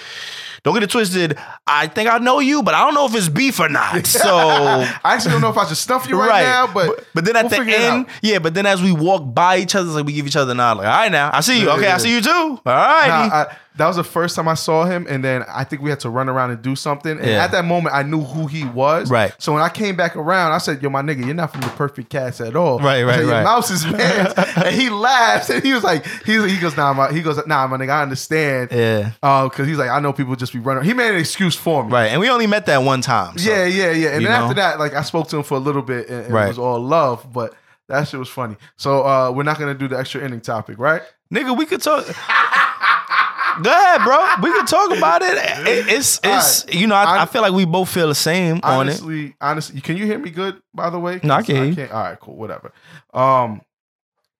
don't 0.63 0.75
get 0.75 0.83
it 0.83 0.91
twisted. 0.91 1.39
I 1.69 1.89
think 1.89 2.09
I 2.09 2.19
know 2.19 2.39
you, 2.39 2.63
but 2.63 2.75
I 2.75 2.85
don't 2.85 2.95
know 2.95 3.07
if 3.07 3.15
it's 3.15 3.29
beef 3.29 3.59
or 3.61 3.69
not. 3.69 4.07
So 4.17 4.39
I 4.39 4.99
actually 5.15 5.33
don't 5.33 5.41
know 5.41 5.51
if 5.51 5.57
I 5.59 5.67
should 5.67 5.77
stuff 5.77 6.09
you 6.09 6.19
right, 6.19 6.43
now, 6.43 6.73
but 6.73 7.05
but 7.15 7.25
then 7.25 7.37
at 7.37 7.51
we'll 7.51 7.65
the 7.65 7.77
end, 7.77 8.07
yeah. 8.23 8.39
But 8.39 8.55
then 8.55 8.67
as 8.67 8.83
we 8.83 8.93
walk 8.93 9.35
by 9.35 9.59
each 9.59 9.75
other, 9.75 9.89
like 9.91 10.07
we 10.07 10.13
give 10.13 10.27
each 10.27 10.37
other 10.37 10.53
a 10.53 10.55
nod, 10.55 10.79
like, 10.79 10.87
all 10.87 10.93
right, 10.93 11.13
now 11.13 11.31
I 11.33 11.41
see 11.41 11.61
you. 11.61 11.67
Yeah, 11.67 11.75
Okay, 11.75 11.83
yeah, 11.85 11.95
I 11.95 11.99
see 11.99 12.15
you 12.15 12.21
too. 12.21 12.31
All 12.31 12.61
right. 12.65 13.09
Nah, 13.09 13.35
I, 13.37 13.57
that 13.77 13.87
was 13.89 13.97
the 13.97 14.05
first 14.05 14.35
time 14.35 14.49
I 14.49 14.55
saw 14.55 14.87
him, 14.87 15.07
and 15.07 15.23
then 15.23 15.45
I 15.47 15.63
think 15.65 15.83
we 15.83 15.91
had 15.91 16.01
to 16.01 16.09
run 16.09 16.31
around 16.31 16.51
and 16.51 16.63
do 16.63 16.75
something. 16.77 17.19
And 17.19 17.27
Yeah. 17.27 17.45
at 17.45 17.51
that 17.53 17.67
moment, 17.67 17.95
I 17.95 18.05
knew 18.05 18.23
who 18.23 18.47
he 18.47 18.65
was. 18.65 19.11
Right. 19.11 19.35
So 19.37 19.53
when 19.53 19.63
I 19.63 19.69
came 19.69 19.97
back 19.97 20.17
around, 20.17 20.53
I 20.53 20.59
said, 20.59 20.83
"Yo, 20.83 20.89
my 20.89 21.03
nigga, 21.03 21.27
you're 21.27 21.35
not 21.35 21.53
from 21.53 21.61
the 21.61 21.69
perfect 21.69 22.09
cast 22.09 22.41
at 22.41 22.57
all." 22.57 22.79
Right, 22.79 23.03
right, 23.03 23.17
said, 23.17 23.25
Your 23.25 23.33
right. 23.33 23.45
mouse 23.45 23.71
is 23.71 23.85
man, 23.87 24.33
and 24.65 24.75
he 24.75 24.89
laughed, 24.89 25.51
and 25.51 25.63
he 25.63 25.75
was 25.75 25.85
like, 25.85 26.07
he, 26.25 26.33
he 26.49 26.57
goes, 26.59 26.75
"Nah, 26.75 26.95
my, 26.95 27.13
he 27.13 27.21
goes, 27.21 27.39
nah, 27.47 27.67
my 27.67 27.77
nigga, 27.77 27.91
I 27.91 28.03
understand." 28.03 28.71
yeah. 28.73 29.11
Uh, 29.23 29.45
because 29.49 29.67
he's 29.69 29.77
like, 29.79 29.91
I 29.91 30.01
know 30.01 30.15
people 30.15 30.35
just 30.37 30.55
be 30.55 30.59
running. 30.59 30.83
He 30.85 30.95
made 30.95 31.11
an 31.13 31.21
excuse 31.21 31.56
for 31.57 31.85
me. 31.85 31.93
Right. 31.93 32.07
And 32.07 32.21
we 32.21 32.29
only 32.31 32.47
met 32.47 32.67
that 32.67 32.79
one 32.83 33.01
time. 33.01 33.37
so. 33.39 33.49
Yeah, 33.51 33.65
yeah, 33.67 33.91
yeah. 33.93 34.09
And 34.11 34.25
then 34.25 34.33
know? 34.33 34.45
after 34.45 34.55
that, 34.55 34.79
like 34.79 34.95
I 34.95 35.03
spoke 35.03 35.29
to 35.29 35.37
him 35.39 35.43
for 35.43 35.55
a 35.57 35.61
little 35.61 35.83
bit, 35.83 36.09
and, 36.09 36.25
and 36.27 36.35
Right. 36.35 36.45
it 36.47 36.49
was 36.49 36.59
all 36.59 36.81
love, 36.81 37.33
but. 37.33 37.55
That 37.89 38.09
shit 38.09 38.19
was 38.19 38.29
funny. 38.29 38.57
So 38.77 39.07
uh, 39.07 39.31
we're 39.31 39.45
not 39.45 39.61
gonna 39.61 39.73
do 39.73 39.87
the 39.87 39.97
extra 39.97 40.21
inning 40.21 40.41
topic, 40.41 40.77
right? 40.77 41.03
Nigga, 41.33 41.57
we 41.57 41.67
could 41.67 41.81
talk. 41.81 42.05
Go 43.63 43.71
ahead, 43.71 44.01
bro. 44.03 44.27
We 44.43 44.51
can 44.53 44.67
talk 44.67 44.91
about 44.97 45.23
it. 45.23 45.37
It- 45.39 45.89
it's 45.89 46.21
it's 46.25 46.65
right. 46.65 46.75
you 46.75 46.89
know 46.89 46.97
I, 46.97 47.05
I 47.05 47.23
I- 47.23 47.27
feel 47.27 47.43
like 47.43 47.53
we 47.53 47.65
both 47.65 47.89
feel 47.89 48.09
the 48.09 48.15
same 48.17 48.57
on 48.65 48.89
it. 48.89 48.91
honestly, 48.91 49.35
honestly, 49.41 49.81
can 49.81 49.97
you 49.97 50.05
hear 50.05 50.19
me 50.19 50.31
good? 50.31 50.61
By 50.75 50.91
the 50.91 50.99
way, 50.99 51.21
No, 51.23 51.35
I 51.35 51.43
can 51.43 51.69
you. 51.69 51.75
Can't, 51.77 51.93
all 51.93 52.03
right, 52.03 52.19
cool, 52.19 52.35
whatever. 52.35 52.73
Um, 53.15 53.63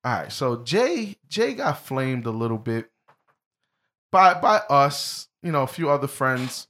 all 0.05 0.13
right, 0.13 0.33
so 0.33 0.57
Jay 0.65 1.15
Jay 1.29 1.55
got 1.55 1.79
flamed 1.87 2.27
a 2.27 2.33
little 2.33 2.59
bit 2.59 2.91
by 4.11 4.35
by 4.35 4.61
us, 4.69 5.29
you 5.43 5.53
know, 5.53 5.63
a 5.63 5.67
few 5.69 5.89
other 5.89 6.09
friends. 6.09 6.67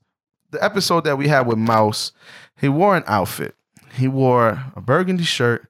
The 0.51 0.62
episode 0.64 1.05
that 1.05 1.18
we 1.18 1.28
had 1.28 1.47
with 1.47 1.59
Mouse, 1.59 2.12
he 2.57 2.68
wore 2.68 2.97
an 2.97 3.05
outfit. 3.07 3.55
He 3.94 4.09
wore 4.09 4.62
a 4.76 4.80
burgundy 4.80 5.24
shirt, 5.24 5.68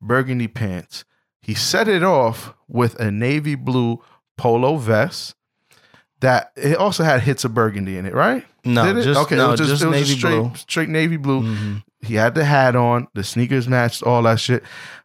burgundy 0.00 0.48
pants. 0.48 1.04
He 1.42 1.54
set 1.54 1.88
it 1.88 2.02
off 2.02 2.52
with 2.68 2.98
a 3.00 3.10
navy 3.10 3.54
blue 3.54 4.02
polo 4.36 4.76
vest. 4.76 5.34
That 6.20 6.52
it 6.54 6.76
also 6.76 7.02
had 7.02 7.22
hits 7.22 7.44
of 7.44 7.54
burgundy 7.54 7.96
in 7.96 8.04
it, 8.04 8.12
right? 8.12 8.44
No, 8.62 8.84
Did 8.84 8.98
it? 8.98 9.02
just 9.04 9.20
okay, 9.20 9.36
no, 9.36 9.48
it 9.48 9.50
was 9.52 9.60
just, 9.60 9.70
just 9.70 9.82
it 9.84 9.86
was 9.86 9.96
navy 9.96 10.18
straight, 10.18 10.30
blue. 10.38 10.52
straight 10.54 10.88
navy 10.90 11.16
blue. 11.16 11.40
Mhm. 11.40 11.82
He 12.02 12.14
had 12.14 12.34
the 12.34 12.44
hat 12.44 12.76
on, 12.76 13.08
the 13.14 13.24
sneakers 13.24 13.66
matched, 13.68 14.02
all 14.02 14.22
that 14.24 14.38
shit. 14.38 14.62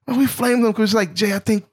And 0.08 0.18
we 0.18 0.28
flamed 0.28 0.66
him 0.66 0.72
because 0.72 0.90
it's 0.90 0.94
like 0.94 1.14
Jay, 1.14 1.34
I 1.34 1.40
think, 1.40 1.66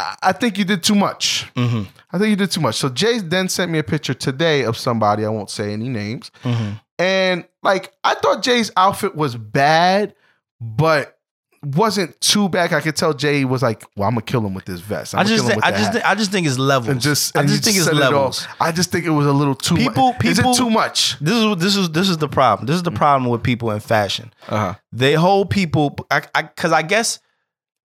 I, 0.00 0.16
I 0.22 0.32
think 0.32 0.58
you 0.58 0.64
did 0.64 0.82
too 0.82 0.94
much. 0.94 1.46
Mhm. 1.56 1.86
I 2.12 2.18
think 2.18 2.30
you 2.30 2.36
did 2.36 2.50
too 2.50 2.60
much. 2.60 2.76
So 2.76 2.88
Jay 2.88 3.18
then 3.20 3.48
sent 3.48 3.70
me 3.70 3.78
a 3.78 3.84
picture 3.84 4.14
today 4.14 4.64
of 4.64 4.76
somebody. 4.76 5.24
I 5.24 5.28
won't 5.28 5.50
say 5.50 5.72
any 5.72 5.88
names. 5.88 6.30
Mhm. 6.44 6.80
And 6.98 7.44
like 7.62 7.92
I 8.04 8.14
thought 8.14 8.42
Jay's 8.42 8.70
outfit 8.76 9.14
was 9.14 9.36
bad, 9.36 10.14
but 10.60 11.16
wasn't 11.62 12.18
too 12.22 12.48
bad. 12.48 12.72
I 12.72 12.80
could 12.80 12.96
tell 12.96 13.12
Jay 13.12 13.44
was 13.44 13.62
like, 13.62 13.84
"Well, 13.94 14.08
I'm 14.08 14.14
gonna 14.14 14.22
kill 14.22 14.44
him 14.46 14.54
with 14.54 14.64
this 14.64 14.80
vest." 14.80 15.14
I'm 15.14 15.20
I 15.20 15.24
just 15.24 15.46
think, 15.46 15.62
I 15.64 15.70
just 15.72 15.92
think, 15.92 16.04
I 16.06 16.14
just 16.14 16.32
think 16.32 16.46
it's 16.46 16.58
levels. 16.58 16.88
and 16.88 17.00
just 17.00 17.36
I 17.36 17.44
just 17.44 17.62
think 17.64 17.76
it's 17.76 17.84
set 17.84 17.94
it 17.94 17.98
levels. 18.00 18.46
I 18.60 18.72
just 18.72 18.90
think 18.90 19.04
it 19.04 19.10
was 19.10 19.26
a 19.26 19.32
little 19.32 19.54
too 19.54 19.76
People- 19.76 20.12
much. 20.14 20.24
Is 20.24 20.38
it 20.38 20.42
people- 20.42 20.54
too 20.54 20.70
much? 20.70 21.18
This 21.20 21.34
is 21.34 21.56
this 21.56 21.76
is 21.76 21.90
this 21.90 22.08
is 22.08 22.16
the 22.18 22.28
problem. 22.28 22.66
This 22.66 22.76
is 22.76 22.82
the 22.82 22.90
problem 22.90 23.30
with 23.30 23.42
people 23.42 23.70
in 23.72 23.80
fashion. 23.80 24.32
Uh-huh. 24.48 24.74
They 24.92 25.12
hold 25.14 25.50
people 25.50 25.96
I, 26.10 26.22
I 26.34 26.42
cause 26.44 26.72
I 26.72 26.80
guess 26.82 27.18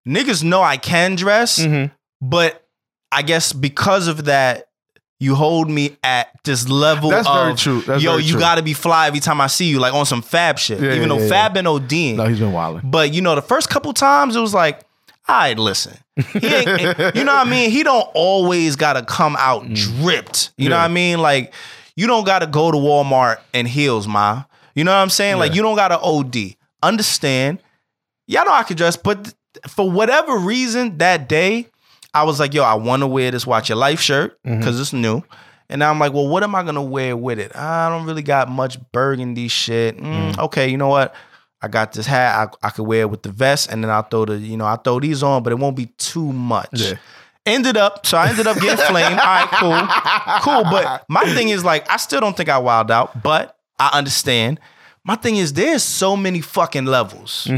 niggas 0.08 0.42
know 0.42 0.62
I 0.62 0.78
can 0.78 1.14
dress, 1.16 1.58
Mhm. 1.58 1.90
But 2.20 2.64
I 3.12 3.22
guess 3.22 3.52
because 3.52 4.08
of 4.08 4.24
that, 4.26 4.68
you 5.18 5.34
hold 5.34 5.70
me 5.70 5.96
at 6.02 6.28
this 6.44 6.68
level 6.68 7.08
That's 7.10 7.26
of 7.26 7.34
very 7.34 7.54
true. 7.54 7.80
That's 7.80 8.02
yo, 8.02 8.12
very 8.12 8.24
you 8.24 8.32
true. 8.32 8.40
gotta 8.40 8.62
be 8.62 8.74
fly 8.74 9.06
every 9.06 9.20
time 9.20 9.40
I 9.40 9.46
see 9.46 9.64
you, 9.66 9.78
like 9.78 9.94
on 9.94 10.04
some 10.04 10.20
fab 10.22 10.58
shit. 10.58 10.78
Yeah, 10.78 10.92
Even 10.92 11.02
yeah, 11.02 11.08
though 11.16 11.22
yeah, 11.22 11.28
Fab 11.28 11.54
been 11.54 11.64
ODing. 11.64 12.16
No, 12.16 12.26
he's 12.26 12.38
been 12.38 12.52
wilding. 12.52 12.82
But 12.90 13.14
you 13.14 13.22
know, 13.22 13.34
the 13.34 13.40
first 13.42 13.70
couple 13.70 13.92
times 13.94 14.36
it 14.36 14.40
was 14.40 14.52
like, 14.52 14.80
all 15.28 15.36
right, 15.38 15.58
listen. 15.58 15.96
He 16.34 16.46
ain't, 16.46 16.68
you 17.14 17.24
know 17.24 17.34
what 17.34 17.46
I 17.46 17.50
mean? 17.50 17.70
He 17.70 17.82
don't 17.82 18.08
always 18.14 18.76
gotta 18.76 19.02
come 19.04 19.36
out 19.38 19.66
dripped. 19.72 20.52
You 20.58 20.68
know 20.68 20.76
Mm. 20.76 20.80
What 20.80 20.84
I 20.84 20.88
mean? 20.94 21.18
Like, 21.20 21.54
you 21.96 22.06
don't 22.06 22.24
gotta 22.26 22.46
go 22.46 22.70
to 22.70 22.76
Walmart 22.76 23.38
in 23.54 23.64
heels, 23.64 24.06
ma. 24.06 24.44
You 24.74 24.84
know 24.84 24.90
what 24.92 24.98
I'm 24.98 25.08
saying? 25.10 25.38
Like, 25.38 25.54
you 25.54 25.62
don't 25.62 25.76
gotta 25.76 25.98
OD. 25.98 26.56
Understand? 26.82 27.58
Y'all 28.26 28.44
know 28.44 28.52
I 28.52 28.64
could 28.64 28.76
dress, 28.76 28.96
but 28.96 29.32
for 29.66 29.90
whatever 29.90 30.36
reason 30.36 30.98
that 30.98 31.26
day, 31.28 31.68
I 32.20 32.22
was 32.24 32.40
like, 32.40 32.54
yo, 32.54 32.62
I 32.62 32.74
wanna 32.74 33.06
wear 33.06 33.30
this 33.30 33.46
Watch 33.46 33.68
Your 33.68 33.78
Life 33.78 34.00
shirt 34.00 34.42
Mm-hmm. 34.44 34.58
because 34.58 34.80
it's 34.80 34.92
new. 34.92 35.22
And 35.68 35.80
now 35.80 35.90
I'm 35.90 35.98
like, 35.98 36.12
well, 36.12 36.28
what 36.28 36.42
am 36.42 36.54
I 36.54 36.62
gonna 36.62 36.82
wear 36.82 37.16
with 37.16 37.38
it? 37.38 37.54
I 37.56 37.88
don't 37.88 38.06
really 38.06 38.22
got 38.22 38.48
much 38.48 38.78
burgundy 38.92 39.48
shit. 39.48 39.98
Mm, 39.98 40.38
Okay, 40.38 40.68
you 40.68 40.76
know 40.76 40.88
what? 40.88 41.14
I 41.62 41.68
got 41.68 41.92
this 41.92 42.06
hat. 42.06 42.50
I, 42.62 42.66
I 42.68 42.70
could 42.70 42.84
wear 42.86 43.00
it 43.02 43.10
with 43.10 43.22
the 43.22 43.30
vest, 43.32 43.70
and 43.72 43.82
then 43.82 43.90
I'll 43.90 44.02
throw 44.02 44.24
the, 44.26 44.36
you 44.38 44.56
know, 44.56 44.64
I'll 44.66 44.76
throw 44.76 45.00
these 45.00 45.22
on, 45.22 45.42
but 45.42 45.52
it 45.52 45.58
won't 45.58 45.74
be 45.76 45.86
too 45.98 46.32
much. 46.32 46.68
Yeah. 46.72 46.94
Ended 47.46 47.76
up, 47.76 48.04
so 48.06 48.18
I 48.18 48.28
ended 48.28 48.46
up 48.46 48.58
getting 48.60 48.84
flamed. 48.86 49.18
All 49.18 49.26
right, 49.26 49.48
cool. 50.42 50.42
Cool. 50.54 50.64
But 50.70 51.04
my 51.08 51.24
thing 51.34 51.48
is 51.48 51.64
like, 51.64 51.90
I 51.90 51.96
still 51.96 52.20
don't 52.20 52.36
think 52.36 52.48
I 52.48 52.58
wild 52.58 52.90
out, 52.90 53.22
but 53.22 53.56
I 53.78 53.90
understand. 53.98 54.60
My 55.04 55.14
thing 55.14 55.36
is 55.36 55.52
there's 55.52 55.82
so 55.84 56.16
many 56.16 56.40
fucking 56.40 56.84
levels. 56.86 57.48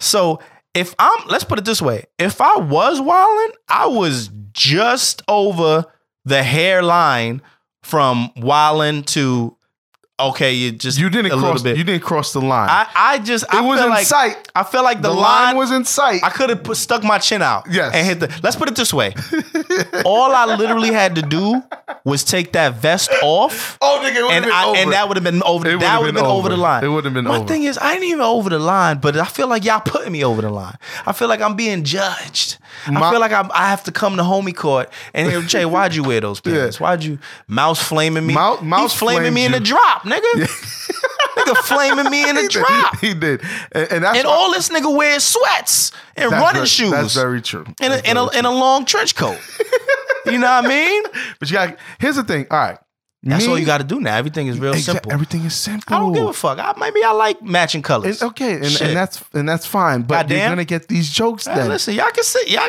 So 0.00 0.40
if 0.74 0.94
I'm 0.98 1.26
let's 1.28 1.44
put 1.44 1.58
it 1.58 1.64
this 1.64 1.80
way, 1.80 2.04
if 2.18 2.40
I 2.40 2.56
was 2.58 3.00
wilding, 3.00 3.56
I 3.68 3.86
was 3.86 4.30
just 4.52 5.22
over 5.28 5.84
the 6.24 6.42
hairline 6.42 7.42
from 7.82 8.30
wilding 8.36 9.04
to 9.04 9.56
okay, 10.30 10.52
you 10.54 10.72
just 10.72 10.98
You 10.98 11.08
didn't 11.10 11.26
a 11.26 11.30
cross. 11.30 11.42
little 11.42 11.62
bit. 11.62 11.76
You 11.76 11.84
didn't 11.84 12.02
cross 12.02 12.32
the 12.32 12.40
line. 12.40 12.68
I, 12.68 12.86
I 12.94 13.18
just 13.18 13.44
I 13.52 13.62
it 13.64 13.66
was 13.66 13.80
in 13.80 13.88
like 13.90 14.06
sight. 14.06 14.50
I 14.54 14.62
felt 14.64 14.84
like 14.84 15.02
the, 15.02 15.08
The 15.08 15.14
line, 15.14 15.46
line 15.46 15.56
was 15.56 15.70
in 15.70 15.84
sight. 15.84 16.20
I 16.22 16.30
could 16.30 16.50
have 16.50 16.76
stuck 16.76 17.02
my 17.02 17.18
chin 17.18 17.42
out. 17.42 17.64
Yes. 17.70 17.92
And 17.94 18.06
hit 18.06 18.20
the 18.20 18.40
let's 18.42 18.56
put 18.56 18.68
it 18.68 18.76
this 18.76 18.92
way. 18.94 19.14
All 20.04 20.32
I 20.32 20.56
literally 20.56 20.92
had 20.92 21.14
to 21.16 21.22
do 21.22 21.62
was 22.04 22.24
take 22.24 22.52
that 22.52 22.74
vest 22.74 23.10
off. 23.22 23.78
oh, 23.80 24.00
nigga, 24.04 24.28
it 24.28 24.32
And 24.32 24.44
been 24.44 24.52
I 24.54 24.64
over. 24.66 24.78
and 24.78 24.92
that 24.92 25.08
would 25.08 25.16
have 25.16 25.24
been 25.24 25.42
over. 25.42 25.68
It 25.68 25.80
that 25.80 25.98
would've 26.00 26.14
been 26.14 26.22
been 26.22 26.30
over. 26.30 26.48
the 26.48 26.56
line. 26.56 26.84
It 26.84 26.88
would've 26.88 27.14
been 27.14 27.24
My 27.24 27.38
over. 27.38 27.46
thing 27.46 27.64
is, 27.64 27.78
I 27.78 27.94
ain't 27.94 28.04
even 28.04 28.20
over 28.20 28.50
the 28.50 28.58
line, 28.58 28.98
but 28.98 29.16
I 29.16 29.24
feel 29.24 29.48
like 29.48 29.64
y'all 29.64 29.80
putting 29.80 30.12
me 30.12 30.24
over 30.24 30.42
the 30.42 30.50
line. 30.50 30.76
I 31.06 31.12
feel 31.12 31.28
like 31.28 31.40
I'm 31.40 31.56
being 31.56 31.84
judged. 31.84 32.58
I 32.86 33.10
feel 33.10 33.20
like 33.20 33.32
I'm, 33.32 33.50
I 33.52 33.68
have 33.68 33.84
to 33.84 33.92
come 33.92 34.16
to 34.16 34.22
homie 34.22 34.54
court 34.54 34.90
and 35.14 35.30
hear 35.30 35.40
Jay, 35.42 35.64
why'd 35.64 35.94
you 35.94 36.02
wear 36.04 36.20
those 36.20 36.40
pants? 36.42 36.78
Why'd 36.80 37.02
you 37.04 37.18
mouse 37.48 37.82
flaming 37.82 38.26
me? 38.26 38.34
Mou- 38.34 38.60
mouse 38.60 38.92
He's 38.92 38.98
flaming 38.98 39.32
me 39.32 39.46
in 39.46 39.52
the 39.52 39.60
drop, 39.60 40.02
nigga. 40.02 40.13
Nigga 40.20 40.46
nigga 41.36 41.56
flaming 41.64 42.10
me 42.10 42.28
in 42.28 42.36
the 42.36 42.42
he 43.00 43.14
did. 43.14 43.14
He 43.14 43.14
did, 43.14 43.42
and, 43.72 44.04
and 44.04 44.16
And 44.16 44.26
all 44.26 44.52
this 44.52 44.68
nigga 44.68 44.94
wears 44.96 45.24
sweats 45.24 45.92
and 46.16 46.30
running 46.30 46.54
very- 46.54 46.66
shoes. 46.66 46.90
That's 46.90 47.14
very 47.14 47.42
true. 47.42 47.64
in 47.80 47.92
a, 47.92 47.96
in, 48.04 48.16
a, 48.16 48.28
in 48.30 48.44
a 48.44 48.50
long 48.52 48.84
trench 48.84 49.14
coat. 49.14 49.38
You 50.26 50.38
know 50.38 50.46
what 50.48 50.64
I 50.64 50.68
mean? 50.68 51.02
But 51.38 51.50
you 51.50 51.54
got. 51.54 51.76
Here's 51.98 52.16
the 52.16 52.24
thing. 52.24 52.46
All 52.50 52.56
right. 52.56 52.78
That's 53.26 53.46
Me- 53.46 53.50
all 53.52 53.58
you 53.58 53.64
got 53.64 53.78
to 53.78 53.84
do 53.84 54.00
now. 54.00 54.16
Everything 54.16 54.48
is 54.48 54.58
real 54.60 54.74
Exa- 54.74 54.92
simple. 54.92 55.10
Everything 55.12 55.44
is 55.44 55.54
simple. 55.54 55.96
I 55.96 55.98
don't 55.98 56.12
give 56.12 56.26
a 56.26 56.32
fuck. 56.34 56.58
I, 56.58 56.74
maybe 56.78 57.02
I 57.02 57.12
like 57.12 57.40
matching 57.42 57.80
colors. 57.80 58.16
It's 58.16 58.22
okay, 58.22 58.54
and, 58.56 58.66
Shit. 58.70 58.82
and 58.88 58.96
that's 58.96 59.24
and 59.32 59.48
that's 59.48 59.64
fine. 59.64 60.02
But 60.02 60.14
you're 60.28 60.38
Goddamn. 60.40 60.50
gonna 60.52 60.64
get 60.66 60.88
these 60.88 61.08
jokes 61.10 61.46
Hey, 61.46 61.54
then. 61.54 61.68
listen, 61.70 61.94
y'all 61.94 62.10
can 62.10 62.22
sit. 62.22 62.48
Y'all, 62.50 62.62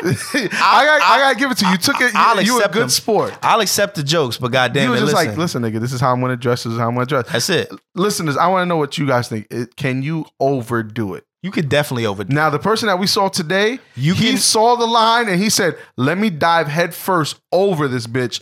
got, 0.84 1.02
I, 1.02 1.18
gotta 1.20 1.38
give 1.38 1.50
it 1.50 1.58
to 1.58 1.66
you. 1.66 1.72
You 1.72 1.76
took 1.78 2.00
it. 2.00 2.14
I'll 2.14 2.40
You, 2.40 2.54
you 2.54 2.62
a 2.64 2.68
good 2.68 2.82
them. 2.82 2.88
sport. 2.88 3.36
I'll 3.42 3.60
accept 3.60 3.96
the 3.96 4.02
jokes, 4.02 4.38
but 4.38 4.50
goddamn 4.50 4.84
you 4.84 4.90
was 4.92 5.00
just 5.00 5.12
listen. 5.14 5.28
like, 5.28 5.38
listen, 5.38 5.62
nigga, 5.62 5.78
this 5.80 5.92
is 5.92 6.00
how 6.00 6.12
I'm 6.12 6.20
gonna 6.22 6.36
dress. 6.36 6.64
This 6.64 6.72
is 6.72 6.78
how 6.78 6.88
I'm 6.88 6.94
gonna 6.94 7.06
dress. 7.06 7.26
That's 7.30 7.50
it. 7.50 7.70
Listeners, 7.94 8.36
I 8.36 8.46
want 8.46 8.62
to 8.62 8.66
know 8.66 8.76
what 8.78 8.96
you 8.96 9.06
guys 9.06 9.28
think. 9.28 9.46
It, 9.50 9.76
can 9.76 10.02
you 10.02 10.24
overdo 10.40 11.14
it? 11.14 11.24
You 11.42 11.50
could 11.52 11.68
definitely 11.68 12.06
over. 12.06 12.24
Now, 12.24 12.50
the 12.50 12.58
person 12.58 12.88
that 12.88 12.98
we 12.98 13.06
saw 13.06 13.28
today, 13.28 13.78
You 13.94 14.14
he 14.14 14.30
can- 14.30 14.38
saw 14.38 14.74
the 14.74 14.86
line 14.86 15.28
and 15.28 15.40
he 15.40 15.48
said, 15.50 15.76
"Let 15.96 16.18
me 16.18 16.28
dive 16.30 16.66
headfirst 16.66 17.38
over 17.52 17.86
this 17.86 18.06
bitch, 18.08 18.40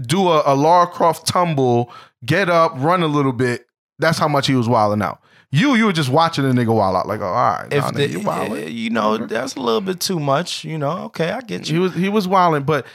do 0.00 0.28
a, 0.28 0.42
a 0.46 0.54
Lara 0.54 0.86
Croft 0.86 1.26
tumble, 1.26 1.90
get 2.24 2.48
up, 2.50 2.72
run 2.76 3.02
a 3.02 3.06
little 3.08 3.32
bit." 3.32 3.66
That's 3.98 4.18
how 4.18 4.28
much 4.28 4.46
he 4.46 4.54
was 4.54 4.68
wilding 4.68 5.02
out. 5.02 5.20
You, 5.50 5.74
you 5.74 5.86
were 5.86 5.92
just 5.94 6.10
watching 6.10 6.44
a 6.44 6.48
nigga 6.52 6.74
wild 6.74 6.94
out, 6.94 7.08
like, 7.08 7.20
oh, 7.20 7.24
all 7.26 7.32
right, 7.32 7.72
If 7.72 7.82
nah, 7.82 7.90
the, 7.90 8.00
nigga, 8.06 8.10
you 8.10 8.20
wildin'. 8.20 8.72
you 8.74 8.90
know 8.90 9.16
that's 9.16 9.54
a 9.56 9.60
little 9.60 9.80
bit 9.80 9.98
too 9.98 10.20
much. 10.20 10.62
You 10.64 10.76
know, 10.78 11.04
okay, 11.06 11.30
I 11.30 11.40
get 11.40 11.68
you. 11.68 11.74
He 11.74 11.80
was 11.80 11.94
he 11.94 12.08
was 12.08 12.28
wilding, 12.28 12.64
but 12.64 12.86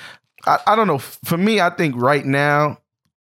I, 0.45 0.59
I 0.67 0.75
don't 0.75 0.87
know. 0.87 0.99
For 0.99 1.35
me, 1.37 1.59
I 1.59 1.71
think 1.71 1.95
right 1.97 2.25
now, 2.25 2.77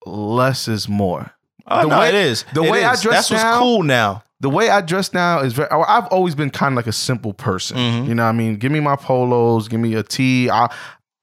less 0.06 0.68
is 0.68 0.88
more. 0.88 1.30
Oh 1.66 1.82
the 1.82 1.88
no, 1.88 1.98
way- 2.00 2.08
it 2.08 2.14
is. 2.14 2.44
the 2.54 2.62
It 2.62 2.70
way 2.70 2.84
I 2.84 2.94
dress 2.96 3.28
That's 3.28 3.30
what's 3.30 3.42
now- 3.42 3.58
cool 3.58 3.82
now. 3.82 4.22
the 4.40 4.50
way 4.50 4.68
I 4.68 4.80
dress 4.80 5.12
now 5.14 5.40
is 5.40 5.52
very. 5.54 5.70
I've 5.70 6.06
always 6.08 6.34
been 6.34 6.50
kind 6.50 6.72
of 6.72 6.76
like 6.76 6.86
a 6.88 6.92
simple 6.92 7.32
person. 7.32 7.76
Mhm. 7.78 8.08
You 8.08 8.14
know, 8.14 8.24
what 8.24 8.28
I 8.30 8.32
mean, 8.32 8.56
give 8.56 8.70
me 8.72 8.80
my 8.80 8.96
polos, 8.96 9.68
give 9.68 9.80
me 9.80 9.94
a 9.94 10.02
tee. 10.02 10.50
I 10.50 10.68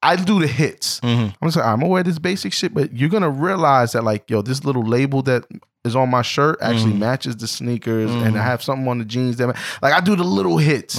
I 0.01 0.15
do 0.15 0.39
the 0.39 0.47
hits. 0.47 0.99
Mhm. 1.01 1.33
I'm 1.41 1.47
just 1.47 1.57
like, 1.57 1.65
I'm 1.65 1.79
gonna 1.79 1.89
wear 1.89 2.03
this 2.03 2.19
basic 2.19 2.53
shit, 2.53 2.73
but 2.73 2.95
you're 2.95 3.09
gonna 3.09 3.29
realize 3.29 3.91
that 3.93 4.03
like, 4.03 4.29
yo, 4.29 4.41
this 4.41 4.63
little 4.63 4.83
label 4.83 5.21
that 5.23 5.43
is 5.85 5.95
on 5.95 6.09
my 6.09 6.21
shirt 6.21 6.57
actually 6.61 6.93
Mhm. 6.93 6.99
matches 6.99 7.35
the 7.37 7.47
sneakers, 7.47 8.09
Mhm. 8.11 8.25
and 8.27 8.37
I 8.39 8.43
have 8.43 8.61
something 8.63 8.87
on 8.87 8.99
the 8.99 9.05
jeans 9.05 9.37
that 9.37 9.47
like 9.81 9.93
I 9.93 9.99
do 10.01 10.15
the 10.15 10.23
little 10.23 10.57
hits. 10.57 10.97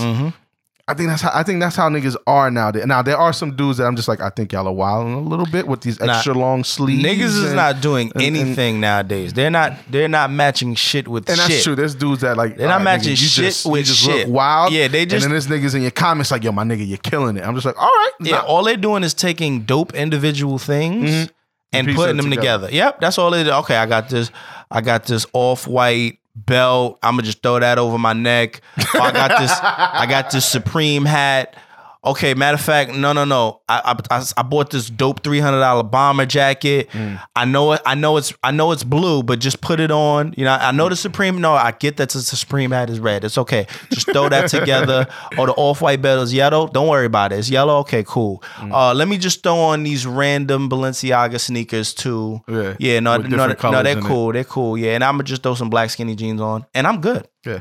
I 0.91 0.95
think 0.95 1.09
that's 1.09 1.23
how 1.23 1.31
I 1.33 1.43
think 1.43 1.61
that's 1.61 1.77
how 1.77 1.89
niggas 1.89 2.17
are 2.27 2.51
now. 2.51 2.71
Now 2.71 3.03
there 3.03 3.17
are 3.17 3.33
some 3.33 3.55
dudes 3.57 3.79
that 3.79 3.85
I'm 3.87 3.97
just 3.97 4.09
like, 4.09 4.21
I 4.21 4.31
think 4.31 4.53
y'all 4.53 4.67
are 4.67 4.73
wilding 4.73 5.15
a 5.15 5.21
little 5.21 5.47
bit 5.47 5.67
with 5.69 5.81
these 5.83 6.01
Nah, 6.01 6.13
extra 6.15 6.35
long 6.35 6.65
sleeves. 6.65 7.05
Niggas 7.05 7.45
is 7.45 7.53
not 7.53 7.81
doing 7.81 8.11
and- 8.15 8.23
and- 8.25 8.37
anything 8.37 8.81
nowadays. 8.81 9.33
They're 9.33 9.51
not. 9.51 9.75
They're 9.89 10.09
not 10.09 10.31
matching 10.31 10.75
shit 10.75 11.07
with 11.09 11.25
shit. 11.25 11.31
And 11.31 11.39
shit. 11.41 11.49
that's 11.51 11.65
true. 11.65 11.75
There's 11.77 11.95
dudes 11.95 12.23
that 12.23 12.37
like 12.37 12.57
They're 12.57 12.67
not 12.69 12.79
"All 12.81 12.85
matching 12.85 13.11
you 13.11 13.17
shit 13.17 13.45
just, 13.45 13.67
with 13.67 13.87
just 13.87 14.01
shit." 14.01 14.27
Look 14.27 14.35
wild. 14.37 14.73
Yeah, 14.73 14.89
they 14.89 15.07
just- 15.07 15.25
and 15.25 15.33
then 15.35 15.41
there's 15.41 15.47
niggas 15.47 15.75
in 15.75 15.83
your 15.83 15.91
comments 15.93 16.31
like, 16.31 16.43
"Yo, 16.45 16.53
my 16.53 16.65
nigga, 16.65 16.87
you're 16.87 16.99
killing 16.99 17.37
it." 17.37 17.45
I'm 17.47 17.55
just 17.55 17.67
like, 17.67 17.77
"All 17.81 17.85
right, 17.89 18.11
Yeah, 18.21 18.37
nah. 18.37 18.43
all 18.43 18.65
they're 18.65 18.77
doing 18.77 19.05
is 19.05 19.15
taking 19.15 19.61
dope 19.63 19.95
individual 19.95 20.59
things 20.59 21.11
Mhm. 21.11 21.31
and 21.73 21.95
putting 21.95 22.17
them 22.17 22.31
together. 22.31 22.67
together. 22.67 22.77
Yep, 22.77 23.01
that's 23.01 23.17
all 23.19 23.31
they 23.31 23.45
do. 23.45 23.51
Okay, 23.51 23.77
I 23.77 23.87
got 23.87 24.09
this. 24.09 24.31
I 24.71 24.81
got 24.81 25.05
this 25.05 25.27
off 25.33 25.67
white 25.67 26.19
belt. 26.35 26.99
I'm 27.03 27.15
gonna 27.15 27.23
just 27.23 27.43
throw 27.43 27.59
that 27.59 27.79
over 27.79 27.99
my 27.99 28.13
neck. 28.13 28.61
Oh, 28.95 29.01
I 29.01 29.13
got 29.13 29.39
this. 29.41 29.53
I 29.63 30.07
got 30.09 30.31
this 30.31 30.47
Supreme 30.47 31.05
hat. 31.05 31.57
Okay, 32.03 32.33
matter 32.33 32.55
of 32.55 32.63
fact, 32.63 32.95
no, 32.95 33.13
no, 33.13 33.27
no. 33.27 33.61
I 33.69 33.95
I, 34.11 34.25
I, 34.39 34.43
bought 34.43 34.71
this 34.71 34.89
dope 34.89 35.23
three 35.23 35.39
hundred 35.39 35.61
dollar 35.61 35.83
bomber 35.83 36.25
jacket. 36.25 36.89
Mm. 36.93 37.21
I 37.37 37.45
know 37.45 37.73
it. 37.73 37.83
I 37.85 37.95
know 37.95 38.17
it's. 38.17 38.33
I 38.43 38.53
know 38.53 38.73
it's 38.73 38.85
blue, 38.85 39.23
but 39.23 39.39
just 39.39 39.61
put 39.61 39.81
it 39.81 39.91
on. 39.91 40.33
You 40.35 40.47
know, 40.47 40.53
I 40.53 40.73
know 40.73 40.89
the 40.89 40.97
Supreme. 40.97 41.43
No, 41.43 41.53
I 41.53 41.73
get 41.73 41.99
that 41.99 42.09
the 42.09 42.21
Supreme 42.21 42.71
hat 42.71 42.89
is 42.89 43.01
red. 43.01 43.23
It's 43.23 43.37
okay. 43.37 43.67
Just 43.91 44.11
throw 44.11 44.31
that 44.31 44.49
together. 44.49 45.09
Or 45.37 45.47
the 45.47 45.53
off 45.53 45.83
white 45.83 46.01
belt 46.01 46.23
is 46.23 46.33
yellow. 46.33 46.69
Don't 46.69 46.89
worry 46.89 47.05
about 47.05 47.33
it. 47.33 47.39
It's 47.39 47.51
yellow. 47.51 47.81
Okay, 47.81 48.03
cool. 48.07 48.43
Mm. 48.57 48.73
Uh, 48.73 48.95
let 48.95 49.07
me 49.07 49.19
just 49.19 49.43
throw 49.43 49.57
on 49.57 49.83
these 49.83 50.07
random 50.07 50.71
Balenciaga 50.71 51.39
sneakers 51.39 51.93
too. 51.93 52.41
Yeah, 52.49 52.77
yeah. 52.79 53.01
No, 53.01 53.19
no, 53.19 53.29
no, 53.29 53.83
they're 53.83 53.93
in 53.93 53.99
it. 53.99 54.05
cool. 54.05 54.33
They're 54.33 54.45
cool. 54.45 54.79
Yeah, 54.79 54.95
and 54.95 55.05
I'm 55.05 55.15
gonna 55.15 55.25
just 55.25 55.43
throw 55.43 55.55
some 55.55 55.69
black 55.69 55.91
skinny 55.91 56.15
jeans 56.17 56.41
on, 56.41 56.65
and 56.73 56.87
I'm 56.87 57.03
good. 57.03 57.29
Yeah, 57.45 57.61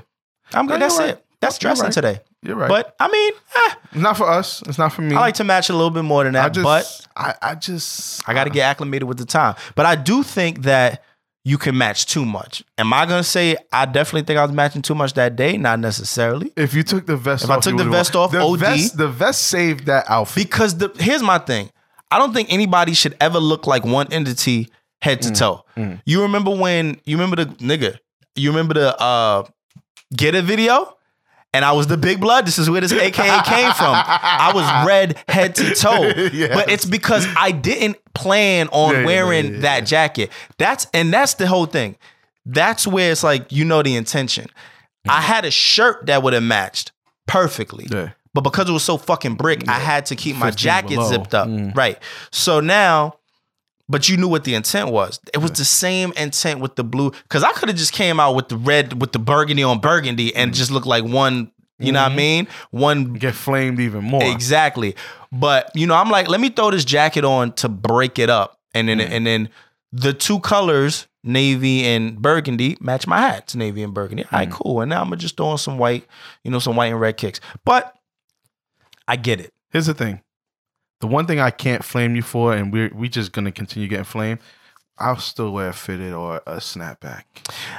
I'm 0.54 0.66
good. 0.66 0.80
That's 0.82 0.98
right. 0.98 1.10
it. 1.10 1.26
That's 1.42 1.58
dressing 1.58 1.86
right. 1.86 1.94
today. 1.94 2.20
You're 2.44 2.56
right. 2.56 2.70
But 2.70 2.96
I 3.00 3.08
mean, 3.10 3.34
eh, 3.56 4.00
not 4.00 4.18
for 4.18 4.28
us. 4.30 4.62
It's 4.68 4.78
not 4.78 4.94
for 4.94 5.02
me. 5.02 5.16
I 5.16 5.20
like 5.20 5.36
to 5.36 5.44
match 5.44 5.70
a 5.70 5.74
little 5.74 5.90
bit 5.90 6.04
more 6.04 6.24
than 6.24 6.34
that. 6.34 6.46
I 6.46 6.50
just, 6.50 6.64
but 6.64 7.08
I, 7.16 7.36
I 7.52 7.56
just, 7.56 8.28
I 8.30 8.34
got 8.34 8.46
to 8.46 8.50
get 8.50 8.62
acclimated 8.64 9.08
with 9.08 9.18
the 9.18 9.26
time. 9.26 9.56
But 9.76 9.86
I 9.86 9.96
do 9.96 10.24
think 10.24 10.62
that 10.64 11.04
you 11.46 11.58
can 11.58 11.78
match 11.78 12.06
too 12.06 12.26
much. 12.26 12.64
Am 12.78 12.94
I 12.94 13.06
gonna 13.06 13.24
say 13.24 13.56
I 13.72 13.86
definitely 13.86 14.24
think 14.24 14.38
I 14.38 14.44
was 14.44 14.52
matching 14.52 14.82
too 14.82 14.94
much 14.96 15.14
that 15.14 15.36
day? 15.36 15.58
Not 15.58 15.80
necessarily. 15.80 16.52
If 16.56 16.74
you 16.74 16.84
took 16.84 17.06
the 17.08 17.16
vest, 17.18 17.44
off, 17.46 17.50
If 17.50 17.58
I 17.58 17.60
took 17.62 17.78
the 17.78 17.86
vest 17.90 18.14
won. 18.14 18.24
off, 18.26 18.32
the 18.32 18.42
OD. 18.42 18.60
vest, 18.60 18.98
the 18.98 19.08
vest 19.08 19.44
saved 19.44 19.86
that 19.88 20.06
outfit. 20.10 20.44
Because 20.44 20.78
the 20.78 20.92
here's 21.00 21.24
my 21.24 21.38
thing. 21.40 21.70
I 22.12 22.20
don't 22.20 22.34
think 22.34 22.52
anybody 22.52 22.94
should 22.94 23.16
ever 23.22 23.40
look 23.40 23.68
like 23.68 23.86
one 23.86 24.08
entity 24.12 24.70
head 25.02 25.20
Mm, 25.22 25.28
to 25.28 25.32
toe. 25.32 25.66
You 26.06 26.22
remember 26.24 26.52
when 26.56 27.00
you 27.06 27.18
remember 27.18 27.38
the 27.46 27.46
nigga, 27.56 27.98
you 28.36 28.50
remember 28.50 28.74
the 28.76 29.00
uh 29.02 29.44
get 30.16 30.36
a 30.36 30.42
video? 30.42 30.96
And 31.54 31.66
I 31.66 31.72
was 31.72 31.88
the 31.88 31.98
big 31.98 32.20
blood. 32.22 32.46
This 32.46 32.60
is 32.60 32.70
where 32.70 32.80
this 32.82 32.92
AKA 32.92 33.12
came 33.46 33.74
from. 33.74 33.94
I 33.96 34.52
was 34.54 34.88
red 34.88 35.18
head 35.28 35.56
to 35.56 35.74
toe. 35.74 36.12
Yes. 36.32 36.54
But 36.54 36.70
it's 36.70 36.86
because 36.86 37.26
I 37.36 37.52
didn't 37.52 37.98
plan 38.14 38.68
on 38.72 38.94
Yeah, 38.94 39.06
wearing 39.06 39.46
yeah, 39.46 39.52
yeah, 39.52 39.60
that 39.62 39.80
jacket. 39.88 40.32
That's 40.58 40.86
and 40.94 41.12
that's 41.12 41.34
the 41.36 41.48
whole 41.48 41.66
thing. 41.66 41.96
That's 42.46 42.86
where 42.86 43.12
it's 43.12 43.24
like 43.24 43.52
you 43.52 43.66
know 43.66 43.82
the 43.82 43.96
intention. 43.96 44.48
I 45.08 45.22
had 45.22 45.44
a 45.46 45.52
shirt 45.52 46.06
that 46.06 46.22
would 46.24 46.34
have 46.34 46.44
matched 46.44 46.92
perfectly. 47.28 47.88
But 48.34 48.42
because 48.42 48.70
it 48.70 48.74
was 48.74 48.84
so 48.84 48.98
fucking 48.98 49.36
brick, 49.36 49.68
I 49.68 49.80
had 49.80 50.06
to 50.08 50.16
keep 50.16 50.36
my 50.36 50.52
jacket 50.52 50.96
below. 50.96 51.10
zipped 51.10 51.34
up. 51.34 51.48
Mm. 51.48 51.76
Right. 51.76 51.98
So 52.32 52.60
now, 52.60 53.16
but 53.90 54.08
you 54.08 54.16
knew 54.16 54.28
what 54.28 54.44
the 54.44 54.54
intent 54.54 54.92
was. 54.92 55.20
It 55.34 55.40
was 55.40 55.52
the 55.52 55.66
same 55.66 56.14
intent 56.16 56.60
with 56.60 56.76
the 56.76 56.84
blue. 56.84 57.12
Cause 57.28 57.44
I 57.44 57.52
could 57.54 57.70
have 57.70 57.78
just 57.78 57.92
came 57.92 58.20
out 58.20 58.36
with 58.36 58.50
the 58.50 58.58
red, 58.58 59.02
with 59.02 59.12
the 59.12 59.20
burgundy 59.20 59.64
on 59.64 59.80
burgundy 59.80 60.34
and 60.36 60.52
mm. 60.52 60.56
just 60.56 60.70
looked 60.70 60.88
like 60.88 61.04
one, 61.04 61.52
you 61.80 61.92
know 61.92 62.00
what 62.00 62.06
I 62.06 62.10
mm-hmm. 62.10 62.18
mean? 62.18 62.48
One 62.72 63.14
get 63.14 63.34
flamed 63.34 63.80
even 63.80 64.04
more. 64.04 64.24
Exactly. 64.24 64.96
But 65.32 65.72
you 65.76 65.88
know, 65.88 65.96
I'm 65.96 66.10
like, 66.10 66.28
let 66.28 66.40
me 66.40 66.50
throw 66.50 66.72
this 66.72 66.86
jacket 66.86 67.26
on 67.26 67.54
to 67.54 67.70
break 67.70 68.20
it 68.20 68.30
up. 68.30 68.60
And 68.74 68.88
then 68.88 69.00
mm. 69.00 69.10
and 69.10 69.26
then 69.26 69.50
the 69.92 70.14
two 70.14 70.40
colors, 70.42 71.08
navy 71.24 71.86
and 71.86 72.22
burgundy, 72.22 72.78
match 72.80 73.08
my 73.08 73.18
hats, 73.18 73.56
navy 73.56 73.82
and 73.82 73.94
burgundy. 73.94 74.24
All 74.26 74.30
right, 74.34 74.50
mm. 74.50 74.52
cool. 74.52 74.82
And 74.82 74.90
now 74.90 75.02
I'm 75.02 75.06
gonna 75.06 75.18
just 75.18 75.38
throw 75.38 75.48
on 75.48 75.58
some 75.58 75.78
white, 75.78 76.06
you 76.44 76.52
know, 76.52 76.60
some 76.60 76.76
white 76.76 76.88
and 76.88 77.00
red 77.00 77.18
kicks. 77.18 77.40
But 77.66 77.96
I 79.08 79.16
get 79.16 79.40
it. 79.40 79.54
Here's 79.72 79.88
the 79.88 79.94
thing. 79.94 80.22
The 81.02 81.08
one 81.08 81.26
thing 81.26 81.40
I 81.40 81.50
can't 81.52 81.84
flame 81.84 82.16
you 82.16 82.22
for, 82.22 82.54
and 82.54 82.74
we're 82.74 82.92
we 82.94 83.08
just 83.10 83.32
gonna 83.32 83.52
continue 83.52 83.88
getting 83.88 84.06
flamed. 84.06 84.40
I'll 84.98 85.18
still 85.18 85.52
wear 85.54 85.70
a 85.70 85.74
fitted 85.74 86.12
or 86.12 86.38
a 86.46 86.58
snapback. 86.58 87.24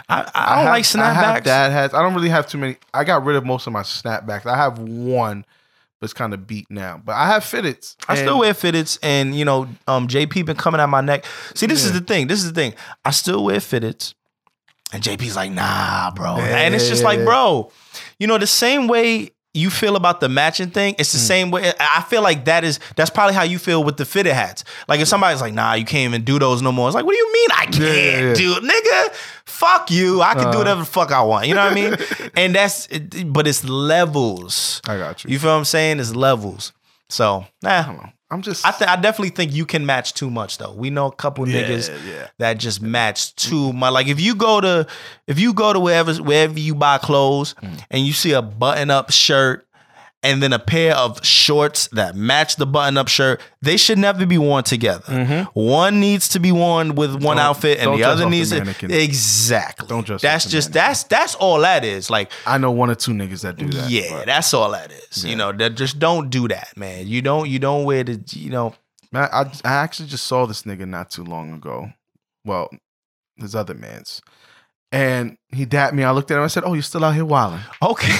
I, 0.08 0.30
I 0.34 0.54
don't 0.56 0.64
have- 0.64 0.64
like 0.66 0.96
I 0.96 1.12
have 1.12 1.42
snapbacks. 1.42 1.44
dad 1.44 1.70
hats. 1.72 1.92
I 1.94 2.00
don't 2.00 2.14
really 2.14 2.30
have 2.30 2.46
too 2.46 2.56
many. 2.56 2.76
I 2.94 3.04
got 3.04 3.24
rid 3.24 3.36
of 3.36 3.44
most 3.44 3.66
of 3.66 3.74
my 3.74 3.82
snapbacks. 3.82 4.46
I 4.46 4.56
have 4.56 4.78
one, 4.78 5.44
but 6.00 6.04
it's 6.06 6.14
kind 6.14 6.32
of 6.32 6.46
beat 6.46 6.70
now. 6.70 6.98
But 7.04 7.16
I 7.16 7.26
have 7.26 7.42
fitteds. 7.44 7.96
I 8.08 8.14
still 8.14 8.38
wear 8.38 8.54
fitteds, 8.54 8.98
and 9.02 9.34
you 9.34 9.44
know, 9.44 9.68
um, 9.86 10.08
JP 10.08 10.46
been 10.46 10.56
coming 10.56 10.80
at 10.80 10.88
my 10.88 11.02
neck. 11.02 11.26
See, 11.54 11.66
this 11.66 11.84
is 11.84 11.92
the 11.92 12.00
thing. 12.00 12.26
This 12.26 12.38
is 12.42 12.50
the 12.52 12.58
thing. 12.58 12.74
I 13.04 13.10
still 13.10 13.44
wear 13.44 13.58
fitteds, 13.58 14.14
and 14.94 15.02
JP's 15.02 15.36
like, 15.36 15.50
nah, 15.52 16.10
bro. 16.12 16.36
Yeah, 16.38 16.56
and 16.60 16.74
it's 16.74 16.88
just 16.88 17.04
like, 17.04 17.22
bro, 17.22 17.70
you 18.18 18.26
know, 18.28 18.38
the 18.38 18.46
same 18.46 18.88
way 18.88 19.32
you 19.52 19.68
feel 19.68 19.96
about 19.96 20.20
the 20.20 20.28
matching 20.28 20.70
thing, 20.70 20.94
it's 20.98 21.10
the 21.12 21.18
Mm. 21.18 21.26
same 21.26 21.50
way. 21.50 21.72
I 21.80 22.02
feel 22.02 22.22
like 22.22 22.44
that 22.44 22.62
is 22.62 22.78
that's 22.94 23.10
probably 23.10 23.34
how 23.34 23.42
you 23.42 23.58
feel 23.58 23.82
with 23.82 23.96
the 23.96 24.04
fitted 24.04 24.32
hats. 24.32 24.62
Like 24.86 25.00
if 25.00 25.08
somebody's 25.08 25.40
like, 25.40 25.54
nah, 25.54 25.74
you 25.74 25.84
can't 25.84 26.08
even 26.08 26.22
do 26.24 26.38
those 26.38 26.62
no 26.62 26.70
more. 26.70 26.88
It's 26.88 26.94
like, 26.94 27.04
what 27.04 27.12
do 27.12 27.18
you 27.18 27.32
mean 27.32 27.48
I 27.52 27.64
can't 27.64 27.76
Yeah, 27.78 28.20
yeah, 28.28 28.34
do 28.34 28.54
it, 28.56 28.62
nigga? 28.62 29.14
Fuck 29.46 29.90
you. 29.90 30.22
I 30.22 30.34
can 30.34 30.44
do 30.52 30.56
Uh. 30.56 30.58
whatever 30.58 30.80
the 30.80 30.86
fuck 30.86 31.10
I 31.10 31.22
want. 31.22 31.46
You 31.48 31.54
know 31.54 31.64
what 31.64 31.72
I 31.72 31.74
mean? 31.74 31.96
and 32.36 32.54
that's, 32.54 32.86
but 33.26 33.48
it's 33.48 33.64
levels. 33.64 34.80
I 34.86 34.96
got 34.96 35.24
you. 35.24 35.30
You 35.30 35.38
feel 35.38 35.50
what 35.50 35.56
I'm 35.58 35.64
saying? 35.64 35.98
It's 36.00 36.14
levels. 36.14 36.72
So, 37.08 37.44
nah. 37.62 38.06
I'm 38.30 38.42
just. 38.42 38.64
I, 38.64 38.70
th- 38.70 38.88
I 38.88 38.96
definitely 38.96 39.30
think 39.30 39.52
you 39.52 39.66
can 39.66 39.84
match 39.86 40.14
too 40.14 40.30
much 40.30 40.58
though. 40.58 40.72
We 40.72 40.90
know 40.90 41.06
a 41.06 41.12
couple 41.12 41.48
Yeah, 41.48 41.62
niggas 41.64 41.88
yeah. 42.06 42.28
that 42.38 42.58
just 42.58 42.80
match 42.80 43.34
too 43.34 43.72
much. 43.72 43.92
Like 43.92 44.06
if 44.06 44.20
you 44.20 44.34
go 44.36 44.60
to 44.60 44.86
if 45.26 45.40
you 45.40 45.52
go 45.52 45.72
to 45.72 45.80
wherever 45.80 46.14
wherever 46.16 46.58
you 46.58 46.74
buy 46.74 46.98
clothes 46.98 47.54
Mm. 47.62 47.84
and 47.90 48.06
you 48.06 48.12
see 48.12 48.32
a 48.32 48.42
button 48.42 48.90
up 48.90 49.10
shirt 49.10 49.66
and 50.22 50.42
then 50.42 50.52
a 50.52 50.58
pair 50.58 50.94
of 50.96 51.24
shorts 51.24 51.88
that 51.92 52.14
match 52.14 52.56
the 52.56 52.66
button 52.66 52.98
up 52.98 53.08
shirt, 53.08 53.40
they 53.62 53.76
should 53.78 53.96
never 53.98 54.26
be 54.26 54.36
worn 54.36 54.62
together. 54.64 55.48
One 55.54 55.98
needs 56.00 56.28
to 56.30 56.40
be 56.40 56.52
worn 56.52 56.94
with 56.94 57.12
one 57.12 57.20
Mm-hmm. 57.20 57.26
Don't- 57.26 57.38
outfit 57.38 57.78
and 57.78 57.98
the 57.98 58.04
other 58.04 58.24
the 58.24 58.30
needs 58.30 58.50
to 58.50 58.58
mannequin. 58.58 58.90
exactly. 58.90 59.88
Don't 59.88 60.06
dress 60.06 60.20
That's 60.22 60.44
the 60.44 60.50
just 60.50 60.72
that's 60.72 61.04
that's 61.04 61.34
all 61.36 61.60
that 61.60 61.84
is. 61.84 62.10
Like 62.10 62.30
I 62.46 62.58
know 62.58 62.70
one 62.70 62.90
or 62.90 62.94
two 62.96 63.12
niggas 63.12 63.42
that 63.42 63.56
do 63.56 63.68
that. 63.70 63.90
yeah, 63.90 64.10
but- 64.18 64.26
that's 64.26 64.52
all 64.52 64.70
that 64.72 64.92
is. 64.92 65.24
You 65.24 65.36
know, 65.36 65.52
that 65.52 65.74
just 65.76 65.98
don't 65.98 66.28
do 66.30 66.48
that, 66.48 66.76
man. 66.76 67.08
You 67.08 67.22
don't 67.22 67.48
you 67.48 67.58
don't 67.58 67.84
wear 67.84 68.04
the 68.04 68.20
you 68.32 68.50
know 68.50 68.74
Man, 69.12 69.28
I, 69.32 69.40
I 69.64 69.72
actually 69.82 70.08
just 70.08 70.26
saw 70.28 70.46
this 70.46 70.62
nigga 70.62 70.86
not 70.86 71.10
too 71.10 71.24
long 71.24 71.52
ago. 71.52 71.90
Well, 72.44 72.70
his 73.36 73.56
other 73.56 73.74
man's. 73.74 74.22
And 74.92 75.36
he 75.48 75.64
dapped 75.64 75.94
me. 75.94 76.04
I 76.04 76.12
looked 76.12 76.30
at 76.30 76.36
him. 76.36 76.44
I 76.44 76.46
said, 76.48 76.62
"Oh, 76.64 76.74
you're 76.74 76.82
still 76.82 77.04
out 77.04 77.14
here 77.14 77.24
wilding." 77.24 77.60
Okay. 77.82 78.12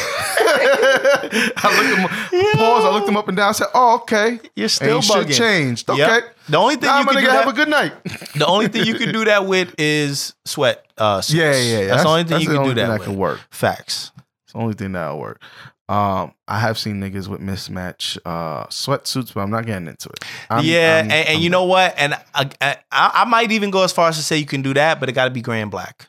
I 1.56 1.77
looked 1.77 1.98
him. 2.32 2.59
Pause. 2.59 2.85
I 2.85 2.90
looked 2.93 3.09
him 3.09 3.16
up 3.16 3.28
and 3.28 3.36
down. 3.36 3.48
I 3.48 3.52
said, 3.52 3.68
"Oh, 3.74 3.97
okay." 4.02 4.40
You're 4.56 4.68
still 4.68 5.01
shit 5.01 5.27
bugging. 5.28 5.36
changed. 5.36 5.89
Okay. 5.90 5.98
Yep. 6.01 6.36
The 6.48 6.56
only 6.56 6.77
thing 6.77 6.89
Nah, 6.89 7.01
you 7.01 7.05
my 7.06 7.12
can 7.14 7.22
do 7.24 7.31
have 7.31 7.44
that, 7.44 7.48
a 7.48 7.52
good 7.56 7.68
night. 7.68 7.93
the 8.35 8.47
only 8.47 8.68
thing 8.68 8.86
you 8.86 8.94
can 8.94 9.12
do 9.12 9.24
that 9.27 9.47
with 9.47 9.74
is 9.78 10.35
sweat. 10.44 10.85
Uh, 10.98 11.20
suits. 11.20 11.39
yeah, 11.39 11.52
yeah, 11.56 11.78
yeah. 11.81 11.86
That's, 11.89 12.02
the 12.02 12.09
only 12.09 12.24
thing 12.24 12.40
you 12.40 12.47
can 12.48 12.56
only 12.56 12.68
do 12.70 12.74
thing 12.81 12.86
that 12.89 12.93
that 12.93 12.98
with. 13.01 13.09
can 13.09 13.16
work. 13.16 13.40
Facts. 13.51 14.12
It's 14.44 14.52
the 14.52 14.59
only 14.59 14.74
thing 14.74 14.93
that'll 14.93 15.18
work. 15.18 15.40
Um, 15.89 16.35
I 16.47 16.60
have 16.60 16.78
seen 16.78 17.01
niggas 17.01 17.27
with 17.27 17.40
mismatch 17.40 18.16
uh 18.24 18.66
sweatsuits, 18.66 19.35
but 19.35 19.40
I'm 19.40 19.51
not 19.51 19.66
getting 19.66 19.89
into 19.89 20.09
it. 20.09 20.24
I'm- 20.48 20.64
yeah, 20.64 20.97
I'm- 20.97 21.05
and, 21.05 21.12
and 21.12 21.28
I'm- 21.31 21.40
you 21.40 21.51
know 21.51 21.64
what? 21.64 21.94
And 21.98 22.14
I, 22.35 22.51
I, 22.60 22.77
I 22.93 23.24
might 23.24 23.51
even 23.51 23.70
go 23.70 23.82
as 23.82 23.93
far 23.93 24.09
as 24.09 24.16
to 24.16 24.22
say 24.22 24.36
you 24.36 24.47
can 24.47 24.62
do 24.62 24.72
that, 24.74 25.01
but 25.01 25.09
it 25.09 25.12
got 25.12 25.24
to 25.24 25.31
be 25.32 25.40
gray 25.40 25.60
and 25.60 25.70
black. 25.70 26.06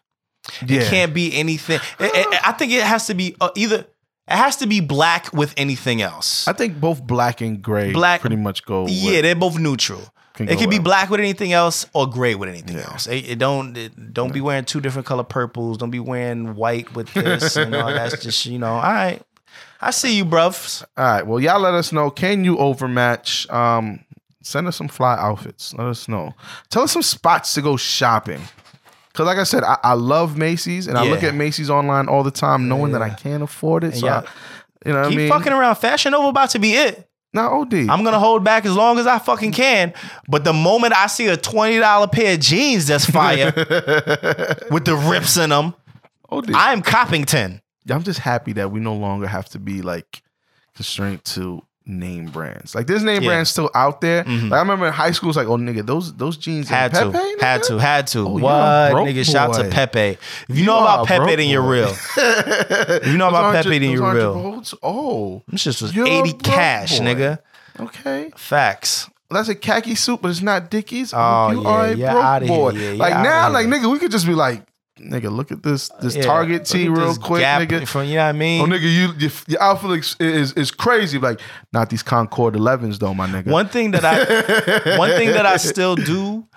yeah. 0.68 0.82
It 0.82 0.90
can't 0.90 1.14
be 1.16 1.34
anything. 1.36 1.80
it- 2.00 2.12
it- 2.16 2.48
I 2.48 2.52
think 2.52 2.72
it 2.74 2.84
has 2.84 3.08
to 3.08 3.14
be 3.16 3.36
uh, 3.42 3.50
either. 3.56 3.86
It 4.32 4.38
has 4.38 4.58
to 4.58 4.68
be 4.68 4.80
black 4.80 5.32
with 5.34 5.54
anything 5.58 6.02
else. 6.02 6.48
I 6.48 6.54
think 6.54 6.80
both 6.80 7.02
black 7.06 7.42
and 7.42 7.62
gray 7.62 7.92
Black- 7.92 8.22
pretty 8.22 8.36
much 8.36 8.66
go. 8.66 8.88
yeah, 8.88 9.12
with, 9.12 9.22
they're 9.24 9.36
both 9.36 9.58
neutral. 9.60 10.02
can 10.34 10.48
It 10.50 10.58
can 10.58 10.70
be 10.70 10.78
well. 10.78 10.84
black 10.84 11.10
with 11.10 11.20
anything 11.20 11.52
else 11.54 11.86
or 11.94 12.08
gray 12.10 12.36
with 12.36 12.50
anything 12.50 12.78
Yeah. 12.78 12.90
else. 12.92 13.08
It, 13.08 13.30
it 13.32 13.38
don't 13.40 13.76
it, 13.78 14.14
don't 14.14 14.34
be 14.34 14.42
wearing 14.42 14.66
two 14.66 14.80
different 14.82 15.06
color 15.06 15.24
purples. 15.24 15.78
Don't 15.78 15.92
be 15.92 16.00
wearing 16.00 16.56
white 16.56 16.94
with 16.96 17.14
this 17.14 17.56
and 17.58 17.76
all. 17.76 17.92
That's 17.94 18.22
just 18.24 18.46
you 18.46 18.58
know. 18.60 18.74
All 18.76 18.82
right, 18.82 19.22
I 19.82 19.92
see 19.92 20.16
you, 20.16 20.26
bruv. 20.26 20.84
All 20.98 21.04
right. 21.06 21.26
Well, 21.28 21.40
y'all 21.40 21.60
let 21.60 21.74
us 21.74 21.92
know. 21.92 22.10
Can 22.10 22.44
you 22.46 22.58
overmatch? 22.58 23.50
Um, 23.50 24.04
send 24.42 24.68
us 24.68 24.76
some 24.78 24.88
fly 24.88 25.16
outfits. 25.20 25.74
Let 25.74 25.88
us 25.88 26.08
know. 26.08 26.34
Tell 26.70 26.84
us 26.84 26.92
some 26.92 27.04
spots 27.04 27.54
to 27.56 27.62
go 27.62 27.78
shopping. 27.78 28.42
Cause 29.14 29.26
like 29.26 29.38
I 29.38 29.44
said, 29.44 29.64
I, 29.64 29.78
I 29.84 29.94
love 29.94 30.38
Macy's 30.38 30.88
and 30.88 30.98
I 30.98 31.04
look 31.10 31.24
at 31.24 31.36
Macy's 31.36 31.70
online 31.70 32.08
all 32.08 32.24
the 32.24 32.32
time, 32.32 32.68
knowing 32.70 32.94
that 32.94 33.02
I 33.02 33.10
can't 33.10 33.44
afford 33.44 33.84
it. 33.84 33.96
So, 33.98 34.06
Yeah. 34.06 34.22
I, 34.26 34.88
you 34.88 34.94
know 34.94 35.00
what 35.00 35.06
I 35.06 35.10
Keep 35.10 35.18
mean? 35.18 35.30
fucking 35.30 35.52
around. 35.54 35.76
Fashion 35.76 36.12
Nova 36.14 36.28
about 36.30 36.50
to 36.52 36.60
be 36.60 36.74
it. 36.74 37.08
Now, 37.34 37.62
OD. 37.62 37.74
I'm 37.74 38.04
gonna 38.04 38.20
hold 38.20 38.44
back 38.44 38.66
as 38.66 38.76
long 38.76 39.00
as 39.00 39.08
I 39.08 39.18
fucking 39.20 39.52
can. 39.54 39.94
But 40.28 40.44
the 40.44 40.52
moment 40.54 40.94
I 40.96 41.08
see 41.08 41.28
a 41.28 41.38
twenty 41.38 41.78
dollar 41.80 42.08
pair 42.08 42.34
of 42.34 42.40
jeans 42.42 42.88
that's 42.88 43.06
fire 43.06 43.54
with 44.72 44.84
the 44.86 44.96
rips 45.10 45.38
in 45.38 45.50
them, 45.52 45.74
OD. 46.30 46.52
I'm 46.54 46.82
copping 46.82 47.24
ten. 47.26 47.62
I'm 47.90 48.04
just 48.04 48.20
happy 48.20 48.54
that 48.54 48.72
we 48.72 48.80
no 48.80 48.96
longer 48.96 49.28
have 49.28 49.48
to 49.50 49.60
be 49.60 49.82
like 49.82 50.24
constrained 50.76 51.24
to 51.26 51.62
name 51.86 52.26
brands. 52.28 52.76
Like 52.76 52.88
there's 52.88 53.04
name 53.04 53.22
Yeah. 53.24 53.30
brands 53.30 53.50
still 53.50 53.70
out 53.74 54.02
there. 54.02 54.24
Mhm. 54.24 54.44
Like 54.50 54.58
I 54.58 54.60
remember 54.62 54.88
in 54.88 54.94
high 54.94 55.12
school, 55.12 55.30
it's 55.30 55.38
like, 55.38 55.48
oh 55.48 55.58
nigga, 55.58 55.86
those 55.86 56.14
those 56.14 56.38
jeans 56.38 56.70
Had 56.70 56.96
and 56.96 57.12
to, 57.14 57.20
Pepe, 57.20 57.42
had 57.42 57.64
to, 57.64 57.78
had 57.80 58.08
to. 58.08 58.20
Oh, 58.20 58.34
what 58.38 58.94
nigga? 59.08 59.30
Shout 59.30 59.54
to. 59.56 59.68
Pepe. 59.70 60.00
If 60.00 60.20
you, 60.50 60.56
You 60.56 60.66
know 60.66 60.80
about 60.80 61.08
Pepe, 61.08 61.36
then 61.36 61.50
you're 61.50 61.62
real. 61.62 61.94
If 62.18 63.08
you 63.08 63.18
know 63.18 63.30
about 63.30 63.56
Pepe, 63.56 63.80
then 63.80 63.90
you're 63.92 64.14
real. 64.14 64.64
Oh, 64.84 65.42
This 65.48 65.64
just 65.64 65.82
was 65.82 65.96
You're 65.96 66.08
eighty 66.08 66.34
cash, 66.34 67.00
boy. 67.00 67.06
nigga. 67.06 67.40
okay. 67.80 68.32
Facts. 68.36 69.10
That's 69.30 69.48
a 69.48 69.56
khaki 69.56 69.96
suit, 69.96 70.22
but 70.22 70.30
it's 70.30 70.42
not 70.42 70.70
Dickies. 70.70 71.14
Oh, 71.16 71.52
you 71.52 71.62
yeah, 72.02 72.16
are 72.16 72.38
a 72.38 72.40
broke 72.46 72.48
boy. 72.48 72.70
yeah, 72.72 72.92
like 72.98 73.14
now, 73.24 73.50
like 73.50 73.66
nigga, 73.68 73.90
we 73.90 73.98
could 73.98 74.12
just 74.12 74.26
be 74.28 74.34
like, 74.34 74.62
nigga, 75.02 75.32
look 75.32 75.52
at 75.52 75.64
this 75.64 75.90
this 76.02 76.16
Yeah, 76.16 76.24
Target 76.24 76.66
tee 76.66 76.88
real 76.90 77.16
quick, 77.16 77.44
nigga. 77.44 77.88
From 77.88 78.06
you 78.06 78.16
know 78.16 78.24
what 78.24 78.30
I 78.30 78.32
mean? 78.34 78.62
Oh 78.62 78.66
nigga, 78.66 78.82
you 78.84 79.14
your, 79.18 79.32
your 79.48 79.62
outfit 79.62 80.16
is, 80.20 80.54
is 80.54 80.72
crazy. 80.72 81.18
Like 81.20 81.40
not 81.74 81.90
these 81.90 82.04
Concord 82.04 82.54
11s 82.56 83.00
though, 83.00 83.14
my 83.14 83.28
nigga. 83.28 83.52
One 83.52 83.68
thing 83.68 83.92
that 83.92 84.06
I 84.06 84.98
one 84.98 85.12
thing 85.12 85.30
that 85.32 85.46
I 85.46 85.58
still 85.58 85.96
do, 85.96 86.48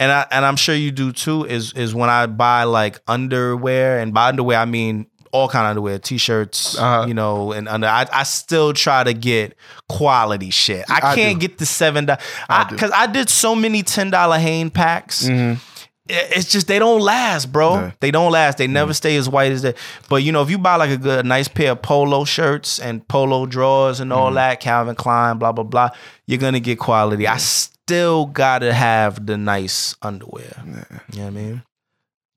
and 0.00 0.12
I 0.12 0.26
and 0.30 0.44
I'm 0.44 0.56
sure 0.56 0.74
you 0.74 0.90
do 0.90 1.12
too, 1.12 1.44
is 1.44 1.72
is 1.74 1.94
when 1.94 2.10
I 2.10 2.26
buy 2.26 2.64
like 2.64 3.00
underwear 3.08 3.98
and 4.00 4.14
by 4.14 4.28
underwear 4.28 4.58
I 4.58 4.64
mean 4.64 5.06
all 5.30 5.46
kind 5.46 5.66
of 5.66 5.70
underwear, 5.72 5.98
t-shirts, 5.98 6.78
Uh-huh. 6.78 7.06
you 7.06 7.12
know, 7.12 7.52
and 7.52 7.68
under. 7.68 7.86
I, 7.86 8.06
I 8.10 8.22
still 8.22 8.72
try 8.72 9.04
to 9.04 9.12
get 9.12 9.54
quality 9.86 10.48
shit. 10.48 10.86
I 10.90 11.00
I 11.10 11.14
can't 11.14 11.38
do. 11.38 11.46
get 11.46 11.58
the 11.58 11.66
seven 11.66 12.06
dollars 12.06 12.22
I 12.48 12.64
do. 12.64 12.74
because 12.74 12.90
I, 12.92 13.06
did 13.06 13.28
so 13.28 13.54
many 13.54 13.82
ten 13.82 14.08
dollar 14.10 14.38
Hanes 14.38 14.70
packs. 14.72 15.26
It- 15.28 15.58
It's 16.08 16.50
just 16.50 16.66
they 16.68 16.78
don't 16.78 17.00
last, 17.00 17.52
bro. 17.52 17.74
Yeah. 17.74 17.90
They 18.00 18.10
don't 18.10 18.32
last. 18.32 18.58
They 18.58 18.66
never 18.66 18.92
mm. 18.92 18.96
stay 18.96 19.16
as 19.16 19.28
white 19.28 19.52
as 19.52 19.62
that. 19.62 19.76
But 20.08 20.22
you 20.22 20.32
know, 20.32 20.42
if 20.42 20.50
you 20.50 20.58
buy 20.58 20.76
like 20.76 20.90
a 20.90 20.96
good, 20.96 21.24
a 21.24 21.28
nice 21.28 21.48
pair 21.48 21.72
of 21.72 21.82
polo 21.82 22.24
shirts 22.24 22.78
and 22.78 23.06
polo 23.08 23.46
drawers 23.46 24.00
and 24.00 24.12
all 24.12 24.30
mm. 24.30 24.36
that, 24.36 24.60
Calvin 24.60 24.94
Klein, 24.94 25.38
blah 25.38 25.52
blah 25.52 25.64
blah, 25.64 25.90
you're 26.26 26.38
gonna 26.38 26.60
get 26.60 26.78
quality. 26.78 27.26
I 27.26 27.36
still 27.36 28.26
gotta 28.26 28.72
have 28.72 29.26
the 29.26 29.36
nice 29.36 29.94
underwear. 30.00 30.62
You 30.66 30.72
know 30.72 30.84
what 31.10 31.18
I 31.18 31.30
mean? 31.30 31.62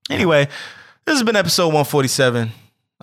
Anyway, 0.10 0.48
this 1.06 1.16
has 1.16 1.24
been 1.24 1.38
episode 1.38 1.68
147. 1.68 2.52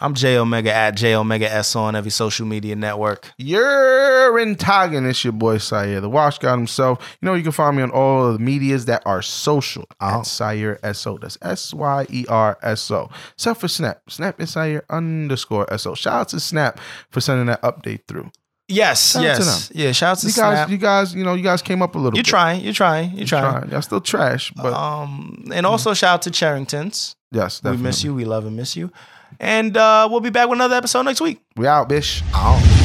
I'm 0.00 0.14
Jayomega 0.14 0.68
at 0.68 0.96
Jayomega 0.96 1.42
S 1.42 1.74
on 1.76 1.96
every 1.96 2.10
social 2.10 2.46
media 2.46 2.76
network. 2.76 3.32
You're 3.36 4.38
in 4.38 4.54
Toggin. 4.56 5.06
It's 5.06 5.24
your 5.24 5.32
boy 5.32 5.56
Syer, 5.58 6.00
the 6.00 6.08
Wash 6.08 6.38
God 6.38 6.56
himself. 6.56 7.16
You 7.20 7.26
know, 7.26 7.34
you 7.34 7.42
can 7.42 7.52
find 7.52 7.76
me 7.76 7.82
on 7.82 7.90
all 7.90 8.26
of 8.26 8.34
the 8.34 8.38
medias 8.38 8.84
that 8.86 9.02
are 9.06 9.22
social 9.22 9.84
Oh. 10.00 10.20
at 10.20 10.26
Syer 10.26 10.78
SO. 10.94 11.18
That's 11.18 11.36
S 11.42 11.74
Y 11.74 12.06
E 12.10 12.24
R 12.28 12.58
S 12.62 12.90
O. 12.90 13.10
Except 13.34 13.60
for 13.60 13.68
Snap. 13.68 14.02
Snap 14.08 14.40
is 14.40 14.50
Syer 14.54 14.82
underscore 14.90 15.66
SO. 15.76 15.94
Shout 15.94 16.14
out 16.14 16.28
to 16.28 16.40
Snap 16.40 16.78
for 17.10 17.20
sending 17.20 17.46
that 17.46 17.62
update 17.62 18.06
through. 18.06 18.30
Yes, 18.70 19.12
Shout 19.12 19.22
yes, 19.22 19.72
yeah. 19.74 19.92
Shout 19.92 20.10
out 20.10 20.18
to 20.18 20.26
You 20.26 20.32
guys, 20.34 20.56
Snap. 20.58 20.68
you 20.70 20.76
guys, 20.76 21.14
you 21.14 21.24
know, 21.24 21.32
you 21.34 21.42
guys 21.42 21.62
came 21.62 21.80
up 21.80 21.94
a 21.94 21.98
little 21.98 22.14
You're 22.16 22.22
bit. 22.22 22.28
trying. 22.28 22.60
You're 22.62 22.74
trying. 22.74 23.12
You're 23.16 23.26
trying. 23.26 23.50
Trying. 23.60 23.70
Y'all 23.72 23.80
still 23.82 24.02
trash, 24.02 24.52
but 24.54 24.74
Um, 24.74 25.46
and 25.54 25.64
also 25.64 25.94
shout 25.94 26.14
out 26.16 26.22
to 26.22 26.30
Charringtons. 26.30 27.14
yes, 27.32 27.62
We 27.64 27.78
miss 27.78 28.04
you. 28.04 28.14
We 28.14 28.26
love 28.26 28.44
and 28.44 28.54
miss 28.56 28.76
you. 28.76 28.92
And 29.40 29.76
uh, 29.76 30.08
we'll 30.10 30.20
be 30.20 30.30
back 30.30 30.48
with 30.48 30.56
another 30.58 30.76
episode 30.76 31.02
next 31.02 31.20
week. 31.20 31.40
We 31.56 31.66
out, 31.66 31.88
bitch. 31.88 32.22
Living 32.34 32.77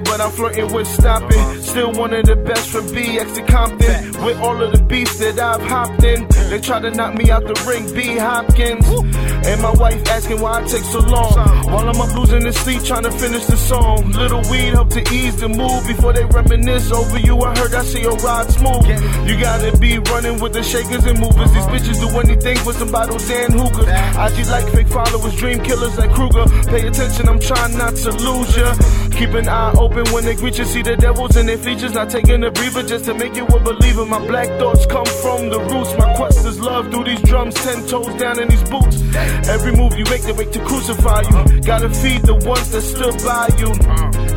it, 0.00 0.04
but 0.04 0.20
I'm 0.20 0.30
flirting 0.30 0.72
with 0.72 0.86
stopping. 0.86 1.62
Still 1.62 1.92
one 1.92 2.12
of 2.12 2.24
the 2.26 2.36
best 2.36 2.70
from 2.70 2.86
BX 2.86 3.34
to 3.34 3.42
Compton. 3.42 4.24
With 4.24 4.38
all 4.38 4.62
of 4.62 4.72
the 4.72 4.82
beats 4.82 5.18
that 5.18 5.38
I've 5.38 5.62
hopped 5.62 6.02
in. 6.02 6.26
They 6.50 6.60
try 6.60 6.80
to 6.80 6.90
knock 6.90 7.14
me 7.14 7.30
out 7.30 7.44
the 7.46 7.54
ring, 7.68 7.92
B. 7.94 8.16
Hopkins. 8.16 8.86
And 9.46 9.62
my 9.62 9.72
wife 9.72 10.06
asking 10.08 10.40
why 10.40 10.60
I 10.60 10.62
take 10.64 10.84
so 10.84 11.00
long. 11.00 11.32
While 11.70 11.88
I'm 11.88 12.00
up 12.00 12.14
losing 12.14 12.40
the 12.40 12.52
sleep 12.52 12.82
trying 12.84 13.04
to 13.04 13.12
finish 13.12 13.46
the 13.46 13.56
song. 13.56 14.10
Little 14.12 14.42
weed 14.50 14.74
help 14.74 14.90
to 14.90 15.02
ease 15.12 15.36
the 15.36 15.48
mood 15.48 15.86
before 15.86 16.12
they 16.12 16.24
reminisce 16.24 16.90
over 16.92 17.18
you. 17.18 17.38
I 17.40 17.56
heard 17.58 17.74
I 17.74 17.82
see 17.82 18.02
your 18.02 18.16
ride 18.16 18.50
smooth. 18.50 18.86
You 19.28 19.38
gotta 19.40 19.76
be 19.78 19.98
running 19.98 20.40
with 20.40 20.52
the 20.52 20.62
shakers 20.62 21.04
and 21.04 21.18
movers. 21.18 21.52
These 21.52 21.68
bitches 21.72 22.00
do 22.00 22.08
anything 22.18 22.56
for 22.58 22.72
some 22.72 22.90
bottles 22.90 23.28
and 23.30 23.52
hookahs. 23.54 23.88
IG 23.88 24.46
like 24.48 24.68
fake 24.74 24.88
followers, 24.88 25.36
dream 25.36 25.60
killers 25.60 25.96
like 25.98 26.12
Krueger. 26.12 26.44
Pay 26.68 26.86
attention, 26.86 27.28
I'm 27.28 27.40
trying 27.40 27.76
not 27.78 27.94
to 27.96 28.10
lose 28.10 28.56
ya. 28.56 28.74
Keep 29.10 29.34
an 29.34 29.48
eye 29.48 29.72
open 29.78 29.89
when 29.94 30.24
they 30.24 30.34
greet 30.34 30.58
you. 30.58 30.64
See 30.64 30.82
the 30.82 30.96
devils 30.96 31.36
in 31.36 31.46
their 31.46 31.58
features. 31.58 31.92
Not 31.92 32.10
taking 32.10 32.42
a 32.44 32.50
breather 32.50 32.82
just 32.82 33.04
to 33.06 33.14
make 33.14 33.34
you 33.36 33.46
a 33.46 33.60
believer. 33.60 34.06
My 34.06 34.24
black 34.26 34.48
thoughts 34.58 34.86
come 34.86 35.06
from 35.06 35.50
the 35.50 35.60
roots. 35.60 35.92
My 35.98 36.14
quest 36.16 36.46
is 36.46 36.60
love 36.60 36.90
through 36.90 37.04
these 37.04 37.22
drums, 37.22 37.54
ten 37.54 37.86
toes 37.86 38.14
down 38.18 38.40
in 38.40 38.48
these 38.48 38.62
boots. 38.64 39.02
Every 39.48 39.72
move 39.72 39.96
you 39.96 40.04
make, 40.04 40.22
they 40.22 40.32
wait 40.32 40.52
to 40.52 40.64
crucify 40.64 41.22
you. 41.22 41.60
Gotta 41.62 41.90
feed 41.90 42.22
the 42.22 42.34
ones 42.34 42.70
that 42.70 42.82
stood 42.82 43.16
by 43.24 43.48
you. 43.58 43.70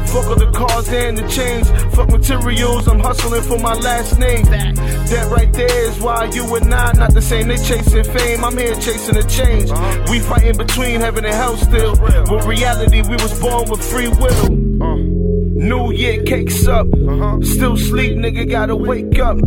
Fuck 0.08 0.28
all 0.28 0.36
the 0.36 0.52
cars 0.52 0.90
and 0.90 1.18
the 1.18 1.28
chains. 1.28 1.70
Fuck 1.96 2.10
materials, 2.10 2.88
I'm 2.88 3.00
hustling 3.00 3.42
for 3.42 3.60
my 3.60 3.74
last 3.74 4.20
name. 4.20 4.46
That 4.46 5.32
right 5.32 5.52
there 5.54 5.90
is 5.90 6.00
why 6.00 6.26
you 6.26 6.44
and 6.56 6.74
I 6.74 6.92
not 6.94 7.14
the 7.14 7.22
same. 7.22 7.48
They 7.48 7.58
chasing 7.58 8.04
fame, 8.04 8.44
I'm 8.44 8.58
here 8.58 8.76
chasing 8.76 9.18
a 9.18 9.24
change. 9.24 9.72
We 10.10 10.20
fighting 10.20 10.58
between 10.58 11.02
heaven 11.02 11.26
and 11.26 11.34
hell 11.34 11.58
still. 11.58 11.92
With 11.92 12.46
reality, 12.46 13.02
we 13.02 13.16
was 13.16 13.40
born 13.40 13.70
with 13.70 13.84
free 13.84 14.08
will. 14.08 14.50
New 14.50 15.13
Year 16.04 16.22
cakes 16.24 16.68
up. 16.68 16.86
Still 17.44 17.78
sleep, 17.78 18.18
nigga, 18.18 18.50
gotta 18.50 18.76
wake 18.76 19.20
up. 19.20 19.38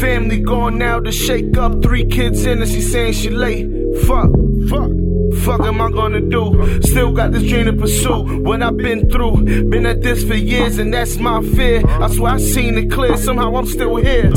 Family 0.00 0.40
gone 0.40 0.76
now 0.76 0.98
to 0.98 1.12
shake 1.12 1.56
up. 1.56 1.84
Three 1.84 2.04
kids 2.04 2.44
in 2.44 2.60
and 2.60 2.68
she 2.68 2.80
saying 2.80 3.12
she 3.12 3.30
late. 3.30 3.68
Fuck, 4.04 4.28
fuck. 4.68 4.90
Fuck 5.44 5.60
am 5.60 5.80
I 5.80 5.92
gonna 5.92 6.20
do? 6.20 6.82
Still 6.82 7.12
got 7.12 7.30
this 7.30 7.44
dream 7.44 7.66
to 7.66 7.72
pursue. 7.74 8.42
What 8.42 8.60
I've 8.60 8.76
been 8.76 9.08
through, 9.08 9.44
been 9.70 9.86
at 9.86 10.02
this 10.02 10.24
for 10.24 10.34
years, 10.34 10.78
and 10.78 10.92
that's 10.92 11.16
my 11.18 11.40
fear. 11.54 11.80
I 11.86 12.08
swear 12.08 12.32
I 12.32 12.38
seen 12.38 12.76
it 12.76 12.90
clear. 12.90 13.16
Somehow 13.16 13.54
I'm 13.54 13.66
still 13.66 13.94
here. 13.94 14.32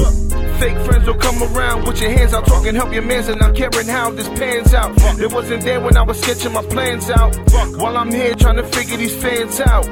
Fake 0.60 0.78
friends 0.86 1.08
will 1.08 1.16
come 1.16 1.42
around 1.42 1.88
with 1.88 2.00
your 2.00 2.12
hands 2.12 2.36
out, 2.36 2.46
talking 2.46 2.76
help 2.76 2.94
your 2.94 3.02
mans, 3.02 3.30
and 3.30 3.40
not 3.40 3.56
caring 3.56 3.88
how 3.88 4.12
this 4.12 4.30
pans 4.30 4.76
out. 4.76 4.92
It 5.20 5.34
wasn't 5.34 5.64
there 5.64 5.82
when 5.82 5.98
I 5.98 6.04
was 6.04 6.22
sketching 6.22 6.54
my 6.54 6.62
plans 6.62 7.10
out. 7.10 7.36
While 7.78 7.98
I'm 7.98 8.12
here 8.12 8.36
trying 8.36 8.58
to 8.58 8.68
figure 8.68 8.98
these 8.98 9.16
fans 9.20 9.60
out. 9.60 9.88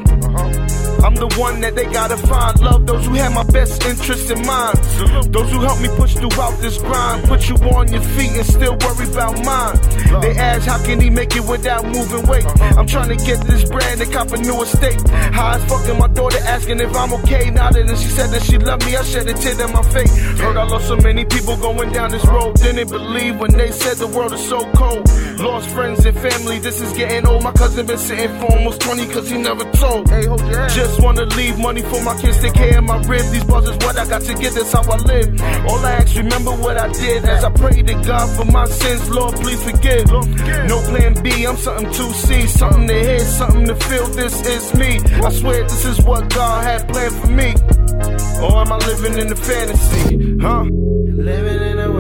I'm 1.05 1.13
the 1.13 1.29
one 1.37 1.61
that 1.61 1.75
they 1.75 1.85
gotta 1.85 2.17
find. 2.17 2.59
Love 2.61 2.87
those 2.87 3.05
who 3.05 3.13
have 3.13 3.31
my 3.31 3.43
best 3.43 3.85
interests 3.85 4.31
in 4.31 4.41
mind. 4.43 4.75
Those 5.31 5.51
who 5.51 5.59
help 5.61 5.79
me 5.79 5.87
push 5.89 6.15
throughout 6.15 6.57
this 6.61 6.79
grind. 6.79 7.27
Put 7.27 7.47
you 7.47 7.55
on 7.77 7.93
your 7.93 8.01
feet 8.01 8.31
and 8.31 8.45
still 8.45 8.75
worry 8.81 9.05
about 9.13 9.37
mine. 9.45 9.77
They 10.21 10.33
ask, 10.35 10.65
how 10.65 10.83
can 10.83 10.99
he 10.99 11.11
make 11.11 11.35
it 11.35 11.45
without 11.45 11.85
moving 11.85 12.25
weight? 12.25 12.45
I'm 12.75 12.87
trying 12.87 13.15
to 13.15 13.23
get 13.23 13.39
this 13.45 13.69
brand 13.69 14.01
and 14.01 14.11
cop 14.11 14.31
a 14.31 14.37
new 14.37 14.59
estate. 14.63 14.99
High 15.07 15.57
as 15.57 15.65
fucking 15.69 15.99
my 15.99 16.07
daughter 16.07 16.39
asking 16.39 16.79
if 16.79 16.95
I'm 16.95 17.13
okay. 17.21 17.51
Now 17.51 17.69
that 17.69 17.87
she 18.01 18.09
said 18.09 18.31
that 18.31 18.41
she 18.41 18.57
loved 18.57 18.83
me, 18.87 18.95
I 18.95 19.03
shed 19.03 19.27
a 19.27 19.33
tear 19.35 19.53
down 19.53 19.73
my 19.73 19.83
face. 19.83 20.11
Heard 20.39 20.57
I 20.57 20.63
lost 20.63 20.87
so 20.87 20.97
many 20.97 21.23
people 21.23 21.55
going 21.57 21.91
down 21.91 22.09
this 22.09 22.25
road. 22.25 22.55
Didn't 22.55 22.89
believe 22.89 23.39
when 23.39 23.51
they 23.51 23.69
said 23.69 23.97
the 23.97 24.07
world 24.07 24.33
is 24.33 24.43
so 24.49 24.59
cold. 24.73 25.07
Lost 25.37 25.69
friends 25.69 26.03
and 26.03 26.17
family, 26.17 26.57
this 26.57 26.81
is 26.81 26.91
getting 26.93 27.27
old. 27.27 27.43
My 27.43 27.51
cousin 27.51 27.85
been 27.85 27.99
sitting 27.99 28.39
for 28.39 28.51
almost 28.57 28.81
20 28.81 29.05
cause 29.13 29.29
he 29.29 29.37
never 29.37 29.69
told. 29.73 30.07
Just 30.73 30.94
wanna 30.99 31.25
leave 31.37 31.57
money 31.57 31.81
for 31.81 32.01
my 32.03 32.19
kids, 32.19 32.41
take 32.41 32.53
care 32.53 32.77
of 32.77 32.83
my 32.85 32.97
rib. 33.03 33.25
These 33.31 33.43
bars 33.45 33.67
is 33.67 33.77
what 33.77 33.97
I 33.97 34.07
got 34.07 34.21
to 34.21 34.33
get, 34.33 34.53
that's 34.53 34.71
how 34.71 34.83
I 34.83 34.97
live. 34.97 35.41
All 35.67 35.85
I 35.85 35.91
ask, 35.93 36.15
remember 36.15 36.51
what 36.51 36.77
I 36.77 36.91
did 36.91 37.25
as 37.25 37.43
I 37.43 37.51
pray 37.51 37.81
to 37.81 37.93
God 38.05 38.27
for 38.35 38.45
my 38.45 38.65
sins. 38.65 39.09
Lord, 39.09 39.35
please 39.35 39.61
forgive. 39.63 40.05
No 40.67 40.77
plan 40.89 41.13
B, 41.23 41.45
I'm 41.45 41.57
something 41.57 41.91
to 41.91 42.13
see, 42.13 42.47
something 42.47 42.87
to 42.87 42.93
hear, 42.93 43.19
something 43.19 43.67
to 43.67 43.75
feel. 43.75 44.07
This 44.07 44.35
is 44.45 44.73
me. 44.75 44.99
I 45.23 45.31
swear 45.31 45.63
this 45.63 45.85
is 45.85 46.01
what 46.01 46.29
God 46.29 46.63
had 46.63 46.87
planned 46.89 47.15
for 47.15 47.27
me. 47.27 47.53
Or 48.41 48.61
am 48.61 48.71
I 48.71 48.77
living 48.77 49.17
in 49.17 49.31
a 49.31 49.35
fantasy? 49.35 50.37
Huh? 50.39 50.63
Living 50.63 51.61
in 51.71 51.79
a 51.79 51.91